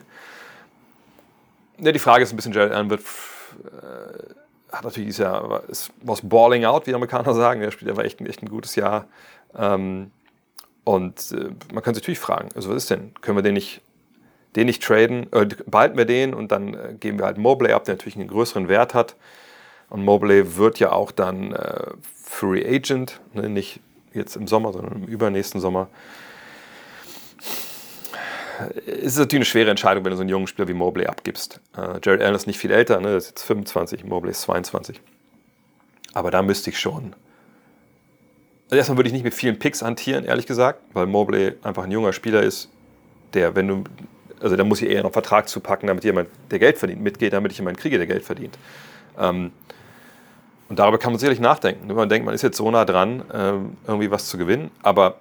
Ja, 1.80 1.91
die 1.91 1.99
Frage 1.99 2.23
ist 2.23 2.32
ein 2.32 2.36
bisschen, 2.36 2.53
Jared 2.53 2.71
Allen 2.71 2.89
wird, 2.89 3.01
äh, 3.01 4.73
hat 4.73 4.84
natürlich 4.84 5.07
dieses 5.07 5.19
Jahr, 5.19 5.63
ist, 5.67 5.91
was 6.01 6.21
balling 6.21 6.65
out, 6.65 6.88
wie 6.88 6.93
Amerikaner 6.93 7.34
sagen. 7.34 7.61
Er 7.61 7.71
spielt 7.71 7.91
aber 7.91 8.05
echt, 8.05 8.21
echt 8.21 8.41
ein 8.41 8.49
gutes 8.49 8.76
Jahr. 8.76 9.07
Ähm, 9.57 10.11
und 10.84 11.32
äh, 11.32 11.49
man 11.73 11.84
kann 11.84 11.93
sich 11.93 12.03
natürlich 12.03 12.19
fragen, 12.19 12.49
also 12.55 12.69
was 12.69 12.78
ist 12.78 12.91
denn? 12.91 13.13
Können 13.21 13.38
wir 13.38 13.43
den 13.43 13.55
nicht 13.55 13.82
den 14.55 14.67
nicht 14.67 14.84
traden, 14.84 15.32
äh, 15.34 15.47
behalten 15.65 15.97
wir 15.97 16.05
den 16.05 16.34
und 16.34 16.51
dann 16.51 16.73
äh, 16.73 16.93
geben 16.99 17.19
wir 17.19 17.26
halt 17.26 17.38
Mobley 17.38 17.73
ab, 17.73 17.84
der 17.86 17.95
natürlich 17.95 18.15
einen 18.15 18.28
größeren 18.28 18.67
Wert 18.67 18.93
hat. 18.93 19.15
Und 19.89 20.03
Mobley 20.03 20.57
wird 20.57 20.80
ja 20.80 20.91
auch 20.91 21.11
dann 21.11 21.51
äh, 21.51 21.88
Free 22.23 22.65
Agent, 22.65 23.19
ne, 23.34 23.49
nicht 23.49 23.82
jetzt 24.13 24.36
im 24.36 24.47
Sommer, 24.47 24.73
sondern 24.73 25.03
im 25.03 25.07
übernächsten 25.07 25.59
Sommer. 25.59 25.89
Es 28.86 29.14
ist 29.14 29.18
natürlich 29.18 29.39
eine 29.39 29.45
schwere 29.45 29.70
Entscheidung, 29.70 30.06
wenn 30.06 30.12
du 30.12 30.18
so 30.18 30.22
einen 30.22 30.30
jungen 30.30 30.47
Spieler 30.47 30.68
wie 30.68 30.74
Mobley 30.74 31.08
abgibst. 31.08 31.60
Äh, 31.78 31.99
Jared 32.03 32.22
Allen 32.22 32.36
ist 32.36 32.47
nicht 32.47 32.60
viel 32.60 32.72
älter, 32.72 32.99
ne, 32.99 33.16
ist 33.16 33.30
jetzt 33.30 33.43
25, 33.43 34.03
Mobley 34.03 34.32
ist 34.32 34.41
22. 34.41 35.01
Aber 36.14 36.32
da 36.32 36.41
müsste 36.41 36.70
ich 36.70 36.80
schon. 36.80 37.14
Also 38.66 38.78
erstmal 38.78 38.97
würde 38.97 39.08
ich 39.08 39.14
nicht 39.14 39.24
mit 39.24 39.34
vielen 39.34 39.60
Picks 39.60 39.82
hantieren, 39.82 40.26
ehrlich 40.26 40.47
gesagt, 40.47 40.82
weil 40.93 41.06
Mobley 41.06 41.53
einfach 41.64 41.84
ein 41.84 41.91
junger 41.91 42.14
Spieler 42.14 42.41
ist, 42.41 42.70
der, 43.34 43.56
wenn 43.56 43.68
du 43.68 43.84
also 44.41 44.56
da 44.56 44.64
muss 44.64 44.82
ich 44.82 44.89
eher 44.89 44.97
noch 44.97 45.06
einen 45.06 45.14
Vertrag 45.14 45.47
zupacken, 45.49 45.88
damit 45.88 46.03
jemand, 46.03 46.30
der 46.51 46.60
Geld 46.60 46.78
verdient, 46.78 47.01
mitgeht, 47.01 47.34
damit 47.34 47.51
ich 47.51 47.58
jemanden 47.58 47.80
kriege, 47.80 47.97
der 47.97 48.08
Geld 48.08 48.24
verdient. 48.24 48.58
Ähm, 49.18 49.51
und 50.68 50.80
darüber 50.80 50.97
kann 50.97 51.12
man 51.12 51.20
sicherlich 51.20 51.39
nachdenken. 51.39 51.93
Man 51.93 52.10
denkt, 52.10 52.26
man 52.26 52.34
ist 52.34 52.41
jetzt 52.41 52.58
so 52.58 52.70
nah 52.72 52.86
dran, 52.86 53.24
ähm, 53.34 53.78
irgendwie 53.88 54.10
was 54.10 54.28
zu 54.28 54.38
gewinnen. 54.38 54.72
Aber 54.82 55.18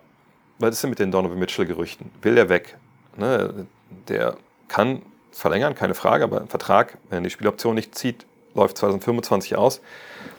was 0.59 0.74
ist 0.74 0.82
denn 0.82 0.91
mit 0.91 0.99
den 0.99 1.11
Donovan 1.11 1.39
Mitchell-Gerüchten? 1.39 2.11
Will 2.22 2.35
der 2.35 2.49
weg? 2.49 2.76
Ne? 3.16 3.66
Der 4.08 4.36
kann 4.68 5.02
verlängern, 5.32 5.74
keine 5.74 5.94
Frage, 5.94 6.24
aber 6.24 6.40
ein 6.40 6.48
Vertrag, 6.48 6.98
wenn 7.08 7.18
er 7.18 7.24
die 7.24 7.30
Spieloption 7.30 7.74
nicht 7.74 7.94
zieht, 7.94 8.26
läuft 8.54 8.78
2025 8.78 9.56
aus. 9.56 9.80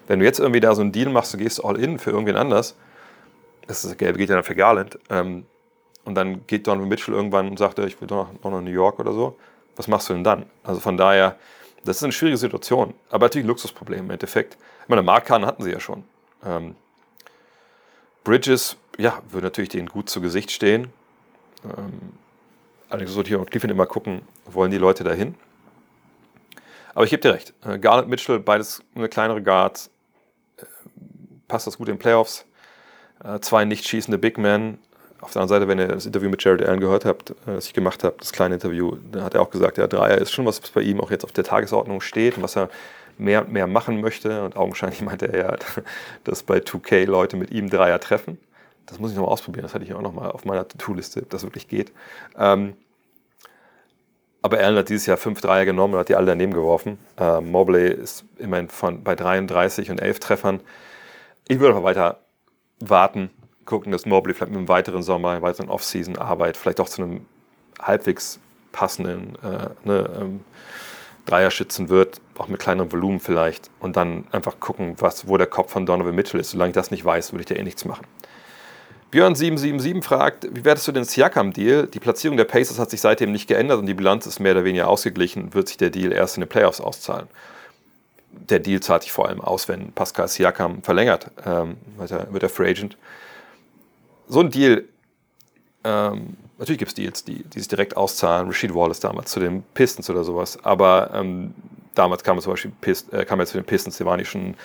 Wenn 0.08 0.20
du 0.20 0.26
jetzt 0.26 0.40
irgendwie 0.40 0.60
da 0.60 0.74
so 0.76 0.82
einen 0.82 0.92
Deal 0.92 1.10
machst, 1.10 1.34
du 1.34 1.38
gehst 1.38 1.64
all 1.64 1.78
in 1.78 2.00
für 2.00 2.12
irgendwen 2.12 2.38
anders, 2.38 2.76
das, 3.68 3.84
ist, 3.84 3.98
Gelbe 3.98 4.20
geht 4.20 4.30
ja 4.30 4.36
dann 4.36 4.44
für 4.44 4.56
Garland, 4.56 5.00
ähm, 5.10 5.46
und 6.06 6.16
dann 6.16 6.46
geht 6.48 6.68
Donovan 6.68 6.88
Mitchell 6.88 7.14
irgendwann 7.16 7.50
und 7.50 7.58
sagt, 7.58 7.80
ich 7.80 8.00
will 8.00 8.08
doch 8.08 8.28
noch 8.44 8.52
nach 8.52 8.62
New 8.62 8.72
York 8.72 9.00
oder 9.00 9.12
so. 9.12 9.38
Was 9.76 9.88
machst 9.88 10.08
du 10.08 10.14
denn 10.14 10.24
dann? 10.24 10.46
Also 10.64 10.80
von 10.80 10.98
daher, 10.98 11.36
das 11.84 11.98
ist 11.98 12.04
eine 12.04 12.14
schwierige 12.14 12.38
Situation. 12.38 12.94
Aber 13.10 13.26
natürlich 13.26 13.46
ein 13.46 13.50
Luxusproblem 13.50 14.06
im 14.06 14.12
Endeffekt. 14.12 14.56
Ich 14.84 14.90
meine, 14.90 15.02
Markan 15.02 15.46
hatten 15.46 15.64
sie 15.64 15.72
ja 15.72 15.80
schon. 15.80 16.04
Ähm, 16.46 16.76
Bridges, 18.24 18.78
ja, 18.98 19.20
würde 19.30 19.48
natürlich 19.48 19.70
denen 19.70 19.88
gut 19.88 20.10
zu 20.10 20.22
Gesicht 20.22 20.52
stehen. 20.52 20.94
Ähm, 21.64 22.14
allerdings 22.90 23.14
sollte 23.14 23.30
ich 23.30 23.36
auch 23.36 23.46
Cleveland 23.46 23.72
immer 23.72 23.86
gucken, 23.86 24.22
wollen 24.46 24.72
die 24.72 24.78
Leute 24.78 25.04
dahin? 25.04 25.36
Aber 26.94 27.04
ich 27.04 27.10
gebe 27.10 27.22
dir 27.22 27.34
recht. 27.34 27.54
Äh, 27.66 27.78
Garland 27.78 28.08
Mitchell, 28.08 28.40
beides 28.40 28.82
eine 28.96 29.10
kleinere 29.10 29.44
Guards. 29.44 29.92
Äh, 30.58 30.66
passt 31.48 31.68
das 31.68 31.78
gut 31.78 31.90
in 31.90 32.00
Playoffs? 32.00 32.46
Äh, 33.24 33.40
zwei 33.42 33.66
nicht 33.66 33.88
schießende 33.88 34.18
Big 34.18 34.38
Men. 34.38 34.80
Auf 35.20 35.32
der 35.32 35.42
anderen 35.42 35.60
Seite, 35.60 35.68
wenn 35.68 35.80
ihr 35.80 35.88
das 35.88 36.06
Interview 36.06 36.30
mit 36.30 36.44
Jared 36.44 36.64
Allen 36.64 36.80
gehört 36.80 37.04
habt, 37.04 37.34
das 37.46 37.66
ich 37.66 37.74
gemacht 37.74 38.04
habe, 38.04 38.16
das 38.20 38.32
kleine 38.32 38.56
Interview, 38.56 38.98
dann 39.12 39.24
hat 39.24 39.34
er 39.34 39.42
auch 39.42 39.50
gesagt, 39.50 39.78
ja, 39.78 39.88
Dreier 39.88 40.20
ist 40.20 40.32
schon 40.32 40.46
was, 40.46 40.62
was 40.62 40.70
bei 40.70 40.82
ihm 40.82 41.02
auch 41.02 41.10
jetzt 41.10 41.24
auf 41.24 41.32
der 41.32 41.44
Tagesordnung 41.44 42.02
steht 42.02 42.38
und 42.38 42.44
was 42.44 42.56
er 42.56 42.70
mehr 43.18 43.42
und 43.42 43.52
mehr 43.52 43.66
machen 43.66 44.02
möchte. 44.02 44.44
Und 44.44 44.56
augenscheinlich 44.56 45.02
meinte 45.04 45.32
er 45.32 45.40
ja, 45.40 45.56
dass 46.24 46.44
bei 46.44 46.58
2K 46.60 47.06
Leute 47.06 47.38
mit 47.38 47.52
ihm 47.52 47.70
Dreier 47.70 48.00
treffen. 48.00 48.38
Das 48.86 49.00
muss 49.00 49.12
ich 49.12 49.18
nochmal 49.18 49.32
ausprobieren. 49.32 49.64
Das 49.64 49.74
hatte 49.74 49.84
ich 49.84 49.94
auch 49.94 50.02
nochmal 50.02 50.32
auf 50.32 50.46
meiner 50.46 50.68
To-Do-Liste, 50.68 51.22
ob 51.24 51.30
das 51.30 51.44
wirklich 51.44 51.68
geht. 51.68 51.92
Ähm, 52.38 52.76
aber 54.42 54.60
Allen 54.60 54.78
hat 54.78 54.90
dieses 54.90 55.08
Jahr 55.08 55.18
fünf 55.18 55.42
Dreier 55.42 55.66
genommen 55.66 55.96
und 55.96 56.00
hat 56.00 56.10
die 56.10 56.16
alle 56.16 56.28
daneben 56.28 56.54
geworfen. 56.54 57.00
Ähm, 57.18 57.52
Mobley 57.52 57.92
ist 57.92 58.26
immerhin 58.38 58.70
von, 58.70 59.04
bei 59.04 59.16
33 59.16 59.90
und 59.90 60.00
11 60.00 60.20
Treffern. 60.20 60.60
Ich 61.48 61.60
würde 61.60 61.76
aber 61.76 61.84
weiter 61.84 62.20
warten, 62.80 63.32
gucken, 63.66 63.92
dass 63.92 64.06
Mobley 64.06 64.36
vielleicht 64.36 64.52
mit 64.52 64.60
einem 64.60 64.68
weiteren 64.68 65.02
Sommer, 65.02 65.32
einer 65.32 65.42
weiteren 65.42 65.70
Off-Season-Arbeit, 65.70 66.58
vielleicht 66.58 66.80
auch 66.80 66.90
zu 66.90 67.02
einem 67.02 67.26
halbwegs 67.82 68.40
passenden 68.72 69.36
äh, 69.44 69.70
ne, 69.84 70.10
ähm, 70.20 70.42
Dreier 71.26 71.50
schützen 71.50 71.90
wird, 71.90 72.22
auch 72.38 72.48
mit 72.48 72.60
kleinerem 72.60 72.92
Volumen 72.92 73.20
vielleicht. 73.20 73.72
Und 73.80 73.98
dann 73.98 74.26
einfach 74.32 74.60
gucken, 74.60 74.96
was, 75.00 75.28
wo 75.28 75.38
der 75.38 75.48
Kopf 75.48 75.72
von 75.72 75.88
Donovan 75.88 76.14
Mitchell 76.14 76.40
ist. 76.40 76.52
Solange 76.52 76.70
ich 76.70 76.76
das 76.76 76.92
nicht 76.92 77.04
weiß, 77.04 77.34
würde 77.34 77.42
ich 77.42 77.48
da 77.48 77.56
eh 77.56 77.64
nichts 77.64 77.84
machen. 77.86 78.06
Björn777 79.16 80.04
fragt, 80.04 80.46
wie 80.52 80.66
wertest 80.66 80.90
du 80.90 80.92
den 80.92 81.06
Siakam-Deal? 81.06 81.88
Die 81.88 82.00
Platzierung 82.00 82.36
der 82.36 82.44
Pacers 82.44 82.80
hat 82.80 82.90
sich 82.90 83.00
seitdem 83.00 83.32
nicht 83.32 83.48
geändert 83.48 83.80
und 83.80 83.86
die 83.86 83.94
Bilanz 83.94 84.26
ist 84.26 84.42
mehr 84.42 84.52
oder 84.52 84.66
weniger 84.66 84.90
ausgeglichen. 84.90 85.54
Wird 85.54 85.70
sich 85.70 85.78
der 85.78 85.90
Deal 85.90 86.12
erst 86.12 86.36
in 86.36 86.42
den 86.42 86.50
Playoffs 86.50 86.82
auszahlen? 86.82 87.28
Der 88.32 88.60
Deal 88.60 88.82
zahlt 88.82 89.04
sich 89.04 89.14
vor 89.14 89.30
allem 89.30 89.40
aus, 89.40 89.70
wenn 89.70 89.94
Pascal 89.94 90.28
Siakam 90.28 90.84
verlängert, 90.84 91.32
ähm, 91.46 91.78
wird, 91.96 92.44
er, 92.44 92.50
Free 92.50 92.70
Agent. 92.70 92.98
So 94.28 94.42
ein 94.42 94.50
Deal, 94.50 94.84
ähm, 95.86 96.36
natürlich 96.58 96.80
gibt 96.80 96.90
es 96.90 96.96
Deals, 96.96 97.24
die, 97.24 97.44
die 97.44 97.60
sich 97.60 97.70
direkt 97.70 97.96
auszahlen. 97.96 98.48
Rashid 98.48 98.76
Wallace 98.76 99.00
damals 99.00 99.32
zu 99.32 99.40
den 99.40 99.64
Pistons 99.76 100.10
oder 100.10 100.26
sowas, 100.26 100.60
aber 100.62 101.12
ähm, 101.14 101.54
damals 101.94 102.22
kam 102.22 102.38
er 102.38 102.42
zum 102.42 102.52
Beispiel 102.52 102.74
Pist, 102.82 103.14
äh, 103.14 103.24
kam 103.24 103.40
er 103.40 103.46
zu 103.46 103.58
den 103.58 103.66
Pistons, 103.66 103.96
der 103.96 104.08
war 104.08 104.18
nicht 104.18 104.30
schon 104.30 104.56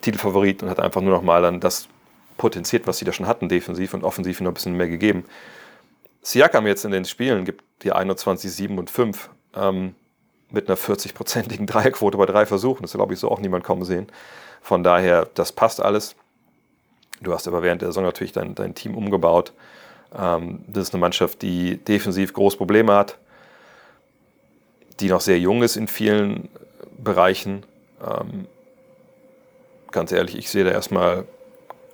Titelfavorit 0.00 0.64
und 0.64 0.70
hat 0.70 0.80
einfach 0.80 1.00
nur 1.00 1.12
noch 1.14 1.22
mal 1.22 1.40
dann 1.40 1.60
das 1.60 1.88
potenziert, 2.36 2.86
was 2.86 2.98
sie 2.98 3.04
da 3.04 3.12
schon 3.12 3.26
hatten, 3.26 3.48
defensiv 3.48 3.94
und 3.94 4.04
offensiv 4.04 4.40
noch 4.40 4.50
ein 4.50 4.54
bisschen 4.54 4.76
mehr 4.76 4.88
gegeben. 4.88 5.24
Siakam 6.22 6.66
jetzt 6.66 6.84
in 6.84 6.92
den 6.92 7.04
Spielen 7.04 7.44
gibt 7.44 7.64
die 7.82 7.92
21, 7.92 8.50
7 8.50 8.78
und 8.78 8.90
5 8.90 9.28
ähm, 9.56 9.94
mit 10.50 10.68
einer 10.68 10.78
40-prozentigen 10.78 11.66
Dreierquote 11.66 12.16
bei 12.16 12.26
drei 12.26 12.46
Versuchen. 12.46 12.82
Das 12.82 12.92
glaube 12.92 13.14
ich 13.14 13.20
so 13.20 13.30
auch 13.30 13.40
niemand 13.40 13.64
kommen 13.64 13.84
sehen. 13.84 14.06
Von 14.60 14.84
daher, 14.84 15.28
das 15.34 15.52
passt 15.52 15.80
alles. 15.80 16.14
Du 17.20 17.32
hast 17.32 17.48
aber 17.48 17.62
während 17.62 17.82
der 17.82 17.88
Saison 17.88 18.04
natürlich 18.04 18.32
dein, 18.32 18.54
dein 18.54 18.74
Team 18.74 18.96
umgebaut. 18.96 19.52
Ähm, 20.16 20.64
das 20.66 20.88
ist 20.88 20.94
eine 20.94 21.00
Mannschaft, 21.00 21.42
die 21.42 21.78
defensiv 21.78 22.32
große 22.32 22.56
Probleme 22.56 22.94
hat, 22.94 23.18
die 25.00 25.08
noch 25.08 25.20
sehr 25.20 25.38
jung 25.38 25.62
ist 25.62 25.76
in 25.76 25.88
vielen 25.88 26.48
Bereichen. 26.98 27.64
Ähm, 28.00 28.46
ganz 29.90 30.12
ehrlich, 30.12 30.36
ich 30.36 30.50
sehe 30.50 30.64
da 30.64 30.70
erstmal 30.70 31.24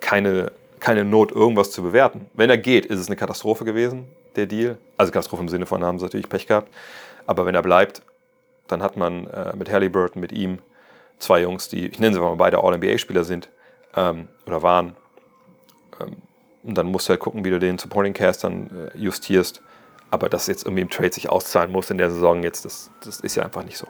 keine, 0.00 0.52
keine 0.80 1.04
Not, 1.04 1.32
irgendwas 1.32 1.70
zu 1.70 1.82
bewerten. 1.82 2.26
Wenn 2.34 2.50
er 2.50 2.58
geht, 2.58 2.86
ist 2.86 3.00
es 3.00 3.08
eine 3.08 3.16
Katastrophe 3.16 3.64
gewesen, 3.64 4.06
der 4.36 4.46
Deal. 4.46 4.78
Also 4.96 5.12
Katastrophe 5.12 5.42
im 5.42 5.48
Sinne 5.48 5.66
von, 5.66 5.84
haben 5.84 5.98
sie 5.98 6.04
natürlich 6.04 6.28
Pech 6.28 6.46
gehabt. 6.46 6.72
Aber 7.26 7.46
wenn 7.46 7.54
er 7.54 7.62
bleibt, 7.62 8.02
dann 8.68 8.82
hat 8.82 8.96
man 8.96 9.26
äh, 9.28 9.54
mit 9.56 9.70
Halliburton, 9.70 10.20
mit 10.20 10.32
ihm, 10.32 10.58
zwei 11.18 11.42
Jungs, 11.42 11.68
die, 11.68 11.86
ich 11.86 11.98
nenne 11.98 12.14
sie 12.14 12.20
mal 12.20 12.34
beide 12.36 12.62
All-NBA-Spieler 12.62 13.24
sind 13.24 13.48
ähm, 13.96 14.28
oder 14.46 14.62
waren. 14.62 14.96
Ähm, 16.00 16.16
und 16.62 16.76
dann 16.76 16.86
musst 16.86 17.08
du 17.08 17.10
halt 17.10 17.20
gucken, 17.20 17.44
wie 17.44 17.50
du 17.50 17.58
den 17.58 17.78
Supporting 17.78 18.12
Cast 18.12 18.44
dann 18.44 18.90
äh, 18.94 18.98
justierst. 18.98 19.62
Aber 20.10 20.28
dass 20.28 20.46
jetzt 20.46 20.64
irgendwie 20.64 20.82
im 20.82 20.90
Trade 20.90 21.12
sich 21.12 21.28
auszahlen 21.28 21.70
muss 21.70 21.90
in 21.90 21.98
der 21.98 22.10
Saison 22.10 22.42
jetzt, 22.42 22.64
das, 22.64 22.90
das 23.04 23.20
ist 23.20 23.34
ja 23.34 23.42
einfach 23.42 23.64
nicht 23.64 23.76
so. 23.76 23.86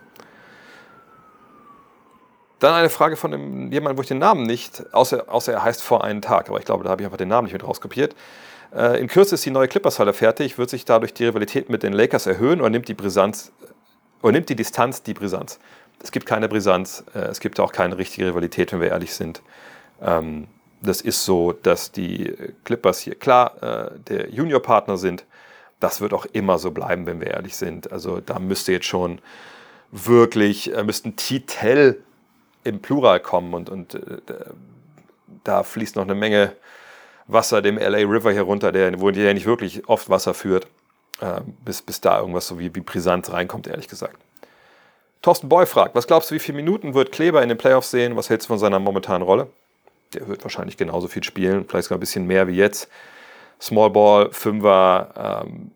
Dann 2.59 2.75
eine 2.75 2.91
Frage 2.91 3.17
von 3.17 3.31
dem, 3.31 3.73
jemandem, 3.73 3.99
wo 3.99 4.03
ich 4.03 4.09
den 4.09 4.19
Namen 4.19 4.43
nicht, 4.43 4.93
außer, 4.93 5.25
außer 5.29 5.53
er 5.53 5.63
heißt 5.63 5.83
vor 5.83 6.03
einem 6.03 6.21
Tag, 6.21 6.49
aber 6.49 6.59
ich 6.59 6.65
glaube, 6.65 6.85
da 6.85 6.91
habe 6.91 7.03
ich 7.03 7.07
einfach 7.07 7.19
den 7.19 7.29
Namen 7.29 7.45
nicht 7.45 7.53
mit 7.53 7.65
rauskopiert. 7.65 8.17
Äh, 8.75 9.01
in 9.01 9.09
Kürze 9.09 9.37
ist 9.37 9.45
die 9.45 9.51
neue 9.51 9.69
Clippers-Halle 9.69 10.13
fertig. 10.13 10.59
Wird 10.59 10.71
sich 10.71 10.85
dadurch 10.85 11.15
die 11.15 11.27
Rivalität 11.27 11.71
mit 11.71 11.83
den 11.83 11.93
Lakers 11.93 12.27
erhöhen 12.27 12.61
oder 12.61 12.71
nimmt 12.71 12.89
die 12.89 12.95
Brisanz, 12.95 13.53
oder 14.23 14.33
nimmt 14.33 14.49
die 14.49 14.57
Distanz 14.57 15.03
die 15.03 15.15
Brisanz? 15.15 15.59
Es 16.03 16.13
gibt 16.13 16.27
keine 16.27 16.49
Brisanz, 16.49 17.05
äh, 17.15 17.21
es 17.21 17.41
gibt 17.41 17.61
auch 17.61 17.73
keine 17.73 17.97
richtige 17.99 18.29
Rivalität, 18.29 18.73
wenn 18.73 18.81
wir 18.81 18.89
ehrlich 18.89 19.15
sind. 19.15 19.43
Ähm, 20.03 20.49
das 20.81 21.01
ist 21.01 21.25
so, 21.25 21.53
dass 21.53 21.91
die 21.91 22.35
Clippers 22.65 23.01
hier 23.01 23.17
klar 23.17 23.63
äh, 23.63 23.99
der 23.99 24.31
Junior-Partner 24.31 24.97
sind. 24.97 25.25
Das 25.81 26.01
wird 26.01 26.13
auch 26.13 26.27
immer 26.27 26.59
so 26.59 26.71
bleiben, 26.71 27.07
wenn 27.07 27.21
wir 27.21 27.29
ehrlich 27.29 27.57
sind. 27.57 27.91
Also 27.93 28.21
da 28.21 28.39
müsste 28.39 28.73
jetzt 28.73 28.87
schon 28.87 29.21
wirklich, 29.91 30.75
äh, 30.75 30.85
müssten 30.85 31.17
Titel 31.17 31.97
im 32.69 32.81
Plural 32.81 33.21
kommen 33.21 33.55
und, 33.55 33.71
und 33.71 33.95
äh, 33.95 34.19
da 35.45 35.63
fließt 35.63 35.97
noch 35.97 36.05
eine 36.05 36.15
Menge 36.15 36.53
Wasser 37.27 37.61
dem 37.63 37.79
LA 37.79 37.99
River 37.99 38.33
herunter, 38.33 38.73
der, 38.73 39.01
wo 39.01 39.11
der 39.11 39.35
nicht 39.35 39.47
wirklich 39.47 39.89
oft 39.89 40.09
Wasser 40.09 40.35
führt, 40.35 40.67
äh, 41.21 41.41
bis, 41.65 41.83
bis 41.83 42.01
da 42.01 42.19
irgendwas 42.21 42.47
so 42.47 42.59
wie, 42.59 42.75
wie 42.75 42.81
Brisanz 42.81 43.31
reinkommt, 43.31 43.67
ehrlich 43.67 43.89
gesagt. 43.89 44.17
Thorsten 45.21 45.49
Boy 45.49 45.67
fragt, 45.67 45.95
was 45.95 46.07
glaubst 46.07 46.31
du, 46.31 46.35
wie 46.35 46.39
viele 46.39 46.57
Minuten 46.57 46.95
wird 46.95 47.13
Kleber 47.13 47.43
in 47.43 47.49
den 47.49 47.59
Playoffs 47.59 47.91
sehen? 47.91 48.17
Was 48.17 48.31
hältst 48.31 48.47
du 48.47 48.53
von 48.53 48.59
seiner 48.59 48.79
momentanen 48.79 49.23
Rolle? 49.23 49.49
Der 50.15 50.29
wird 50.29 50.43
wahrscheinlich 50.45 50.77
genauso 50.77 51.09
viel 51.09 51.25
spielen, 51.25 51.67
vielleicht 51.69 51.85
sogar 51.85 51.99
ein 51.99 52.01
bisschen 52.01 52.27
mehr 52.27 52.47
wie 52.49 52.55
jetzt. 52.55 52.89
Small 53.61 53.91
Ball, 53.91 54.31
Fünfer, 54.31 55.45
ähm, 55.45 55.73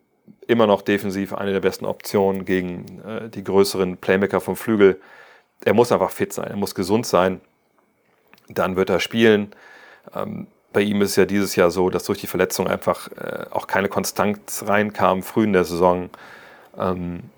immer 0.47 0.65
noch 0.65 0.81
defensiv 0.81 1.33
eine 1.33 1.51
der 1.51 1.59
besten 1.59 1.85
Optionen 1.85 2.45
gegen 2.45 3.01
äh, 3.05 3.29
die 3.29 3.43
größeren 3.43 3.97
Playmaker 3.97 4.41
vom 4.41 4.55
Flügel 4.55 4.99
er 5.65 5.73
muss 5.73 5.91
einfach 5.91 6.11
fit 6.11 6.33
sein, 6.33 6.49
er 6.49 6.55
muss 6.55 6.75
gesund 6.75 7.05
sein. 7.05 7.41
Dann 8.49 8.75
wird 8.75 8.89
er 8.89 8.99
spielen. 8.99 9.53
Ähm, 10.13 10.47
bei 10.73 10.81
ihm 10.81 11.01
ist 11.01 11.11
es 11.11 11.15
ja 11.15 11.25
dieses 11.25 11.55
Jahr 11.55 11.71
so, 11.71 11.89
dass 11.89 12.03
durch 12.03 12.19
die 12.19 12.27
Verletzung 12.27 12.67
einfach 12.67 13.09
äh, 13.11 13.45
auch 13.51 13.67
keine 13.67 13.89
Konstanz 13.89 14.63
reinkam, 14.67 15.23
früh 15.23 15.43
in 15.43 15.53
der 15.53 15.63
Saison. 15.63 16.09
Ähm, 16.77 17.29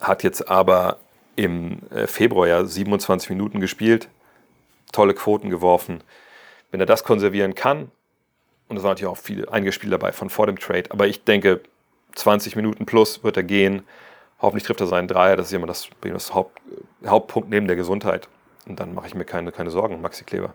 hat 0.00 0.22
jetzt 0.22 0.48
aber 0.48 0.98
im 1.36 1.80
äh, 1.90 2.06
Februar 2.06 2.46
ja 2.46 2.64
27 2.64 3.30
Minuten 3.30 3.60
gespielt, 3.60 4.08
tolle 4.92 5.14
Quoten 5.14 5.50
geworfen. 5.50 6.02
Wenn 6.70 6.80
er 6.80 6.86
das 6.86 7.04
konservieren 7.04 7.54
kann, 7.54 7.90
und 8.68 8.76
es 8.76 8.82
waren 8.82 8.92
natürlich 8.92 9.12
auch 9.12 9.18
viele, 9.18 9.52
einige 9.52 9.72
Spiele 9.72 9.92
dabei 9.92 10.12
von 10.12 10.30
vor 10.30 10.46
dem 10.46 10.58
Trade, 10.58 10.90
aber 10.90 11.06
ich 11.06 11.24
denke, 11.24 11.60
20 12.14 12.56
Minuten 12.56 12.86
plus 12.86 13.24
wird 13.24 13.36
er 13.36 13.42
gehen. 13.42 13.82
Hoffentlich 14.44 14.64
trifft 14.64 14.80
er 14.82 14.86
seinen 14.86 15.08
Dreier, 15.08 15.36
das 15.36 15.46
ist 15.46 15.52
immer 15.54 15.66
das, 15.66 15.88
das 16.02 16.34
Haupt, 16.34 16.60
Hauptpunkt 17.06 17.48
neben 17.48 17.66
der 17.66 17.76
Gesundheit. 17.76 18.28
Und 18.66 18.78
dann 18.78 18.94
mache 18.94 19.06
ich 19.06 19.14
mir 19.14 19.24
keine, 19.24 19.52
keine 19.52 19.70
Sorgen, 19.70 20.02
Maxi 20.02 20.24
Kleber. 20.24 20.52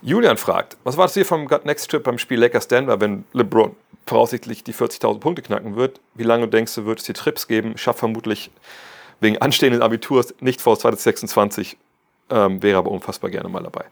Julian 0.00 0.38
fragt, 0.38 0.78
was 0.84 0.96
war 0.96 1.04
das 1.04 1.12
hier 1.12 1.26
vom 1.26 1.46
Gut 1.48 1.66
Next 1.66 1.90
Trip 1.90 2.02
beim 2.02 2.16
Spiel 2.16 2.40
Lakers 2.40 2.66
Denver, 2.66 2.98
wenn 2.98 3.24
LeBron 3.34 3.76
voraussichtlich 4.06 4.64
die 4.64 4.72
40.000 4.72 5.20
Punkte 5.20 5.42
knacken 5.42 5.76
wird? 5.76 6.00
Wie 6.14 6.22
lange 6.22 6.48
denkst 6.48 6.74
du, 6.76 6.86
wird 6.86 7.00
es 7.00 7.06
hier 7.06 7.14
Trips 7.14 7.46
geben? 7.46 7.76
Schafft 7.76 7.98
vermutlich 7.98 8.50
wegen 9.20 9.36
anstehenden 9.36 9.82
Abiturs 9.82 10.34
nicht 10.40 10.62
vor 10.62 10.78
2026, 10.78 11.76
ähm, 12.30 12.62
wäre 12.62 12.78
aber 12.78 12.90
unfassbar 12.90 13.28
gerne 13.28 13.50
mal 13.50 13.62
dabei. 13.62 13.84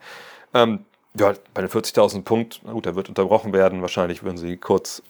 Ähm, 0.55 0.87
ja, 1.19 1.35
bei 1.53 1.61
den 1.61 1.71
40.000 1.71 2.23
Punkten, 2.23 2.67
na 2.67 2.73
gut, 2.73 2.87
er 2.87 2.97
wird 2.97 3.11
unterbrochen 3.11 3.53
werden. 3.53 3.83
Wahrscheinlich 3.83 4.23
würden 4.23 4.39
sie 4.39 4.57
kurz 4.57 5.03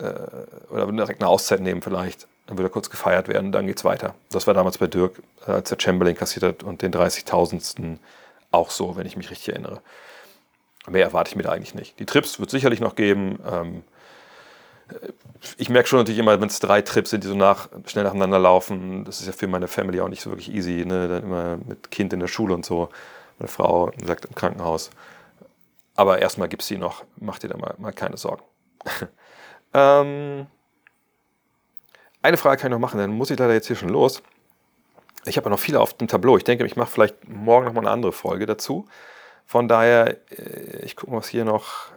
äh, 0.00 0.12
oder 0.70 0.92
direkt 0.92 1.22
eine 1.22 1.28
Auszeit 1.28 1.60
nehmen 1.60 1.80
vielleicht. 1.80 2.28
Dann 2.46 2.58
wird 2.58 2.68
er 2.68 2.72
kurz 2.72 2.90
gefeiert 2.90 3.28
werden, 3.28 3.52
dann 3.52 3.66
geht 3.66 3.78
es 3.78 3.84
weiter. 3.84 4.14
Das 4.30 4.46
war 4.46 4.54
damals 4.54 4.78
bei 4.78 4.86
Dirk, 4.86 5.22
äh, 5.46 5.52
als 5.52 5.70
er 5.70 5.80
Chamberlain 5.80 6.16
kassiert 6.16 6.44
hat 6.44 6.62
und 6.62 6.82
den 6.82 6.92
30.000. 6.92 7.98
auch 8.50 8.70
so, 8.70 8.96
wenn 8.96 9.06
ich 9.06 9.16
mich 9.16 9.30
richtig 9.30 9.50
erinnere. 9.50 9.80
Mehr 10.88 11.04
erwarte 11.04 11.30
ich 11.30 11.36
mir 11.36 11.44
da 11.44 11.52
eigentlich 11.52 11.74
nicht. 11.74 11.98
Die 12.00 12.06
Trips 12.06 12.38
wird 12.38 12.48
es 12.48 12.52
sicherlich 12.52 12.80
noch 12.80 12.96
geben. 12.96 13.38
Ähm, 13.50 13.84
ich 15.56 15.68
merke 15.68 15.88
schon 15.88 16.00
natürlich 16.00 16.18
immer, 16.18 16.40
wenn 16.40 16.48
es 16.48 16.58
drei 16.58 16.82
Trips 16.82 17.10
sind, 17.10 17.24
die 17.24 17.28
so 17.28 17.34
nach, 17.34 17.68
schnell 17.86 18.04
nacheinander 18.04 18.38
laufen, 18.38 19.04
das 19.04 19.20
ist 19.20 19.26
ja 19.26 19.32
für 19.32 19.46
meine 19.46 19.68
Family 19.68 20.00
auch 20.00 20.08
nicht 20.08 20.22
so 20.22 20.30
wirklich 20.30 20.52
easy. 20.52 20.84
Ne? 20.84 21.08
Dann 21.08 21.22
immer 21.22 21.56
mit 21.56 21.90
Kind 21.90 22.12
in 22.12 22.20
der 22.20 22.26
Schule 22.26 22.54
und 22.54 22.66
so. 22.66 22.88
Meine 23.38 23.48
Frau 23.48 23.90
sagt 24.04 24.24
im 24.24 24.34
Krankenhaus. 24.34 24.90
Aber 25.94 26.20
erstmal 26.20 26.48
gibt 26.48 26.62
es 26.62 26.68
sie 26.68 26.78
noch. 26.78 27.04
Mach 27.16 27.38
dir 27.38 27.48
da 27.48 27.56
mal, 27.56 27.74
mal 27.78 27.92
keine 27.92 28.16
Sorgen. 28.16 28.42
ähm, 29.74 30.46
eine 32.22 32.36
Frage 32.36 32.60
kann 32.60 32.70
ich 32.70 32.72
noch 32.72 32.80
machen, 32.80 32.98
dann 32.98 33.10
muss 33.10 33.30
ich 33.30 33.38
leider 33.38 33.52
jetzt 33.52 33.66
hier 33.66 33.76
schon 33.76 33.88
los. 33.88 34.22
Ich 35.24 35.36
habe 35.36 35.46
ja 35.46 35.50
noch 35.50 35.58
viele 35.58 35.80
auf 35.80 35.94
dem 35.94 36.08
Tableau. 36.08 36.36
Ich 36.36 36.44
denke, 36.44 36.64
ich 36.64 36.76
mache 36.76 36.90
vielleicht 36.90 37.28
morgen 37.28 37.66
noch 37.66 37.72
mal 37.72 37.80
eine 37.80 37.90
andere 37.90 38.12
Folge 38.12 38.46
dazu. 38.46 38.86
Von 39.46 39.68
daher, 39.68 40.16
äh, 40.30 40.84
ich 40.84 40.96
gucke 40.96 41.12
mal, 41.12 41.18
was 41.18 41.28
hier 41.28 41.44
noch 41.44 41.88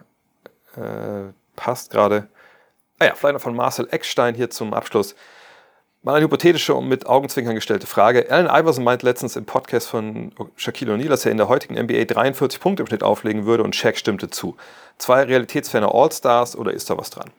äh, 0.75 1.31
passt 1.55 1.91
gerade. 1.91 2.27
Ah 2.99 3.05
ja, 3.05 3.15
vielleicht 3.15 3.33
noch 3.33 3.41
von 3.41 3.55
Marcel 3.55 3.87
Eckstein 3.91 4.35
hier 4.35 4.49
zum 4.49 4.73
Abschluss. 4.73 5.15
Mal 6.01 6.15
eine 6.15 6.25
hypothetische 6.25 6.75
und 6.75 6.87
mit 6.87 7.07
Augenzwinkern 7.07 7.55
gestellte 7.55 7.87
Frage. 7.87 8.29
Allen 8.29 8.45
Iverson 8.45 8.83
meint 8.83 9.01
letztens 9.01 9.35
im 9.35 9.45
Podcast 9.45 9.87
von 9.87 10.31
Shaquille 10.55 10.93
O'Neal, 10.93 11.09
dass 11.09 11.25
er 11.25 11.31
in 11.31 11.37
der 11.37 11.47
heutigen 11.47 11.81
NBA 11.81 12.05
43 12.05 12.59
Punkte 12.59 12.83
im 12.83 12.87
Schnitt 12.87 13.01
auflegen 13.01 13.45
würde 13.45 13.63
und 13.63 13.75
Shaq 13.75 13.97
stimmte 13.97 14.29
zu. 14.29 14.55
Zwei 14.99 15.23
realitätsferne 15.23 15.91
All-Stars 15.91 16.55
oder 16.55 16.73
ist 16.73 16.91
da 16.91 16.97
was 16.97 17.09
dran? 17.09 17.31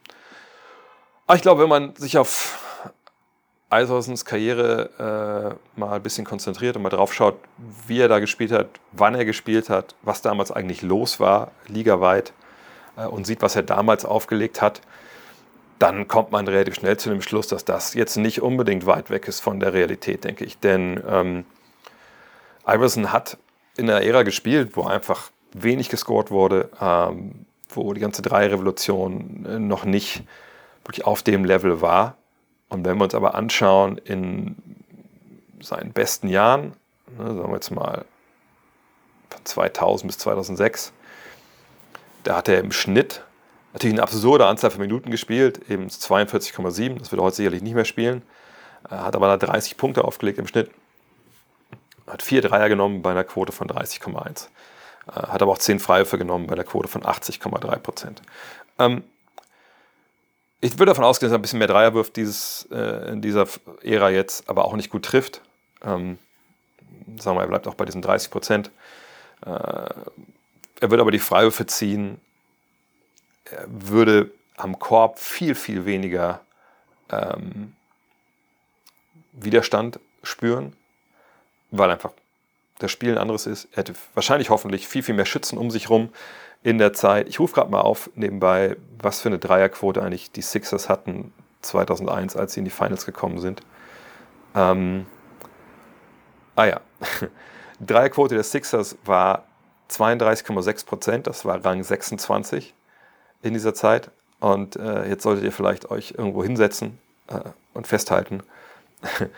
Ah, 1.29 1.37
ich 1.37 1.43
glaube, 1.43 1.63
wenn 1.63 1.69
man 1.69 1.95
sich 1.95 2.19
auf 2.19 2.59
Eishausens 3.69 4.25
Karriere 4.25 5.59
äh, 5.77 5.79
mal 5.81 5.95
ein 5.95 6.03
bisschen 6.03 6.25
konzentriert 6.25 6.77
und 6.77 6.83
mal 6.83 6.89
drauf 6.89 7.13
schaut, 7.13 7.37
wie 7.87 8.01
er 8.01 8.09
da 8.09 8.21
gespielt 8.21 8.53
hat, 8.53 8.69
wann 8.93 9.15
er 9.15 9.25
gespielt 9.25 9.69
hat, 9.71 9.97
was 10.03 10.23
damals 10.23 10.53
eigentlich 10.53 10.83
los 10.83 11.19
war, 11.19 11.51
ligaweit, 11.67 12.33
äh, 12.97 13.07
und 13.07 13.27
sieht, 13.27 13.43
was 13.43 13.57
er 13.57 13.63
damals 13.63 14.05
aufgelegt 14.05 14.63
hat, 14.63 14.81
dann 15.79 16.09
kommt 16.09 16.33
man 16.33 16.49
relativ 16.49 16.77
schnell 16.77 16.97
zu 16.97 17.11
dem 17.11 17.23
Schluss, 17.23 17.49
dass 17.49 17.65
das 17.65 17.95
jetzt 17.95 18.17
nicht 18.17 18.41
unbedingt 18.41 18.87
weit 18.87 19.11
weg 19.11 19.29
ist 19.29 19.41
von 19.41 19.61
der 19.61 19.73
Realität, 19.73 20.25
denke 20.25 20.45
ich. 20.45 20.59
Denn 20.59 21.03
ähm, 21.07 21.45
Iverson 22.67 23.13
hat 23.13 23.37
in 23.77 23.91
einer 23.91 24.03
Ära 24.03 24.23
gespielt, 24.23 24.71
wo 24.75 24.85
einfach 24.85 25.31
wenig 25.53 25.89
gescored 25.89 26.31
wurde, 26.31 26.71
ähm, 26.81 27.47
wo 27.69 27.93
die 27.93 28.01
ganze 28.01 28.23
Drei-Revolution 28.23 29.47
äh, 29.47 29.59
noch 29.59 29.85
nicht 29.85 30.23
wirklich 30.85 31.05
auf 31.05 31.23
dem 31.23 31.45
Level 31.45 31.81
war. 31.81 32.17
Und 32.69 32.85
wenn 32.85 32.97
wir 32.99 33.05
uns 33.05 33.15
aber 33.15 33.35
anschauen, 33.35 33.99
in 33.99 34.57
seinen 35.61 35.93
besten 35.93 36.29
Jahren, 36.29 36.75
ne, 37.17 37.27
sagen 37.27 37.49
wir 37.49 37.55
jetzt 37.55 37.71
mal 37.71 38.05
von 39.31 39.45
2000 39.45 40.09
bis 40.09 40.19
2006, 40.19 40.93
da 42.25 42.37
hat 42.37 42.49
er 42.49 42.59
im 42.59 42.73
Schnitt 42.73 43.23
natürlich 43.73 43.95
eine 43.95 44.03
absurde 44.03 44.47
Anzahl 44.47 44.71
von 44.71 44.81
Minuten 44.81 45.11
gespielt, 45.11 45.71
eben 45.71 45.87
42,7, 45.89 46.99
das 46.99 47.13
wird 47.13 47.21
er 47.21 47.25
heute 47.25 47.37
sicherlich 47.37 47.63
nicht 47.63 47.75
mehr 47.75 47.85
spielen, 47.85 48.23
hat 48.89 49.15
aber 49.15 49.37
30 49.37 49.77
Punkte 49.77 50.05
aufgelegt 50.05 50.39
im 50.39 50.47
Schnitt, 50.47 50.71
hat 52.07 52.23
vier 52.23 52.41
Dreier 52.41 52.69
genommen 52.69 53.03
bei 53.03 53.11
einer 53.11 53.25
Quote 53.25 53.53
von 53.53 53.69
30,1, 53.69 54.47
äh, 55.09 55.13
hat 55.13 55.43
aber 55.43 55.53
auch 55.53 55.59
zehn 55.59 55.79
Freiwürfe 55.79 56.19
genommen 56.19 56.47
bei 56.47 56.55
einer 56.55 56.65
Quote 56.65 56.89
von 56.89 57.03
80,3 57.03 57.79
Prozent. 57.79 58.23
Ähm, 58.79 59.05
ich 60.61 60.75
würde 60.75 60.91
davon 60.91 61.05
ausgehen, 61.05 61.29
dass 61.29 61.37
er 61.37 61.39
ein 61.39 61.43
bisschen 61.43 61.59
mehr 61.59 61.69
Dreier 61.69 61.95
wirft 61.95 62.17
dieses, 62.17 62.69
äh, 62.71 63.13
in 63.13 63.23
dieser 63.23 63.47
Ära 63.83 64.11
jetzt, 64.11 64.49
aber 64.49 64.65
auch 64.65 64.75
nicht 64.75 64.91
gut 64.91 65.05
trifft. 65.05 65.43
Ähm, 65.85 66.19
sagen 67.19 67.37
wir, 67.37 67.43
er 67.43 67.49
bleibt 67.49 67.67
auch 67.67 67.75
bei 67.75 67.85
diesen 67.85 68.03
30 68.03 68.31
Prozent. 68.31 68.71
Äh, 69.45 69.51
er 69.51 70.91
wird 70.91 71.01
aber 71.01 71.11
die 71.11 71.19
Freiwürfe 71.19 71.67
ziehen. 71.67 72.21
Er 73.45 73.67
würde 73.69 74.31
am 74.57 74.79
Korb 74.79 75.19
viel, 75.19 75.55
viel 75.55 75.85
weniger 75.85 76.41
ähm, 77.11 77.75
Widerstand 79.33 80.01
spüren, 80.23 80.75
weil 81.71 81.91
einfach 81.91 82.13
das 82.79 82.91
Spiel 82.91 83.13
ein 83.13 83.19
anderes 83.19 83.47
ist. 83.47 83.69
Er 83.73 83.79
hätte 83.79 83.95
wahrscheinlich 84.15 84.51
hoffentlich 84.51 84.89
viel, 84.89 85.03
viel 85.03 85.15
mehr 85.15 85.27
Schützen 85.27 85.59
um 85.59 85.71
sich 85.71 85.91
rum 85.91 86.11
in 86.67 86.79
der 86.79 86.93
Zeit. 86.93 87.29
Ich 87.29 87.39
rufe 87.39 87.55
gerade 87.55 87.71
mal 87.71 87.83
auf 87.83 88.11
nebenbei, 88.17 88.77
was 89.01 89.21
für 89.21 89.29
eine 89.29 89.39
Dreierquote 89.39 90.03
eigentlich 90.03 90.33
die 90.33 90.43
Sixers 90.43 90.89
hatten 90.89 91.33
2001, 91.63 92.35
als 92.35 92.55
sie 92.55 92.59
in 92.59 92.65
die 92.65 92.73
Finals 92.73 93.07
gekommen 93.07 93.39
sind. 93.39 93.61
Ähm, 94.57 95.07
ah 96.57 96.65
ja, 96.65 96.81
Dreierquote 97.81 98.35
der 98.35 98.43
Sixers 98.43 98.99
war 99.05 99.45
32,6 99.91 100.87
Prozent, 100.87 101.29
das 101.29 101.45
war 101.45 101.65
Rang 101.65 101.85
26 101.85 102.75
in 103.43 103.53
dieser 103.55 103.73
Zeit. 103.73 104.11
Und 104.41 104.75
äh, 104.75 105.09
jetzt 105.09 105.23
solltet 105.23 105.45
ihr 105.45 105.53
vielleicht 105.53 105.89
euch 105.93 106.15
irgendwo 106.19 106.43
hinsetzen 106.43 106.99
äh, 107.29 107.43
und 107.75 107.87
festhalten. 107.87 108.43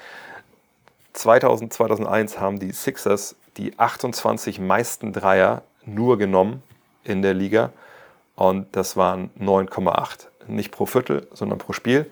2000, 1.12 1.74
2001 1.74 2.41
haben 2.41 2.59
die 2.59 2.72
Sixers 2.72 3.37
die 3.59 3.79
28 3.79 4.61
meisten 4.61 5.12
Dreier 5.12 5.61
nur 5.85 6.16
genommen 6.16 6.62
in 7.09 7.22
der 7.22 7.34
Liga. 7.34 7.72
Und 8.36 8.68
das 8.76 8.96
waren 8.96 9.30
9,8. 9.40 10.26
Nicht 10.46 10.70
pro 10.70 10.86
Viertel, 10.86 11.26
sondern 11.32 11.59
pro 11.59 11.72
Spiel. 11.72 12.11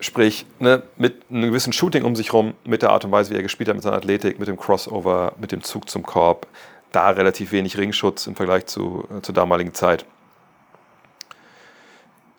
Sprich, 0.00 0.46
ne, 0.58 0.82
mit 0.96 1.22
einem 1.30 1.42
gewissen 1.42 1.72
Shooting 1.72 2.02
um 2.02 2.16
sich 2.16 2.32
rum, 2.32 2.54
mit 2.64 2.82
der 2.82 2.90
Art 2.90 3.04
und 3.04 3.12
Weise, 3.12 3.30
wie 3.30 3.36
er 3.36 3.42
gespielt 3.42 3.68
hat, 3.68 3.76
mit 3.76 3.84
seiner 3.84 3.96
Athletik, 3.96 4.40
mit 4.40 4.48
dem 4.48 4.56
Crossover, 4.56 5.34
mit 5.38 5.52
dem 5.52 5.62
Zug 5.62 5.88
zum 5.88 6.02
Korb, 6.02 6.48
da 6.90 7.10
relativ 7.10 7.52
wenig 7.52 7.78
Ringschutz 7.78 8.26
im 8.26 8.34
Vergleich 8.34 8.66
zu, 8.66 9.06
äh, 9.16 9.22
zur 9.22 9.34
damaligen 9.34 9.74
Zeit. 9.74 10.04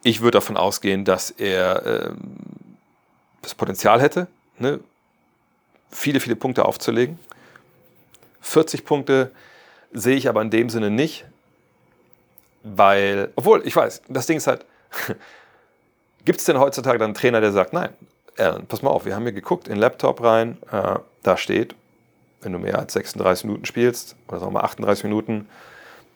Ich 0.04 0.20
würde 0.20 0.38
davon 0.38 0.58
ausgehen, 0.58 1.06
dass 1.06 1.32
er 1.32 1.86
äh, 1.86 2.12
das 3.42 3.56
Potenzial 3.56 4.02
hätte, 4.02 4.28
ne, 4.60 4.82
viele, 5.90 6.20
viele 6.20 6.36
Punkte 6.36 6.66
aufzulegen. 6.66 7.18
40 8.42 8.84
Punkte 8.84 9.32
sehe 9.94 10.16
ich 10.16 10.28
aber 10.28 10.42
in 10.42 10.50
dem 10.50 10.70
Sinne 10.70 10.90
nicht, 10.90 11.26
weil, 12.64 13.32
obwohl, 13.36 13.66
ich 13.66 13.76
weiß, 13.76 14.04
das 14.08 14.26
Ding 14.26 14.38
ist 14.38 14.48
halt, 14.48 14.66
gibt 16.26 16.40
es 16.40 16.46
denn 16.46 16.60
heutzutage 16.60 16.98
dann 16.98 17.08
einen 17.08 17.14
Trainer, 17.14 17.42
der 17.42 17.52
sagt, 17.52 17.74
nein, 17.74 17.90
Alan, 18.38 18.66
pass 18.66 18.82
mal 18.82 18.90
auf, 18.90 19.06
wir 19.06 19.16
haben 19.16 19.24
hier 19.24 19.34
geguckt 19.34 19.68
in 19.68 19.76
den 19.76 19.80
Laptop 19.80 20.24
rein, 20.24 20.58
äh, 20.72 21.00
da 21.22 21.38
steht, 21.38 21.76
wenn 22.42 22.52
du 22.52 22.60
mehr 22.60 22.80
als 22.80 22.94
36 22.94 23.46
Minuten 23.46 23.66
spielst, 23.66 24.16
oder 24.28 24.40
sagen 24.40 24.54
wir 24.54 24.60
mal 24.60 24.66
38 24.66 25.04
Minuten, 25.04 25.48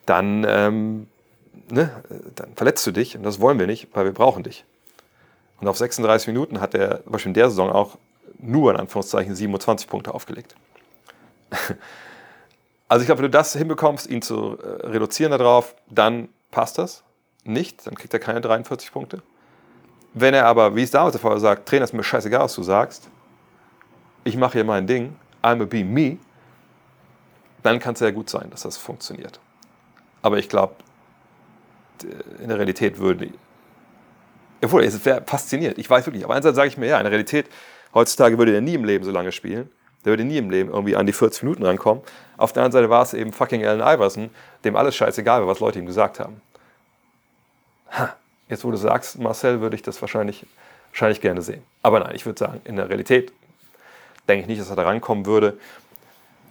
dann, 0.06 0.46
ähm, 0.48 1.08
ne, 1.70 1.92
dann 2.36 2.56
verletzt 2.56 2.86
du 2.88 2.92
dich 2.92 3.16
und 3.16 3.24
das 3.24 3.40
wollen 3.40 3.60
wir 3.60 3.68
nicht, 3.68 3.90
weil 3.94 4.06
wir 4.06 4.14
brauchen 4.14 4.44
dich. 4.44 4.66
Und 5.60 5.68
auf 5.68 5.78
36 5.78 6.28
Minuten 6.28 6.62
hat 6.62 6.74
er 6.74 7.04
zum 7.04 7.12
Beispiel 7.12 7.30
in 7.32 7.34
der 7.34 7.50
Saison 7.50 7.72
auch 7.72 7.98
nur 8.40 8.72
in 8.72 8.78
Anführungszeichen 8.78 9.36
27 9.36 9.88
Punkte 9.88 10.14
aufgelegt. 10.14 10.56
Also 12.88 13.02
ich 13.02 13.08
glaube, 13.08 13.22
wenn 13.22 13.32
du 13.32 13.38
das 13.38 13.54
hinbekommst, 13.54 14.08
ihn 14.08 14.22
zu 14.22 14.58
äh, 14.60 14.88
reduzieren 14.88 15.32
darauf, 15.32 15.76
dann 15.90 16.30
passt 16.52 16.78
das. 16.78 17.04
Nicht, 17.44 17.86
dann 17.88 17.96
kriegt 17.96 18.14
er 18.14 18.20
keine 18.20 18.42
43 18.42 18.92
Punkte. 18.92 19.22
Wenn 20.14 20.34
er 20.34 20.46
aber, 20.46 20.76
wie 20.76 20.84
es 20.84 20.92
damals 20.92 21.14
der 21.14 21.22
Fall 21.22 21.40
sagt, 21.40 21.68
Trainer 21.68 21.84
ist 21.84 21.94
mir 21.94 22.04
scheißegal, 22.04 22.42
was 22.42 22.56
du 22.56 22.64
sagst, 22.64 23.10
ich 24.24 24.36
mache 24.36 24.54
hier 24.54 24.64
mein 24.64 24.88
Ding, 24.88 25.16
I'm 25.42 25.62
a 25.62 25.66
be 25.66 25.84
me, 25.84 26.18
dann 27.64 27.80
kann 27.80 27.94
es 27.94 28.00
sehr 28.00 28.12
gut 28.12 28.30
sein, 28.30 28.50
dass 28.50 28.64
das 28.64 28.78
funktioniert. 28.78 29.40
Aber 30.22 30.38
ich 30.38 30.50
glaube, 30.50 30.76
in 32.42 32.50
der 32.50 32.58
Realität 32.58 32.98
würde, 32.98 33.30
obwohl, 34.64 34.84
es 34.84 35.06
wäre 35.06 35.24
fasziniert. 35.26 35.78
Ich 35.78 35.90
weiß 35.90 36.06
wirklich, 36.06 36.24
aber 36.24 36.34
einerseits 36.34 36.56
sage 36.56 36.68
ich 36.70 36.78
mir, 36.78 36.88
ja, 36.88 36.98
in 36.98 37.04
der 37.04 37.12
Realität, 37.12 37.48
heutzutage 37.94 38.38
würde 38.38 38.54
er 38.54 38.62
nie 38.62 38.74
im 38.74 38.86
Leben 38.86 39.04
so 39.04 39.12
lange 39.12 39.32
spielen. 39.32 39.70
Der 40.08 40.14
würde 40.14 40.24
nie 40.24 40.38
im 40.38 40.50
Leben 40.50 40.70
irgendwie 40.70 40.96
an 40.96 41.06
die 41.06 41.12
40 41.12 41.44
Minuten 41.44 41.66
rankommen. 41.66 42.02
Auf 42.38 42.54
der 42.54 42.64
anderen 42.64 42.84
Seite 42.84 42.90
war 42.90 43.04
es 43.04 43.14
eben 43.14 43.34
fucking 43.34 43.66
Allen 43.66 43.82
Iverson, 43.82 44.30
dem 44.64 44.78
alles 44.78 44.96
scheißegal 44.96 45.42
war, 45.42 45.50
was 45.50 45.60
Leute 45.60 45.80
ihm 45.80 45.86
gesagt 45.86 46.22
haben. 46.22 46.40
Ha, 47.92 48.16
jetzt, 48.48 48.64
wo 48.64 48.72
du 48.72 48.78
sagst, 48.78 49.20
Marcel, 49.20 49.60
würde 49.60 49.76
ich 49.76 49.82
das 49.82 50.00
wahrscheinlich, 50.00 50.46
wahrscheinlich 50.92 51.20
gerne 51.20 51.42
sehen. 51.42 51.62
Aber 51.82 52.00
nein, 52.00 52.16
ich 52.16 52.26
würde 52.26 52.40
sagen, 52.40 52.62
in 52.64 52.78
der 52.78 52.88
Realität 52.88 53.34
denke 54.30 54.44
ich 54.44 54.48
nicht, 54.48 54.62
dass 54.62 54.70
er 54.70 54.78
da 54.78 54.84
rankommen 54.84 55.26
würde. 55.26 55.60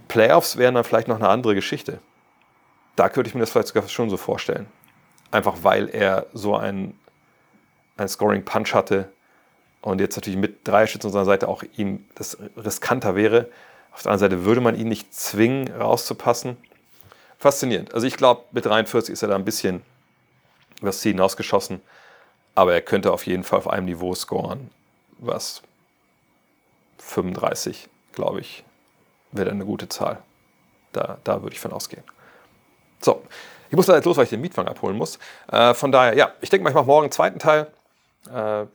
Playoffs 0.09 0.59
wären 0.59 0.75
dann 0.75 0.85
vielleicht 0.85 1.09
noch 1.09 1.17
eine 1.17 1.31
andere 1.31 1.55
Geschichte. 1.55 2.01
Da 2.95 3.09
könnte 3.09 3.29
ich 3.29 3.35
mir 3.35 3.41
das 3.41 3.49
vielleicht 3.49 3.69
sogar 3.69 3.89
schon 3.89 4.11
so 4.11 4.19
vorstellen. 4.19 4.67
Einfach 5.31 5.57
weil 5.63 5.89
er 5.89 6.27
so 6.35 6.57
einen, 6.57 7.01
einen 7.97 8.09
Scoring-Punch 8.09 8.75
hatte, 8.75 9.09
und 9.87 10.01
jetzt 10.01 10.17
natürlich 10.17 10.39
mit 10.39 10.67
drei 10.67 10.89
Schützen 10.89 11.07
an 11.07 11.13
seiner 11.13 11.27
Seite 11.27 11.47
auch 11.47 11.63
ihm 11.77 12.05
das 12.17 12.37
riskanter 12.57 13.15
wäre. 13.15 13.49
Auf 13.93 14.03
der 14.03 14.11
anderen 14.11 14.31
Seite 14.31 14.45
würde 14.45 14.61
man 14.61 14.75
ihn 14.75 14.89
nicht 14.89 15.15
zwingen, 15.15 15.71
rauszupassen. 15.71 16.57
Faszinierend. 17.39 17.95
Also 17.95 18.05
ich 18.05 18.17
glaube, 18.17 18.43
mit 18.51 18.67
43 18.67 19.13
ist 19.13 19.23
er 19.23 19.29
da 19.29 19.37
ein 19.37 19.45
bisschen 19.45 19.83
übers 20.81 20.99
Ziel 20.99 21.13
hinausgeschossen. 21.13 21.81
Aber 22.57 22.75
er 22.75 22.83
könnte 22.83 23.13
auf 23.13 23.27
jeden 23.29 23.45
Fall 23.45 23.61
auf 23.61 23.71
einem 23.71 23.87
Niveau 23.87 24.13
scoren, 24.17 24.73
was 25.19 25.63
35, 26.99 27.89
glaube 28.13 28.41
ich, 28.41 28.65
wäre 29.31 29.53
eine 29.53 29.65
gute 29.65 29.89
Zahl. 29.89 30.19
Da, 30.93 31.19
da 31.23 31.43
würde 31.43 31.55
ich 31.55 31.61
von 31.61 31.73
ausgehen. 31.73 32.03
So, 33.01 33.23
ich 33.71 33.77
muss 33.77 33.87
da 33.87 33.95
jetzt 33.95 34.07
los, 34.07 34.17
weil 34.17 34.25
ich 34.25 34.31
den 34.31 34.41
Mietwagen 34.41 34.69
abholen 34.69 34.97
muss. 34.97 35.21
Äh, 35.47 35.75
von 35.75 35.93
daher, 35.93 36.17
ja, 36.17 36.33
ich 36.41 36.51
denke 36.51 36.65
mal, 36.65 36.71
ich 36.71 36.75
mache 36.75 36.87
morgen 36.87 37.05
einen 37.05 37.13
zweiten 37.13 37.39
Teil. 37.39 37.69
Äh, 38.35 38.67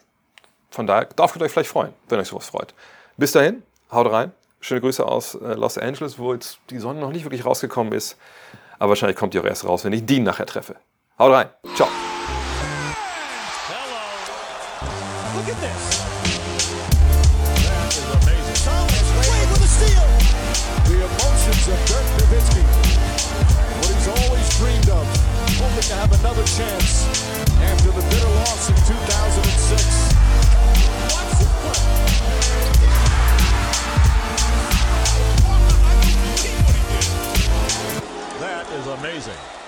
von 0.71 0.87
daher, 0.87 1.05
könnt 1.05 1.35
ihr 1.35 1.41
euch 1.41 1.51
vielleicht 1.51 1.69
freuen, 1.69 1.93
wenn 2.09 2.19
euch 2.19 2.29
sowas 2.29 2.47
freut. 2.47 2.73
Bis 3.17 3.33
dahin, 3.33 3.61
haut 3.91 4.11
rein. 4.11 4.31
Schöne 4.61 4.81
Grüße 4.81 5.05
aus 5.05 5.35
äh, 5.35 5.53
Los 5.53 5.77
Angeles, 5.77 6.17
wo 6.17 6.33
jetzt 6.33 6.59
die 6.69 6.79
Sonne 6.79 6.99
noch 6.99 7.11
nicht 7.11 7.25
wirklich 7.25 7.45
rausgekommen 7.45 7.93
ist. 7.93 8.17
Aber 8.79 8.89
wahrscheinlich 8.89 9.17
kommt 9.17 9.33
die 9.33 9.39
auch 9.39 9.45
erst 9.45 9.65
raus, 9.65 9.83
wenn 9.85 9.93
ich 9.93 10.05
Dean 10.05 10.23
nachher 10.23 10.45
treffe. 10.45 10.75
Haut 11.19 11.33
rein. 11.33 11.49
Ciao. 11.75 11.87
Is 38.81 38.87
amazing. 38.87 39.60